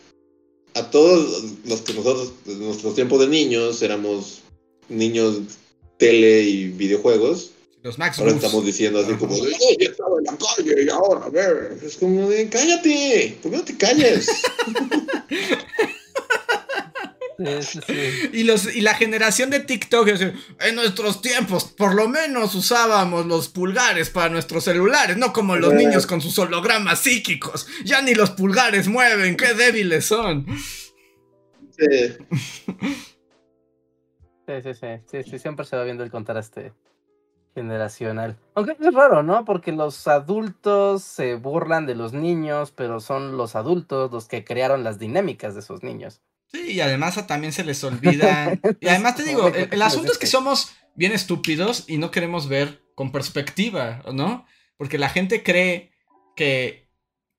a 0.74 0.90
todos 0.90 1.44
los 1.64 1.80
que 1.82 1.94
nosotros, 1.94 2.32
en 2.46 2.60
nuestros 2.60 2.94
tiempos 2.94 3.20
de 3.20 3.28
niños, 3.28 3.82
éramos 3.82 4.40
niños 4.88 5.40
tele 5.96 6.42
y 6.42 6.68
videojuegos. 6.68 7.52
Los 7.82 7.98
Ahora 7.98 8.32
estamos 8.32 8.66
diciendo 8.66 9.00
así 9.00 9.14
como 9.14 9.34
de, 9.34 9.56
estaba 9.78 10.18
en 10.18 10.24
la 10.24 10.36
calle 10.36 10.84
y 10.84 10.88
ahora, 10.90 11.24
a 11.24 11.30
ver. 11.30 11.78
Es 11.82 11.96
como 11.96 12.28
de, 12.28 12.48
cállate, 12.48 13.38
¿por 13.42 13.50
qué 13.50 13.56
no 13.56 13.64
te 13.64 13.76
calles? 13.76 14.28
Y, 18.32 18.44
los, 18.44 18.74
y 18.74 18.80
la 18.80 18.94
generación 18.94 19.50
de 19.50 19.60
TikTok, 19.60 20.08
en 20.08 20.74
nuestros 20.74 21.22
tiempos, 21.22 21.64
por 21.64 21.94
lo 21.94 22.08
menos 22.08 22.54
usábamos 22.54 23.26
los 23.26 23.48
pulgares 23.48 24.10
para 24.10 24.28
nuestros 24.28 24.64
celulares, 24.64 25.16
no 25.16 25.32
como 25.32 25.56
los 25.56 25.72
niños 25.72 26.06
con 26.06 26.20
sus 26.20 26.38
hologramas 26.38 27.00
psíquicos. 27.00 27.66
Ya 27.84 28.02
ni 28.02 28.14
los 28.14 28.30
pulgares 28.30 28.88
mueven, 28.88 29.36
qué 29.36 29.54
débiles 29.54 30.04
son. 30.04 30.46
Sí. 31.78 32.16
Sí, 34.46 34.62
sí, 34.62 35.00
sí, 35.06 35.22
sí, 35.22 35.38
siempre 35.38 35.64
se 35.64 35.76
va 35.76 35.84
viendo 35.84 36.02
el 36.04 36.10
contraste 36.10 36.72
generacional. 37.54 38.36
Aunque 38.54 38.76
es 38.78 38.94
raro, 38.94 39.22
¿no? 39.22 39.44
Porque 39.44 39.72
los 39.72 40.06
adultos 40.08 41.02
se 41.02 41.36
burlan 41.36 41.86
de 41.86 41.94
los 41.94 42.12
niños, 42.12 42.72
pero 42.72 43.00
son 43.00 43.36
los 43.36 43.56
adultos 43.56 44.10
los 44.12 44.28
que 44.28 44.44
crearon 44.44 44.84
las 44.84 44.98
dinámicas 44.98 45.54
de 45.54 45.60
esos 45.60 45.82
niños. 45.82 46.20
Sí, 46.52 46.72
y 46.72 46.80
además 46.80 47.26
también 47.26 47.52
se 47.52 47.64
les 47.64 47.82
olvida. 47.84 48.58
y 48.80 48.88
además 48.88 49.16
te 49.16 49.24
digo, 49.24 49.48
el, 49.48 49.82
asunto 49.82 50.12
es 50.12 50.18
que 50.18 50.26
somos 50.26 50.72
bien 50.94 51.12
estúpidos 51.12 51.84
y 51.86 51.98
no 51.98 52.10
queremos 52.10 52.48
ver 52.48 52.82
con 52.94 53.12
perspectiva, 53.12 54.02
¿no? 54.12 54.46
Porque 54.76 54.98
la 54.98 55.08
gente 55.08 55.42
cree 55.42 55.92
que 56.34 56.89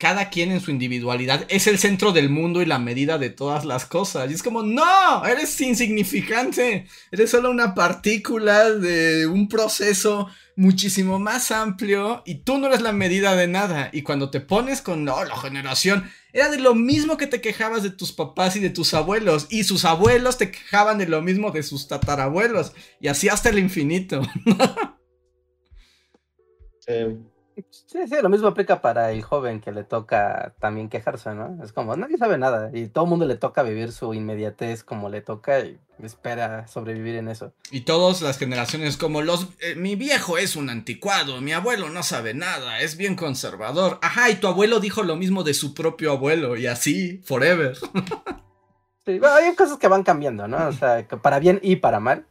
cada 0.02 0.32
quien 0.32 0.52
en 0.52 0.61
su 0.61 0.72
individualidad 0.72 1.45
es 1.48 1.68
el 1.68 1.78
centro 1.78 2.11
del 2.11 2.28
mundo 2.28 2.64
y 2.64 2.65
la 2.65 2.80
medida 2.80 3.19
de 3.19 3.30
todas 3.30 3.65
las 3.65 3.86
cosas. 3.86 4.32
Y 4.32 4.34
es 4.34 4.41
como, 4.41 4.64
no, 4.64 5.23
eres 5.23 5.61
insignificante, 5.61 6.88
eres 7.11 7.30
solo 7.30 7.52
una 7.52 7.76
partícula 7.76 8.72
de 8.72 9.28
un 9.28 9.48
proceso 9.48 10.28
muchísimo 10.56 11.19
más 11.19 11.52
amplio 11.52 12.23
y 12.26 12.40
tú 12.40 12.57
no 12.57 12.65
eres 12.65 12.82
la 12.82 12.94
medida 12.94 13.36
de 13.36 13.45
nada. 13.45 13.91
Y 13.94 14.02
cuando 14.02 14.32
te 14.32 14.41
pones 14.41 14.82
con 14.82 15.06
la 15.06 15.38
generación, 15.40 16.10
era 16.34 16.49
de 16.49 16.57
lo 16.57 16.73
mismo 16.73 17.15
que 17.15 17.28
te 17.28 17.40
quejabas 17.40 17.84
de 17.84 17.91
tus 17.91 18.11
papás 18.11 18.56
y 18.56 18.60
de 18.60 18.72
tus 18.72 18.95
abuelos. 18.95 19.45
Y 19.52 19.65
sus 19.65 19.86
abuelos 19.86 20.40
te 20.40 20.49
quejaban 20.49 20.98
de 20.98 21.06
lo 21.06 21.22
mismo 21.22 21.52
de 21.52 21.61
sus 21.61 21.88
tatarabuelos. 21.88 22.73
Y 22.99 23.07
así 23.07 23.30
hasta 23.30 23.49
el 23.49 23.60
infinito. 23.60 24.23
sí. 26.88 27.31
Sí, 27.69 28.07
sí, 28.07 28.15
lo 28.22 28.30
mismo 28.30 28.48
aplica 28.48 28.82
para 28.82 29.11
el 29.11 29.22
joven 29.22 29.60
que 29.60 29.72
le 29.72 29.84
toca 29.84 30.53
también 30.60 30.90
quejarse, 30.90 31.34
¿no? 31.34 31.61
Es 31.64 31.73
como, 31.73 31.95
nadie 31.95 32.18
sabe 32.18 32.38
nada 32.38 32.72
y 32.73 32.88
todo 32.88 33.03
el 33.03 33.10
mundo 33.10 33.26
le 33.26 33.36
toca 33.36 33.64
vivir 33.64 33.91
su 33.91 34.14
inmediatez 34.14 34.84
como 34.84 35.10
le 35.10 35.22
toca 35.22 35.60
y 35.60 35.78
espera 36.02 36.68
sobrevivir 36.68 37.15
en 37.15 37.28
eso. 37.28 37.53
Y 37.69 37.82
todas 37.82 38.22
las 38.22 38.38
generaciones 38.38 38.98
como 38.98 39.22
los... 39.22 39.48
Eh, 39.60 39.76
mi 39.76 39.95
viejo 39.95 40.38
es 40.38 40.56
un 40.56 40.69
anticuado, 40.69 41.41
mi 41.41 41.52
abuelo 41.52 41.90
no 41.90 42.03
sabe 42.03 42.34
nada, 42.34 42.80
es 42.80 42.95
bien 42.95 43.15
conservador. 43.15 43.99
Ajá, 44.02 44.30
y 44.30 44.36
tu 44.36 44.48
abuelo 44.48 44.80
dijo 44.80 45.03
lo 45.03 45.15
mismo 45.15 45.44
de 45.44 45.53
su 45.53 45.73
propio 45.73 46.11
abuelo 46.11 46.56
y 46.56 46.68
así, 46.68 47.22
forever. 47.26 47.76
sí, 49.06 49.19
bueno, 49.19 49.36
hay 49.36 49.56
cosas 49.56 49.78
que 49.78 49.88
van 49.88 50.03
cambiando, 50.03 50.48
¿no? 50.48 50.68
O 50.68 50.72
sea, 50.72 51.06
para 51.22 51.40
bien 51.40 51.60
y 51.61 51.76
para 51.76 51.99
mal. 51.99 52.26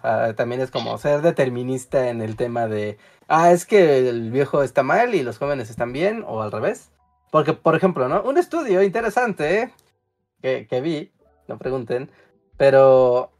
Sea, 0.00 0.34
también 0.34 0.60
es 0.60 0.70
como 0.70 0.98
ser 0.98 1.22
determinista 1.22 2.08
en 2.08 2.20
el 2.20 2.36
tema 2.36 2.66
de 2.66 2.98
ah, 3.28 3.52
es 3.52 3.66
que 3.66 4.08
el 4.08 4.30
viejo 4.30 4.62
está 4.62 4.82
mal 4.82 5.14
y 5.14 5.22
los 5.22 5.38
jóvenes 5.38 5.70
están 5.70 5.92
bien, 5.92 6.24
o 6.26 6.42
al 6.42 6.52
revés. 6.52 6.90
Porque, 7.30 7.52
por 7.52 7.74
ejemplo, 7.76 8.08
¿no? 8.08 8.22
Un 8.22 8.38
estudio 8.38 8.82
interesante 8.82 9.72
que, 10.42 10.66
que 10.66 10.80
vi, 10.80 11.12
no 11.48 11.58
pregunten, 11.58 12.10
pero 12.56 13.32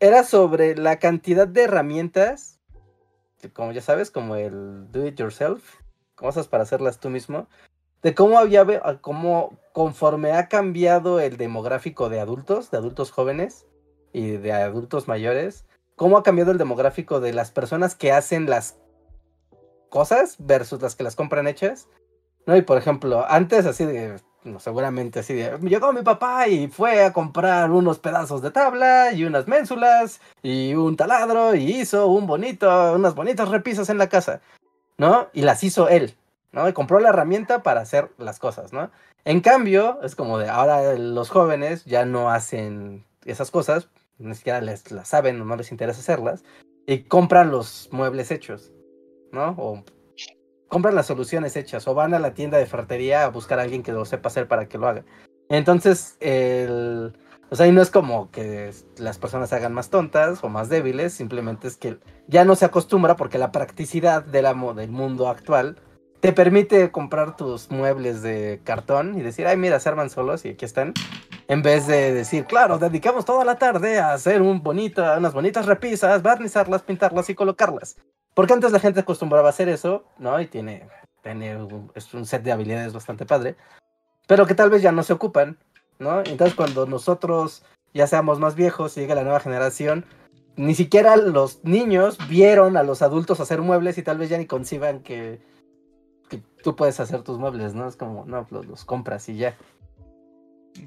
era 0.00 0.24
sobre 0.24 0.76
la 0.76 0.98
cantidad 0.98 1.46
de 1.46 1.62
herramientas, 1.62 2.60
como 3.52 3.72
ya 3.72 3.82
sabes, 3.82 4.10
como 4.10 4.36
el 4.36 4.90
do 4.90 5.06
it 5.06 5.18
yourself, 5.18 5.80
cosas 6.14 6.48
para 6.48 6.62
hacerlas 6.62 7.00
tú 7.00 7.10
mismo, 7.10 7.46
de 8.02 8.14
cómo 8.14 8.38
había, 8.38 8.66
cómo 9.00 9.58
conforme 9.72 10.32
ha 10.32 10.48
cambiado 10.48 11.20
el 11.20 11.36
demográfico 11.36 12.08
de 12.08 12.20
adultos, 12.20 12.70
de 12.70 12.78
adultos 12.78 13.10
jóvenes 13.10 13.66
y 14.12 14.32
de 14.32 14.52
adultos 14.52 15.08
mayores, 15.08 15.64
cómo 15.96 16.18
ha 16.18 16.22
cambiado 16.22 16.50
el 16.50 16.58
demográfico 16.58 17.20
de 17.20 17.32
las 17.32 17.50
personas 17.50 17.94
que 17.94 18.12
hacen 18.12 18.48
las 18.48 18.76
cosas 19.88 20.36
versus 20.38 20.82
las 20.82 20.96
que 20.96 21.04
las 21.04 21.16
compran 21.16 21.46
hechas. 21.46 21.88
¿No? 22.46 22.56
Y 22.56 22.62
por 22.62 22.76
ejemplo, 22.76 23.24
antes 23.26 23.64
así 23.64 23.86
de, 23.86 24.20
no, 24.44 24.60
seguramente 24.60 25.20
así 25.20 25.32
de, 25.32 25.58
llegó 25.62 25.92
mi 25.92 26.02
papá 26.02 26.46
y 26.46 26.68
fue 26.68 27.02
a 27.02 27.12
comprar 27.12 27.70
unos 27.70 27.98
pedazos 27.98 28.42
de 28.42 28.50
tabla 28.50 29.12
y 29.12 29.24
unas 29.24 29.48
ménsulas 29.48 30.20
y 30.42 30.74
un 30.74 30.96
taladro 30.96 31.54
y 31.54 31.80
hizo 31.80 32.06
un 32.08 32.26
bonito, 32.26 32.92
unas 32.92 33.14
bonitas 33.14 33.48
repisas 33.48 33.88
en 33.88 33.96
la 33.96 34.10
casa, 34.10 34.40
¿no? 34.98 35.28
Y 35.32 35.42
las 35.42 35.64
hizo 35.64 35.88
él, 35.88 36.14
¿no? 36.52 36.68
Y 36.68 36.74
compró 36.74 37.00
la 37.00 37.08
herramienta 37.08 37.62
para 37.62 37.80
hacer 37.80 38.10
las 38.18 38.38
cosas, 38.38 38.74
¿no? 38.74 38.90
En 39.24 39.40
cambio, 39.40 40.00
es 40.02 40.14
como 40.14 40.38
de 40.38 40.50
ahora 40.50 40.92
los 40.98 41.30
jóvenes 41.30 41.86
ya 41.86 42.04
no 42.04 42.30
hacen 42.30 43.06
esas 43.24 43.50
cosas, 43.50 43.88
ni 44.18 44.34
siquiera 44.34 44.60
les 44.60 44.90
las 44.90 45.08
saben 45.08 45.40
o 45.40 45.44
no 45.44 45.56
les 45.56 45.72
interesa 45.72 46.00
hacerlas, 46.00 46.44
y 46.86 47.04
compran 47.04 47.50
los 47.50 47.88
muebles 47.92 48.30
hechos. 48.30 48.72
¿no? 49.34 49.54
O 49.58 49.84
compran 50.68 50.94
las 50.94 51.06
soluciones 51.06 51.56
hechas 51.56 51.86
o 51.86 51.94
van 51.94 52.14
a 52.14 52.18
la 52.18 52.34
tienda 52.34 52.56
de 52.58 52.66
ferretería 52.66 53.24
a 53.24 53.28
buscar 53.28 53.58
a 53.58 53.62
alguien 53.62 53.82
que 53.82 53.92
lo 53.92 54.04
sepa 54.04 54.28
hacer 54.28 54.48
para 54.48 54.66
que 54.66 54.78
lo 54.78 54.88
haga. 54.88 55.04
Entonces, 55.50 56.16
el, 56.20 57.12
o 57.50 57.56
sea, 57.56 57.70
no 57.70 57.82
es 57.82 57.90
como 57.90 58.30
que 58.30 58.72
las 58.96 59.18
personas 59.18 59.50
se 59.50 59.56
hagan 59.56 59.74
más 59.74 59.90
tontas 59.90 60.42
o 60.42 60.48
más 60.48 60.70
débiles, 60.70 61.12
simplemente 61.12 61.68
es 61.68 61.76
que 61.76 61.98
ya 62.28 62.44
no 62.44 62.56
se 62.56 62.64
acostumbra 62.64 63.16
porque 63.16 63.38
la 63.38 63.52
practicidad 63.52 64.24
del 64.24 64.56
mundo 64.56 65.28
actual 65.28 65.76
te 66.24 66.32
permite 66.32 66.90
comprar 66.90 67.36
tus 67.36 67.70
muebles 67.70 68.22
de 68.22 68.58
cartón 68.64 69.18
y 69.18 69.20
decir, 69.20 69.46
ay, 69.46 69.58
mira, 69.58 69.78
se 69.78 69.90
arman 69.90 70.08
solos 70.08 70.46
y 70.46 70.48
aquí 70.48 70.64
están. 70.64 70.94
En 71.48 71.60
vez 71.60 71.86
de 71.86 72.14
decir, 72.14 72.46
claro, 72.46 72.78
dedicamos 72.78 73.26
toda 73.26 73.44
la 73.44 73.56
tarde 73.58 73.98
a 73.98 74.14
hacer 74.14 74.40
un 74.40 74.62
unas 74.64 75.34
bonitas 75.34 75.66
repisas, 75.66 76.22
barnizarlas, 76.22 76.80
pintarlas 76.80 77.28
y 77.28 77.34
colocarlas. 77.34 77.96
Porque 78.32 78.54
antes 78.54 78.72
la 78.72 78.80
gente 78.80 79.00
acostumbraba 79.00 79.48
a 79.48 79.50
hacer 79.50 79.68
eso, 79.68 80.06
¿no? 80.16 80.40
Y 80.40 80.46
tiene, 80.46 80.88
tiene 81.22 81.58
un, 81.58 81.92
es 81.94 82.14
un 82.14 82.24
set 82.24 82.42
de 82.42 82.52
habilidades 82.52 82.94
bastante 82.94 83.26
padre, 83.26 83.56
pero 84.26 84.46
que 84.46 84.54
tal 84.54 84.70
vez 84.70 84.80
ya 84.80 84.92
no 84.92 85.02
se 85.02 85.12
ocupan, 85.12 85.58
¿no? 85.98 86.20
Entonces 86.20 86.54
cuando 86.54 86.86
nosotros 86.86 87.66
ya 87.92 88.06
seamos 88.06 88.38
más 88.38 88.54
viejos 88.54 88.96
y 88.96 89.00
llegue 89.00 89.14
la 89.14 89.24
nueva 89.24 89.40
generación, 89.40 90.06
ni 90.56 90.74
siquiera 90.74 91.16
los 91.16 91.62
niños 91.64 92.16
vieron 92.30 92.78
a 92.78 92.82
los 92.82 93.02
adultos 93.02 93.40
hacer 93.40 93.60
muebles 93.60 93.98
y 93.98 94.02
tal 94.02 94.16
vez 94.16 94.30
ya 94.30 94.38
ni 94.38 94.46
conciban 94.46 95.00
que, 95.00 95.38
que 96.28 96.42
tú 96.62 96.76
puedes 96.76 96.98
hacer 97.00 97.22
tus 97.22 97.38
muebles, 97.38 97.74
¿no? 97.74 97.88
Es 97.88 97.96
como, 97.96 98.24
no, 98.26 98.46
los, 98.50 98.84
compras 98.84 99.28
y 99.28 99.36
ya. 99.36 99.56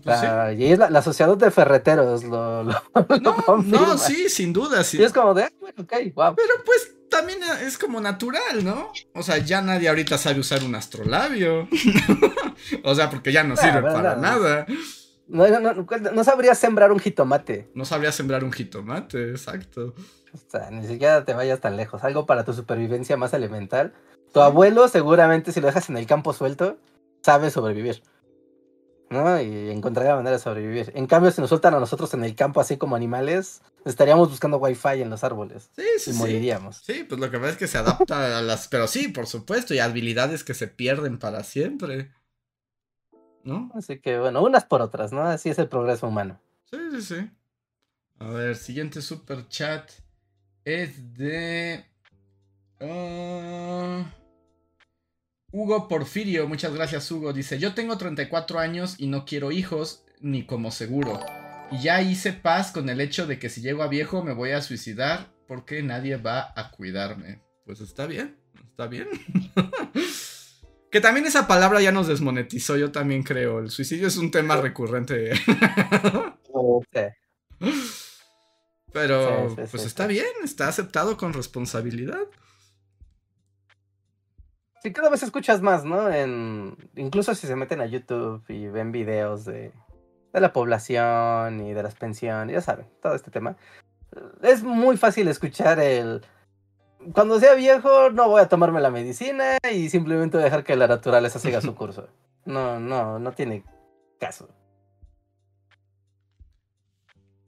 Pues 0.03 0.19
y 0.57 0.65
es 0.65 0.79
la, 0.79 0.87
asociación 0.99 1.37
de 1.39 1.49
ferreteros 1.49 2.25
lo, 2.25 2.63
no, 2.63 3.57
no, 3.63 3.97
sí, 3.97 4.27
sin 4.29 4.51
duda, 4.51 4.83
sí. 4.83 4.97
Y 4.97 5.03
es 5.03 5.13
como 5.13 5.33
de, 5.33 5.43
ah, 5.43 5.51
ok, 5.77 5.93
wow. 6.13 6.35
Pero 6.35 6.53
pues 6.65 6.93
también 7.09 7.39
es 7.61 7.77
como 7.77 8.01
natural, 8.01 8.63
¿no? 8.63 8.91
O 9.13 9.23
sea, 9.23 9.37
ya 9.37 9.61
nadie 9.61 9.87
ahorita 9.87 10.17
sabe 10.17 10.39
usar 10.39 10.63
un 10.63 10.75
astrolabio. 10.75 11.67
o 12.83 12.95
sea, 12.95 13.09
porque 13.09 13.31
ya 13.31 13.43
no 13.43 13.53
ah, 13.53 13.57
sirve 13.57 13.81
para 13.81 14.15
nada. 14.15 14.65
No, 15.27 15.47
no, 15.59 15.85
no, 16.13 16.23
sabría 16.23 16.55
sembrar 16.55 16.91
un 16.91 16.99
jitomate. 16.99 17.69
No 17.73 17.83
sabría 17.85 18.11
sembrar 18.11 18.43
un 18.43 18.51
jitomate, 18.51 19.31
exacto. 19.31 19.93
O 20.33 20.37
sea, 20.49 20.69
ni 20.71 20.87
siquiera 20.87 21.25
te 21.25 21.33
vayas 21.33 21.59
tan 21.59 21.75
lejos. 21.75 22.03
Algo 22.03 22.25
para 22.25 22.45
tu 22.45 22.53
supervivencia 22.53 23.17
más 23.17 23.33
elemental. 23.33 23.93
Tu 24.33 24.41
abuelo, 24.41 24.87
seguramente, 24.87 25.51
si 25.51 25.61
lo 25.61 25.67
dejas 25.67 25.89
en 25.89 25.97
el 25.97 26.05
campo 26.05 26.33
suelto, 26.33 26.77
sabe 27.21 27.49
sobrevivir. 27.49 28.03
¿no? 29.09 29.41
Y 29.41 29.69
encontraría 29.69 30.15
manera 30.15 30.37
de 30.37 30.41
sobrevivir. 30.41 30.91
En 30.95 31.07
cambio, 31.07 31.31
si 31.31 31.41
nos 31.41 31.49
sueltan 31.49 31.73
a 31.73 31.79
nosotros 31.79 32.13
en 32.13 32.23
el 32.23 32.35
campo 32.35 32.59
así 32.59 32.77
como 32.77 32.95
animales, 32.95 33.61
estaríamos 33.85 34.29
buscando 34.29 34.57
wifi 34.57 35.01
en 35.01 35.09
los 35.09 35.23
árboles. 35.23 35.69
Sí, 35.75 35.85
sí, 35.99 36.11
y 36.11 36.13
moriríamos. 36.15 36.77
Sí, 36.77 37.05
pues 37.07 37.19
lo 37.19 37.31
que 37.31 37.37
pasa 37.37 37.51
es 37.51 37.57
que 37.57 37.67
se 37.67 37.77
adapta 37.77 38.37
a 38.37 38.41
las... 38.41 38.67
Pero 38.67 38.87
sí, 38.87 39.07
por 39.07 39.27
supuesto, 39.27 39.73
y 39.73 39.79
habilidades 39.79 40.43
que 40.43 40.53
se 40.53 40.67
pierden 40.67 41.19
para 41.19 41.43
siempre. 41.43 42.11
¿No? 43.43 43.71
Así 43.75 43.99
que 43.99 44.19
bueno, 44.19 44.43
unas 44.43 44.65
por 44.65 44.81
otras, 44.81 45.13
¿no? 45.13 45.21
Así 45.21 45.49
es 45.49 45.59
el 45.59 45.69
progreso 45.69 46.07
humano. 46.07 46.39
Sí, 46.69 46.77
sí, 46.91 47.01
sí. 47.01 47.31
A 48.19 48.29
ver, 48.29 48.55
siguiente 48.55 49.01
super 49.01 49.47
chat 49.47 49.89
es 50.65 51.13
de... 51.13 51.85
Ah, 52.79 54.13
Hugo 55.51 55.87
Porfirio, 55.87 56.47
muchas 56.47 56.73
gracias 56.73 57.09
Hugo, 57.11 57.33
dice, 57.33 57.57
yo 57.57 57.73
tengo 57.73 57.97
34 57.97 58.59
años 58.59 58.95
y 58.99 59.07
no 59.07 59.25
quiero 59.25 59.51
hijos 59.51 60.03
ni 60.19 60.45
como 60.45 60.71
seguro. 60.71 61.19
Y 61.71 61.81
ya 61.81 62.01
hice 62.01 62.33
paz 62.33 62.71
con 62.71 62.89
el 62.89 63.01
hecho 63.01 63.27
de 63.27 63.39
que 63.39 63.49
si 63.49 63.61
llego 63.61 63.83
a 63.83 63.87
viejo 63.87 64.23
me 64.23 64.33
voy 64.33 64.51
a 64.51 64.61
suicidar 64.61 65.33
porque 65.47 65.81
nadie 65.81 66.17
va 66.17 66.53
a 66.55 66.71
cuidarme. 66.71 67.41
Pues 67.65 67.81
está 67.81 68.05
bien, 68.05 68.37
está 68.69 68.87
bien. 68.87 69.07
que 70.91 71.01
también 71.01 71.25
esa 71.25 71.47
palabra 71.47 71.81
ya 71.81 71.91
nos 71.91 72.07
desmonetizó, 72.07 72.77
yo 72.77 72.91
también 72.91 73.23
creo. 73.23 73.59
El 73.59 73.69
suicidio 73.69 74.07
es 74.07 74.17
un 74.17 74.31
tema 74.31 74.57
recurrente. 74.57 75.31
Pero, 78.93 79.55
pues 79.69 79.85
está 79.85 80.07
bien, 80.07 80.25
está 80.43 80.67
aceptado 80.67 81.17
con 81.17 81.33
responsabilidad. 81.33 82.23
Sí, 84.87 84.93
cada 84.93 85.09
vez 85.09 85.21
escuchas 85.21 85.61
más, 85.61 85.83
¿no? 85.83 86.09
En, 86.09 86.77
incluso 86.95 87.35
si 87.35 87.45
se 87.45 87.57
meten 87.57 87.81
a 87.81 87.85
YouTube 87.87 88.41
y 88.47 88.67
ven 88.67 88.93
videos 88.93 89.43
de, 89.43 89.73
de 90.31 90.39
la 90.39 90.53
población 90.53 91.59
y 91.59 91.73
de 91.73 91.83
las 91.83 91.95
pensiones, 91.95 92.53
ya 92.53 92.61
saben, 92.61 92.87
todo 93.01 93.13
este 93.13 93.29
tema. 93.29 93.57
Es 94.41 94.63
muy 94.63 94.95
fácil 94.95 95.27
escuchar 95.27 95.81
el... 95.81 96.25
Cuando 97.11 97.37
sea 97.37 97.53
viejo 97.55 98.11
no 98.11 98.29
voy 98.29 98.41
a 98.41 98.47
tomarme 98.47 98.79
la 98.79 98.89
medicina 98.89 99.57
y 99.69 99.89
simplemente 99.89 100.37
voy 100.37 100.43
a 100.43 100.45
dejar 100.45 100.63
que 100.63 100.77
la 100.77 100.87
naturaleza 100.87 101.37
siga 101.37 101.59
su 101.59 101.75
curso. 101.75 102.07
No, 102.45 102.79
no, 102.79 103.19
no 103.19 103.33
tiene 103.33 103.65
caso. 104.21 104.47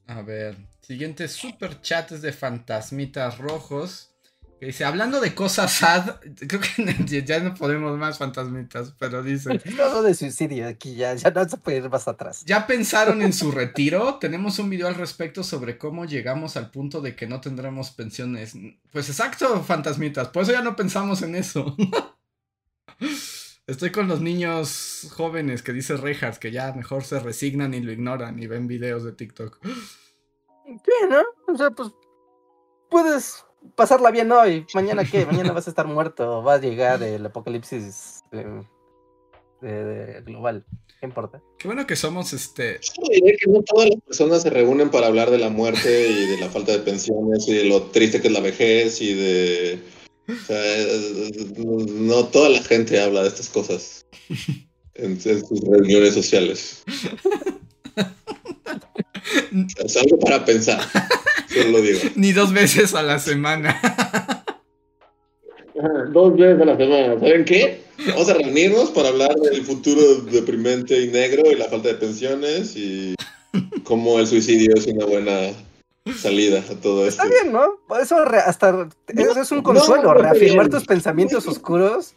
A 0.07 0.21
ver, 0.23 0.57
siguiente 0.81 1.29
super 1.29 1.79
chat 1.79 2.11
es 2.11 2.21
de 2.21 2.33
Fantasmitas 2.33 3.37
Rojos. 3.37 4.08
Dice, 4.61 4.83
hablando 4.83 5.21
de 5.21 5.33
cosas 5.33 5.71
sad, 5.71 6.19
creo 6.47 6.59
que 6.59 7.23
ya 7.25 7.39
no 7.39 7.53
podemos 7.53 7.97
más 7.97 8.17
fantasmitas, 8.17 8.93
pero 8.99 9.23
dice... 9.23 9.57
Todo 9.77 10.03
de 10.03 10.13
suicidio 10.13 10.67
aquí, 10.67 10.95
ya, 10.95 11.13
ya 11.13 11.31
no 11.31 11.47
se 11.47 11.57
puede 11.57 11.77
ir 11.77 11.89
más 11.89 12.07
atrás. 12.09 12.43
¿Ya 12.45 12.67
pensaron 12.67 13.21
en 13.21 13.31
su 13.31 13.51
retiro? 13.51 14.15
Tenemos 14.19 14.59
un 14.59 14.69
video 14.69 14.87
al 14.87 14.95
respecto 14.95 15.43
sobre 15.43 15.77
cómo 15.77 16.05
llegamos 16.05 16.57
al 16.57 16.71
punto 16.71 16.99
de 16.99 17.15
que 17.15 17.25
no 17.25 17.39
tendremos 17.39 17.91
pensiones. 17.91 18.53
Pues 18.91 19.09
exacto, 19.09 19.63
fantasmitas, 19.63 20.27
por 20.27 20.43
eso 20.43 20.51
ya 20.51 20.61
no 20.61 20.75
pensamos 20.75 21.21
en 21.21 21.35
eso. 21.35 21.77
Estoy 23.65 23.91
con 23.91 24.07
los 24.07 24.19
niños 24.19 25.07
jóvenes 25.11 25.61
que 25.61 25.71
dice 25.71 25.95
Rejas 25.95 26.39
que 26.39 26.51
ya 26.51 26.73
mejor 26.73 27.03
se 27.03 27.19
resignan 27.19 27.73
y 27.73 27.79
lo 27.79 27.91
ignoran 27.91 28.39
y 28.39 28.47
ven 28.47 28.67
videos 28.67 29.03
de 29.03 29.13
TikTok. 29.13 29.59
Sí, 29.63 31.07
¿no? 31.07 31.53
O 31.53 31.55
sea, 31.55 31.69
pues 31.69 31.89
puedes 32.89 33.45
pasarla 33.75 34.11
bien 34.11 34.31
hoy. 34.31 34.65
Mañana 34.73 35.03
qué? 35.03 35.25
Mañana 35.25 35.51
vas 35.51 35.67
a 35.67 35.69
estar 35.69 35.87
muerto. 35.87 36.43
Va 36.43 36.55
a 36.55 36.59
llegar 36.59 37.01
el 37.03 37.25
apocalipsis 37.25 38.23
global. 39.61 40.65
¿Qué 40.99 41.05
importa? 41.05 41.41
Qué 41.57 41.67
bueno 41.67 41.87
que 41.87 41.95
somos 41.95 42.33
este. 42.33 42.79
Yo 42.81 43.03
diré 43.09 43.37
que 43.37 43.49
no 43.49 43.61
todas 43.61 43.89
las 43.89 44.01
personas 44.01 44.41
se 44.41 44.49
reúnen 44.49 44.89
para 44.89 45.07
hablar 45.07 45.31
de 45.31 45.37
la 45.37 45.49
muerte 45.49 46.09
y 46.09 46.27
de 46.27 46.37
la 46.39 46.49
falta 46.49 46.73
de 46.73 46.79
pensiones 46.79 47.47
y 47.47 47.53
de 47.53 47.63
lo 47.65 47.83
triste 47.83 48.21
que 48.21 48.27
es 48.27 48.33
la 48.33 48.41
vejez 48.41 49.01
y 49.01 49.13
de. 49.13 49.79
O 50.27 50.45
sea, 50.45 50.61
no 51.65 52.25
toda 52.25 52.49
la 52.49 52.61
gente 52.61 53.01
habla 53.01 53.23
de 53.23 53.29
estas 53.29 53.49
cosas 53.49 54.05
en, 54.93 55.19
sus 55.19 55.61
reuniones 55.61 56.13
sociales. 56.13 56.83
es 59.83 59.97
algo 59.97 60.19
para 60.19 60.45
pensar. 60.45 60.81
Solo 61.53 61.81
digo. 61.81 61.99
Ni 62.15 62.31
dos 62.31 62.53
veces 62.53 62.93
a 62.93 63.03
la 63.03 63.19
semana. 63.19 63.79
Dos 66.11 66.37
veces 66.37 66.61
a 66.61 66.65
la 66.65 66.77
semana. 66.77 67.19
¿Saben 67.19 67.45
qué? 67.45 67.81
Vamos 68.07 68.29
a 68.29 68.33
reunirnos 68.33 68.91
para 68.91 69.09
hablar 69.09 69.35
del 69.35 69.63
futuro 69.63 70.01
deprimente 70.31 71.01
y 71.01 71.07
negro 71.07 71.51
y 71.51 71.55
la 71.55 71.65
falta 71.65 71.89
de 71.89 71.95
pensiones 71.95 72.75
y 72.75 73.15
cómo 73.83 74.19
el 74.19 74.27
suicidio 74.27 74.75
es 74.75 74.87
una 74.87 75.05
buena 75.05 75.51
salida 76.15 76.59
a 76.59 76.75
todo 76.75 77.05
esto. 77.05 77.23
Está 77.23 77.41
bien, 77.41 77.53
¿no? 77.53 77.79
Eso 77.99 78.17
hasta 78.45 78.87
eso 79.07 79.41
es 79.41 79.51
un 79.51 79.61
consuelo, 79.61 80.13
reafirmar 80.13 80.69
tus 80.69 80.85
pensamientos 80.85 81.47
oscuros. 81.47 82.13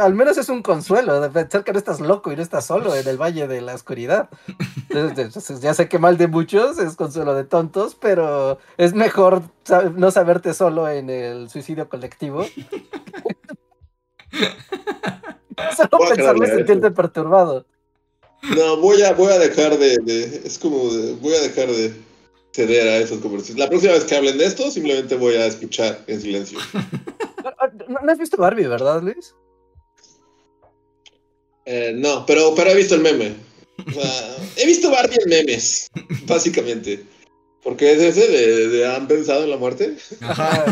al 0.00 0.14
menos 0.14 0.38
es 0.38 0.48
un 0.48 0.62
consuelo 0.62 1.20
de 1.20 1.30
pensar 1.30 1.64
que 1.64 1.72
no 1.72 1.78
estás 1.78 2.00
loco 2.00 2.32
y 2.32 2.36
no 2.36 2.42
estás 2.42 2.66
solo 2.66 2.94
en 2.94 3.06
el 3.06 3.20
valle 3.20 3.46
de 3.48 3.60
la 3.60 3.74
oscuridad. 3.74 4.28
ya 5.60 5.74
sé 5.74 5.88
que 5.88 5.98
mal 5.98 6.16
de 6.18 6.28
muchos 6.28 6.78
es 6.78 6.96
consuelo 6.96 7.34
de 7.34 7.44
tontos, 7.44 7.94
pero 7.94 8.58
es 8.76 8.94
mejor 8.94 9.42
no 9.94 10.10
saberte 10.10 10.54
solo 10.54 10.88
en 10.88 11.10
el 11.10 11.50
suicidio 11.50 11.88
colectivo. 11.88 12.44
Solo 15.76 16.08
pensarlo 16.08 16.44
y 16.44 16.48
sentirte 16.48 16.90
perturbado. 16.90 17.66
No, 18.56 18.78
voy 18.78 19.02
a, 19.02 19.12
voy 19.12 19.30
a 19.30 19.38
dejar 19.38 19.76
de, 19.76 19.98
de 19.98 20.42
es 20.44 20.58
como 20.58 20.90
de, 20.90 21.12
voy 21.14 21.34
a 21.34 21.40
dejar 21.40 21.68
de 21.68 21.92
ceder 22.52 22.88
a 22.88 22.96
esas 22.98 23.18
conversaciones. 23.18 23.60
La 23.60 23.68
próxima 23.68 23.92
vez 23.92 24.04
que 24.04 24.16
hablen 24.16 24.38
de 24.38 24.44
esto, 24.44 24.70
simplemente 24.70 25.16
voy 25.16 25.34
a 25.34 25.46
escuchar 25.46 26.02
en 26.06 26.20
silencio. 26.20 26.58
¿No, 27.88 28.12
has 28.12 28.18
visto 28.18 28.36
Barbie, 28.36 28.66
verdad, 28.66 29.02
Luis? 29.02 29.34
Eh, 31.64 31.92
no, 31.94 32.24
pero, 32.26 32.54
pero 32.54 32.70
he 32.70 32.76
visto 32.76 32.94
el 32.94 33.02
meme. 33.02 33.34
O 33.86 33.90
sea, 33.92 34.36
he 34.56 34.66
visto 34.66 34.90
Barbie 34.90 35.18
en 35.24 35.28
memes, 35.28 35.88
básicamente. 36.26 37.04
Porque 37.62 37.92
es 37.92 38.00
ese 38.00 38.26
de, 38.28 38.86
¿han 38.86 39.06
pensado 39.06 39.44
en 39.44 39.50
la 39.50 39.58
muerte? 39.58 39.96
Ajá. 40.22 40.64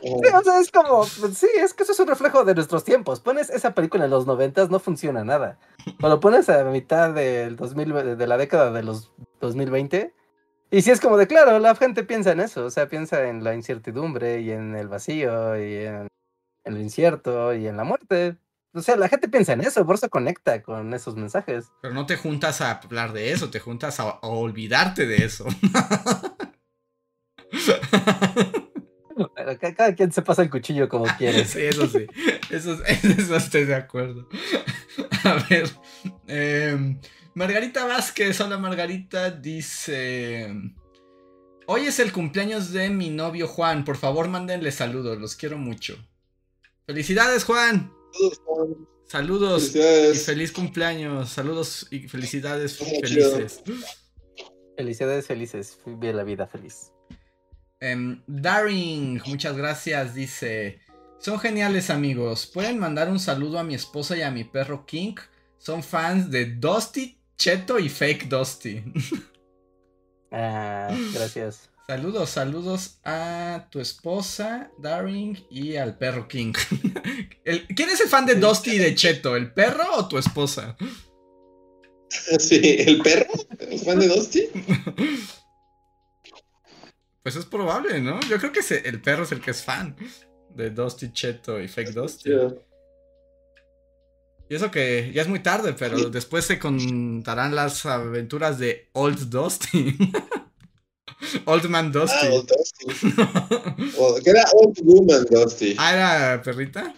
Sí, 0.00 0.28
o 0.32 0.42
sea, 0.42 0.60
es 0.60 0.70
como, 0.70 1.04
sí, 1.04 1.48
es 1.56 1.74
que 1.74 1.82
eso 1.82 1.92
es 1.92 2.00
un 2.00 2.06
reflejo 2.06 2.44
de 2.44 2.54
nuestros 2.54 2.84
tiempos. 2.84 3.20
Pones 3.20 3.50
esa 3.50 3.74
película 3.74 4.04
en 4.04 4.10
los 4.10 4.26
noventas, 4.26 4.70
no 4.70 4.78
funciona 4.78 5.22
nada. 5.22 5.58
Cuando 6.00 6.18
pones 6.18 6.48
a 6.48 6.64
mitad 6.64 7.12
del 7.12 7.56
2000, 7.56 8.16
de 8.16 8.26
la 8.26 8.38
década 8.38 8.70
de 8.70 8.82
los 8.82 9.10
2020, 9.40 10.14
y 10.70 10.82
si 10.82 10.90
es 10.90 11.00
como 11.00 11.16
de 11.16 11.26
claro, 11.26 11.58
la 11.58 11.74
gente 11.74 12.04
piensa 12.04 12.32
en 12.32 12.40
eso, 12.40 12.64
o 12.64 12.70
sea, 12.70 12.88
piensa 12.88 13.28
en 13.28 13.42
la 13.44 13.54
incertidumbre 13.54 14.40
y 14.40 14.50
en 14.50 14.74
el 14.76 14.88
vacío 14.88 15.56
y 15.56 15.76
en, 15.76 16.08
en 16.64 16.74
lo 16.74 16.80
incierto 16.80 17.54
y 17.54 17.66
en 17.66 17.76
la 17.76 17.84
muerte. 17.84 18.36
O 18.74 18.82
sea, 18.82 18.96
la 18.96 19.08
gente 19.08 19.28
piensa 19.28 19.54
en 19.54 19.62
eso, 19.62 19.84
por 19.86 19.94
eso 19.94 20.10
conecta 20.10 20.62
con 20.62 20.92
esos 20.92 21.16
mensajes. 21.16 21.72
Pero 21.80 21.94
no 21.94 22.06
te 22.06 22.16
juntas 22.16 22.60
a 22.60 22.72
hablar 22.72 23.12
de 23.12 23.32
eso, 23.32 23.50
te 23.50 23.60
juntas 23.60 23.98
a, 23.98 24.18
olvidarte 24.20 25.06
de 25.06 25.16
eso. 25.16 25.46
cada 29.76 29.94
quien 29.94 30.12
se 30.12 30.22
pasa 30.22 30.42
el 30.42 30.50
cuchillo 30.50 30.88
como 30.88 31.06
quiere. 31.18 31.44
Sí, 31.46 31.62
eso 31.62 31.86
sí. 31.88 32.06
Eso, 32.50 32.78
eso 32.86 33.36
estoy 33.36 33.64
de 33.64 33.74
acuerdo. 33.74 34.28
A 35.24 35.34
ver. 35.48 35.68
Eh, 36.26 36.98
Margarita 37.38 37.86
Vázquez, 37.86 38.40
hola 38.40 38.58
Margarita, 38.58 39.30
dice... 39.30 40.52
Hoy 41.66 41.82
es 41.82 42.00
el 42.00 42.10
cumpleaños 42.10 42.72
de 42.72 42.90
mi 42.90 43.10
novio 43.10 43.46
Juan, 43.46 43.84
por 43.84 43.96
favor 43.96 44.26
mándenle 44.26 44.72
saludos, 44.72 45.20
los 45.20 45.36
quiero 45.36 45.56
mucho. 45.56 45.96
Felicidades 46.84 47.44
Juan. 47.44 47.92
Saludos 48.12 48.40
Juan. 48.44 48.88
Saludos 49.06 49.76
y 49.76 50.18
feliz 50.18 50.50
cumpleaños. 50.50 51.28
Saludos 51.28 51.86
y 51.92 52.08
felicidades 52.08 52.76
felices. 52.76 53.62
Felicidades 54.76 55.26
felices. 55.28 55.78
Vive 55.86 56.14
la 56.14 56.24
vida 56.24 56.48
feliz. 56.48 56.90
Um, 57.80 58.20
Daring, 58.26 59.22
muchas 59.26 59.56
gracias. 59.56 60.12
Dice: 60.12 60.80
Son 61.20 61.38
geniales 61.38 61.88
amigos. 61.88 62.50
¿Pueden 62.52 62.80
mandar 62.80 63.08
un 63.08 63.20
saludo 63.20 63.60
a 63.60 63.64
mi 63.64 63.76
esposa 63.76 64.16
y 64.16 64.22
a 64.22 64.32
mi 64.32 64.42
perro 64.42 64.84
King? 64.86 65.14
Son 65.56 65.84
fans 65.84 66.30
de 66.32 66.46
Dusty 66.46 67.17
Cheto 67.38 67.78
y 67.78 67.88
Fake 67.88 68.28
Dusty. 68.28 68.82
Ah, 70.30 70.94
gracias. 71.14 71.70
Saludos, 71.86 72.28
saludos 72.28 72.98
a 73.02 73.66
tu 73.70 73.80
esposa, 73.80 74.70
Daring, 74.76 75.42
y 75.50 75.76
al 75.76 75.96
perro 75.96 76.28
King. 76.28 76.52
¿Quién 77.74 77.88
es 77.88 78.00
el 78.02 78.10
fan 78.10 78.26
de 78.26 78.34
Dusty 78.34 78.72
y 78.72 78.78
de 78.78 78.94
Cheto? 78.94 79.36
¿El 79.36 79.54
perro 79.54 79.84
o 79.96 80.06
tu 80.06 80.18
esposa? 80.18 80.76
Sí, 82.38 82.60
¿el 82.86 83.00
perro? 83.00 83.32
¿El 83.58 83.78
fan 83.78 83.98
de 84.00 84.08
Dusty? 84.08 84.48
Pues 87.22 87.36
es 87.36 87.46
probable, 87.46 88.02
¿no? 88.02 88.20
Yo 88.28 88.36
creo 88.36 88.52
que 88.52 88.60
el 88.84 89.00
perro 89.00 89.22
es 89.22 89.32
el 89.32 89.40
que 89.40 89.52
es 89.52 89.62
fan 89.62 89.96
de 90.54 90.68
Dusty, 90.68 91.10
Cheto 91.10 91.58
y 91.58 91.68
Fake 91.68 91.92
Dusty. 91.92 92.32
Y 94.50 94.54
eso 94.54 94.70
que 94.70 95.10
ya 95.14 95.22
es 95.22 95.28
muy 95.28 95.40
tarde, 95.40 95.74
pero 95.78 96.08
después 96.10 96.44
se 96.46 96.58
contarán 96.58 97.54
las 97.54 97.84
aventuras 97.84 98.58
de 98.58 98.88
Old 98.92 99.28
Dusty. 99.28 99.96
Old 101.44 101.68
Man 101.68 101.92
Dusty. 101.92 102.26
Ah, 102.26 102.30
Old 102.32 102.48
Dusty. 102.48 104.22
que 104.24 104.30
era 104.30 104.44
Old 104.54 104.78
Woman 104.82 105.26
Dusty. 105.30 105.76
Ah, 105.78 105.92
¿era 105.92 106.42
perrita? 106.42 106.94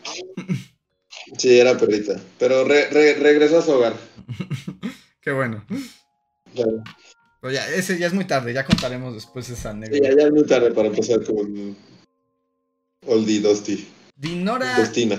Sí, 1.38 1.58
era 1.58 1.76
perrita. 1.76 2.20
Pero 2.38 2.64
regresó 2.64 3.58
a 3.58 3.62
su 3.62 3.72
hogar. 3.72 3.94
Qué 5.20 5.32
bueno. 5.32 5.64
Ya, 7.42 7.68
ese 7.74 7.98
ya 7.98 8.06
es 8.06 8.12
muy 8.12 8.26
tarde, 8.26 8.52
ya 8.52 8.64
contaremos 8.64 9.14
después 9.14 9.48
esa 9.48 9.70
anécdota. 9.70 10.08
Sí, 10.08 10.16
ya, 10.16 10.24
es 10.26 10.32
muy 10.32 10.44
tarde 10.44 10.70
para 10.72 10.88
empezar 10.88 11.24
con 11.24 11.76
Oldie 13.06 13.40
Dusty. 13.40 13.88
Dinora. 14.16 14.76
Dustina. 14.76 15.18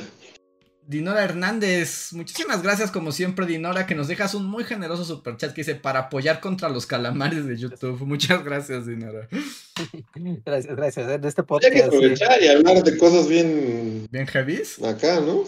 Dinora 0.92 1.24
Hernández, 1.24 2.12
muchísimas 2.12 2.62
gracias 2.62 2.92
como 2.92 3.14
siempre 3.14 3.46
Dinora, 3.46 3.86
que 3.86 3.96
nos 3.96 4.10
dejas 4.10 4.34
un 4.34 4.46
muy 4.46 4.66
generoso 4.66 5.06
superchat 5.06 5.54
que 5.54 5.62
dice 5.62 5.76
para 5.76 6.00
apoyar 6.00 6.42
contra 6.42 6.68
los 6.68 6.86
calamares 6.86 7.46
de 7.46 7.56
YouTube. 7.56 8.02
Muchas 8.02 8.44
gracias 8.44 8.88
Dinora. 8.88 9.30
Gracias, 10.46 10.76
gracias. 10.76 11.10
En 11.10 11.24
este 11.24 11.44
podcast. 11.44 11.74
Hay 11.74 11.80
que 11.80 11.88
aprovechar 11.88 12.44
y 12.44 12.48
hablar 12.50 12.84
de 12.84 12.98
cosas 12.98 13.30
bien... 13.30 14.06
Bien 14.12 14.28
heavies. 14.28 14.84
Acá, 14.84 15.22
¿no? 15.22 15.46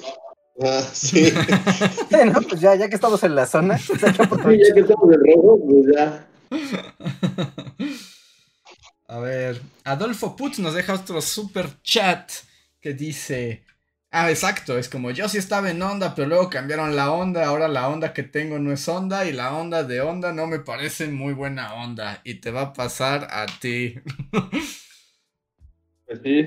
Ah, 0.62 0.82
sí. 0.94 1.32
bueno, 2.10 2.40
pues 2.48 2.62
ya, 2.62 2.76
ya 2.76 2.88
que 2.88 2.96
estamos 2.96 3.22
en 3.24 3.36
la 3.36 3.46
zona. 3.46 3.78
Pues 4.44 4.60
ya 4.66 4.74
que 4.74 4.80
estamos 4.80 5.14
en 5.14 5.20
rojo, 5.20 5.60
pues 5.68 5.94
ya. 5.94 6.28
A 9.08 9.20
ver, 9.20 9.62
Adolfo 9.84 10.38
Putz 10.38 10.60
nos 10.60 10.74
deja 10.74 10.94
otro 10.94 11.22
super 11.22 11.68
chat 11.84 12.32
que 12.80 12.94
dice... 12.94 13.63
Ah, 14.16 14.30
exacto, 14.30 14.78
es 14.78 14.90
como 14.90 15.10
yo 15.10 15.28
sí 15.28 15.40
estaba 15.40 15.72
en 15.72 15.82
onda, 15.82 16.14
pero 16.14 16.28
luego 16.28 16.48
cambiaron 16.48 16.96
la 16.96 17.12
onda, 17.12 17.48
ahora 17.48 17.68
la 17.68 17.90
onda 17.90 18.14
que 18.14 18.22
tengo 18.22 18.60
no 18.60 18.72
es 18.72 18.88
onda 18.88 19.26
y 19.26 19.34
la 19.34 19.56
onda 19.58 19.84
de 19.84 20.02
onda 20.02 20.32
no 20.32 20.46
me 20.46 20.60
parece 20.60 21.08
muy 21.08 21.34
buena 21.34 21.74
onda 21.74 22.22
y 22.24 22.36
te 22.36 22.52
va 22.52 22.62
a 22.62 22.74
pasar 22.74 23.28
a 23.32 23.48
ti. 23.60 23.96
Pues 26.06 26.20
sí. 26.24 26.46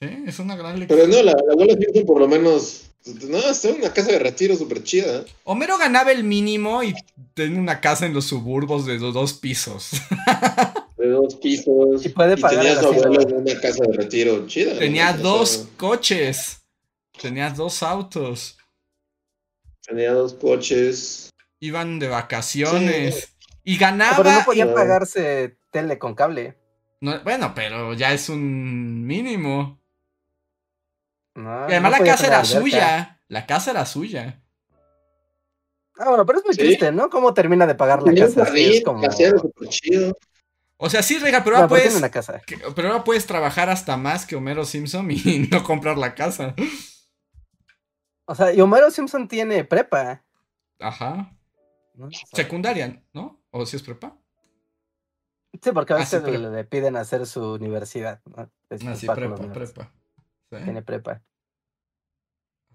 Sí, 0.00 0.08
es 0.26 0.38
una 0.38 0.56
gran 0.56 0.78
lección. 0.78 1.00
Pero 1.00 1.08
no, 1.08 1.22
la, 1.22 1.32
la 1.32 1.52
abuela 1.52 1.74
Simpson 1.74 2.06
por 2.06 2.20
lo 2.20 2.28
menos. 2.28 2.90
No, 3.28 3.38
está 3.38 3.70
en 3.70 3.76
una 3.76 3.92
casa 3.92 4.12
de 4.12 4.18
retiro 4.18 4.56
súper 4.56 4.82
chida. 4.84 5.24
Homero 5.44 5.78
ganaba 5.78 6.12
el 6.12 6.24
mínimo 6.24 6.82
y 6.82 6.94
tenía 7.34 7.60
una 7.60 7.80
casa 7.80 8.06
en 8.06 8.14
los 8.14 8.26
suburbos 8.26 8.86
de 8.86 8.98
dos, 8.98 9.14
dos 9.14 9.32
pisos. 9.34 9.90
De 10.96 11.08
dos 11.08 11.36
pisos. 11.36 12.04
Y 12.04 12.08
puede 12.10 12.36
pagar 12.36 12.66
tenía 12.66 12.72
el 12.72 12.78
a 12.78 12.82
su 12.82 12.86
abuelo 12.86 13.18
asilo. 13.18 13.22
en 13.22 13.34
una 13.36 13.60
casa 13.60 13.84
de 13.86 13.92
retiro 13.96 14.46
chida. 14.46 14.80
¿no? 14.80 14.80
Tenía 14.80 15.14
O 15.14 15.14
sea, 15.22 15.22
dos 15.22 15.68
coches. 15.76 16.62
Tenía 17.20 17.50
dos 17.50 17.82
autos. 17.82 18.58
Tenía 19.82 20.12
dos 20.12 20.34
coches. 20.34 21.30
Iban 21.60 21.98
de 21.98 22.08
vacaciones. 22.08 23.34
Y 23.64 23.76
ganaba. 23.78 24.16
Pero 24.18 24.30
no 24.32 24.44
podía 24.44 24.66
y- 24.66 24.74
pagarse 24.74 25.58
tele 25.70 25.98
con 25.98 26.14
cable. 26.14 26.56
No, 27.00 27.20
bueno, 27.22 27.52
pero 27.54 27.94
ya 27.94 28.12
es 28.12 28.28
un 28.28 29.06
mínimo. 29.06 29.80
No, 31.34 31.68
Y 31.68 31.72
además 31.72 31.92
no 31.92 31.98
la 31.98 32.04
casa 32.04 32.26
era 32.26 32.44
suya. 32.44 33.20
La 33.28 33.46
casa 33.46 33.70
era 33.70 33.86
suya. 33.86 34.42
Ah, 36.00 36.08
bueno, 36.08 36.24
pero 36.26 36.38
es 36.38 36.44
muy 36.44 36.54
Sí. 36.54 36.60
triste, 36.60 36.92
¿no? 36.92 37.10
¿Cómo 37.10 37.34
termina 37.34 37.66
de 37.66 37.74
pagar 37.74 38.02
la 38.02 38.14
casa? 38.14 38.44
Es 38.54 38.82
como... 38.84 39.02
chido. 39.68 40.16
O 40.76 40.88
sea, 40.88 41.02
sí, 41.02 41.18
Rega, 41.18 41.42
pero 41.42 41.56
No, 41.56 41.62
ahora 41.62 41.68
puedes. 41.68 41.94
una 41.96 42.08
casa. 42.10 42.40
que- 42.46 42.56
Pero 42.74 42.88
ahora 42.88 43.02
puedes 43.04 43.26
trabajar 43.26 43.68
hasta 43.68 43.96
más 43.96 44.24
que 44.24 44.36
Homero 44.36 44.64
Simpson 44.64 45.10
y 45.10 45.48
no 45.50 45.62
comprar 45.64 45.98
la 45.98 46.14
casa. 46.14 46.54
O 48.28 48.34
sea, 48.34 48.52
y 48.52 48.60
Homero 48.60 48.90
Simpson 48.90 49.26
tiene 49.26 49.64
prepa. 49.64 50.22
Ajá. 50.78 51.34
Secundaria, 52.32 53.02
¿no? 53.14 53.42
¿O 53.50 53.64
si 53.64 53.76
es 53.76 53.82
prepa? 53.82 54.16
Sí, 55.62 55.72
porque 55.72 55.94
a 55.94 55.96
Ah, 55.96 56.04
sí, 56.04 56.16
veces 56.16 56.40
le, 56.40 56.50
le 56.50 56.64
piden 56.64 56.96
hacer 56.96 57.26
su 57.26 57.54
universidad. 57.54 58.20
¿no? 58.26 58.50
Es- 58.68 58.86
Ah, 58.86 58.94
sí, 58.94 59.06
prepa, 59.06 59.34
prepa. 59.50 59.92
Sí, 60.50 60.56
Tiene 60.62 60.82
prepa. 60.82 61.22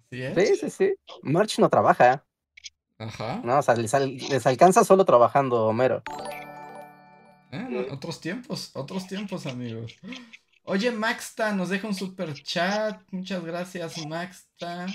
así 0.07 0.23
es. 0.23 0.49
Sí, 0.49 0.55
sí, 0.55 0.69
sí. 0.71 0.95
March 1.21 1.59
no 1.59 1.69
trabaja. 1.69 2.25
Ajá. 2.97 3.41
No, 3.43 3.59
o 3.59 3.61
sea, 3.61 3.75
les, 3.75 3.93
al- 3.93 4.17
les 4.17 4.47
alcanza 4.47 4.83
solo 4.83 5.05
trabajando 5.05 5.67
Homero. 5.67 6.01
Eh, 7.51 7.67
no, 7.69 7.93
otros 7.93 8.19
tiempos, 8.19 8.71
otros 8.75 9.05
tiempos, 9.05 9.45
amigos. 9.45 9.95
Oye, 10.63 10.91
Maxta 10.91 11.53
nos 11.53 11.69
deja 11.69 11.87
un 11.87 11.93
super 11.93 12.33
chat. 12.33 12.99
Muchas 13.11 13.43
gracias, 13.45 14.03
Maxta. 14.07 14.87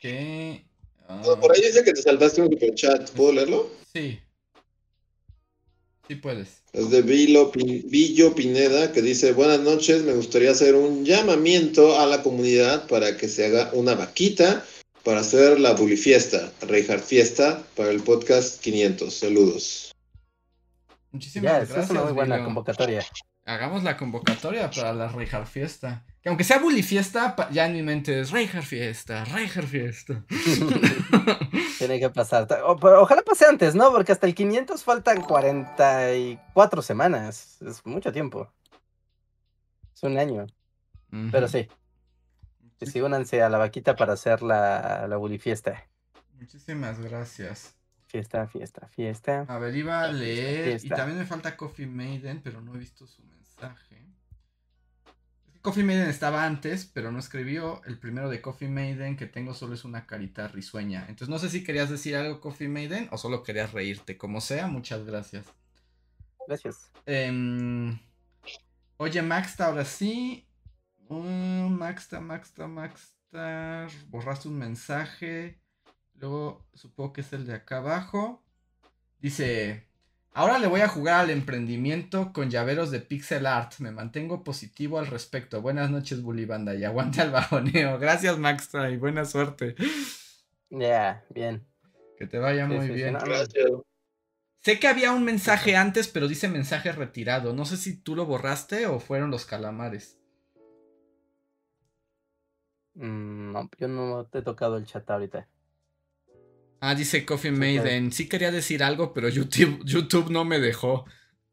Que. 0.00 0.64
ah, 1.06 1.22
No, 1.24 1.38
por 1.38 1.52
ahí 1.54 1.60
dice 1.60 1.84
que 1.84 1.92
te 1.92 2.02
saltaste 2.02 2.40
un 2.42 2.50
super 2.50 2.74
chat. 2.74 3.10
¿Puedo 3.10 3.32
leerlo? 3.34 3.70
Sí. 3.92 4.18
Sí 6.08 6.14
puedes. 6.16 6.62
Es 6.72 6.90
de 6.90 7.02
Vilo 7.02 7.52
Pin- 7.52 7.84
Villo 7.88 8.34
Pineda 8.34 8.90
que 8.92 9.02
dice, 9.02 9.32
buenas 9.32 9.60
noches, 9.60 10.02
me 10.02 10.14
gustaría 10.14 10.50
hacer 10.50 10.74
un 10.74 11.04
llamamiento 11.04 12.00
a 12.00 12.06
la 12.06 12.22
comunidad 12.22 12.88
para 12.88 13.16
que 13.16 13.28
se 13.28 13.46
haga 13.46 13.70
una 13.74 13.94
vaquita 13.94 14.64
para 15.04 15.20
hacer 15.20 15.60
la 15.60 15.72
Bully 15.74 15.96
Fiesta, 15.96 16.52
Reinhardt 16.62 17.04
Fiesta, 17.04 17.62
para 17.76 17.90
el 17.90 18.02
podcast 18.02 18.60
500. 18.60 19.12
Saludos. 19.14 19.92
Muchísimas 21.12 21.44
Ya, 21.52 21.58
gracias. 21.58 21.84
es 21.84 21.90
una 21.90 22.04
muy 22.04 22.12
buena 22.12 22.36
Vilo. 22.36 22.46
convocatoria. 22.46 23.04
Hagamos 23.54 23.82
la 23.82 23.96
convocatoria 23.96 24.70
para 24.70 24.92
la 24.92 25.08
Reinhardt 25.08 25.46
Fiesta. 25.48 26.04
Que 26.22 26.28
aunque 26.28 26.44
sea 26.44 26.58
Bully 26.58 26.82
Fiesta, 26.82 27.34
ya 27.50 27.66
en 27.66 27.72
mi 27.72 27.82
mente 27.82 28.20
es 28.20 28.30
Reinhardt 28.30 28.66
Fiesta, 28.66 29.24
Reinhardt 29.24 29.68
Fiesta. 29.68 30.22
Tiene 31.78 31.98
que 31.98 32.10
pasar. 32.10 32.46
Ta- 32.46 32.64
o- 32.66 32.76
pero 32.76 33.02
ojalá 33.02 33.22
pase 33.22 33.46
antes, 33.46 33.74
¿no? 33.74 33.90
Porque 33.90 34.12
hasta 34.12 34.26
el 34.26 34.34
500 34.34 34.84
faltan 34.84 35.22
44 35.22 36.82
semanas. 36.82 37.60
Es 37.62 37.84
mucho 37.86 38.12
tiempo. 38.12 38.52
Es 39.94 40.02
un 40.02 40.18
año. 40.18 40.46
Pero 41.32 41.48
sí. 41.48 41.68
Sí, 42.78 42.86
sí, 42.86 43.00
únanse 43.00 43.42
a 43.42 43.48
la 43.48 43.58
vaquita 43.58 43.96
para 43.96 44.12
hacer 44.14 44.42
la, 44.42 45.06
la 45.08 45.16
Bully 45.16 45.38
fiesta. 45.38 45.86
Muchísimas 46.38 46.98
gracias. 47.00 47.74
Fiesta, 48.06 48.46
fiesta, 48.46 48.88
fiesta. 48.88 49.44
A 49.48 49.58
ver, 49.58 49.74
iba 49.76 50.02
a 50.02 50.08
leer. 50.08 50.60
Y 50.68 50.70
Fiesta. 50.78 50.96
también 50.96 51.18
me 51.18 51.26
falta 51.26 51.56
Coffee 51.56 51.86
Maiden, 51.86 52.40
pero 52.42 52.60
no 52.60 52.74
he 52.74 52.78
visto 52.78 53.06
su 53.06 53.22
mensaje. 53.22 53.39
Coffee 55.62 55.84
Maiden 55.84 56.08
estaba 56.08 56.46
antes, 56.46 56.86
pero 56.86 57.12
no 57.12 57.18
escribió. 57.18 57.82
El 57.84 57.98
primero 57.98 58.30
de 58.30 58.40
Coffee 58.40 58.68
Maiden 58.68 59.16
que 59.16 59.26
tengo 59.26 59.52
solo 59.52 59.74
es 59.74 59.84
una 59.84 60.06
carita 60.06 60.48
risueña. 60.48 61.00
Entonces 61.02 61.28
no 61.28 61.38
sé 61.38 61.50
si 61.50 61.62
querías 61.62 61.90
decir 61.90 62.16
algo, 62.16 62.40
Coffee 62.40 62.68
Maiden, 62.68 63.08
o 63.10 63.18
solo 63.18 63.42
querías 63.42 63.72
reírte. 63.72 64.16
Como 64.16 64.40
sea, 64.40 64.68
muchas 64.68 65.04
gracias. 65.04 65.46
Gracias. 66.46 66.90
Em, 67.04 67.98
oye, 68.96 69.20
Maxta, 69.20 69.66
ahora 69.66 69.84
sí. 69.84 70.48
Uh, 71.08 71.68
Maxta, 71.68 72.20
Maxta, 72.20 72.66
Maxta. 72.66 73.86
Borraste 74.08 74.48
un 74.48 74.58
mensaje. 74.58 75.60
Luego 76.14 76.66
supongo 76.72 77.12
que 77.12 77.20
es 77.20 77.32
el 77.34 77.46
de 77.46 77.54
acá 77.54 77.78
abajo. 77.78 78.42
Dice. 79.18 79.89
Ahora 80.32 80.58
le 80.58 80.68
voy 80.68 80.80
a 80.80 80.88
jugar 80.88 81.20
al 81.20 81.30
emprendimiento 81.30 82.32
con 82.32 82.50
llaveros 82.50 82.90
de 82.90 83.00
pixel 83.00 83.46
art. 83.46 83.74
Me 83.78 83.90
mantengo 83.90 84.44
positivo 84.44 84.98
al 84.98 85.08
respecto. 85.08 85.60
Buenas 85.60 85.90
noches, 85.90 86.22
Bully 86.22 86.44
Banda, 86.44 86.74
y 86.74 86.84
aguante 86.84 87.20
al 87.20 87.30
bajoneo. 87.32 87.98
Gracias, 87.98 88.38
Maxta, 88.38 88.90
y 88.90 88.96
buena 88.96 89.24
suerte. 89.24 89.74
Ya, 90.70 91.24
bien. 91.30 91.66
Que 92.16 92.26
te 92.26 92.38
vaya 92.38 92.66
Sí, 92.68 92.74
muy 92.74 92.86
sí, 92.86 92.92
bien. 92.92 93.14
Gracias. 93.18 93.50
Sé 94.64 94.78
que 94.80 94.88
había 94.88 95.12
un 95.12 95.22
mensaje 95.24 95.76
antes, 95.76 96.08
pero 96.08 96.26
dice 96.26 96.48
mensaje 96.48 96.92
retirado. 96.92 97.52
No 97.52 97.66
sé 97.66 97.76
si 97.76 97.96
tú 97.98 98.16
lo 98.16 98.24
borraste 98.24 98.86
o 98.86 98.98
fueron 98.98 99.30
los 99.30 99.44
calamares. 99.44 100.18
Mm, 102.94 103.52
no, 103.52 103.68
yo 103.78 103.88
no 103.88 104.26
te 104.26 104.38
he 104.38 104.42
tocado 104.42 104.76
el 104.76 104.86
chat 104.86 105.08
ahorita. 105.10 105.48
Ah, 106.80 106.94
dice 106.94 107.24
Coffee 107.26 107.50
Sí, 107.52 107.56
Maiden. 107.58 108.10
Sí 108.12 108.28
quería 108.28 108.50
decir 108.50 108.82
algo, 108.82 109.12
pero 109.12 109.28
YouTube, 109.28 109.84
YouTube 109.84 110.30
no 110.30 110.44
me 110.44 110.58
dejó. 110.58 111.04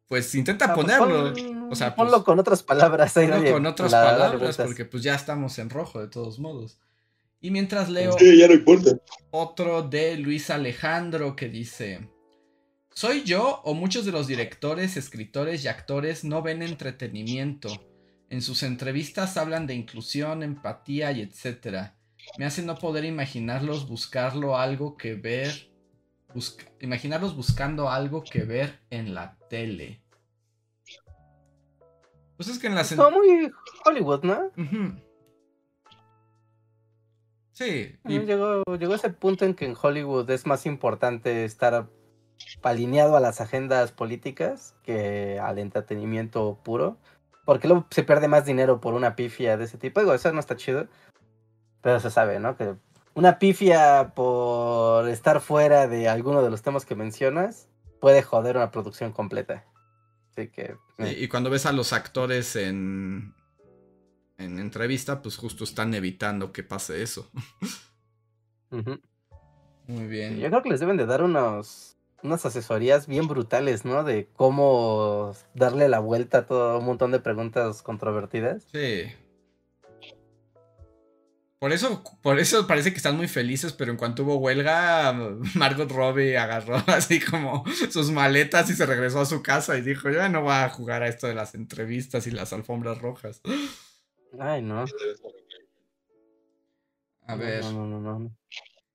Pues 0.07 0.33
intenta 0.35 0.65
Ah, 0.65 0.73
pues 0.73 0.85
ponerlo. 0.85 1.33
pon- 1.33 1.67
o 1.71 1.75
sea, 1.75 1.93
ponlo 1.95 2.11
pues, 2.13 2.23
con 2.23 2.39
otras 2.39 2.63
palabras. 2.63 3.17
ahí 3.17 3.27
ponlo 3.27 3.51
con 3.51 3.65
otras 3.65 3.91
la- 3.91 4.03
palabras, 4.05 4.55
porque 4.57 4.85
pues 4.85 5.03
ya 5.03 5.15
estamos 5.15 5.59
en 5.59 5.69
rojo 5.69 5.99
de 5.99 6.07
todos 6.07 6.39
modos. 6.39 6.79
Y 7.41 7.51
mientras 7.51 7.89
leo 7.89 8.13
Sí, 8.17 8.37
ya 8.37 8.47
no 8.47 8.53
importa. 8.53 8.97
otro 9.31 9.83
de 9.83 10.15
Luis 10.17 10.49
Alejandro 10.49 11.35
que 11.35 11.49
dice: 11.49 12.09
¿Soy 12.93 13.23
yo 13.23 13.61
o 13.65 13.73
muchos 13.73 14.05
de 14.05 14.13
los 14.13 14.27
directores, 14.27 14.95
escritores 14.95 15.63
y 15.65 15.67
actores 15.67 16.23
no 16.23 16.41
ven 16.41 16.63
entretenimiento? 16.63 17.67
En 18.29 18.41
sus 18.41 18.63
entrevistas 18.63 19.35
hablan 19.37 19.67
de 19.67 19.75
inclusión, 19.75 20.41
empatía 20.41 21.11
y 21.11 21.21
etcétera. 21.21 21.96
Me 22.37 22.45
hace 22.45 22.61
no 22.63 22.75
poder 22.75 23.05
imaginarlos 23.05 23.87
buscarlo 23.87 24.57
algo 24.57 24.97
que 24.97 25.15
ver. 25.15 25.71
busca- 26.33 26.65
imaginarlos 26.81 27.35
buscando 27.35 27.89
algo 27.89 28.23
que 28.23 28.43
ver 28.43 28.79
en 28.89 29.13
la 29.15 29.37
tele. 29.49 30.01
Pues 32.35 32.49
es 32.49 32.59
que 32.59 32.67
en 32.67 32.75
las. 32.75 32.91
Es 32.91 32.97
como 32.97 33.17
muy 33.17 33.51
Hollywood, 33.85 34.23
¿no? 34.23 34.51
Sí, 37.53 37.95
y- 38.05 38.19
Llegó, 38.19 38.63
llegó 38.77 38.93
ese 38.93 39.09
punto 39.09 39.45
en 39.45 39.55
que 39.55 39.65
en 39.65 39.75
Hollywood 39.81 40.29
es 40.29 40.45
más 40.45 40.65
importante 40.67 41.43
estar 41.45 41.89
alineado 42.61 43.17
a 43.17 43.19
las 43.19 43.41
agendas 43.41 43.91
políticas 43.91 44.75
que 44.83 45.39
al 45.39 45.57
entretenimiento 45.57 46.59
puro. 46.63 46.99
Porque 47.45 47.67
luego 47.67 47.87
se 47.89 48.03
pierde 48.03 48.27
más 48.27 48.45
dinero 48.45 48.79
por 48.81 48.93
una 48.93 49.15
pifia 49.15 49.57
de 49.57 49.63
ese 49.63 49.77
tipo. 49.79 50.01
Digo, 50.01 50.13
eso 50.13 50.31
no 50.33 50.39
está 50.39 50.55
chido. 50.55 50.87
Pero 51.87 52.01
se 52.01 52.11
sabe, 52.11 52.37
¿no? 52.37 52.57
Que 52.57 52.75
una 53.13 53.39
pifia 53.39 54.11
por 54.13 55.07
estar 55.07 55.39
fuera 55.39 55.87
de 55.87 56.09
alguno 56.09 56.43
de 56.43 56.49
los 56.49 56.61
temas 56.61 56.85
que 56.85 56.95
mencionas 56.95 57.69
puede 58.01 58.23
joder 58.23 58.57
una 58.57 58.71
producción 58.71 59.13
completa. 59.13 59.63
Así 60.31 60.49
que... 60.49 60.75
Eh, 60.97 61.15
y 61.17 61.29
cuando 61.29 61.49
ves 61.49 61.65
a 61.65 61.71
los 61.71 61.93
actores 61.93 62.57
en, 62.57 63.33
en 64.37 64.59
entrevista, 64.59 65.21
pues 65.21 65.37
justo 65.37 65.63
están 65.63 65.93
evitando 65.93 66.51
que 66.51 66.61
pase 66.61 67.01
eso. 67.01 67.31
Muy 68.69 70.07
bien. 70.07 70.39
Yo 70.39 70.49
creo 70.49 70.63
que 70.63 70.69
les 70.69 70.81
deben 70.81 70.97
de 70.97 71.05
dar 71.05 71.23
unos, 71.23 71.95
unas 72.21 72.45
asesorías 72.45 73.07
bien 73.07 73.29
brutales, 73.29 73.85
¿no? 73.85 74.03
De 74.03 74.27
cómo 74.35 75.33
darle 75.53 75.87
la 75.87 75.99
vuelta 75.99 76.39
a 76.39 76.45
todo 76.47 76.79
un 76.79 76.85
montón 76.85 77.13
de 77.13 77.21
preguntas 77.21 77.81
controvertidas. 77.81 78.67
Sí. 78.73 79.05
Por 81.59 81.73
eso, 81.73 82.03
por 82.21 82.37
eso 82.37 82.67
parece 82.67 82.91
que 82.91 82.97
están 82.97 83.17
muy 83.17 83.27
felices, 83.27 83.73
pero 83.73 83.91
en 83.91 83.97
cuanto 83.97 84.23
hubo 84.23 84.37
huelga, 84.37 85.11
Margot 85.55 85.91
Robbie 85.91 86.37
agarró 86.37 86.75
así 86.87 87.19
como 87.19 87.63
sus 87.89 88.11
maletas 88.11 88.69
y 88.69 88.73
se 88.73 88.85
regresó 88.85 89.21
a 89.21 89.25
su 89.25 89.41
casa 89.41 89.77
y 89.77 89.81
dijo, 89.81 90.09
yo 90.09 90.17
ya 90.17 90.29
no 90.29 90.43
voy 90.43 90.53
a 90.53 90.69
jugar 90.69 91.01
a 91.01 91.07
esto 91.07 91.27
de 91.27 91.33
las 91.33 91.55
entrevistas 91.55 92.27
y 92.27 92.31
las 92.31 92.53
alfombras 92.53 92.99
rojas. 92.99 93.41
Ay, 94.39 94.61
no. 94.61 94.85
A 97.25 97.35
ver. 97.35 97.63
No, 97.63 97.87
no, 97.87 97.99
no, 97.99 98.19
no. 98.19 98.37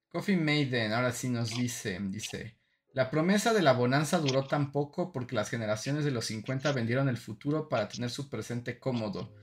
Coffee 0.09 0.37
Maiden, 0.37 0.93
ahora 0.93 1.11
sí 1.11 1.31
nos 1.31 1.51
dice, 1.51 1.99
dice, 2.01 2.59
la 2.93 3.11
promesa 3.11 3.55
de 3.55 3.63
la 3.63 3.73
bonanza 3.73 4.19
duró 4.19 4.47
tan 4.47 4.71
poco 4.71 5.11
porque 5.11 5.35
las 5.35 5.49
generaciones 5.49 6.05
de 6.05 6.11
los 6.11 6.27
50 6.27 6.71
vendieron 6.73 7.09
el 7.09 7.17
futuro 7.17 7.69
para 7.69 7.89
tener 7.89 8.11
su 8.11 8.29
presente 8.29 8.79
cómodo. 8.79 9.35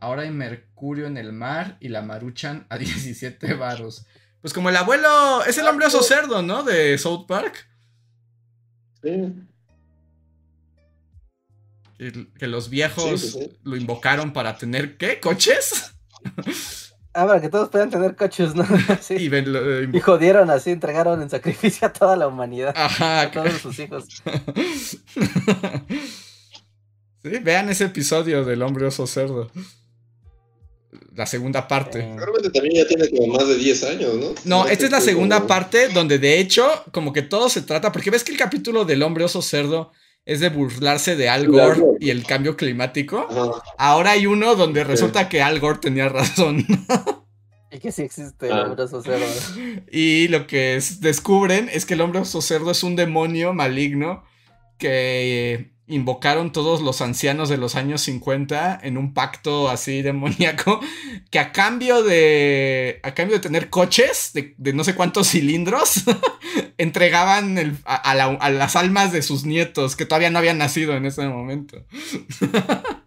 Ahora 0.00 0.22
hay 0.22 0.30
mercurio 0.30 1.06
en 1.06 1.16
el 1.16 1.32
mar 1.32 1.76
y 1.80 1.88
la 1.88 2.02
maruchan 2.02 2.66
a 2.70 2.78
17 2.78 3.54
varos. 3.54 4.06
Pues 4.40 4.52
como 4.54 4.68
el 4.70 4.76
abuelo, 4.76 5.44
es 5.44 5.58
el 5.58 5.66
hombre 5.66 5.86
oso 5.86 6.02
cerdo, 6.02 6.42
¿no? 6.42 6.62
De 6.62 6.96
South 6.98 7.26
Park. 7.26 7.68
Sí. 9.02 9.32
Que, 11.98 12.28
que 12.38 12.46
los 12.46 12.70
viejos 12.70 13.20
Sí, 13.20 13.28
sí, 13.32 13.40
sí. 13.40 13.58
lo 13.64 13.76
invocaron 13.76 14.32
para 14.32 14.56
tener, 14.56 14.96
¿qué? 14.96 15.18
¿Coches? 15.18 15.92
Ah, 17.12 17.26
para 17.26 17.40
que 17.40 17.48
todos 17.48 17.68
puedan 17.70 17.90
tener 17.90 18.14
coches, 18.14 18.54
¿no? 18.54 18.64
Sí. 19.00 19.14
Y 19.14 19.28
ven- 19.28 19.52
lo- 19.52 19.82
Y 19.82 20.00
jodieron 20.00 20.50
así, 20.50 20.70
entregaron 20.70 21.20
en 21.22 21.30
sacrificio 21.30 21.88
a 21.88 21.92
toda 21.92 22.14
la 22.16 22.28
humanidad. 22.28 22.72
Ajá. 22.76 23.22
A 23.22 23.30
todos 23.32 23.54
sus 23.54 23.76
hijos. 23.80 24.06
sí, 27.22 27.38
vean 27.42 27.68
ese 27.68 27.84
episodio 27.86 28.44
del 28.44 28.62
hombre 28.62 28.86
oso 28.86 29.06
cerdo. 29.08 29.50
La 31.14 31.26
segunda 31.26 31.68
parte. 31.68 31.98
Eh, 32.00 32.08
Seguramente 32.14 32.50
también 32.50 32.76
ya 32.76 32.86
tiene 32.88 33.08
como 33.10 33.34
más 33.34 33.46
de 33.46 33.56
10 33.56 33.84
años, 33.84 34.14
¿no? 34.14 34.28
No, 34.44 34.66
esta 34.68 34.86
es 34.86 34.90
la 34.90 34.98
Como- 34.98 35.06
segunda 35.10 35.46
parte 35.46 35.88
donde 35.88 36.18
de 36.18 36.38
hecho 36.40 36.66
como 36.92 37.12
que 37.12 37.22
todo 37.22 37.48
se 37.50 37.60
trata, 37.62 37.92
porque 37.92 38.10
ves 38.10 38.24
que 38.24 38.32
el 38.32 38.38
capítulo 38.38 38.84
del 38.84 39.02
hombre 39.02 39.24
oso 39.24 39.42
cerdo 39.42 39.92
es 40.24 40.40
de 40.40 40.48
burlarse 40.48 41.16
de 41.16 41.28
Al 41.28 41.48
Gore 41.48 41.82
y 42.00 42.10
el 42.10 42.24
cambio 42.24 42.56
climático. 42.56 43.26
Ajá. 43.30 43.62
Ahora 43.78 44.12
hay 44.12 44.26
uno 44.26 44.54
donde 44.54 44.84
resulta 44.84 45.28
que 45.28 45.42
Al 45.42 45.58
Gore 45.60 45.78
tenía 45.80 46.08
razón. 46.08 46.64
y 47.70 47.78
que 47.80 47.92
sí 47.92 48.02
existe 48.02 48.46
el 48.46 48.52
Ah. 48.52 48.62
hombre 48.64 48.84
oso 48.84 49.02
cerdo. 49.02 49.24
Y 49.90 50.28
lo 50.28 50.46
que 50.46 50.76
es- 50.76 51.00
descubren 51.00 51.68
es 51.72 51.84
que 51.84 51.94
el 51.94 52.00
hombre 52.00 52.20
oso 52.20 52.40
cerdo 52.42 52.70
es 52.70 52.82
un 52.82 52.96
demonio 52.96 53.52
maligno 53.52 54.24
que 54.78 55.54
eh, 55.54 55.72
invocaron 55.88 56.52
todos 56.52 56.82
los 56.82 57.00
ancianos 57.00 57.48
de 57.48 57.56
los 57.56 57.74
años 57.74 58.02
50 58.02 58.78
en 58.82 58.96
un 58.98 59.14
pacto 59.14 59.68
así 59.70 60.02
demoníaco 60.02 60.80
que 61.30 61.38
a 61.38 61.50
cambio 61.52 62.02
de 62.02 63.00
a 63.02 63.14
cambio 63.14 63.36
de 63.36 63.42
tener 63.42 63.70
coches 63.70 64.30
de, 64.34 64.54
de 64.58 64.72
no 64.74 64.84
sé 64.84 64.94
cuántos 64.94 65.28
cilindros 65.28 66.04
entregaban 66.78 67.58
el- 67.58 67.76
a, 67.84 67.94
a 67.96 68.14
la- 68.14 68.24
a 68.40 68.50
las 68.50 68.76
almas 68.76 69.12
de 69.12 69.22
sus 69.22 69.44
nietos 69.44 69.96
que 69.96 70.04
todavía 70.06 70.30
no 70.30 70.38
habían 70.38 70.58
nacido 70.58 70.94
en 70.94 71.06
ese 71.06 71.26
momento. 71.26 71.84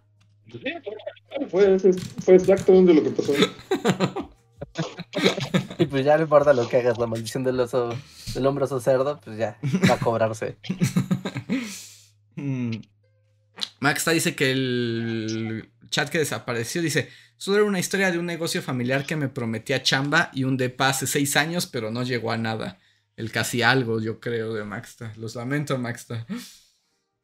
Fue, 1.50 1.78
fue, 1.78 1.92
fue 2.24 2.34
exactamente 2.36 2.92
lo 2.94 3.02
que 3.02 3.10
pasó. 3.10 3.32
Y 5.78 5.86
pues 5.86 6.04
ya 6.04 6.16
no 6.16 6.22
importa 6.24 6.52
lo 6.52 6.68
que 6.68 6.76
hagas, 6.78 6.98
la 6.98 7.06
maldición 7.06 7.42
del 7.42 7.58
oso, 7.60 7.94
del 8.34 8.46
hombre 8.46 8.64
oso 8.64 8.80
cerdo, 8.80 9.18
pues 9.24 9.38
ya 9.38 9.58
va 9.90 9.94
a 9.94 9.98
cobrarse. 9.98 10.56
Mm. 12.36 12.76
Maxta 13.80 14.12
dice 14.12 14.34
que 14.34 14.50
el 14.50 15.70
chat 15.90 16.08
que 16.08 16.18
desapareció 16.18 16.82
dice, 16.82 17.08
solo 17.36 17.58
era 17.58 17.66
una 17.66 17.78
historia 17.78 18.10
de 18.10 18.18
un 18.18 18.26
negocio 18.26 18.62
familiar 18.62 19.06
que 19.06 19.16
me 19.16 19.28
prometía 19.28 19.82
chamba 19.82 20.30
y 20.32 20.44
un 20.44 20.56
depa 20.56 20.88
hace 20.88 21.06
seis 21.06 21.36
años, 21.36 21.66
pero 21.66 21.90
no 21.90 22.02
llegó 22.02 22.32
a 22.32 22.38
nada. 22.38 22.78
El 23.16 23.30
casi 23.30 23.62
algo, 23.62 24.00
yo 24.00 24.20
creo, 24.20 24.54
de 24.54 24.64
Maxta. 24.64 25.12
Los 25.16 25.34
lamento, 25.34 25.76
Maxta. 25.78 26.26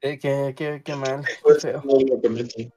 Eh, 0.01 0.19
qué, 0.19 0.55
qué, 0.57 0.83
qué 0.85 0.95
mal. 0.95 1.25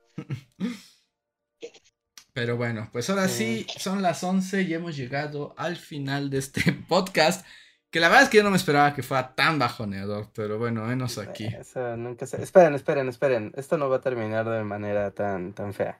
Pero 2.33 2.55
bueno, 2.55 2.89
pues 2.93 3.09
ahora 3.09 3.27
sí, 3.27 3.67
son 3.77 4.01
las 4.01 4.23
11 4.23 4.61
y 4.61 4.73
hemos 4.73 4.95
llegado 4.95 5.53
al 5.57 5.75
final 5.75 6.29
de 6.29 6.37
este 6.37 6.71
podcast. 6.87 7.45
Que 7.91 7.99
la 7.99 8.07
verdad 8.07 8.23
es 8.23 8.29
que 8.29 8.37
yo 8.37 8.43
no 8.43 8.51
me 8.51 8.57
esperaba 8.57 8.93
que 8.93 9.03
fuera 9.03 9.35
tan 9.35 9.59
bajoneador, 9.59 10.27
pero 10.33 10.57
bueno, 10.57 10.85
menos 10.85 11.17
aquí. 11.17 11.47
Eso 11.47 11.97
nunca 11.97 12.25
se... 12.25 12.41
Esperen, 12.41 12.73
esperen, 12.73 13.09
esperen. 13.09 13.51
Esto 13.57 13.77
no 13.77 13.89
va 13.89 13.97
a 13.97 14.01
terminar 14.01 14.49
de 14.49 14.63
manera 14.63 15.11
tan, 15.11 15.51
tan 15.51 15.73
fea. 15.73 15.99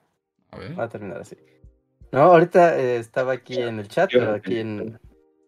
A 0.52 0.58
ver. 0.58 0.80
Va 0.80 0.86
a 0.86 0.90
terminar 0.90 1.20
así. 1.20 1.38
No, 2.14 2.22
ahorita 2.22 2.80
eh, 2.80 2.96
estaba 2.96 3.34
aquí 3.34 3.62
en 3.62 3.80
el 3.80 3.90
chat, 3.90 4.10
pero 4.12 4.34
aquí 4.34 4.60
en, 4.60 5.00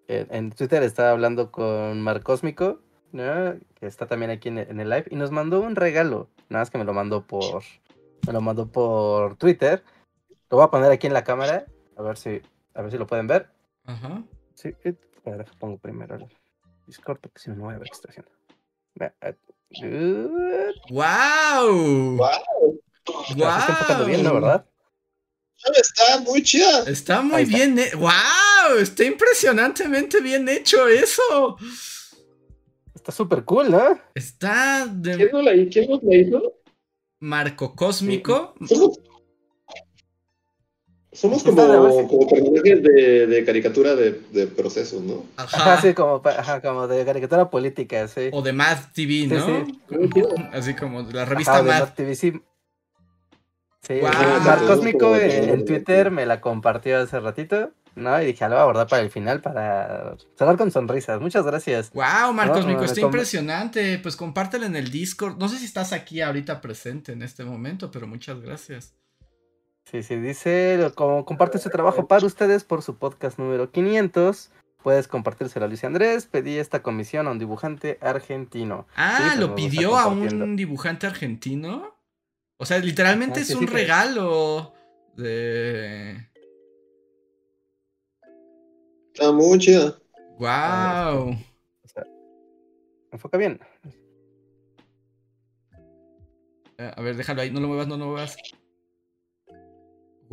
en, 0.10 0.28
en 0.30 0.52
Twitter 0.52 0.84
estaba 0.84 1.11
hablando 1.11 1.49
con 1.49 2.02
Mar 2.02 2.22
Cósmico, 2.24 2.82
¿no? 3.14 3.56
que 3.76 3.86
está 3.86 4.06
también 4.06 4.32
aquí 4.32 4.49
en 4.49 4.57
el, 4.57 4.70
en 4.70 4.80
el 4.82 4.90
live, 4.90 5.06
y 5.11 5.15
nos 5.15 5.32
mandó 5.32 5.61
un 5.61 5.78
regalo. 5.78 6.28
Nada 6.49 6.64
más 6.64 6.70
que 6.70 6.78
me 6.78 6.86
lo 6.86 6.94
mandó 6.94 7.26
por. 7.26 7.64
Me 8.28 8.34
lo 8.34 8.41
mandó 8.41 8.68
por 8.68 9.36
Twitter. 9.38 9.84
Lo 10.49 10.57
voy 10.57 10.65
a 10.65 10.70
poner 10.70 10.91
aquí 10.91 11.07
en 11.07 11.14
la 11.14 11.24
cámara. 11.24 11.65
A 11.98 12.02
ver 12.02 12.18
si. 12.18 12.41
A 12.74 12.82
ver 12.82 12.91
si 12.91 12.98
lo 12.98 13.07
pueden 13.07 13.28
ver. 13.28 13.49
Ajá. 13.86 14.24
Sí, 14.53 14.74
eh, 15.25 15.31
a 15.31 15.37
ver, 15.37 15.47
pongo 15.59 15.77
primero 15.77 16.15
el 16.15 16.25
Discord 16.85 17.19
porque 17.19 17.39
si 17.39 17.49
no, 17.49 17.55
no 17.55 17.63
voy 17.65 17.75
a 17.75 17.77
ver 17.77 17.87
qué 17.89 17.95
está 17.95 18.09
haciendo. 18.09 18.31
Eh, 19.81 20.71
¡Wow! 20.89 22.17
Guau, 22.17 23.49
así 23.49 23.71
está 23.81 24.03
bien, 24.03 24.23
¿no? 24.23 24.31
¡Wow! 24.31 24.41
¿Verdad? 24.41 24.65
Está 25.75 26.19
muy 26.19 26.43
chida. 26.43 26.83
Está 26.87 27.21
muy 27.21 27.43
está. 27.43 27.57
bien. 27.57 27.79
¡Wow! 27.97 28.77
Está 28.79 29.03
impresionantemente 29.03 30.21
bien 30.21 30.47
hecho 30.49 30.87
eso. 30.87 31.57
Está 32.93 33.11
súper 33.11 33.43
cool, 33.45 33.71
¿no? 33.71 33.99
Está 34.13 34.85
¿Quién, 34.85 35.01
de 35.01 35.69
¿Quién 35.69 35.89
nos 35.89 36.03
la 36.03 36.15
hizo? 36.15 36.53
Marco 37.19 37.75
Cósmico. 37.75 38.53
Somos, 38.67 38.99
somos 41.14 41.44
como, 41.44 42.07
como 42.07 42.27
personajes 42.27 42.84
de, 42.84 43.27
de 43.27 43.45
caricatura 43.45 43.95
de, 43.95 44.19
de 44.31 44.48
procesos, 44.48 45.02
¿no? 45.02 45.26
Ajá, 45.38 45.73
Ajá. 45.73 45.81
sí, 45.81 45.94
como, 45.94 46.22
ajá, 46.26 46.61
como 46.61 46.88
de 46.88 47.06
caricatura 47.06 47.49
política, 47.49 48.07
sí. 48.07 48.30
O 48.31 48.41
de 48.41 48.53
Mad 48.53 48.77
TV, 48.94 49.27
¿no? 49.27 49.45
sí. 49.45 49.81
Así 50.52 50.73
como 50.76 51.03
de 51.03 51.14
la 51.14 51.22
Ajá, 51.23 51.31
revista 51.31 51.61
de 51.61 51.69
Mad. 51.69 51.80
Mad 51.80 51.94
TV, 51.94 52.15
sí. 52.15 52.34
Sí, 53.85 53.95
sí, 53.95 54.02
Mar 54.02 54.65
Cósmico 54.65 55.14
en, 55.18 55.65
Twitter 55.65 56.10
me 56.10 56.26
la 56.26 56.40
compartió 56.40 56.99
hace 56.99 57.19
ratito, 57.19 57.72
¿no? 57.95 58.22
Y 58.22 58.27
dije, 58.27 58.45
"Ah, 58.45 58.48
lo 58.48 58.56
voy 58.56 58.61
a 58.61 58.65
guardar 58.65 58.88
para 58.88 59.02
el 59.02 59.10
final 59.10 59.41
para 59.41 60.15
cerrar 60.38 60.57
con 60.57 60.72
sonrisas. 60.72 61.19
Muchas 61.19 61.45
gracias. 61.45 61.91
Wow, 61.91 62.31
Mar 62.34 62.48
No, 62.48 62.53
Cósmico, 62.53 62.80
no, 62.80 62.85
está 62.85 63.02
impresionante. 63.02 63.99
Pues 63.99 64.15
compártelo 64.15 64.65
en 64.65 64.77
el 64.77 64.90
Discord. 64.90 65.38
No 65.38 65.49
sé 65.49 65.57
si 65.57 65.65
estás 65.65 65.91
aquí 65.91 66.22
ahorita 66.22 66.61
presente 66.61 67.11
en 67.11 67.23
este 67.23 67.44
momento, 67.44 67.91
pero 67.91 68.07
muchas 68.07 68.40
gracias. 68.40 68.94
Sí, 69.94 70.02
sí, 70.02 70.15
dice, 70.15 70.91
como 70.95 71.24
comparte 71.24 71.60
su 71.60 71.70
trabajo 71.70 72.07
para 72.07 72.26
ustedes 72.26 72.64
por 72.64 72.82
su 72.82 72.95
podcast 72.98 73.38
número 73.38 73.70
500. 73.70 74.49
Puedes 74.82 75.07
compartírselo 75.07 75.65
a 75.65 75.68
Luis 75.68 75.84
Andrés. 75.84 76.26
Pedí 76.26 76.57
esta 76.57 76.82
comisión 76.82 77.28
a 77.28 77.32
un 77.32 77.38
dibujante 77.38 77.99
argentino. 78.02 78.88
Ah, 78.95 79.20
pues 79.28 79.38
lo 79.40 79.53
pidió 79.53 79.95
a 79.95 80.07
un 80.07 80.56
dibujante 80.56 81.06
argentino. 81.06 81.95
O 82.57 82.65
sea, 82.65 82.80
literalmente 82.80 83.40
Ah, 83.40 83.41
es 83.44 83.49
sí, 83.49 83.53
un 83.53 83.60
sí, 83.60 83.65
que- 83.68 83.72
regalo 83.74 84.74
de. 85.15 86.28
Está 89.14 89.32
muy 89.32 89.60
chida. 89.60 89.95
Wow. 90.40 91.38
Enfoca 93.11 93.38
bien. 93.38 93.60
Eh, 96.80 96.91
A 96.98 96.99
ver, 97.03 97.15
déjalo 97.15 97.44
ahí, 97.44 97.52
no 97.52 97.60
lo 97.60 97.68
muevas, 97.68 97.88
no 97.88 97.95
lo 97.95 98.07
muevas. 98.07 98.36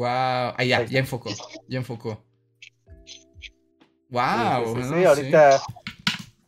Wow. 0.01 0.55
Ah, 0.57 0.65
ya, 0.65 0.83
ya 0.87 0.99
enfocó. 0.99 1.29
Ya 1.69 1.77
enfocó. 1.77 2.25
Wow. 4.09 4.23
Sí, 4.77 4.83
sí, 4.83 4.89
sí, 4.89 4.95
sí, 4.95 5.05
ahorita, 5.05 5.63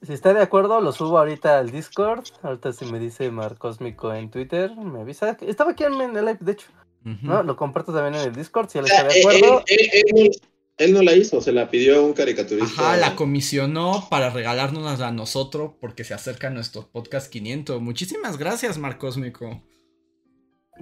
si 0.00 0.12
está 0.14 0.32
de 0.32 0.40
acuerdo, 0.40 0.80
lo 0.80 0.90
subo 0.90 1.18
ahorita 1.18 1.58
al 1.58 1.70
Discord. 1.70 2.24
Ahorita 2.42 2.72
si 2.72 2.86
me 2.86 2.98
dice 2.98 3.30
Mar 3.30 3.58
Cósmico 3.58 4.14
en 4.14 4.30
Twitter, 4.30 4.74
me 4.74 5.02
avisa. 5.02 5.36
Estaba 5.42 5.72
aquí 5.72 5.84
en 5.84 6.00
el 6.00 6.24
live, 6.24 6.38
de 6.40 6.52
hecho. 6.52 6.68
¿no? 7.04 7.42
Lo 7.42 7.54
comparto 7.56 7.92
también 7.92 8.14
en 8.22 8.28
el 8.30 8.34
Discord, 8.34 8.70
si 8.70 8.78
él 8.78 8.86
está 8.86 9.04
de 9.04 9.20
acuerdo. 9.20 9.62
él- 9.66 9.90
él- 9.92 10.02
él 10.06 10.14
no, 10.14 10.30
él 10.78 10.92
no 10.94 11.02
la 11.02 11.12
hizo, 11.14 11.42
se 11.42 11.52
la 11.52 11.68
pidió 11.68 11.98
a 11.98 12.00
un 12.00 12.14
caricaturista. 12.14 12.82
Ajá, 12.92 12.96
la 12.96 13.16
comisionó 13.16 14.06
para 14.08 14.30
regalárnoslas 14.30 15.02
a 15.02 15.10
nosotros 15.12 15.72
porque 15.78 16.04
se 16.04 16.14
acerca 16.14 16.48
nuestro 16.48 16.88
podcast 16.90 17.30
500. 17.30 17.82
Muchísimas 17.82 18.38
gracias, 18.38 18.78
Mar 18.78 18.96
Cósmico. 18.96 19.62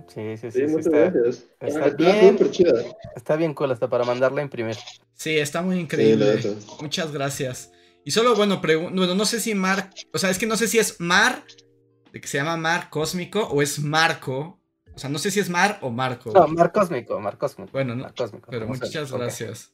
Sí, 0.08 0.36
sí, 0.36 0.38
sí, 0.38 0.50
Sí, 0.50 0.58
sí, 0.58 0.66
muchas 0.68 0.86
está, 0.86 1.10
gracias. 1.10 1.44
está 1.60 1.66
Está 1.66 1.88
bien. 1.96 2.50
chida. 2.50 2.72
está 3.16 3.36
bien 3.36 3.54
cool 3.54 3.72
hasta 3.72 3.88
para 3.88 4.04
mandarla 4.04 4.40
a 4.40 4.44
imprimir. 4.44 4.76
Sí, 5.14 5.38
está 5.38 5.62
muy 5.62 5.78
increíble. 5.78 6.40
Muchas 6.80 7.12
gracias. 7.12 7.72
Y 8.04 8.12
solo, 8.12 8.34
bueno, 8.34 8.62
pregun- 8.62 8.96
bueno, 8.96 9.14
no 9.14 9.24
sé 9.26 9.40
si 9.40 9.54
Mar, 9.54 9.90
o 10.12 10.18
sea, 10.18 10.30
es 10.30 10.38
que 10.38 10.46
no 10.46 10.56
sé 10.56 10.68
si 10.68 10.78
es 10.78 10.98
Mar, 11.00 11.42
de 12.12 12.20
que 12.20 12.28
se 12.28 12.38
llama 12.38 12.56
Mar 12.56 12.88
Cósmico, 12.90 13.40
o 13.48 13.60
es 13.62 13.78
Marco. 13.80 14.58
O 14.94 14.98
sea, 14.98 15.10
no 15.10 15.18
sé 15.18 15.30
si 15.30 15.40
es 15.40 15.50
Mar 15.50 15.78
o 15.82 15.90
Marco. 15.90 16.30
No, 16.32 16.46
Mar 16.48 16.72
Cósmico, 16.72 17.20
Mar 17.20 17.36
Cósmico. 17.36 17.70
Bueno, 17.72 17.94
no, 17.94 18.04
Mar 18.04 18.14
Cósmico, 18.16 18.48
pero 18.50 18.66
muchas 18.66 19.12
gracias. 19.12 19.72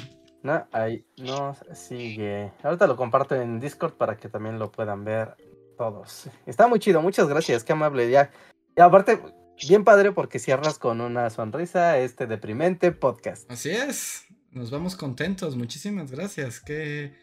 ¿No? 0.43 0.67
Ahí 0.73 1.05
nos 1.17 1.59
sigue. 1.73 2.53
Ahorita 2.63 2.87
lo 2.87 2.97
comparto 2.97 3.35
en 3.35 3.61
Discord 3.61 3.95
para 3.95 4.17
que 4.17 4.29
también 4.29 4.59
lo 4.59 4.71
puedan 4.71 5.05
ver 5.05 5.37
todos. 5.77 6.29
Está 6.47 6.69
muy 6.69 6.79
chido, 6.79 7.03
muchas 7.03 7.29
gracias, 7.29 7.65
qué 7.65 7.73
amable. 7.73 8.11
Ya, 8.11 8.31
y 8.77 8.81
aparte, 8.81 9.21
bien 9.67 9.85
padre 9.85 10.13
porque 10.13 10.39
cierras 10.39 10.79
con 10.79 11.01
una 11.01 11.31
sonrisa 11.31 11.99
este 11.99 12.27
deprimente 12.27 12.93
podcast. 12.93 13.51
Así 13.51 13.71
es, 13.71 14.25
nos 14.51 14.71
vamos 14.71 14.97
contentos, 14.97 15.57
muchísimas 15.57 16.11
gracias. 16.11 16.61
Qué, 16.61 17.15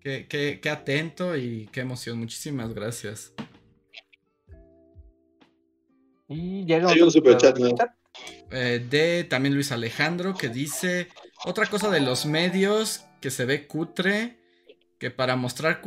qué, 0.00 0.26
qué, 0.28 0.60
qué 0.60 0.70
atento 0.70 1.36
y 1.36 1.68
qué 1.72 1.80
emoción, 1.80 2.18
muchísimas 2.18 2.74
gracias. 2.74 3.32
Y 6.28 6.64
llega 6.64 6.88
un 6.88 7.10
superchat, 7.10 7.58
¿no? 7.58 7.68
Eh, 8.50 8.84
de 8.88 9.24
también 9.24 9.54
Luis 9.54 9.72
Alejandro 9.72 10.34
que 10.34 10.48
dice 10.48 11.08
otra 11.44 11.66
cosa 11.66 11.90
de 11.90 12.00
los 12.00 12.26
medios 12.26 13.04
que 13.20 13.30
se 13.30 13.44
ve 13.44 13.66
cutre 13.66 14.38
que 14.98 15.10
para 15.10 15.36
mostrar 15.36 15.82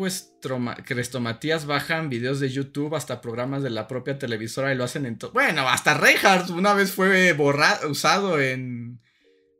crestomatías 0.86 1.66
bajan 1.66 2.10
videos 2.10 2.40
de 2.40 2.50
YouTube 2.50 2.96
hasta 2.96 3.22
programas 3.22 3.64
de 3.64 3.72
la 3.72 3.88
propia 3.88 4.20
televisora 4.20 4.72
y 4.72 4.76
lo 4.78 4.84
hacen 4.84 5.08
en 5.08 5.18
todo. 5.18 5.32
Bueno, 5.32 5.68
hasta 5.68 5.96
Reinhardt 5.96 6.52
una 6.52 6.76
vez 6.76 6.92
fue 6.92 7.34
borra 7.34 7.80
usado 7.88 8.40
en 8.40 9.00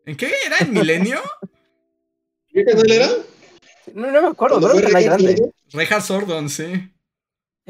¿En 0.06 0.16
qué 0.16 0.32
era? 0.45 0.57
¿En 0.60 0.74
Milenio? 0.74 1.20
¿Qué 2.52 2.64
canal 2.66 2.91
era? 2.91 3.10
No, 3.94 4.11
no 4.11 4.22
me 4.22 4.28
acuerdo, 4.30 4.60
¿Cuándo 4.60 4.82
no? 4.82 5.52
Reinhardt 5.72 6.03
Sordon, 6.03 6.49
sí. 6.49 6.91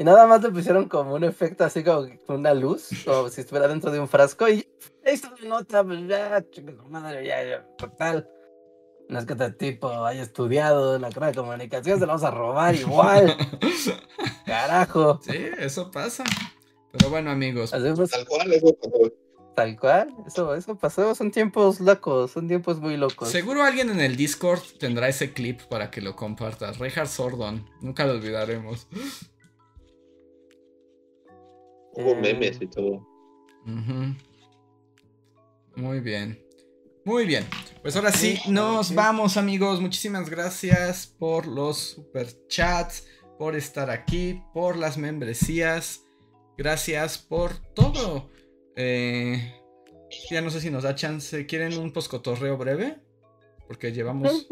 Y 0.00 0.04
nada 0.04 0.26
más 0.26 0.42
le 0.42 0.48
pusieron 0.48 0.88
como 0.88 1.14
un 1.14 1.24
efecto 1.24 1.62
así 1.62 1.84
como 1.84 2.08
con 2.26 2.36
una 2.38 2.54
luz, 2.54 2.88
como 3.04 3.28
si 3.28 3.42
estuviera 3.42 3.68
dentro 3.68 3.90
de 3.90 4.00
un 4.00 4.08
frasco 4.08 4.48
y 4.48 4.66
ahí 5.04 5.12
está 5.12 5.30
la 5.42 5.46
nota, 5.46 5.84
pues 5.84 6.08
ya, 6.08 6.42
madre, 6.88 7.26
ya, 7.26 7.44
ya, 7.44 7.66
total. 7.76 8.26
No 9.10 9.18
es 9.18 9.26
que 9.26 9.34
este 9.34 9.50
tipo 9.50 9.90
haya 10.06 10.22
estudiado 10.22 10.96
en 10.96 11.02
la 11.02 11.10
carrera 11.10 11.32
de 11.32 11.34
comunicación, 11.34 11.98
se 11.98 12.06
lo 12.06 12.14
vamos 12.14 12.22
a 12.22 12.30
robar 12.30 12.74
igual, 12.76 13.36
carajo. 14.46 15.20
Sí, 15.22 15.36
eso 15.58 15.90
pasa. 15.90 16.24
Pero 16.92 17.10
bueno, 17.10 17.30
amigos, 17.30 17.74
Así 17.74 17.92
pues, 17.94 18.10
Tal 18.10 18.24
cual, 18.24 18.52
eso 18.54 18.74
pasó. 18.80 19.12
tal 19.54 19.78
cual, 19.78 20.14
eso, 20.26 20.54
eso 20.54 20.78
pasó, 20.78 21.14
son 21.14 21.30
tiempos 21.30 21.78
locos, 21.78 22.30
son 22.30 22.48
tiempos 22.48 22.80
muy 22.80 22.96
locos. 22.96 23.28
seguro 23.28 23.64
alguien 23.64 23.90
en 23.90 24.00
el 24.00 24.16
Discord 24.16 24.62
tendrá 24.78 25.08
ese 25.08 25.34
clip 25.34 25.60
para 25.64 25.90
que 25.90 26.00
lo 26.00 26.16
compartas. 26.16 26.78
Reinhardt 26.78 27.10
Sordon, 27.10 27.68
nunca 27.82 28.06
lo 28.06 28.12
olvidaremos. 28.12 28.88
Hubo 32.00 32.12
Eh, 32.12 32.20
memes 32.20 32.58
y 32.60 32.66
todo. 32.66 33.06
Ujú. 33.66 34.14
Muy 35.76 36.00
bien. 36.00 36.42
Muy 37.04 37.24
bien. 37.26 37.46
Pues 37.82 37.96
ahora 37.96 38.12
sí, 38.12 38.38
nos 38.48 38.94
vamos, 38.94 39.36
amigos. 39.36 39.80
Muchísimas 39.80 40.28
gracias 40.28 41.06
por 41.06 41.46
los 41.46 41.78
superchats, 41.78 43.06
por 43.38 43.56
estar 43.56 43.90
aquí, 43.90 44.42
por 44.52 44.76
las 44.76 44.98
membresías. 44.98 46.02
Gracias 46.58 47.18
por 47.18 47.56
todo. 47.74 48.30
Eh, 48.76 49.54
ya 50.30 50.42
no 50.42 50.50
sé 50.50 50.60
si 50.60 50.70
nos 50.70 50.82
da 50.82 50.94
chance. 50.94 51.46
¿Quieren 51.46 51.78
un 51.78 51.92
poscotorreo 51.92 52.58
breve? 52.58 52.98
Porque 53.66 53.92
llevamos. 53.92 54.48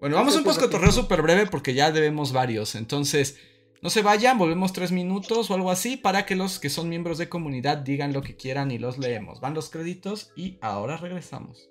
Bueno, 0.00 0.16
vamos 0.16 0.34
a 0.34 0.38
un 0.38 0.44
poscotorreo 0.44 0.92
súper 0.92 1.22
breve 1.22 1.46
porque 1.46 1.72
ya 1.72 1.90
debemos 1.90 2.32
varios. 2.32 2.74
Entonces, 2.74 3.38
no 3.86 3.90
se 3.90 4.02
vayan, 4.02 4.36
volvemos 4.36 4.72
tres 4.72 4.90
minutos 4.90 5.48
o 5.48 5.54
algo 5.54 5.70
así 5.70 5.96
para 5.96 6.26
que 6.26 6.34
los 6.34 6.58
que 6.58 6.70
son 6.70 6.88
miembros 6.88 7.18
de 7.18 7.28
comunidad 7.28 7.76
digan 7.76 8.12
lo 8.12 8.20
que 8.20 8.34
quieran 8.34 8.72
y 8.72 8.78
los 8.78 8.98
leemos. 8.98 9.40
Van 9.40 9.54
los 9.54 9.70
créditos 9.70 10.32
y 10.34 10.58
ahora 10.60 10.96
regresamos. 10.96 11.70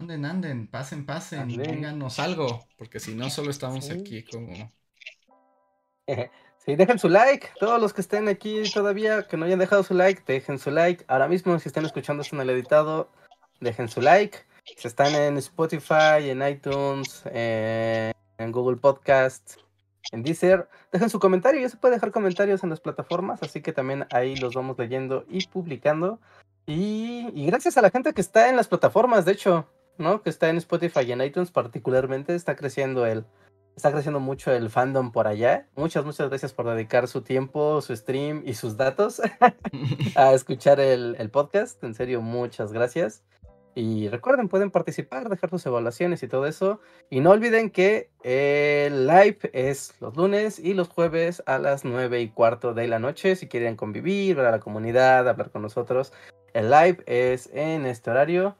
Anden, 0.00 0.24
anden, 0.24 0.66
pasen, 0.66 1.04
pasen, 1.04 1.40
Anden. 1.40 1.76
díganos 1.76 2.18
algo, 2.18 2.66
porque 2.78 3.00
si 3.00 3.14
no, 3.14 3.28
solo 3.28 3.50
estamos 3.50 3.84
Sí. 3.84 3.92
aquí 3.92 4.24
como... 4.24 4.70
Sí, 6.66 6.76
dejen 6.76 6.98
su 6.98 7.08
like. 7.08 7.48
Todos 7.58 7.80
los 7.80 7.94
que 7.94 8.02
estén 8.02 8.28
aquí 8.28 8.62
todavía, 8.74 9.26
que 9.26 9.38
no 9.38 9.46
hayan 9.46 9.58
dejado 9.58 9.82
su 9.82 9.94
like, 9.94 10.22
dejen 10.26 10.58
su 10.58 10.70
like. 10.70 11.04
Ahora 11.08 11.26
mismo, 11.26 11.58
si 11.58 11.68
están 11.70 11.86
escuchando 11.86 12.22
esto 12.22 12.36
en 12.36 12.42
el 12.42 12.50
editado, 12.50 13.10
dejen 13.60 13.88
su 13.88 14.02
like. 14.02 14.38
Si 14.76 14.86
están 14.86 15.14
en 15.14 15.38
Spotify, 15.38 16.28
en 16.28 16.46
iTunes, 16.46 17.22
eh, 17.32 18.12
en 18.36 18.52
Google 18.52 18.76
Podcast, 18.76 19.56
en 20.12 20.22
Deezer, 20.22 20.68
dejen 20.92 21.08
su 21.08 21.18
comentario. 21.18 21.62
Ya 21.62 21.70
se 21.70 21.78
puede 21.78 21.94
dejar 21.94 22.10
comentarios 22.12 22.62
en 22.62 22.68
las 22.68 22.80
plataformas, 22.80 23.42
así 23.42 23.62
que 23.62 23.72
también 23.72 24.06
ahí 24.12 24.36
los 24.36 24.54
vamos 24.54 24.78
leyendo 24.78 25.24
y 25.30 25.46
publicando. 25.46 26.20
Y, 26.66 27.26
y 27.34 27.46
gracias 27.46 27.78
a 27.78 27.82
la 27.82 27.90
gente 27.90 28.12
que 28.12 28.20
está 28.20 28.50
en 28.50 28.56
las 28.56 28.68
plataformas, 28.68 29.24
de 29.24 29.32
hecho, 29.32 29.66
¿no? 30.00 30.22
Que 30.22 30.30
está 30.30 30.48
en 30.48 30.56
Spotify 30.56 31.00
y 31.06 31.12
en 31.12 31.22
iTunes 31.22 31.50
particularmente, 31.50 32.34
está 32.34 32.56
creciendo 32.56 33.06
el, 33.06 33.24
está 33.76 33.92
creciendo 33.92 34.20
mucho 34.20 34.52
el 34.52 34.70
fandom 34.70 35.12
por 35.12 35.26
allá. 35.26 35.68
Muchas, 35.76 36.04
muchas 36.04 36.28
gracias 36.28 36.52
por 36.52 36.66
dedicar 36.66 37.08
su 37.08 37.22
tiempo, 37.22 37.80
su 37.80 37.94
stream 37.94 38.42
y 38.44 38.54
sus 38.54 38.76
datos 38.76 39.22
a 40.16 40.32
escuchar 40.32 40.80
el, 40.80 41.16
el 41.18 41.30
podcast. 41.30 41.82
En 41.84 41.94
serio, 41.94 42.20
muchas 42.20 42.72
gracias. 42.72 43.22
Y 43.74 44.08
recuerden, 44.08 44.48
pueden 44.48 44.70
participar, 44.70 45.28
dejar 45.28 45.50
sus 45.50 45.64
evaluaciones 45.64 46.22
y 46.22 46.28
todo 46.28 46.46
eso. 46.46 46.80
Y 47.08 47.20
no 47.20 47.30
olviden 47.30 47.70
que 47.70 48.10
el 48.22 49.06
live 49.06 49.38
es 49.52 49.94
los 50.00 50.16
lunes 50.16 50.58
y 50.58 50.74
los 50.74 50.88
jueves 50.88 51.42
a 51.46 51.58
las 51.58 51.84
9 51.84 52.20
y 52.20 52.30
cuarto 52.30 52.74
de 52.74 52.88
la 52.88 52.98
noche. 52.98 53.36
Si 53.36 53.46
quieren 53.46 53.76
convivir, 53.76 54.36
ver 54.36 54.46
a 54.46 54.50
la 54.50 54.60
comunidad, 54.60 55.28
hablar 55.28 55.50
con 55.50 55.62
nosotros, 55.62 56.12
el 56.52 56.70
live 56.70 57.02
es 57.06 57.48
en 57.52 57.86
este 57.86 58.10
horario. 58.10 58.56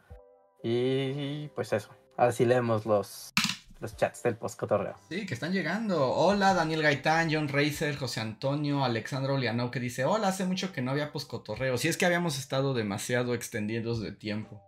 Y 0.63 1.49
pues 1.49 1.73
eso. 1.73 1.91
Ahora 2.17 2.33
sí 2.33 2.45
leemos 2.45 2.85
los, 2.85 3.33
los 3.81 3.97
chats 3.97 4.23
del 4.23 4.37
postcotorreo. 4.37 4.95
Sí, 5.09 5.27
que 5.27 5.35
están 5.35 5.53
llegando. 5.53 6.13
Hola, 6.13 6.55
Daniel 6.55 6.83
Gaitán, 6.83 7.29
John 7.33 7.49
Racer, 7.49 7.97
José 7.97 8.21
Antonio, 8.21 8.85
Alexandro 8.85 9.39
Lianó, 9.39 9.71
que 9.71 9.81
dice, 9.81 10.05
hola, 10.05 10.29
hace 10.29 10.45
mucho 10.45 10.73
que 10.73 10.83
no 10.83 10.91
había 10.91 11.13
poscotorreo. 11.13 11.79
Si 11.79 11.89
es 11.89 11.97
que 11.97 12.07
habíamos 12.07 12.39
estado 12.39 12.75
demasiado 12.75 13.35
extendidos 13.35 14.01
de 14.01 14.13
tiempo. 14.13 14.63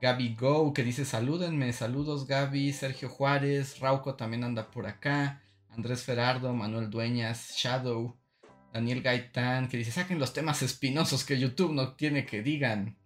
Gaby 0.00 0.34
Go, 0.34 0.74
que 0.74 0.82
dice, 0.82 1.04
salúdenme, 1.04 1.72
saludos 1.72 2.26
Gaby, 2.26 2.72
Sergio 2.72 3.08
Juárez, 3.08 3.80
Rauco 3.80 4.14
también 4.14 4.44
anda 4.44 4.70
por 4.70 4.86
acá, 4.86 5.42
Andrés 5.70 6.02
Ferardo, 6.04 6.52
Manuel 6.52 6.90
Dueñas, 6.90 7.52
Shadow, 7.56 8.14
Daniel 8.74 9.00
Gaitán, 9.00 9.68
que 9.68 9.78
dice, 9.78 9.92
saquen 9.92 10.18
los 10.18 10.34
temas 10.34 10.62
espinosos 10.62 11.24
que 11.24 11.38
YouTube 11.38 11.72
no 11.72 11.94
tiene 11.94 12.26
que 12.26 12.42
digan. 12.42 12.98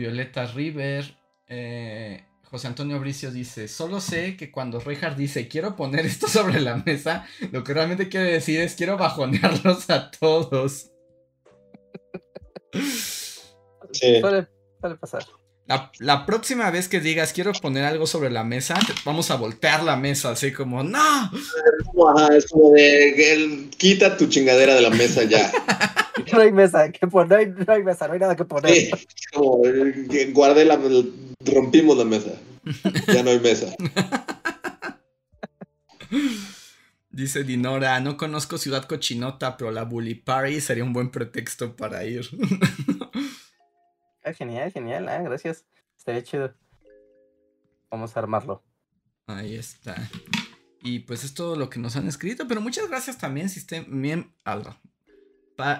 Violeta 0.00 0.46
River, 0.46 1.14
eh, 1.46 2.24
José 2.44 2.68
Antonio 2.68 2.98
Bricio 2.98 3.30
dice, 3.30 3.68
solo 3.68 4.00
sé 4.00 4.34
que 4.36 4.50
cuando 4.50 4.80
Reinhardt 4.80 5.18
dice 5.18 5.46
quiero 5.46 5.76
poner 5.76 6.06
esto 6.06 6.26
sobre 6.26 6.58
la 6.60 6.76
mesa, 6.76 7.26
lo 7.52 7.62
que 7.62 7.74
realmente 7.74 8.08
quiere 8.08 8.32
decir 8.32 8.60
es 8.60 8.74
quiero 8.76 8.96
bajonearlos 8.96 9.90
a 9.90 10.10
todos. 10.10 10.90
Sí. 13.92 14.18
Suele, 14.20 14.48
suele 14.80 14.96
pasar. 14.96 15.24
La, 15.66 15.92
la 15.98 16.24
próxima 16.26 16.70
vez 16.70 16.88
que 16.88 16.98
digas 17.00 17.32
quiero 17.34 17.52
poner 17.52 17.84
algo 17.84 18.06
sobre 18.06 18.30
la 18.30 18.42
mesa, 18.42 18.76
vamos 19.04 19.30
a 19.30 19.36
voltear 19.36 19.82
la 19.84 19.96
mesa 19.96 20.30
así 20.30 20.50
como, 20.52 20.82
no. 20.82 20.98
Ajá, 20.98 22.34
es 22.36 22.46
como 22.48 22.72
de 22.72 23.34
el- 23.34 23.70
quita 23.76 24.16
tu 24.16 24.26
chingadera 24.28 24.74
de 24.74 24.80
la 24.80 24.90
mesa 24.90 25.24
ya. 25.24 25.52
No 26.36 26.40
hay 26.40 26.52
mesa 26.52 26.90
que 26.92 27.06
poner, 27.06 27.30
no 27.30 27.36
hay, 27.36 27.64
no 27.66 27.72
hay 27.72 27.82
mesa, 27.82 28.06
no 28.06 28.14
hay 28.14 28.20
nada 28.20 28.36
que 28.36 28.44
poner. 28.44 28.72
Sí, 28.74 28.90
como 29.32 29.64
eh, 29.66 30.30
guardé 30.32 30.64
la 30.64 30.76
rompimos 31.44 31.96
la 31.96 32.04
mesa. 32.04 32.30
Ya 33.06 33.22
no 33.22 33.30
hay 33.30 33.40
mesa. 33.40 33.74
Dice 37.10 37.42
Dinora, 37.44 37.98
no 38.00 38.16
conozco 38.16 38.58
Ciudad 38.58 38.84
Cochinota, 38.86 39.56
pero 39.56 39.70
la 39.72 39.84
Bully 39.84 40.14
Party 40.14 40.60
sería 40.60 40.84
un 40.84 40.92
buen 40.92 41.10
pretexto 41.10 41.74
para 41.76 42.04
ir. 42.04 42.28
Ah, 44.24 44.32
genial, 44.32 44.70
genial, 44.72 45.08
ah, 45.08 45.20
gracias. 45.22 45.64
Estaría 45.96 46.22
chido. 46.22 46.54
Vamos 47.90 48.16
a 48.16 48.20
armarlo. 48.20 48.62
Ahí 49.26 49.56
está. 49.56 49.96
Y 50.82 51.00
pues 51.00 51.24
es 51.24 51.34
todo 51.34 51.56
lo 51.56 51.68
que 51.68 51.78
nos 51.80 51.96
han 51.96 52.06
escrito, 52.06 52.46
pero 52.46 52.60
muchas 52.60 52.88
gracias 52.88 53.18
también 53.18 53.48
si 53.48 53.58
estén 53.60 53.86
pa- 54.44 54.80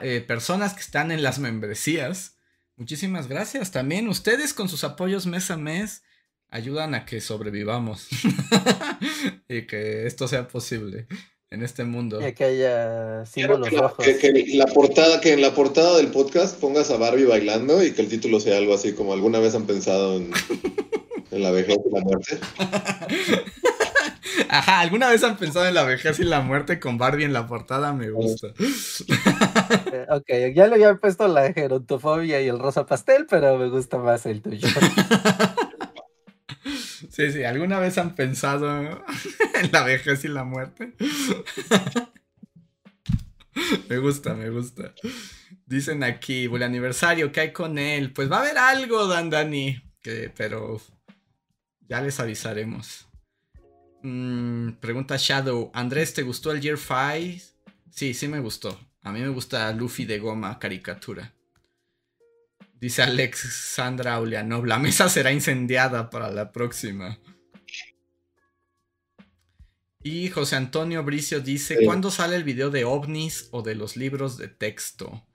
eh, 0.02 0.20
personas 0.26 0.74
que 0.74 0.80
están 0.80 1.10
en 1.12 1.22
las 1.22 1.38
membresías. 1.38 2.36
Muchísimas 2.76 3.28
gracias 3.28 3.70
también 3.72 4.08
ustedes 4.08 4.54
con 4.54 4.68
sus 4.68 4.84
apoyos 4.84 5.26
mes 5.26 5.50
a 5.50 5.56
mes 5.56 6.02
ayudan 6.48 6.94
a 6.94 7.04
que 7.04 7.20
sobrevivamos 7.20 8.08
y 9.48 9.62
que 9.66 10.06
esto 10.06 10.26
sea 10.28 10.48
posible 10.48 11.06
en 11.50 11.62
este 11.62 11.84
mundo. 11.84 12.26
Y 12.26 12.32
que 12.32 12.44
haya 12.44 13.26
símbolos 13.26 13.68
que, 13.68 13.76
la, 13.76 13.82
rojos. 13.82 14.04
que- 14.06 14.18
que 14.18 14.44
la 14.56 14.66
portada, 14.66 15.20
que 15.20 15.32
en 15.34 15.42
la 15.42 15.54
portada 15.54 15.96
del 15.98 16.08
podcast 16.08 16.58
pongas 16.58 16.90
a 16.90 16.96
Barbie 16.96 17.24
bailando 17.24 17.84
y 17.84 17.92
que 17.92 18.02
el 18.02 18.08
título 18.08 18.40
sea 18.40 18.56
algo 18.56 18.74
así 18.74 18.92
como 18.94 19.12
alguna 19.12 19.38
vez 19.40 19.54
han 19.54 19.66
pensado 19.66 20.16
en, 20.16 20.30
en 21.30 21.42
la 21.42 21.50
vejez 21.50 21.76
y 21.88 21.94
la 21.94 22.00
muerte. 22.00 22.38
Ajá, 24.48 24.80
¿alguna 24.80 25.10
vez 25.10 25.22
han 25.22 25.36
pensado 25.36 25.66
en 25.66 25.74
la 25.74 25.84
vejez 25.84 26.18
y 26.18 26.24
la 26.24 26.40
muerte 26.40 26.80
con 26.80 26.98
Barbie 26.98 27.24
en 27.24 27.32
la 27.32 27.46
portada? 27.46 27.92
Me 27.92 28.10
gusta. 28.10 28.48
Ok, 30.10 30.26
ya 30.54 30.66
le 30.66 30.74
había 30.74 30.94
puesto 30.96 31.28
la 31.28 31.52
gerontofobia 31.52 32.40
y 32.40 32.48
el 32.48 32.58
rosa 32.58 32.86
pastel, 32.86 33.26
pero 33.28 33.58
me 33.58 33.68
gusta 33.68 33.98
más 33.98 34.26
el 34.26 34.42
tuyo. 34.42 34.68
Sí, 37.10 37.32
sí, 37.32 37.44
¿alguna 37.44 37.80
vez 37.80 37.98
han 37.98 38.14
pensado 38.14 38.80
en 38.80 39.72
la 39.72 39.82
vejez 39.82 40.24
y 40.24 40.28
la 40.28 40.44
muerte? 40.44 40.94
Me 43.88 43.98
gusta, 43.98 44.34
me 44.34 44.48
gusta. 44.48 44.94
Dicen 45.66 46.04
aquí, 46.04 46.44
el 46.44 46.62
aniversario, 46.62 47.32
¿qué 47.32 47.40
hay 47.40 47.52
con 47.52 47.78
él? 47.78 48.12
Pues 48.12 48.30
va 48.30 48.38
a 48.38 48.40
haber 48.40 48.58
algo, 48.58 49.06
Dan 49.06 49.28
Dani, 49.28 49.82
pero 50.36 50.80
ya 51.88 52.00
les 52.00 52.20
avisaremos. 52.20 53.08
Mm, 54.02 54.72
pregunta 54.80 55.16
Shadow, 55.18 55.70
Andrés, 55.74 56.14
¿te 56.14 56.22
gustó 56.22 56.52
el 56.52 56.60
Year 56.60 56.78
5? 56.78 57.44
Sí, 57.90 58.14
sí 58.14 58.28
me 58.28 58.40
gustó. 58.40 58.78
A 59.02 59.12
mí 59.12 59.20
me 59.20 59.28
gusta 59.28 59.72
Luffy 59.72 60.04
de 60.04 60.18
goma, 60.18 60.58
caricatura. 60.58 61.32
Dice 62.80 63.02
Alexandra 63.02 64.20
Ulianov, 64.20 64.64
la 64.64 64.78
mesa 64.78 65.08
será 65.08 65.32
incendiada 65.32 66.10
para 66.10 66.30
la 66.30 66.50
próxima. 66.52 67.18
Y 70.02 70.28
José 70.30 70.56
Antonio 70.56 71.02
Bricio 71.04 71.40
dice, 71.40 71.76
Sí. 71.78 71.84
¿cuándo 71.84 72.10
sale 72.10 72.36
el 72.36 72.44
video 72.44 72.70
de 72.70 72.84
ovnis 72.84 73.48
o 73.50 73.62
de 73.62 73.74
los 73.74 73.96
libros 73.96 74.38
de 74.38 74.48
texto? 74.48 75.26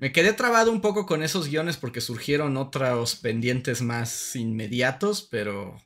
Me 0.00 0.12
quedé 0.12 0.32
trabado 0.32 0.70
un 0.70 0.80
poco 0.80 1.06
con 1.06 1.22
esos 1.22 1.48
guiones 1.48 1.76
porque 1.76 2.00
surgieron 2.00 2.56
otros 2.56 3.16
pendientes 3.16 3.82
más 3.82 4.36
inmediatos, 4.36 5.26
pero 5.28 5.76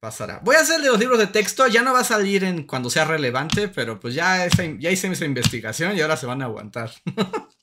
pasará. 0.00 0.40
Voy 0.44 0.56
a 0.56 0.60
hacer 0.60 0.76
el 0.76 0.82
de 0.82 0.88
los 0.90 0.98
libros 1.00 1.18
de 1.18 1.26
texto, 1.26 1.66
ya 1.66 1.82
no 1.82 1.92
va 1.92 2.00
a 2.00 2.04
salir 2.04 2.44
en 2.44 2.64
cuando 2.64 2.88
sea 2.90 3.04
relevante, 3.04 3.68
pero 3.68 3.98
pues 3.98 4.14
ya, 4.14 4.44
esa- 4.46 4.64
ya 4.78 4.90
hice 4.90 5.08
esa 5.08 5.24
investigación 5.24 5.96
y 5.96 6.00
ahora 6.00 6.16
se 6.16 6.26
van 6.26 6.42
a 6.42 6.46
aguantar. 6.46 6.90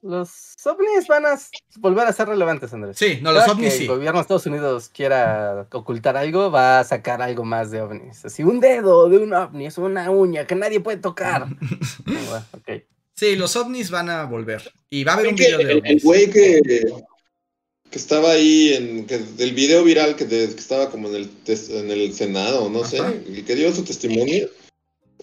Los 0.00 0.54
ovnis 0.64 1.08
van 1.08 1.26
a 1.26 1.36
volver 1.78 2.06
a 2.06 2.12
ser 2.12 2.28
relevantes, 2.28 2.72
Andrés. 2.72 2.96
Sí, 2.96 3.18
no, 3.20 3.32
los 3.32 3.48
ovnis 3.48 3.72
que 3.72 3.78
sí. 3.78 3.82
el 3.82 3.88
gobierno 3.88 4.18
de 4.20 4.22
Estados 4.22 4.46
Unidos 4.46 4.88
quiera 4.94 5.66
ocultar 5.72 6.16
algo, 6.16 6.52
va 6.52 6.78
a 6.78 6.84
sacar 6.84 7.20
algo 7.20 7.44
más 7.44 7.72
de 7.72 7.80
ovnis. 7.82 8.24
Así, 8.24 8.44
un 8.44 8.60
dedo 8.60 9.08
de 9.08 9.18
un 9.18 9.34
ovni, 9.34 9.66
es 9.66 9.76
una 9.76 10.08
uña 10.10 10.46
que 10.46 10.54
nadie 10.54 10.80
puede 10.80 10.98
tocar. 10.98 11.46
Ah, 12.06 12.12
bueno, 12.30 12.44
ok. 12.52 12.82
Sí, 13.14 13.34
los 13.36 13.56
ovnis 13.56 13.90
van 13.90 14.08
a 14.08 14.24
volver. 14.24 14.72
Y 14.88 15.02
va 15.02 15.12
a 15.12 15.14
haber 15.16 15.28
un 15.28 15.34
video 15.34 15.58
de 15.58 15.64
el, 15.64 15.70
el 15.70 15.78
ovnis. 15.78 16.04
güey 16.04 16.30
que, 16.30 16.60
que 17.90 17.98
estaba 17.98 18.32
ahí 18.32 18.74
en 18.74 19.06
que, 19.06 19.18
del 19.18 19.52
video 19.54 19.82
viral 19.84 20.16
que, 20.16 20.24
de- 20.26 20.48
que 20.54 20.60
estaba 20.60 20.90
como 20.90 21.08
en 21.08 21.14
el 21.16 21.30
en 21.46 21.90
el 21.90 22.12
Senado, 22.14 22.68
no 22.70 22.80
Ajá. 22.80 22.88
sé, 22.90 22.98
el 22.98 23.44
que 23.44 23.54
dio 23.56 23.74
su 23.74 23.82
testimonio. 23.84 24.48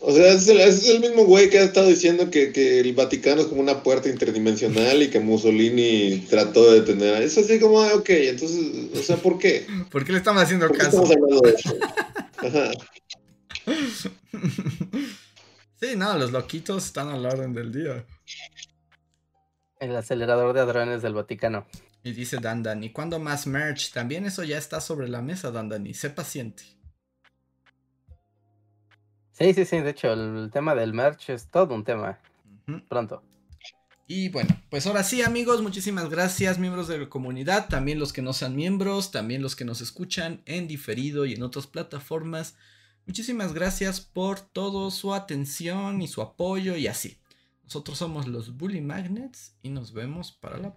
O 0.02 0.12
sea, 0.14 0.34
es 0.34 0.48
el, 0.50 0.60
es 0.60 0.88
el 0.90 1.00
mismo 1.00 1.24
güey 1.24 1.50
que 1.50 1.58
ha 1.58 1.64
estado 1.64 1.88
diciendo 1.88 2.30
que, 2.30 2.52
que 2.52 2.82
el 2.82 2.94
Vaticano 2.94 3.42
es 3.42 3.48
como 3.48 3.62
una 3.62 3.82
puerta 3.82 4.10
interdimensional 4.10 5.02
y 5.02 5.10
que 5.10 5.20
Mussolini 5.22 6.26
trató 6.30 6.70
de 6.72 6.82
detener. 6.82 7.24
Es 7.24 7.38
así 7.38 7.60
como, 7.60 7.80
ah, 7.82 7.94
ok, 7.96 8.10
entonces, 8.10 8.60
o 8.94 9.02
sea, 9.02 9.16
¿por 9.16 9.40
qué? 9.40 9.66
¿Por 9.90 10.04
qué 10.06 10.12
le 10.12 10.18
estamos 10.18 10.44
haciendo 10.44 10.68
¿Por 10.68 10.78
qué 10.78 10.84
caso? 10.84 11.04
estamos 11.04 11.12
hablando 11.12 11.42
de 11.42 11.52
eso? 11.52 11.76
Ajá. 12.38 12.72
Sí, 15.78 15.96
no, 15.98 16.18
los 16.18 16.32
loquitos 16.32 16.86
están 16.86 17.10
a 17.10 17.18
la 17.18 17.30
orden 17.30 17.54
del 17.54 17.72
día. 17.72 18.06
El 19.80 19.96
acelerador 19.96 20.54
de 20.54 20.62
hadrones 20.62 21.02
del 21.02 21.14
Vaticano. 21.14 21.68
Y 22.06 22.14
dice 22.14 22.38
Dandan, 22.38 22.84
¿y 22.84 22.92
cuándo 22.92 23.18
más 23.18 23.48
merch? 23.48 23.92
También 23.92 24.28
eso 24.28 24.44
ya 24.44 24.60
está 24.60 24.80
sobre 24.80 25.10
la 25.10 25.24
mesa, 25.24 25.50
Dandan, 25.50 25.88
y 25.88 25.96
sé 25.96 26.12
paciente. 26.12 26.62
Sí, 29.32 29.52
sí, 29.56 29.66
sí. 29.66 29.80
De 29.80 29.90
hecho, 29.90 30.14
el 30.14 30.52
tema 30.54 30.76
del 30.76 30.94
merch 30.94 31.32
es 31.32 31.50
todo 31.50 31.74
un 31.74 31.84
tema. 31.84 32.20
Pronto. 32.88 33.24
Y 34.06 34.30
bueno, 34.30 34.56
pues 34.70 34.86
ahora 34.86 35.04
sí, 35.04 35.24
amigos, 35.24 35.64
muchísimas 35.64 36.08
gracias, 36.12 36.60
miembros 36.60 36.88
de 36.88 37.00
la 37.00 37.10
comunidad, 37.10 37.70
también 37.70 37.98
los 37.98 38.14
que 38.14 38.22
no 38.22 38.34
sean 38.34 38.56
miembros, 38.56 39.10
también 39.10 39.42
los 39.42 39.56
que 39.56 39.66
nos 39.66 39.82
escuchan 39.82 40.44
en 40.46 40.68
diferido 40.68 41.26
y 41.26 41.34
en 41.34 41.42
otras 41.42 41.66
plataformas. 41.66 42.56
Muchísimas 43.08 43.52
gracias 43.52 44.00
por 44.00 44.40
todo 44.40 44.92
su 44.92 45.12
atención 45.16 46.04
y 46.04 46.08
su 46.08 46.22
apoyo 46.22 46.76
y 46.76 46.86
así. 46.86 47.18
Nosotros 47.64 47.98
somos 47.98 48.28
los 48.28 48.58
Bully 48.58 48.82
Magnets 48.82 49.56
y 49.64 49.70
nos 49.70 49.92
vemos 49.92 50.32
para 50.32 50.60
la 50.60 50.72